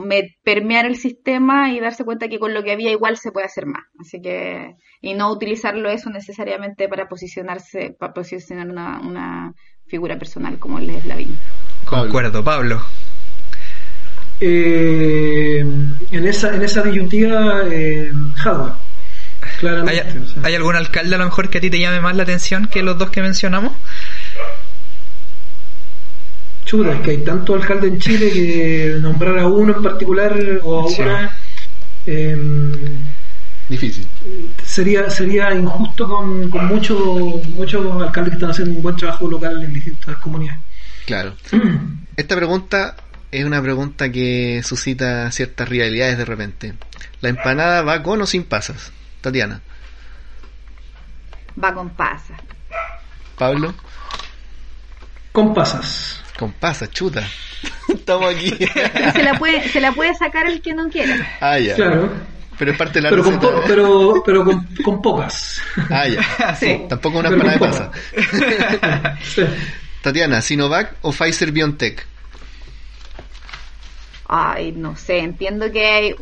permear 0.44 0.86
el 0.86 0.96
sistema 0.96 1.72
y 1.72 1.80
darse 1.80 2.04
cuenta 2.04 2.28
que 2.28 2.38
con 2.38 2.54
lo 2.54 2.62
que 2.62 2.72
había 2.72 2.92
igual 2.92 3.16
se 3.16 3.32
puede 3.32 3.46
hacer 3.46 3.66
más. 3.66 3.82
Así 3.98 4.20
que, 4.20 4.76
y 5.00 5.14
no 5.14 5.32
utilizarlo 5.32 5.90
eso 5.90 6.10
necesariamente 6.10 6.88
para 6.88 7.08
posicionarse, 7.08 7.96
para 7.98 8.12
posicionar 8.12 8.68
una, 8.68 9.00
una 9.00 9.54
figura 9.86 10.18
personal 10.18 10.58
como 10.58 10.78
el 10.78 10.90
es 10.90 11.06
Lavín. 11.06 11.38
Concuerdo, 11.86 12.44
Pablo. 12.44 12.80
Eh, 14.44 15.64
en 16.10 16.26
esa 16.26 16.52
en 16.52 16.62
esa 16.62 16.82
disyuntiva 16.82 17.62
eh, 17.70 18.10
claramente. 19.60 20.18
¿Hay, 20.42 20.54
algún 20.56 20.74
alcalde 20.74 21.14
a 21.14 21.18
lo 21.18 21.26
mejor 21.26 21.48
que 21.48 21.58
a 21.58 21.60
ti 21.60 21.70
te 21.70 21.78
llame 21.78 22.00
más 22.00 22.16
la 22.16 22.24
atención 22.24 22.66
que 22.66 22.82
los 22.82 22.98
dos 22.98 23.10
que 23.10 23.22
mencionamos? 23.22 23.72
Chuta, 26.64 26.92
es 26.94 27.00
que 27.02 27.10
hay 27.12 27.18
tanto 27.18 27.54
alcalde 27.54 27.86
en 27.86 28.00
Chile 28.00 28.32
que 28.32 28.96
nombrar 29.00 29.38
a 29.38 29.46
uno 29.46 29.76
en 29.76 29.82
particular 29.82 30.36
o 30.64 30.80
a 30.80 30.86
una 30.86 31.36
em, 32.06 32.72
difícil 33.68 34.08
sería 34.64 35.08
sería 35.08 35.54
injusto 35.54 36.08
con, 36.08 36.50
con 36.50 36.66
muchos 36.66 37.46
muchos 37.50 38.02
alcaldes 38.02 38.32
que 38.32 38.36
están 38.38 38.50
haciendo 38.50 38.74
un 38.74 38.82
buen 38.82 38.96
trabajo 38.96 39.30
local 39.30 39.62
en 39.62 39.72
distintas 39.72 40.16
comunidades. 40.16 40.60
Claro. 41.06 41.34
Esta 42.16 42.34
pregunta 42.34 42.96
es 43.32 43.44
una 43.46 43.62
pregunta 43.62 44.12
que 44.12 44.62
suscita 44.62 45.30
ciertas 45.32 45.68
rivalidades 45.68 46.18
de 46.18 46.24
repente. 46.26 46.74
¿La 47.22 47.30
empanada 47.30 47.82
va 47.82 48.02
con 48.02 48.20
o 48.20 48.26
sin 48.26 48.44
pasas? 48.44 48.92
Tatiana. 49.22 49.62
Va 51.62 51.72
con 51.72 51.88
pasas. 51.90 52.38
Pablo. 53.38 53.74
Con 55.32 55.54
pasas. 55.54 56.22
Con 56.38 56.52
pasas, 56.52 56.90
chuta. 56.90 57.26
Estamos 57.88 58.34
aquí. 58.34 58.50
se, 58.50 59.22
la 59.22 59.38
puede, 59.38 59.66
se 59.68 59.80
la 59.80 59.92
puede 59.92 60.14
sacar 60.14 60.46
el 60.46 60.60
que 60.60 60.74
no 60.74 60.90
quiera. 60.90 61.38
Ah, 61.40 61.58
ya. 61.58 61.74
Claro. 61.74 62.12
Pero 62.58 62.72
es 62.72 62.76
parte 62.76 63.00
de 63.00 63.02
la 63.02 63.10
pero 63.10 63.24
Con 63.24 63.40
pero 63.66 64.22
pero 64.24 64.44
con, 64.44 64.66
con, 64.84 65.00
pocas. 65.00 65.62
Ah, 65.88 66.06
ya. 66.06 66.54
Sí. 66.60 66.82
Tampoco 66.86 67.18
una 67.18 67.30
empanada 67.30 67.52
de 67.52 67.58
pasas. 67.58 67.90
sí. 69.24 69.42
Tatiana, 70.02 70.42
¿Sinovac 70.42 70.96
o 71.00 71.12
Pfizer 71.12 71.50
BioNTech? 71.50 72.06
Ay, 74.34 74.72
no 74.72 74.96
sé, 74.96 75.18
entiendo 75.18 75.70
que 75.70 75.86
hay 75.86 76.14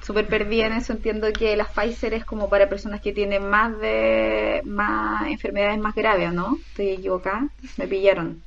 súper 0.00 0.26
perdida 0.28 0.68
en 0.68 0.72
eso, 0.72 0.94
entiendo 0.94 1.30
que 1.30 1.54
la 1.56 1.66
Pfizer 1.66 2.14
es 2.14 2.24
como 2.24 2.48
para 2.48 2.70
personas 2.70 3.02
que 3.02 3.12
tienen 3.12 3.50
más 3.50 3.78
de 3.78 4.62
más 4.64 5.26
enfermedades 5.26 5.78
más 5.78 5.94
graves, 5.94 6.32
¿no? 6.32 6.56
Estoy 6.70 6.88
equivocada, 6.92 7.48
me 7.76 7.86
pillaron. 7.86 8.42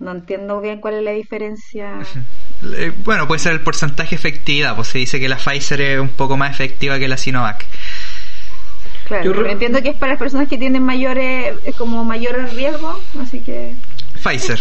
No 0.00 0.10
entiendo 0.10 0.60
bien 0.60 0.80
cuál 0.80 0.94
es 0.94 1.04
la 1.04 1.12
diferencia. 1.12 2.00
Bueno, 3.04 3.28
puede 3.28 3.38
ser 3.38 3.52
el 3.52 3.60
porcentaje 3.60 4.10
de 4.10 4.16
efectividad, 4.16 4.74
pues 4.74 4.88
se 4.88 4.98
dice 4.98 5.20
que 5.20 5.28
la 5.28 5.36
Pfizer 5.36 5.80
es 5.80 6.00
un 6.00 6.08
poco 6.08 6.36
más 6.36 6.50
efectiva 6.50 6.98
que 6.98 7.06
la 7.06 7.16
Sinovac. 7.16 7.64
Claro, 9.06 9.30
pero 9.30 9.46
entiendo 9.46 9.80
que 9.80 9.90
es 9.90 9.96
para 9.96 10.14
las 10.14 10.18
personas 10.18 10.48
que 10.48 10.58
tienen 10.58 10.82
mayores, 10.82 11.54
como 11.78 12.04
mayores 12.04 12.52
riesgos, 12.52 12.98
así 13.20 13.38
que 13.38 13.74
Pfizer. 14.22 14.58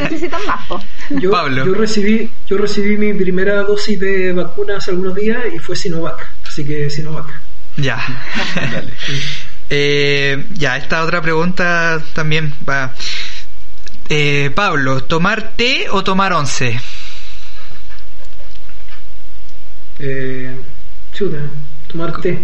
necesitan 0.00 0.40
más. 0.46 0.84
Yo, 1.10 1.30
Pablo. 1.30 1.64
Yo 1.64 1.74
recibí, 1.74 2.30
yo 2.48 2.58
recibí 2.58 2.96
mi 2.96 3.14
primera 3.14 3.62
dosis 3.62 3.98
de 3.98 4.32
vacuna 4.32 4.76
hace 4.76 4.90
algunos 4.90 5.14
días 5.14 5.38
y 5.54 5.58
fue 5.58 5.76
Sinovac, 5.76 6.26
así 6.46 6.64
que 6.64 6.90
Sinovac. 6.90 7.26
Ya. 7.76 7.98
eh, 9.70 10.44
ya, 10.54 10.76
esta 10.76 11.02
otra 11.02 11.22
pregunta 11.22 12.02
también 12.12 12.54
va. 12.68 12.92
Eh, 14.08 14.50
Pablo, 14.54 15.04
¿tomar 15.04 15.52
té 15.56 15.86
o 15.90 16.04
tomar 16.04 16.32
once? 16.34 16.78
Eh, 19.98 20.56
chuta, 21.14 21.38
tomar 21.88 22.20
té. 22.20 22.38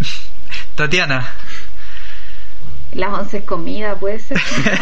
Tatiana 0.74 1.34
las 2.96 3.12
once 3.12 3.44
comidas, 3.44 3.98
puede 3.98 4.18
ser. 4.18 4.38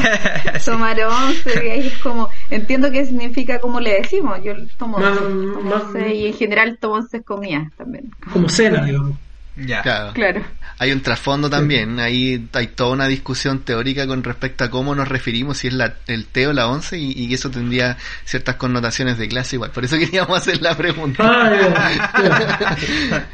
Tomar 0.65 0.99
once, 1.01 1.65
y 1.65 1.69
ahí 1.69 1.87
es 1.89 1.99
como, 1.99 2.29
entiendo 2.51 2.91
qué 2.91 3.05
significa 3.05 3.59
como 3.59 3.81
le 3.81 4.01
decimos, 4.01 4.39
yo 4.43 4.55
tomo, 4.79 4.97
once 4.97 6.15
y 6.15 6.29
en 6.29 6.35
general 6.35 6.79
tomo 6.81 6.95
once 6.95 7.23
comidas 7.23 7.71
también. 7.77 8.11
Como 8.33 8.49
cena, 8.49 8.85
digamos. 8.85 9.17
Ya. 9.57 10.13
Claro. 10.13 10.43
Hay 10.79 10.91
un 10.91 11.03
trasfondo 11.03 11.49
también, 11.49 12.01
ahí 12.01 12.49
hay 12.53 12.67
toda 12.67 12.91
una 12.91 13.07
discusión 13.07 13.61
teórica 13.61 14.09
con 14.09 14.25
respecto 14.25 14.65
a 14.65 14.71
cómo 14.71 14.97
nos 14.97 15.09
referimos, 15.09 15.59
si 15.59 15.69
es 15.69 15.75
la, 15.75 15.95
el 16.09 16.27
té 16.27 16.49
o 16.49 16.53
la 16.53 16.67
once, 16.67 16.99
y, 16.99 17.13
y, 17.13 17.33
eso 17.33 17.51
tendría 17.51 17.97
ciertas 18.25 18.57
connotaciones 18.57 19.17
de 19.17 19.29
clase 19.29 19.57
igual. 19.57 19.71
Por 19.71 19.85
eso 19.85 19.97
queríamos 19.99 20.37
hacer 20.37 20.61
la 20.61 20.77
pregunta. 20.77 21.23
Ah, 21.25 22.77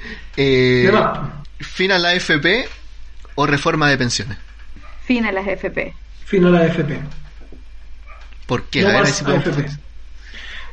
eh, 0.36 0.92
¿Fin 1.58 1.92
a 1.92 1.98
la 1.98 2.12
FP 2.12 2.68
o 3.36 3.46
reforma 3.46 3.88
de 3.88 3.96
pensiones? 3.96 4.36
Fin 5.10 5.24
a 5.24 5.32
las 5.32 5.44
FP. 5.44 5.92
Fin 6.24 6.44
a 6.44 6.50
las 6.50 6.66
FP. 6.70 7.00
¿Por 8.46 8.62
qué? 8.70 8.84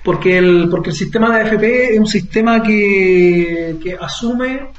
Porque 0.03 0.37
el, 0.37 0.67
porque 0.69 0.91
el 0.91 0.95
sistema 0.95 1.35
de 1.35 1.41
AFP 1.41 1.93
es 1.95 1.99
un 1.99 2.05
sistema 2.05 2.61
que, 2.61 3.77
que 3.81 3.97
asume 3.99 4.73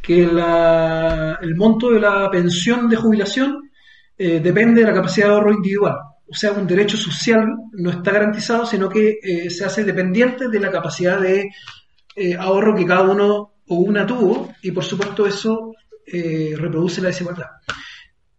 que 0.00 0.24
la, 0.24 1.38
el 1.42 1.56
monto 1.56 1.90
de 1.90 2.00
la 2.00 2.30
pensión 2.30 2.88
de 2.88 2.96
jubilación 2.96 3.70
eh, 4.16 4.40
depende 4.42 4.80
de 4.80 4.86
la 4.86 4.94
capacidad 4.94 5.26
de 5.26 5.32
ahorro 5.34 5.52
individual. 5.52 5.96
O 6.26 6.34
sea, 6.34 6.52
un 6.52 6.66
derecho 6.66 6.96
social 6.96 7.48
no 7.72 7.90
está 7.90 8.12
garantizado, 8.12 8.64
sino 8.64 8.88
que 8.88 9.18
eh, 9.22 9.50
se 9.50 9.66
hace 9.66 9.84
dependiente 9.84 10.48
de 10.48 10.58
la 10.58 10.70
capacidad 10.70 11.20
de 11.20 11.50
eh, 12.16 12.34
ahorro 12.34 12.74
que 12.74 12.86
cada 12.86 13.02
uno 13.02 13.52
o 13.68 13.74
una 13.74 14.06
tuvo, 14.06 14.54
y 14.62 14.70
por 14.70 14.84
supuesto 14.84 15.26
eso 15.26 15.74
reproduce 16.06 17.02
la 17.02 17.08
desigualdad 17.08 17.46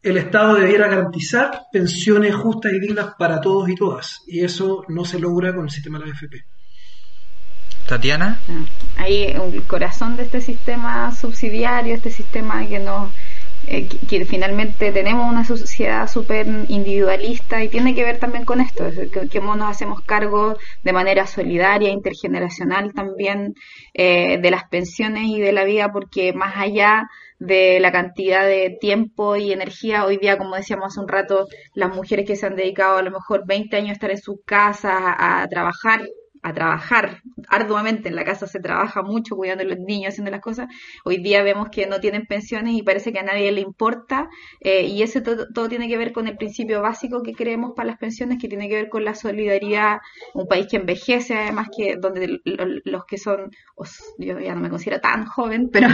el 0.03 0.17
Estado 0.17 0.55
debiera 0.55 0.87
garantizar 0.87 1.63
pensiones 1.71 2.35
justas 2.35 2.73
y 2.73 2.79
dignas 2.79 3.15
para 3.17 3.41
todos 3.41 3.69
y 3.69 3.75
todas. 3.75 4.21
Y 4.27 4.43
eso 4.43 4.85
no 4.87 5.05
se 5.05 5.19
logra 5.19 5.53
con 5.53 5.65
el 5.65 5.71
sistema 5.71 5.99
de 5.99 6.05
la 6.05 6.11
AFP. 6.11 6.45
Tatiana. 7.87 8.39
Ah, 8.49 8.65
ahí 8.97 9.23
el 9.23 9.63
corazón 9.63 10.17
de 10.17 10.23
este 10.23 10.41
sistema 10.41 11.15
subsidiario, 11.15 11.95
este 11.95 12.11
sistema 12.11 12.67
que 12.67 12.79
nos 12.79 13.11
eh, 13.65 13.87
que, 13.87 14.25
finalmente 14.25 14.91
tenemos 14.91 15.29
una 15.29 15.43
sociedad 15.43 16.07
súper 16.09 16.47
individualista 16.69 17.63
y 17.63 17.69
tiene 17.69 17.95
que 17.95 18.03
ver 18.03 18.19
también 18.19 18.45
con 18.45 18.61
esto, 18.61 18.85
que, 19.11 19.27
que 19.27 19.41
nos 19.41 19.69
hacemos 19.69 20.01
cargo 20.01 20.57
de 20.83 20.93
manera 20.93 21.27
solidaria, 21.27 21.89
intergeneracional 21.89 22.93
también 22.93 23.55
eh, 23.93 24.37
de 24.37 24.51
las 24.51 24.65
pensiones 24.69 25.23
y 25.25 25.39
de 25.39 25.51
la 25.51 25.63
vida, 25.63 25.91
porque 25.91 26.33
más 26.33 26.55
allá 26.55 27.09
de 27.39 27.79
la 27.79 27.91
cantidad 27.91 28.45
de 28.45 28.77
tiempo 28.79 29.35
y 29.35 29.51
energía. 29.51 30.05
Hoy 30.05 30.17
día, 30.17 30.37
como 30.37 30.55
decíamos 30.55 30.87
hace 30.87 30.99
un 30.99 31.07
rato, 31.07 31.47
las 31.73 31.93
mujeres 31.95 32.25
que 32.25 32.35
se 32.35 32.45
han 32.45 32.55
dedicado 32.55 32.97
a 32.97 33.03
lo 33.03 33.11
mejor 33.11 33.45
20 33.45 33.75
años 33.77 33.89
a 33.89 33.93
estar 33.93 34.11
en 34.11 34.17
sus 34.17 34.37
casas, 34.45 34.93
a, 34.95 35.47
trabajar, 35.49 36.01
a 36.47 36.53
trabajar 36.53 37.21
arduamente, 37.49 38.07
en 38.07 38.15
la 38.15 38.23
casa 38.23 38.47
se 38.47 38.59
trabaja 38.59 39.01
mucho 39.01 39.35
cuidando 39.35 39.63
a 39.63 39.67
los 39.67 39.79
niños, 39.79 40.13
haciendo 40.13 40.31
las 40.31 40.41
cosas, 40.41 40.67
hoy 41.03 41.17
día 41.17 41.43
vemos 41.43 41.67
que 41.69 41.87
no 41.87 41.99
tienen 41.99 42.25
pensiones 42.25 42.73
y 42.73 42.83
parece 42.83 43.11
que 43.11 43.19
a 43.19 43.23
nadie 43.23 43.51
le 43.51 43.61
importa 43.61 44.29
eh, 44.61 44.85
y 44.85 45.01
eso 45.01 45.21
todo, 45.21 45.67
tiene 45.67 45.89
que 45.89 45.97
ver 45.97 46.13
con 46.13 46.27
el 46.27 46.37
principio 46.37 46.81
básico 46.81 47.21
que 47.21 47.33
creemos 47.33 47.73
para 47.75 47.87
las 47.87 47.97
pensiones, 47.97 48.37
que 48.39 48.47
tiene 48.47 48.69
que 48.69 48.75
ver 48.75 48.89
con 48.89 49.03
la 49.03 49.13
solidaridad, 49.13 49.97
un 50.33 50.47
país 50.47 50.67
que 50.69 50.77
envejece 50.77 51.35
además 51.35 51.67
que 51.75 51.97
donde 51.97 52.39
los 52.85 53.05
que 53.05 53.17
son, 53.17 53.51
yo 54.17 54.39
ya 54.39 54.55
no 54.55 54.61
me 54.61 54.69
considero 54.69 55.01
tan 55.01 55.25
joven, 55.25 55.69
pero 55.73 55.89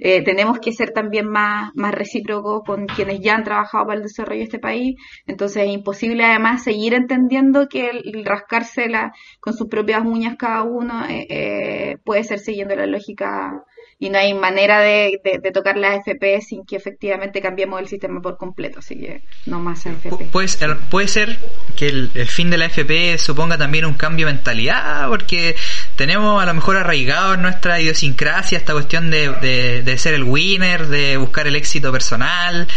eh, 0.00 0.22
tenemos 0.22 0.60
que 0.60 0.72
ser 0.72 0.92
también 0.92 1.28
más, 1.28 1.72
más 1.74 1.92
recíprocos 1.92 2.62
con 2.64 2.86
quienes 2.86 3.20
ya 3.20 3.34
han 3.34 3.44
trabajado 3.44 3.86
para 3.86 3.96
el 3.96 4.04
desarrollo 4.04 4.38
de 4.38 4.44
este 4.44 4.58
país, 4.60 4.96
entonces 5.26 5.64
es 5.64 5.72
imposible 5.72 6.24
además 6.24 6.62
seguir 6.62 6.94
entendiendo 6.94 7.68
que 7.68 7.90
el, 7.90 8.24
rascársela 8.24 9.12
con 9.40 9.54
sus 9.54 9.68
propias 9.88 10.04
uñas 10.04 10.36
cada 10.38 10.62
uno 10.64 11.06
eh, 11.08 11.26
eh, 11.30 11.96
puede 12.04 12.22
ser 12.22 12.40
siguiendo 12.40 12.76
la 12.76 12.86
lógica 12.86 13.64
y 13.98 14.10
no 14.10 14.18
hay 14.18 14.32
manera 14.34 14.80
de, 14.80 15.20
de, 15.24 15.50
tocar 15.50 15.76
la 15.76 15.94
AFP 15.94 16.40
sin 16.40 16.64
que 16.64 16.76
efectivamente 16.76 17.40
cambiemos 17.40 17.80
el 17.80 17.88
sistema 17.88 18.20
por 18.20 18.36
completo, 18.36 18.78
así 18.78 18.96
que 18.96 19.24
no 19.46 19.58
más 19.58 19.86
AFP. 19.86 20.26
Puede 20.30 20.46
ser, 20.46 20.76
puede 20.88 21.08
ser 21.08 21.36
que 21.76 21.88
el, 21.88 22.10
fin 22.28 22.48
de 22.48 22.58
la 22.58 22.66
AFP 22.66 23.18
suponga 23.18 23.58
también 23.58 23.86
un 23.86 23.94
cambio 23.94 24.26
de 24.26 24.34
mentalidad, 24.34 25.08
porque 25.08 25.56
tenemos 25.96 26.40
a 26.40 26.46
lo 26.46 26.54
mejor 26.54 26.76
arraigado 26.76 27.34
en 27.34 27.42
nuestra 27.42 27.80
idiosincrasia 27.80 28.58
esta 28.58 28.72
cuestión 28.72 29.10
de, 29.10 29.32
de, 29.40 29.82
de 29.82 29.98
ser 29.98 30.14
el 30.14 30.22
winner, 30.22 30.86
de 30.86 31.16
buscar 31.16 31.48
el 31.48 31.56
éxito 31.56 31.90
personal, 31.90 32.68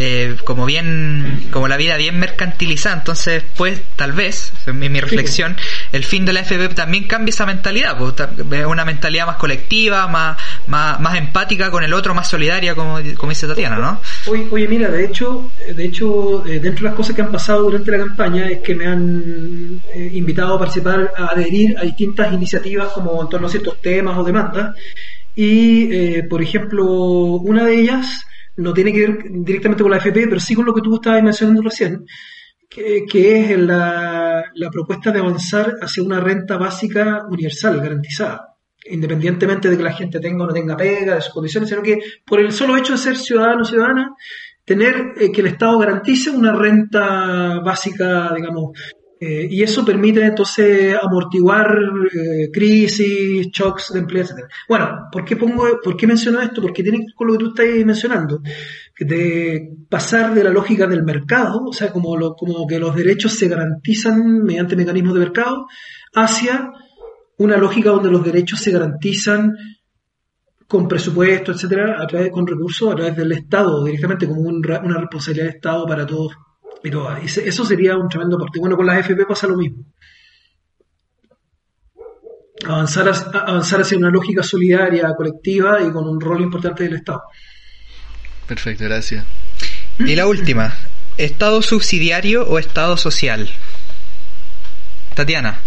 eh, 0.00 0.36
como 0.44 0.64
bien, 0.64 1.48
como 1.50 1.66
la 1.66 1.76
vida 1.76 1.96
bien 1.96 2.20
mercantilizada, 2.20 2.94
entonces 2.98 3.42
pues 3.56 3.82
tal 3.96 4.12
vez, 4.12 4.52
en 4.68 4.78
mi, 4.78 5.00
reflexión, 5.00 5.56
el 5.90 6.04
fin 6.04 6.24
de 6.24 6.32
la 6.32 6.40
FP 6.40 6.72
también 6.76 7.08
cambia 7.08 7.30
esa 7.30 7.44
mentalidad, 7.46 7.98
pues, 7.98 8.64
una 8.64 8.84
mentalidad 8.84 9.26
más 9.26 9.38
colectiva, 9.38 10.06
más, 10.06 10.40
más, 10.68 11.00
más 11.00 11.16
empática 11.16 11.72
con 11.72 11.82
el 11.82 11.92
otro, 11.92 12.14
más 12.14 12.28
solidaria, 12.28 12.76
como, 12.76 13.00
como 13.16 13.30
dice 13.30 13.48
Tatiana, 13.48 13.76
¿no? 13.78 14.00
Oye, 14.28 14.46
oye, 14.52 14.68
mira, 14.68 14.88
de 14.88 15.04
hecho, 15.04 15.50
de 15.74 15.84
hecho, 15.84 16.46
eh, 16.46 16.60
dentro 16.60 16.84
de 16.84 16.90
las 16.90 16.94
cosas 16.94 17.16
que 17.16 17.22
han 17.22 17.32
pasado 17.32 17.64
durante 17.64 17.90
la 17.90 17.98
campaña 17.98 18.48
es 18.48 18.60
que 18.60 18.76
me 18.76 18.86
han 18.86 19.82
eh, 19.92 20.10
invitado 20.12 20.54
a 20.54 20.58
participar, 20.60 21.12
a 21.16 21.32
adherir 21.32 21.76
a 21.76 21.82
distintas 21.82 22.32
iniciativas 22.32 22.92
como 22.92 23.20
en 23.20 23.28
torno 23.28 23.48
a 23.48 23.50
ciertos 23.50 23.82
temas 23.82 24.16
o 24.16 24.22
demandas. 24.22 24.76
Y, 25.34 26.22
por 26.22 26.42
ejemplo, 26.42 26.84
una 26.84 27.64
de 27.64 27.80
ellas 27.80 28.26
no 28.58 28.74
tiene 28.74 28.92
que 28.92 29.00
ver 29.00 29.18
directamente 29.30 29.82
con 29.82 29.90
la 29.90 29.98
FP, 29.98 30.26
pero 30.26 30.40
sí 30.40 30.54
con 30.54 30.66
lo 30.66 30.74
que 30.74 30.80
tú 30.80 30.96
estabas 30.96 31.22
mencionando 31.22 31.62
recién, 31.62 32.04
que, 32.68 33.04
es 33.52 33.58
la, 33.58 34.44
propuesta 34.70 35.10
de 35.10 35.20
avanzar 35.20 35.76
hacia 35.80 36.02
una 36.02 36.20
renta 36.20 36.56
básica 36.58 37.24
universal, 37.30 37.80
garantizada, 37.80 38.56
independientemente 38.90 39.70
de 39.70 39.76
que 39.76 39.82
la 39.82 39.92
gente 39.92 40.20
tenga 40.20 40.44
o 40.44 40.48
no 40.48 40.52
tenga 40.52 40.76
pega, 40.76 41.14
de 41.14 41.20
sus 41.20 41.32
condiciones, 41.32 41.68
sino 41.68 41.82
que 41.82 41.98
por 42.26 42.40
el 42.40 42.52
solo 42.52 42.76
hecho 42.76 42.92
de 42.92 42.98
ser 42.98 43.16
ciudadano 43.16 43.62
o 43.62 43.64
ciudadana, 43.64 44.14
tener 44.64 45.14
eh, 45.18 45.30
que 45.32 45.40
el 45.40 45.46
Estado 45.46 45.78
garantice 45.78 46.30
una 46.30 46.52
renta 46.52 47.60
básica, 47.60 48.32
digamos, 48.34 48.72
eh, 49.20 49.48
y 49.50 49.62
eso 49.64 49.84
permite 49.84 50.24
entonces 50.24 50.96
amortiguar 51.02 51.76
eh, 52.14 52.50
crisis, 52.52 53.48
shocks 53.50 53.92
de 53.92 53.98
empleo, 53.98 54.22
etc. 54.22 54.44
Bueno, 54.68 55.08
¿por 55.10 55.24
qué, 55.24 55.34
pongo, 55.34 55.66
¿por 55.82 55.96
qué 55.96 56.06
menciono 56.06 56.40
esto? 56.40 56.62
Porque 56.62 56.84
tiene 56.84 56.98
que 56.98 57.04
ver 57.04 57.14
con 57.16 57.26
lo 57.26 57.32
que 57.32 57.38
tú 57.40 57.48
estás 57.48 57.84
mencionando, 57.84 58.40
de 59.00 59.70
pasar 59.88 60.34
de 60.34 60.44
la 60.44 60.50
lógica 60.50 60.86
del 60.86 61.02
mercado, 61.02 61.64
o 61.66 61.72
sea, 61.72 61.90
como, 61.92 62.16
lo, 62.16 62.34
como 62.34 62.64
que 62.66 62.78
los 62.78 62.94
derechos 62.94 63.32
se 63.32 63.48
garantizan 63.48 64.44
mediante 64.44 64.76
mecanismos 64.76 65.14
de 65.14 65.20
mercado, 65.20 65.66
hacia 66.14 66.70
una 67.38 67.56
lógica 67.56 67.90
donde 67.90 68.10
los 68.10 68.24
derechos 68.24 68.60
se 68.60 68.70
garantizan 68.70 69.52
con 70.68 70.86
presupuesto, 70.86 71.50
etcétera, 71.50 72.00
a 72.00 72.06
través 72.06 72.30
con 72.30 72.46
recursos, 72.46 72.92
a 72.92 72.96
través 72.96 73.16
del 73.16 73.32
Estado, 73.32 73.84
directamente 73.84 74.28
como 74.28 74.42
una 74.42 74.98
responsabilidad 74.98 75.46
del 75.46 75.56
Estado 75.56 75.86
para 75.86 76.06
todos 76.06 76.36
pero 76.82 77.16
eso 77.16 77.64
sería 77.64 77.96
un 77.96 78.08
tremendo 78.08 78.36
aporte. 78.36 78.58
Bueno, 78.60 78.76
con 78.76 78.86
las 78.86 78.98
FP 78.98 79.26
pasa 79.26 79.46
lo 79.46 79.56
mismo. 79.56 79.84
Avanzar, 82.66 83.08
avanzar 83.46 83.80
hacia 83.82 83.98
una 83.98 84.10
lógica 84.10 84.42
solidaria, 84.42 85.14
colectiva 85.16 85.80
y 85.80 85.90
con 85.92 86.08
un 86.08 86.20
rol 86.20 86.42
importante 86.42 86.84
del 86.84 86.94
Estado. 86.94 87.22
Perfecto, 88.46 88.84
gracias. 88.84 89.24
Y 89.98 90.14
la 90.16 90.26
última, 90.26 90.74
¿Estado 91.18 91.62
subsidiario 91.62 92.46
o 92.48 92.60
Estado 92.60 92.96
social? 92.96 93.50
Tatiana. 95.14 95.58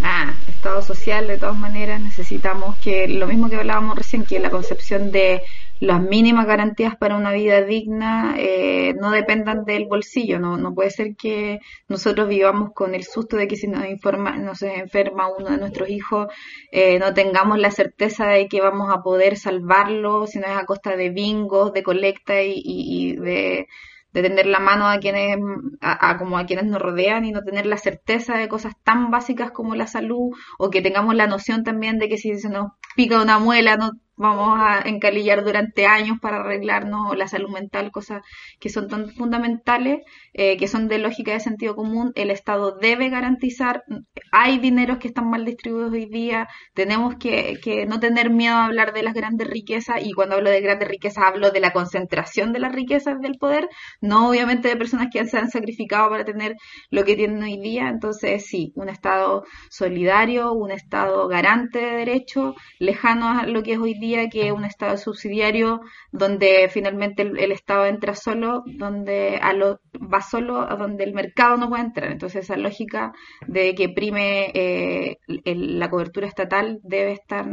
Ah, 0.00 0.32
Estado 0.46 0.80
social, 0.80 1.26
de 1.26 1.38
todas 1.38 1.56
maneras, 1.56 2.00
necesitamos 2.00 2.76
que, 2.78 3.08
lo 3.08 3.26
mismo 3.26 3.50
que 3.50 3.56
hablábamos 3.56 3.96
recién, 3.96 4.24
que 4.24 4.38
la 4.38 4.50
concepción 4.50 5.10
de 5.10 5.42
las 5.80 6.00
mínimas 6.02 6.46
garantías 6.46 6.96
para 6.96 7.16
una 7.16 7.32
vida 7.32 7.62
digna 7.62 8.34
eh, 8.38 8.94
no 9.00 9.10
dependan 9.10 9.64
del 9.64 9.86
bolsillo. 9.86 10.38
No, 10.38 10.56
no 10.56 10.74
puede 10.74 10.90
ser 10.90 11.16
que 11.16 11.60
nosotros 11.88 12.28
vivamos 12.28 12.70
con 12.74 12.94
el 12.94 13.04
susto 13.04 13.36
de 13.36 13.46
que 13.46 13.56
si 13.56 13.68
nos, 13.68 13.86
informa, 13.86 14.36
nos 14.38 14.62
enferma 14.62 15.28
uno 15.28 15.50
de 15.50 15.58
nuestros 15.58 15.90
hijos, 15.90 16.28
eh, 16.72 16.98
no 16.98 17.12
tengamos 17.14 17.58
la 17.58 17.70
certeza 17.70 18.26
de 18.26 18.48
que 18.48 18.60
vamos 18.60 18.92
a 18.92 19.02
poder 19.02 19.36
salvarlo, 19.36 20.26
si 20.26 20.38
no 20.38 20.46
es 20.46 20.56
a 20.56 20.64
costa 20.64 20.96
de 20.96 21.10
bingos, 21.10 21.72
de 21.72 21.82
colecta 21.82 22.42
y, 22.42 22.62
y, 22.64 23.16
de 23.16 23.66
de 24.12 24.22
tener 24.22 24.46
la 24.46 24.60
mano 24.60 24.88
a 24.88 24.98
quienes 24.98 25.36
a, 25.82 26.16
como 26.16 26.38
a 26.38 26.46
quienes 26.46 26.64
nos 26.64 26.80
rodean 26.80 27.26
y 27.26 27.32
no 27.32 27.42
tener 27.42 27.66
la 27.66 27.76
certeza 27.76 28.38
de 28.38 28.48
cosas 28.48 28.72
tan 28.82 29.10
básicas 29.10 29.50
como 29.50 29.74
la 29.74 29.86
salud 29.86 30.34
o 30.58 30.70
que 30.70 30.80
tengamos 30.80 31.14
la 31.14 31.26
noción 31.26 31.64
también 31.64 31.98
de 31.98 32.08
que 32.08 32.16
si 32.16 32.38
se 32.38 32.48
nos 32.48 32.72
pica 32.96 33.20
una 33.20 33.38
muela 33.38 33.76
no 33.76 33.90
vamos 34.16 34.58
a 34.58 34.80
encalillar 34.86 35.44
durante 35.44 35.86
años 35.86 36.18
para 36.20 36.40
arreglarnos 36.40 37.16
la 37.16 37.28
salud 37.28 37.50
mental, 37.50 37.90
cosas 37.90 38.22
que 38.58 38.68
son 38.70 38.88
tan 38.88 39.10
fundamentales, 39.10 40.00
eh, 40.32 40.56
que 40.56 40.68
son 40.68 40.88
de 40.88 40.98
lógica 40.98 41.32
de 41.32 41.40
sentido 41.40 41.76
común, 41.76 42.12
el 42.14 42.30
Estado 42.30 42.76
debe 42.80 43.10
garantizar, 43.10 43.84
hay 44.32 44.58
dineros 44.58 44.98
que 44.98 45.08
están 45.08 45.30
mal 45.30 45.44
distribuidos 45.44 45.92
hoy 45.92 46.06
día, 46.06 46.48
tenemos 46.74 47.16
que, 47.16 47.58
que 47.62 47.86
no 47.86 48.00
tener 48.00 48.30
miedo 48.30 48.54
a 48.56 48.66
hablar 48.66 48.92
de 48.92 49.02
las 49.02 49.14
grandes 49.14 49.48
riquezas, 49.48 50.02
y 50.02 50.12
cuando 50.12 50.36
hablo 50.36 50.50
de 50.50 50.60
grandes 50.60 50.88
riquezas 50.88 51.24
hablo 51.24 51.50
de 51.50 51.60
la 51.60 51.72
concentración 51.72 52.52
de 52.52 52.60
las 52.60 52.72
riquezas 52.72 53.20
del 53.20 53.38
poder, 53.38 53.68
no 54.00 54.28
obviamente 54.30 54.68
de 54.68 54.76
personas 54.76 55.08
que 55.12 55.24
se 55.26 55.38
han 55.38 55.50
sacrificado 55.50 56.10
para 56.10 56.24
tener 56.24 56.56
lo 56.90 57.04
que 57.04 57.16
tienen 57.16 57.42
hoy 57.42 57.58
día, 57.58 57.88
entonces 57.88 58.46
sí, 58.46 58.72
un 58.76 58.88
Estado 58.88 59.44
solidario, 59.70 60.52
un 60.52 60.70
Estado 60.70 61.28
garante 61.28 61.78
de 61.78 61.96
derechos, 61.96 62.54
lejano 62.78 63.28
a 63.28 63.46
lo 63.46 63.62
que 63.62 63.74
es 63.74 63.78
hoy 63.78 63.94
día, 63.94 64.05
que 64.30 64.52
un 64.52 64.64
Estado 64.64 64.96
subsidiario 64.96 65.80
donde 66.12 66.68
finalmente 66.70 67.22
el, 67.22 67.52
Estado 67.52 67.86
entra 67.86 68.14
solo, 68.14 68.62
donde 68.66 69.38
a 69.40 69.52
lo, 69.52 69.80
va 69.94 70.20
solo 70.20 70.60
a 70.60 70.76
donde 70.76 71.04
el 71.04 71.12
mercado 71.12 71.56
no 71.56 71.68
puede 71.68 71.84
entrar. 71.84 72.10
Entonces 72.10 72.44
esa 72.44 72.56
lógica 72.56 73.12
de 73.46 73.74
que 73.74 73.88
prime 73.88 74.50
eh, 74.54 75.18
la 75.26 75.90
cobertura 75.90 76.26
estatal 76.26 76.78
debe 76.82 77.12
estar 77.12 77.46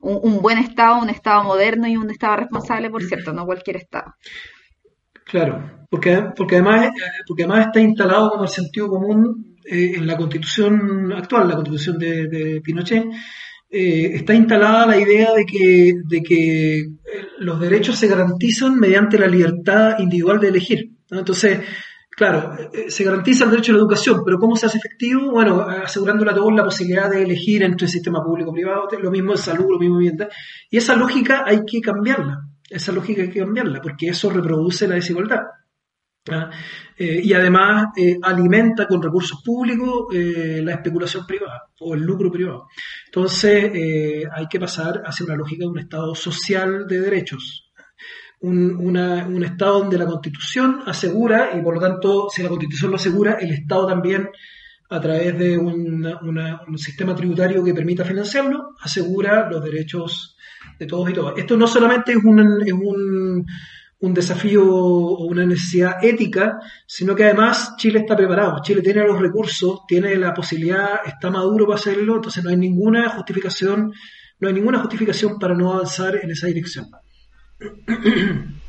un, 0.00 0.42
buen 0.42 0.58
Estado, 0.58 1.00
un 1.00 1.10
Estado 1.10 1.44
moderno 1.44 1.88
y 1.88 1.96
un 1.96 2.10
Estado 2.10 2.36
responsable, 2.36 2.90
por 2.90 3.02
cierto, 3.02 3.32
no 3.32 3.46
cualquier 3.46 3.76
Estado. 3.76 4.14
Claro, 5.24 5.86
porque, 5.90 6.22
porque, 6.36 6.56
además, 6.56 6.90
porque 7.26 7.44
además 7.44 7.66
está 7.66 7.80
instalado 7.80 8.30
como 8.30 8.42
el 8.42 8.50
sentido 8.50 8.88
común 8.88 9.56
eh, 9.64 9.92
en 9.96 10.06
la 10.06 10.16
constitución 10.16 11.12
actual, 11.12 11.48
la 11.48 11.54
constitución 11.54 11.98
de 11.98 12.60
Pinochet, 12.62 13.04
eh, 13.76 14.14
está 14.14 14.32
instalada 14.34 14.86
la 14.86 14.96
idea 14.96 15.32
de 15.34 15.44
que, 15.44 15.94
de 16.04 16.22
que 16.22 16.78
eh, 16.78 16.88
los 17.38 17.58
derechos 17.58 17.98
se 17.98 18.06
garantizan 18.06 18.78
mediante 18.78 19.18
la 19.18 19.26
libertad 19.26 19.98
individual 19.98 20.38
de 20.38 20.46
elegir. 20.46 20.90
Entonces, 21.10 21.58
claro, 22.08 22.56
eh, 22.72 22.88
se 22.88 23.02
garantiza 23.02 23.46
el 23.46 23.50
derecho 23.50 23.72
a 23.72 23.74
la 23.74 23.80
educación, 23.80 24.22
pero 24.24 24.38
¿cómo 24.38 24.54
se 24.54 24.66
hace 24.66 24.78
efectivo? 24.78 25.32
Bueno, 25.32 25.62
asegurándole 25.62 26.30
a 26.30 26.34
todos 26.34 26.54
la 26.54 26.62
posibilidad 26.62 27.10
de 27.10 27.24
elegir 27.24 27.64
entre 27.64 27.86
el 27.86 27.90
sistema 27.90 28.22
público 28.22 28.52
y 28.52 28.54
privado, 28.54 28.86
lo 28.96 29.10
mismo 29.10 29.32
en 29.32 29.38
salud, 29.38 29.66
lo 29.68 29.78
mismo 29.80 30.00
en. 30.00 30.18
Y 30.70 30.76
esa 30.76 30.94
lógica 30.94 31.42
hay 31.44 31.64
que 31.66 31.80
cambiarla, 31.80 32.42
esa 32.70 32.92
lógica 32.92 33.22
hay 33.22 33.30
que 33.30 33.40
cambiarla, 33.40 33.80
porque 33.82 34.06
eso 34.06 34.30
reproduce 34.30 34.86
la 34.86 34.94
desigualdad. 34.94 35.40
Eh, 36.96 37.20
y 37.22 37.34
además 37.34 37.88
eh, 37.98 38.16
alimenta 38.22 38.86
con 38.88 39.02
recursos 39.02 39.42
públicos 39.44 40.06
eh, 40.14 40.62
la 40.64 40.72
especulación 40.72 41.26
privada 41.26 41.64
o 41.80 41.94
el 41.94 42.00
lucro 42.00 42.32
privado. 42.32 42.68
Entonces 43.06 44.26
hay 44.32 44.48
que 44.48 44.58
pasar 44.58 45.02
hacia 45.04 45.26
una 45.26 45.36
lógica 45.36 45.64
de 45.64 45.70
un 45.70 45.78
Estado 45.78 46.14
social 46.14 46.86
de 46.86 47.00
derechos. 47.00 47.70
Un, 48.40 48.96
Estado 49.44 49.80
donde 49.80 49.98
la 49.98 50.06
Constitución 50.06 50.80
asegura, 50.86 51.50
y 51.56 51.62
por 51.62 51.74
lo 51.74 51.80
tanto, 51.80 52.28
si 52.30 52.42
la 52.42 52.48
Constitución 52.48 52.90
lo 52.90 52.96
asegura, 52.96 53.34
el 53.34 53.52
Estado 53.52 53.86
también, 53.86 54.28
a 54.90 55.00
través 55.00 55.38
de 55.38 55.58
un 55.58 56.78
sistema 56.78 57.14
tributario 57.14 57.64
que 57.64 57.74
permita 57.74 58.04
financiarlo, 58.04 58.74
asegura 58.80 59.48
los 59.50 59.62
derechos 59.62 60.36
de 60.78 60.86
todos 60.86 61.10
y 61.10 61.12
todas. 61.12 61.38
Esto 61.38 61.56
no 61.56 61.66
solamente 61.66 62.12
es 62.12 62.24
un, 62.24 62.62
es 62.66 62.72
un 62.72 63.46
un 64.04 64.12
desafío 64.12 64.62
o 64.66 65.24
una 65.24 65.46
necesidad 65.46 66.04
ética, 66.04 66.58
sino 66.86 67.14
que 67.14 67.24
además 67.24 67.74
Chile 67.78 68.00
está 68.00 68.14
preparado, 68.14 68.60
Chile 68.62 68.82
tiene 68.82 69.02
los 69.06 69.18
recursos, 69.18 69.80
tiene 69.88 70.14
la 70.16 70.34
posibilidad, 70.34 71.00
está 71.06 71.30
maduro 71.30 71.66
para 71.66 71.78
hacerlo, 71.78 72.16
entonces 72.16 72.44
no 72.44 72.50
hay 72.50 72.56
ninguna 72.56 73.08
justificación, 73.08 73.92
no 74.40 74.48
hay 74.48 74.54
ninguna 74.54 74.80
justificación 74.80 75.38
para 75.38 75.54
no 75.54 75.72
avanzar 75.72 76.16
en 76.22 76.30
esa 76.30 76.48
dirección. 76.48 76.86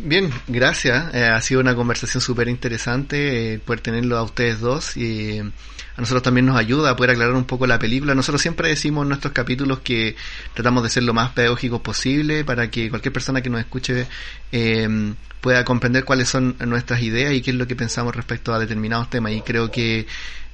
Bien, 0.00 0.30
gracias. 0.46 1.14
Eh, 1.14 1.24
ha 1.24 1.40
sido 1.40 1.60
una 1.60 1.74
conversación 1.74 2.20
súper 2.20 2.48
interesante 2.48 3.54
eh, 3.54 3.58
poder 3.58 3.80
tenerlo 3.80 4.16
a 4.16 4.22
ustedes 4.22 4.60
dos 4.60 4.96
y 4.96 5.40
a 5.40 6.00
nosotros 6.00 6.22
también 6.22 6.46
nos 6.46 6.56
ayuda 6.56 6.90
a 6.90 6.96
poder 6.96 7.10
aclarar 7.10 7.34
un 7.34 7.44
poco 7.44 7.66
la 7.66 7.80
película. 7.80 8.14
Nosotros 8.14 8.40
siempre 8.40 8.68
decimos 8.68 9.02
en 9.02 9.08
nuestros 9.08 9.32
capítulos 9.32 9.80
que 9.80 10.14
tratamos 10.54 10.84
de 10.84 10.90
ser 10.90 11.02
lo 11.02 11.14
más 11.14 11.30
pedagógicos 11.32 11.80
posible 11.80 12.44
para 12.44 12.70
que 12.70 12.88
cualquier 12.88 13.12
persona 13.12 13.40
que 13.40 13.50
nos 13.50 13.58
escuche 13.58 14.06
eh, 14.52 15.14
pueda 15.40 15.64
comprender 15.64 16.04
cuáles 16.04 16.28
son 16.28 16.56
nuestras 16.60 17.02
ideas 17.02 17.32
y 17.32 17.42
qué 17.42 17.50
es 17.50 17.56
lo 17.56 17.66
que 17.66 17.74
pensamos 17.74 18.14
respecto 18.14 18.54
a 18.54 18.60
determinados 18.60 19.10
temas. 19.10 19.32
Y 19.32 19.40
creo 19.40 19.72
que 19.72 20.06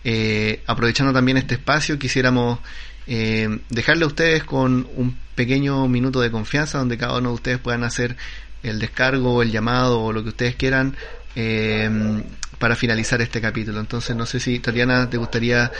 eh, 0.05 0.63
aprovechando 0.67 1.13
también 1.13 1.37
este 1.37 1.55
espacio 1.55 1.99
quisiéramos 1.99 2.59
eh, 3.07 3.61
dejarle 3.69 4.05
a 4.05 4.07
ustedes 4.07 4.45
con 4.45 4.89
un 4.97 5.17
pequeño 5.35 5.89
minuto 5.89 6.21
de 6.21 6.31
confianza 6.31 6.79
donde 6.79 6.97
cada 6.97 7.19
uno 7.19 7.31
de 7.31 7.35
ustedes 7.35 7.59
puedan 7.59 7.85
hacer 7.85 8.17
el 8.65 8.81
descargo, 8.81 9.43
el 9.43 9.53
llamado 9.53 10.01
o 10.01 10.13
lo 10.13 10.23
que 10.23 10.31
ustedes 10.31 10.57
quieran 10.57 10.97
eh, 11.37 11.89
para 12.59 12.77
finalizar 12.77 13.21
este 13.21 13.41
capítulo. 13.41 13.81
Entonces, 13.81 14.17
no 14.17 14.27
sé 14.27 14.41
si, 14.41 14.59
Tatiana, 14.59 15.11
te 15.11 15.17
gustaría 15.17 15.71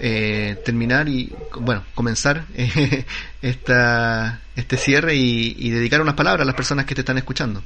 eh, 0.00 0.56
terminar 0.64 1.08
y, 1.08 1.32
bueno, 1.60 1.82
comenzar 1.94 2.44
eh, 2.54 3.04
esta, 3.42 4.40
este 4.54 4.76
cierre 4.76 5.14
y, 5.16 5.70
dedicar 5.70 6.00
unas 6.00 6.14
palabras 6.14 6.42
a 6.42 6.46
las 6.46 6.54
personas 6.54 6.86
que 6.86 6.94
te 6.94 7.00
están 7.00 7.18
escuchando. 7.18 7.62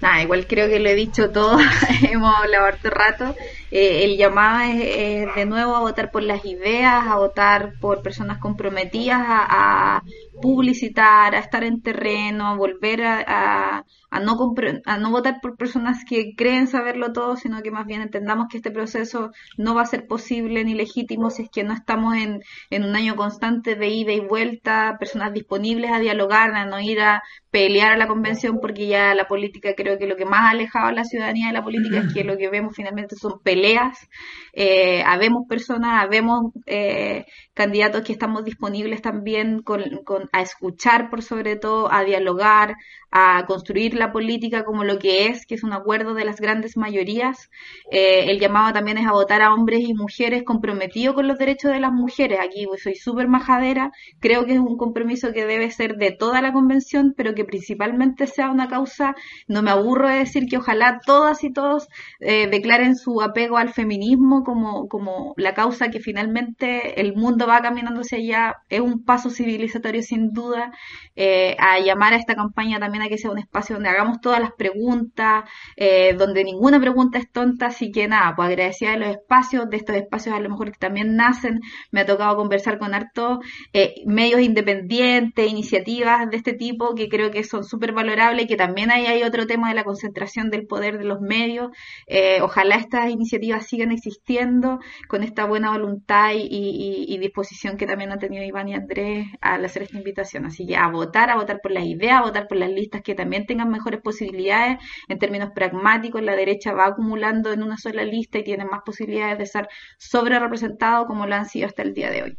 Nada, 0.00 0.22
igual 0.22 0.46
creo 0.46 0.68
que 0.68 0.80
lo 0.80 0.90
he 0.90 0.94
dicho 0.94 1.30
todo, 1.30 1.58
hemos 2.10 2.36
hablado 2.36 2.66
harto 2.66 2.90
rato. 2.90 3.34
Eh, 3.70 4.04
el 4.04 4.18
llamado 4.18 4.70
es, 4.70 5.34
de 5.34 5.46
nuevo 5.46 5.74
a 5.76 5.80
votar 5.80 6.10
por 6.10 6.22
las 6.22 6.44
ideas, 6.44 7.06
a 7.06 7.16
votar 7.16 7.72
por 7.80 8.02
personas 8.02 8.38
comprometidas, 8.38 9.22
a, 9.26 9.96
a 9.96 10.02
publicitar, 10.40 11.34
a 11.34 11.38
estar 11.38 11.64
en 11.64 11.80
terreno, 11.80 12.46
a 12.46 12.56
volver 12.56 13.02
a, 13.02 13.84
a, 14.10 14.20
no 14.20 14.54
a 14.84 14.98
no 14.98 15.10
votar 15.10 15.40
por 15.40 15.56
personas 15.56 16.04
que 16.08 16.34
creen 16.36 16.66
saberlo 16.66 17.12
todo, 17.12 17.36
sino 17.36 17.62
que 17.62 17.70
más 17.70 17.86
bien 17.86 18.02
entendamos 18.02 18.46
que 18.50 18.58
este 18.58 18.70
proceso 18.70 19.30
no 19.56 19.74
va 19.74 19.82
a 19.82 19.86
ser 19.86 20.06
posible 20.06 20.64
ni 20.64 20.74
legítimo 20.74 21.30
si 21.30 21.42
es 21.42 21.50
que 21.50 21.64
no 21.64 21.72
estamos 21.72 22.16
en, 22.16 22.40
en 22.70 22.84
un 22.84 22.96
año 22.96 23.16
constante 23.16 23.74
de 23.74 23.88
ida 23.88 24.12
y 24.12 24.20
vuelta, 24.20 24.96
personas 24.98 25.32
disponibles 25.32 25.92
a 25.92 25.98
dialogar, 25.98 26.54
a 26.54 26.66
no 26.66 26.80
ir 26.80 27.00
a 27.00 27.22
pelear 27.54 27.92
a 27.92 27.96
la 27.96 28.08
convención, 28.08 28.58
porque 28.60 28.88
ya 28.88 29.14
la 29.14 29.28
política 29.28 29.74
creo 29.76 29.96
que 29.96 30.08
lo 30.08 30.16
que 30.16 30.24
más 30.24 30.40
ha 30.40 30.50
alejado 30.50 30.88
a 30.88 30.92
la 30.92 31.04
ciudadanía 31.04 31.46
de 31.46 31.52
la 31.52 31.62
política 31.62 32.00
es 32.00 32.12
que 32.12 32.24
lo 32.24 32.36
que 32.36 32.48
vemos 32.48 32.74
finalmente 32.74 33.14
son 33.14 33.40
peleas, 33.44 34.08
eh, 34.52 35.04
habemos 35.06 35.46
personas, 35.48 36.02
habemos 36.02 36.52
eh, 36.66 37.26
candidatos 37.54 38.02
que 38.02 38.12
estamos 38.12 38.44
disponibles 38.44 39.02
también 39.02 39.62
con, 39.62 39.82
con, 40.04 40.23
a 40.32 40.42
escuchar 40.42 41.10
por 41.10 41.22
sobre 41.22 41.56
todo, 41.56 41.92
a 41.92 42.04
dialogar, 42.04 42.76
a 43.16 43.46
construir 43.46 43.94
la 43.94 44.10
política 44.10 44.64
como 44.64 44.82
lo 44.82 44.98
que 44.98 45.28
es, 45.28 45.46
que 45.46 45.54
es 45.54 45.62
un 45.62 45.72
acuerdo 45.72 46.14
de 46.14 46.24
las 46.24 46.40
grandes 46.40 46.76
mayorías. 46.76 47.48
Eh, 47.92 48.24
el 48.28 48.40
llamado 48.40 48.72
también 48.72 48.98
es 48.98 49.06
a 49.06 49.12
votar 49.12 49.40
a 49.40 49.54
hombres 49.54 49.82
y 49.88 49.94
mujeres 49.94 50.42
comprometidos 50.42 51.14
con 51.14 51.28
los 51.28 51.38
derechos 51.38 51.70
de 51.70 51.78
las 51.78 51.92
mujeres. 51.92 52.40
Aquí 52.42 52.66
pues, 52.66 52.82
soy 52.82 52.96
súper 52.96 53.28
majadera, 53.28 53.92
creo 54.18 54.46
que 54.46 54.54
es 54.54 54.58
un 54.58 54.76
compromiso 54.76 55.32
que 55.32 55.46
debe 55.46 55.70
ser 55.70 55.94
de 55.94 56.10
toda 56.10 56.42
la 56.42 56.52
convención, 56.52 57.14
pero 57.16 57.36
que 57.36 57.44
principalmente 57.44 58.26
sea 58.26 58.50
una 58.50 58.66
causa, 58.68 59.14
no 59.46 59.62
me 59.62 59.70
aburro 59.70 60.08
de 60.08 60.16
decir 60.16 60.46
que 60.50 60.56
ojalá 60.56 60.98
todas 61.06 61.44
y 61.44 61.52
todos 61.52 61.86
eh, 62.18 62.48
declaren 62.48 62.96
su 62.96 63.22
apego 63.22 63.58
al 63.58 63.72
feminismo 63.72 64.42
como, 64.42 64.88
como 64.88 65.34
la 65.36 65.54
causa 65.54 65.88
que 65.88 66.00
finalmente 66.00 67.00
el 67.00 67.14
mundo 67.14 67.46
va 67.46 67.62
caminando 67.62 68.00
hacia 68.00 68.18
allá, 68.18 68.56
es 68.68 68.80
un 68.80 69.04
paso 69.04 69.30
civilizatorio 69.30 70.02
sin 70.02 70.32
duda, 70.32 70.72
eh, 71.14 71.54
a 71.60 71.78
llamar 71.78 72.12
a 72.14 72.16
esta 72.16 72.34
campaña 72.34 72.80
también 72.80 73.03
que 73.08 73.18
sea 73.18 73.30
un 73.30 73.38
espacio 73.38 73.76
donde 73.76 73.88
hagamos 73.88 74.20
todas 74.20 74.40
las 74.40 74.52
preguntas, 74.52 75.44
eh, 75.76 76.14
donde 76.14 76.44
ninguna 76.44 76.80
pregunta 76.80 77.18
es 77.18 77.30
tonta, 77.30 77.66
así 77.66 77.90
que 77.90 78.08
nada, 78.08 78.34
pues 78.36 78.48
agradecida 78.48 78.92
de 78.92 78.98
los 78.98 79.08
espacios, 79.08 79.68
de 79.70 79.76
estos 79.76 79.96
espacios 79.96 80.34
a 80.34 80.40
lo 80.40 80.48
mejor 80.48 80.72
que 80.72 80.78
también 80.78 81.16
nacen, 81.16 81.60
me 81.90 82.00
ha 82.00 82.06
tocado 82.06 82.36
conversar 82.36 82.78
con 82.78 82.94
hartos 82.94 83.38
eh, 83.72 83.94
medios 84.06 84.40
independientes, 84.40 85.50
iniciativas 85.50 86.28
de 86.30 86.36
este 86.36 86.52
tipo 86.52 86.94
que 86.94 87.08
creo 87.08 87.30
que 87.30 87.44
son 87.44 87.64
súper 87.64 87.92
valorables 87.92 88.46
que 88.46 88.56
también 88.56 88.90
ahí 88.90 89.06
hay 89.06 89.22
otro 89.22 89.46
tema 89.46 89.68
de 89.68 89.74
la 89.74 89.84
concentración 89.84 90.50
del 90.50 90.66
poder 90.66 90.98
de 90.98 91.04
los 91.04 91.20
medios, 91.20 91.70
eh, 92.06 92.40
ojalá 92.42 92.76
estas 92.76 93.10
iniciativas 93.10 93.66
sigan 93.66 93.92
existiendo 93.92 94.80
con 95.08 95.22
esta 95.22 95.44
buena 95.44 95.70
voluntad 95.70 96.32
y, 96.34 96.42
y, 96.42 97.06
y, 97.08 97.18
disposición 97.18 97.76
que 97.76 97.86
también 97.86 98.12
han 98.12 98.18
tenido 98.18 98.44
Iván 98.44 98.68
y 98.68 98.74
Andrés 98.74 99.26
al 99.40 99.64
hacer 99.64 99.82
esta 99.82 99.98
invitación, 99.98 100.46
así 100.46 100.66
que 100.66 100.76
a 100.76 100.88
votar, 100.88 101.30
a 101.30 101.36
votar 101.36 101.60
por 101.62 101.72
las 101.72 101.84
ideas, 101.84 102.18
a 102.18 102.22
votar 102.22 102.46
por 102.48 102.58
las 102.58 102.70
listas 102.70 102.93
que 103.02 103.14
también 103.14 103.46
tengan 103.46 103.70
mejores 103.70 104.00
posibilidades 104.00 104.78
en 105.08 105.18
términos 105.18 105.50
pragmáticos. 105.54 106.22
La 106.22 106.36
derecha 106.36 106.72
va 106.72 106.86
acumulando 106.86 107.52
en 107.52 107.62
una 107.62 107.78
sola 107.78 108.04
lista 108.04 108.38
y 108.38 108.44
tiene 108.44 108.64
más 108.64 108.80
posibilidades 108.84 109.38
de 109.38 109.46
ser 109.46 109.68
sobre 109.98 110.38
representado 110.38 111.06
como 111.06 111.26
lo 111.26 111.34
han 111.34 111.46
sido 111.46 111.66
hasta 111.66 111.82
el 111.82 111.94
día 111.94 112.10
de 112.10 112.22
hoy. 112.22 112.38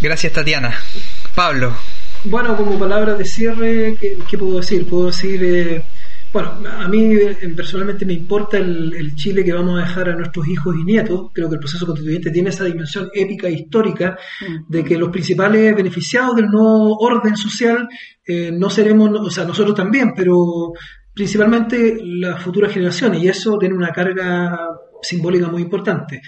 Gracias, 0.00 0.32
Tatiana. 0.32 0.78
Pablo. 1.34 1.74
Bueno, 2.24 2.56
como 2.56 2.78
palabra 2.78 3.14
de 3.14 3.24
cierre, 3.24 3.96
¿qué, 4.00 4.18
qué 4.28 4.38
puedo 4.38 4.56
decir? 4.58 4.86
Puedo 4.88 5.06
decir, 5.06 5.42
eh, 5.44 5.82
bueno, 6.38 6.70
a 6.70 6.86
mí 6.86 7.14
eh, 7.14 7.36
personalmente 7.56 8.06
me 8.06 8.12
importa 8.12 8.58
el, 8.58 8.94
el, 8.94 9.14
Chile 9.16 9.44
que 9.44 9.52
vamos 9.52 9.78
a 9.78 9.84
dejar 9.84 10.08
a 10.10 10.14
nuestros 10.14 10.46
hijos 10.46 10.76
y 10.76 10.84
nietos. 10.84 11.30
Creo 11.34 11.48
que 11.48 11.54
el 11.54 11.60
proceso 11.60 11.84
constituyente 11.84 12.30
tiene 12.30 12.50
esa 12.50 12.64
dimensión 12.64 13.08
épica 13.12 13.48
e 13.48 13.52
histórica 13.52 14.16
de 14.68 14.84
que 14.84 14.96
los 14.96 15.10
principales 15.10 15.74
beneficiados 15.74 16.36
del 16.36 16.46
nuevo 16.46 16.96
orden 16.98 17.36
social 17.36 17.88
eh, 18.24 18.52
no 18.52 18.70
seremos, 18.70 19.10
o 19.18 19.30
sea, 19.30 19.44
nosotros 19.44 19.74
también, 19.74 20.12
pero 20.14 20.72
principalmente 21.12 21.98
las 22.02 22.40
futuras 22.40 22.72
generaciones, 22.72 23.20
y 23.20 23.28
eso 23.28 23.58
tiene 23.58 23.74
una 23.74 23.90
carga 23.90 24.56
simbólica 25.02 25.48
muy 25.48 25.62
importante. 25.62 26.20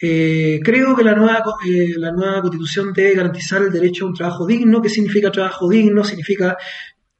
Eh, 0.00 0.60
creo 0.62 0.94
que 0.96 1.04
la 1.04 1.14
nueva, 1.14 1.42
eh, 1.66 1.94
la 1.96 2.12
nueva 2.12 2.42
constitución 2.42 2.92
debe 2.92 3.14
garantizar 3.14 3.62
el 3.62 3.72
derecho 3.72 4.04
a 4.04 4.08
un 4.08 4.14
trabajo 4.14 4.46
digno. 4.46 4.82
¿Qué 4.82 4.88
significa 4.88 5.30
trabajo 5.30 5.68
digno? 5.68 6.04
Significa 6.04 6.56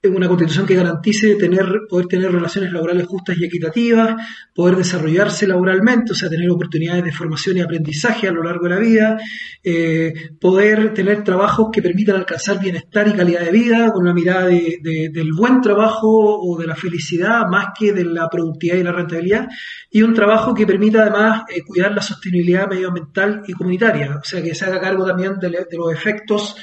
una 0.08 0.28
constitución 0.28 0.66
que 0.66 0.74
garantice 0.74 1.34
tener, 1.36 1.82
poder 1.88 2.06
tener 2.06 2.30
relaciones 2.30 2.72
laborales 2.72 3.06
justas 3.06 3.36
y 3.38 3.44
equitativas, 3.44 4.14
poder 4.54 4.76
desarrollarse 4.76 5.46
laboralmente, 5.46 6.12
o 6.12 6.14
sea, 6.14 6.28
tener 6.28 6.50
oportunidades 6.50 7.04
de 7.04 7.12
formación 7.12 7.56
y 7.56 7.60
aprendizaje 7.60 8.28
a 8.28 8.32
lo 8.32 8.42
largo 8.42 8.64
de 8.64 8.74
la 8.74 8.80
vida, 8.80 9.16
eh, 9.62 10.12
poder 10.40 10.94
tener 10.94 11.24
trabajos 11.24 11.68
que 11.72 11.82
permitan 11.82 12.16
alcanzar 12.16 12.60
bienestar 12.60 13.08
y 13.08 13.12
calidad 13.12 13.40
de 13.40 13.50
vida 13.50 13.90
con 13.92 14.02
una 14.02 14.14
mirada 14.14 14.46
de, 14.46 14.78
de, 14.82 15.10
del 15.12 15.32
buen 15.32 15.60
trabajo 15.60 16.08
o 16.08 16.58
de 16.58 16.66
la 16.66 16.76
felicidad 16.76 17.46
más 17.48 17.68
que 17.78 17.92
de 17.92 18.04
la 18.04 18.28
productividad 18.28 18.76
y 18.78 18.82
la 18.82 18.92
rentabilidad, 18.92 19.48
y 19.90 20.02
un 20.02 20.14
trabajo 20.14 20.54
que 20.54 20.66
permita 20.66 21.02
además 21.02 21.42
eh, 21.48 21.62
cuidar 21.62 21.92
la 21.92 22.02
sostenibilidad 22.02 22.68
medioambiental 22.68 23.42
y 23.46 23.52
comunitaria, 23.52 24.16
o 24.16 24.24
sea, 24.24 24.42
que 24.42 24.54
se 24.54 24.64
haga 24.64 24.80
cargo 24.80 25.06
también 25.06 25.38
de, 25.38 25.48
de 25.48 25.76
los 25.76 25.92
efectos 25.92 26.56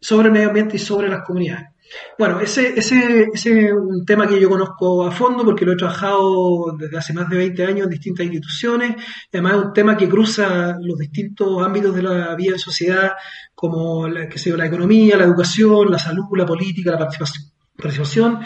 sobre 0.00 0.28
el 0.28 0.32
medio 0.32 0.48
ambiente 0.48 0.76
y 0.76 0.78
sobre 0.78 1.08
las 1.08 1.24
comunidades. 1.24 1.77
Bueno, 2.18 2.40
ese, 2.40 2.78
ese, 2.78 3.28
es 3.32 3.46
un 3.46 4.04
tema 4.04 4.26
que 4.26 4.40
yo 4.40 4.48
conozco 4.48 5.06
a 5.06 5.10
fondo 5.10 5.44
porque 5.44 5.64
lo 5.64 5.72
he 5.72 5.76
trabajado 5.76 6.76
desde 6.78 6.98
hace 6.98 7.12
más 7.12 7.28
de 7.28 7.36
20 7.36 7.64
años 7.64 7.84
en 7.84 7.90
distintas 7.90 8.26
instituciones. 8.26 8.96
Además 9.32 9.52
es 9.54 9.64
un 9.64 9.72
tema 9.72 9.96
que 9.96 10.08
cruza 10.08 10.76
los 10.80 10.98
distintos 10.98 11.64
ámbitos 11.64 11.94
de 11.94 12.02
la 12.02 12.34
vida 12.34 12.52
en 12.52 12.58
sociedad, 12.58 13.12
como 13.54 14.08
la, 14.08 14.28
que 14.28 14.56
la 14.56 14.66
economía, 14.66 15.16
la 15.16 15.24
educación, 15.24 15.90
la 15.90 15.98
salud, 15.98 16.24
la 16.36 16.46
política, 16.46 16.90
la 16.90 16.98
participación. 16.98 17.44
participación 17.76 18.40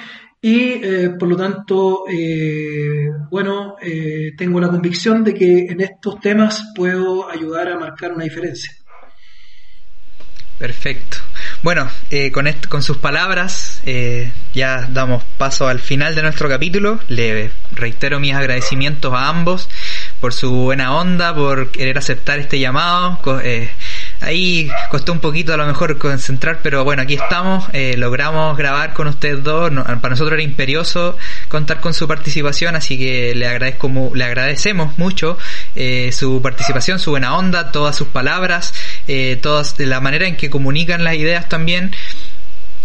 y 0.44 0.84
eh, 0.84 1.10
por 1.16 1.28
lo 1.28 1.36
tanto, 1.36 2.02
eh, 2.10 3.08
bueno, 3.30 3.76
eh, 3.80 4.32
tengo 4.36 4.60
la 4.60 4.68
convicción 4.68 5.22
de 5.22 5.34
que 5.34 5.66
en 5.66 5.80
estos 5.80 6.18
temas 6.18 6.72
puedo 6.74 7.30
ayudar 7.30 7.68
a 7.68 7.78
marcar 7.78 8.12
una 8.12 8.24
diferencia. 8.24 8.72
Perfecto. 10.58 11.18
Bueno, 11.62 11.88
eh, 12.10 12.32
con, 12.32 12.52
con 12.68 12.82
sus 12.82 12.96
palabras 12.96 13.80
eh, 13.86 14.32
ya 14.52 14.88
damos 14.90 15.22
paso 15.38 15.68
al 15.68 15.78
final 15.78 16.16
de 16.16 16.22
nuestro 16.22 16.48
capítulo. 16.48 16.98
Le 17.06 17.52
reitero 17.70 18.18
mis 18.18 18.34
agradecimientos 18.34 19.14
a 19.14 19.28
ambos 19.28 19.68
por 20.20 20.32
su 20.32 20.50
buena 20.50 20.94
onda, 20.96 21.34
por 21.34 21.70
querer 21.70 21.98
aceptar 21.98 22.38
este 22.38 22.58
llamado. 22.58 23.18
Eh, 23.42 23.70
ahí 24.20 24.70
costó 24.90 25.12
un 25.12 25.20
poquito 25.20 25.54
a 25.54 25.56
lo 25.56 25.66
mejor 25.66 25.98
concentrar, 25.98 26.60
pero 26.62 26.84
bueno, 26.84 27.02
aquí 27.02 27.14
estamos, 27.14 27.64
eh, 27.72 27.96
logramos 27.96 28.56
grabar 28.56 28.92
con 28.92 29.08
ustedes 29.08 29.42
dos, 29.42 29.70
para 29.72 30.10
nosotros 30.10 30.34
era 30.34 30.42
imperioso 30.42 31.16
contar 31.48 31.80
con 31.80 31.94
su 31.94 32.06
participación, 32.06 32.76
así 32.76 32.98
que 32.98 33.34
le 33.34 33.46
agradezco, 33.46 33.90
le 34.14 34.24
agradecemos 34.24 34.98
mucho 34.98 35.38
eh, 35.74 36.10
su 36.12 36.40
participación, 36.42 36.98
su 36.98 37.10
buena 37.10 37.36
onda, 37.36 37.72
todas 37.72 37.96
sus 37.96 38.08
palabras, 38.08 38.74
eh, 39.08 39.38
todas 39.40 39.76
de 39.76 39.86
la 39.86 40.00
manera 40.00 40.26
en 40.26 40.36
que 40.36 40.50
comunican 40.50 41.04
las 41.04 41.14
ideas 41.16 41.48
también. 41.48 41.92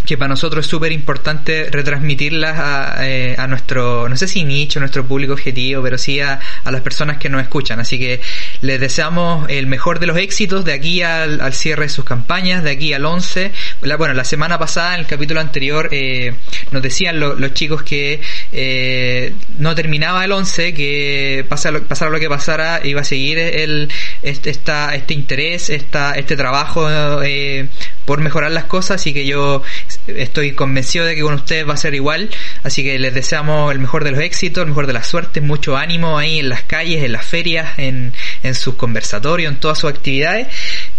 Que 0.07 0.17
para 0.17 0.29
nosotros 0.29 0.65
es 0.65 0.71
súper 0.71 0.93
importante 0.93 1.67
retransmitirlas 1.69 2.57
a, 2.57 3.05
eh, 3.05 3.35
a, 3.37 3.45
nuestro, 3.45 4.07
no 4.07 4.15
sé 4.15 4.29
si 4.29 4.45
nicho, 4.45 4.79
nuestro 4.79 5.05
público 5.05 5.33
objetivo, 5.33 5.83
pero 5.83 5.97
sí 5.97 6.21
a, 6.21 6.39
a, 6.63 6.71
las 6.71 6.81
personas 6.81 7.17
que 7.17 7.27
nos 7.27 7.41
escuchan. 7.41 7.81
Así 7.81 7.99
que 7.99 8.21
les 8.61 8.79
deseamos 8.79 9.49
el 9.49 9.67
mejor 9.67 9.99
de 9.99 10.07
los 10.07 10.17
éxitos 10.17 10.63
de 10.63 10.71
aquí 10.71 11.01
al, 11.01 11.41
al 11.41 11.53
cierre 11.53 11.83
de 11.83 11.89
sus 11.89 12.05
campañas, 12.05 12.63
de 12.63 12.71
aquí 12.71 12.93
al 12.93 13.03
11. 13.03 13.51
La, 13.81 13.97
bueno, 13.97 14.13
la 14.13 14.23
semana 14.23 14.57
pasada, 14.57 14.93
en 14.93 15.01
el 15.01 15.07
capítulo 15.07 15.41
anterior, 15.41 15.89
eh, 15.91 16.33
nos 16.71 16.81
decían 16.81 17.19
lo, 17.19 17.35
los 17.35 17.53
chicos 17.53 17.83
que 17.83 18.21
eh, 18.53 19.33
no 19.57 19.75
terminaba 19.75 20.23
el 20.23 20.31
11, 20.31 20.73
que 20.73 21.45
pasara, 21.49 21.81
pasara 21.81 22.11
lo 22.11 22.19
que 22.19 22.29
pasara, 22.29 22.79
iba 22.85 23.01
a 23.01 23.03
seguir 23.03 23.39
el, 23.39 23.89
este, 24.21 24.51
esta, 24.51 24.95
este 24.95 25.13
interés, 25.13 25.69
esta, 25.69 26.13
este 26.13 26.37
trabajo 26.37 26.87
eh, 27.21 27.67
por 28.07 28.21
mejorar 28.21 28.51
las 28.51 28.63
cosas, 28.63 29.01
así 29.01 29.13
que 29.13 29.25
yo 29.25 29.61
estoy 30.07 30.53
convencido 30.53 31.03
de 31.03 31.13
que 31.13 31.21
con 31.21 31.33
ustedes 31.33 31.67
va 31.67 31.73
a 31.73 31.77
ser 31.77 31.93
igual, 31.93 32.29
así 32.63 32.81
que 32.81 32.97
les 32.97 33.13
deseamos 33.13 33.69
el 33.73 33.79
mejor 33.79 34.05
de 34.05 34.11
los 34.11 34.21
éxitos, 34.21 34.61
el 34.61 34.69
mejor 34.69 34.87
de 34.87 34.93
la 34.93 35.03
suerte, 35.03 35.41
mucho 35.41 35.75
ánimo 35.75 36.17
ahí 36.17 36.39
en 36.39 36.47
las 36.47 36.63
calles, 36.63 37.03
en 37.03 37.11
las 37.11 37.25
ferias, 37.25 37.77
en, 37.77 38.13
en 38.43 38.55
sus 38.55 38.75
conversatorios, 38.75 39.51
en 39.51 39.59
todas 39.59 39.79
sus 39.79 39.89
actividades. 39.89 40.47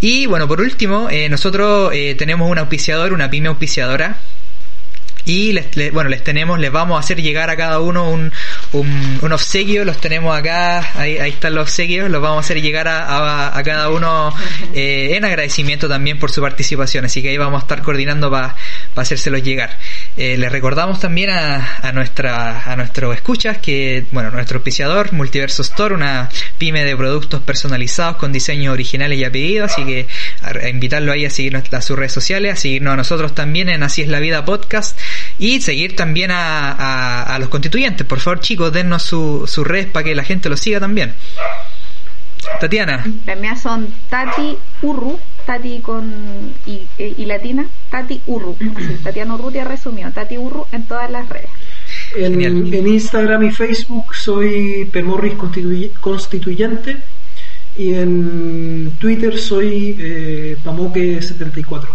Y 0.03 0.27
bueno, 0.27 0.47
por 0.47 0.61
último, 0.61 1.09
eh, 1.11 1.31
nosotros 1.31 1.93
eh, 1.95 2.15
tenemos 2.15 2.51
un 2.51 2.59
auspiciador, 2.59 3.15
una 3.15 3.31
pyme 3.31 3.49
auspiciadora, 3.49 4.19
y 5.29 5.53
les, 5.53 5.93
bueno 5.93 6.09
les 6.09 6.25
tenemos 6.25 6.59
les 6.59 6.73
vamos 6.73 6.97
a 6.97 7.01
hacer 7.01 7.21
llegar 7.21 7.51
a 7.51 7.57
cada 7.57 7.81
uno 7.81 8.11
un, 8.11 8.33
un, 8.73 9.19
un 9.21 9.33
obsequio. 9.33 9.85
Los 9.85 10.01
tenemos 10.01 10.37
acá 10.37 10.99
ahí, 10.99 11.19
ahí, 11.19 11.31
están 11.31 11.55
los 11.55 11.65
obsequios. 11.65 12.11
Los 12.11 12.23
vamos 12.23 12.39
a 12.39 12.41
hacer 12.41 12.63
llegar 12.63 12.89
a, 12.89 13.05
a, 13.05 13.59
a 13.59 13.63
cada 13.63 13.91
uno 13.91 14.35
eh, 14.75 15.17
en 15.17 15.25
agradecimiento 15.25 15.89
también 15.89 16.19
por 16.19 16.31
su 16.31 16.41
participación. 16.41 17.05
Así 17.05 17.21
que 17.23 17.29
ahí 17.29 17.37
vamos 17.37 17.61
a 17.61 17.65
estar 17.65 17.83
coordinando 17.83 18.31
para 18.31 18.57
pa 18.95 19.03
hacérselos 19.03 19.43
llegar 19.43 19.77
eh, 20.19 20.37
les 20.37 20.53
recordamos 20.53 21.01
también 21.01 21.31
a, 21.31 21.79
a 21.81 21.93
nuestra 21.93 22.63
a 22.71 22.77
nuestros 22.77 23.15
escuchas 23.15 23.59
que 23.59 24.05
bueno 24.13 24.31
nuestro 24.31 24.59
auspiciador 24.59 25.13
Multiverso 25.13 25.63
Store 25.63 25.95
una 25.95 26.29
pyme 26.59 26.85
de 26.85 26.97
productos 26.97 27.41
personalizados 27.41 28.17
con 28.17 28.33
diseños 28.33 28.73
originales 28.73 29.19
y 29.19 29.25
apellidos 29.25 29.73
así 29.73 29.85
que 29.85 30.07
a, 30.43 30.51
a 30.51 30.69
invitarlo 30.69 31.13
ahí 31.13 31.25
a 31.25 31.31
seguirnos 31.31 31.73
a 31.73 31.81
sus 31.81 31.99
redes 31.99 32.13
sociales 32.13 32.53
a 32.53 32.57
seguirnos 32.57 32.93
a 32.93 32.97
nosotros 32.97 33.35
también 33.35 33.69
en 33.69 33.83
Así 33.83 34.03
es 34.03 34.09
la 34.09 34.21
vida 34.21 34.45
podcast 34.45 34.99
y 35.39 35.61
seguir 35.61 35.97
también 35.97 36.31
a, 36.31 36.73
a, 36.73 37.23
a, 37.35 37.39
los 37.39 37.49
constituyentes. 37.49 38.07
Por 38.07 38.21
favor, 38.21 38.41
chicos, 38.41 38.73
dennos 38.73 39.03
su, 39.03 39.45
su 39.47 39.65
red 39.65 39.89
para 39.89 40.05
que 40.05 40.15
la 40.15 40.25
gente 40.25 40.49
lo 40.49 40.57
siga 40.57 40.81
también. 40.81 41.15
Tatiana. 42.61 43.05
Las 43.25 43.39
mías 43.39 43.61
son 43.61 43.93
Tati 44.09 44.59
Urru, 44.83 45.19
Tati 45.49 45.81
con 45.81 46.05
y, 46.67 46.83
y 46.99 47.25
latina, 47.25 47.67
Tati 47.91 48.21
Urru. 48.27 48.55
Así, 48.77 49.03
Tatiana 49.03 49.35
Urrutia 49.35 49.65
resumió, 49.65 50.13
Tati 50.13 50.37
Urru 50.37 50.67
en 50.73 50.83
todas 50.83 51.11
las 51.11 51.27
redes. 51.27 51.49
En, 52.15 52.43
en, 52.43 52.87
Instagram 52.87 53.45
y 53.45 53.51
Facebook 53.51 54.15
soy 54.15 54.85
Pemorris 54.93 55.37
Constituy 55.37 55.91
Constituyente 56.03 56.99
y 57.79 57.95
en 57.95 58.93
Twitter 59.01 59.39
soy 59.39 59.97
eh, 59.99 60.59
Pamoque74. 60.63 61.89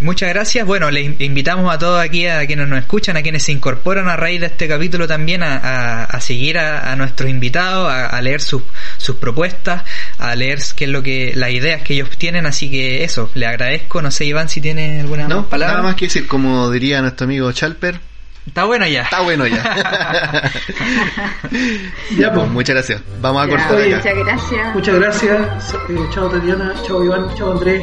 Muchas 0.00 0.28
gracias. 0.30 0.66
Bueno, 0.66 0.90
le 0.90 1.02
invitamos 1.02 1.72
a 1.72 1.78
todos 1.78 2.00
aquí, 2.00 2.26
a 2.26 2.46
quienes 2.46 2.68
nos 2.68 2.78
escuchan, 2.78 3.16
a 3.16 3.22
quienes 3.22 3.42
se 3.42 3.52
incorporan 3.52 4.08
a 4.08 4.16
raíz 4.16 4.40
de 4.40 4.46
este 4.46 4.68
capítulo 4.68 5.06
también, 5.06 5.42
a, 5.42 5.56
a, 5.56 6.04
a 6.04 6.20
seguir 6.20 6.58
a, 6.58 6.92
a, 6.92 6.96
nuestros 6.96 7.30
invitados, 7.30 7.90
a, 7.90 8.20
leer 8.22 8.40
sus, 8.40 8.62
sus 8.96 9.16
propuestas, 9.16 9.82
a 10.18 10.34
leer 10.34 10.60
qué 10.76 10.84
es 10.84 10.90
lo 10.90 11.02
que, 11.02 11.32
las 11.34 11.50
ideas 11.50 11.82
que 11.82 11.94
ellos 11.94 12.10
tienen. 12.16 12.46
Así 12.46 12.70
que 12.70 13.04
eso, 13.04 13.30
le 13.34 13.46
agradezco. 13.46 14.02
No 14.02 14.10
sé, 14.10 14.24
Iván, 14.24 14.48
si 14.48 14.60
tiene 14.60 15.00
alguna 15.00 15.28
no, 15.28 15.48
palabra. 15.48 15.78
Nada 15.78 15.88
más 15.88 15.96
que 15.96 16.06
decir, 16.06 16.26
como 16.26 16.70
diría 16.70 17.00
nuestro 17.00 17.24
amigo 17.24 17.50
Chalper. 17.52 18.00
Está 18.48 18.64
bueno 18.64 18.86
ya. 18.86 19.02
Está 19.02 19.20
bueno 19.20 19.46
ya. 19.46 19.62
ya 22.18 22.32
pues, 22.32 22.48
muchas 22.48 22.74
gracias. 22.76 23.02
Vamos 23.20 23.44
a 23.44 23.48
cortar 23.48 23.78
acá. 23.78 23.96
Muchas 23.96 24.14
gracias. 24.14 24.74
Muchas 24.74 24.94
gracias. 24.94 25.74
Eh, 25.90 26.08
chao 26.14 26.28
Tatiana, 26.30 26.74
chao 26.86 27.04
Iván, 27.04 27.34
chao 27.36 27.52
Andrés. 27.52 27.82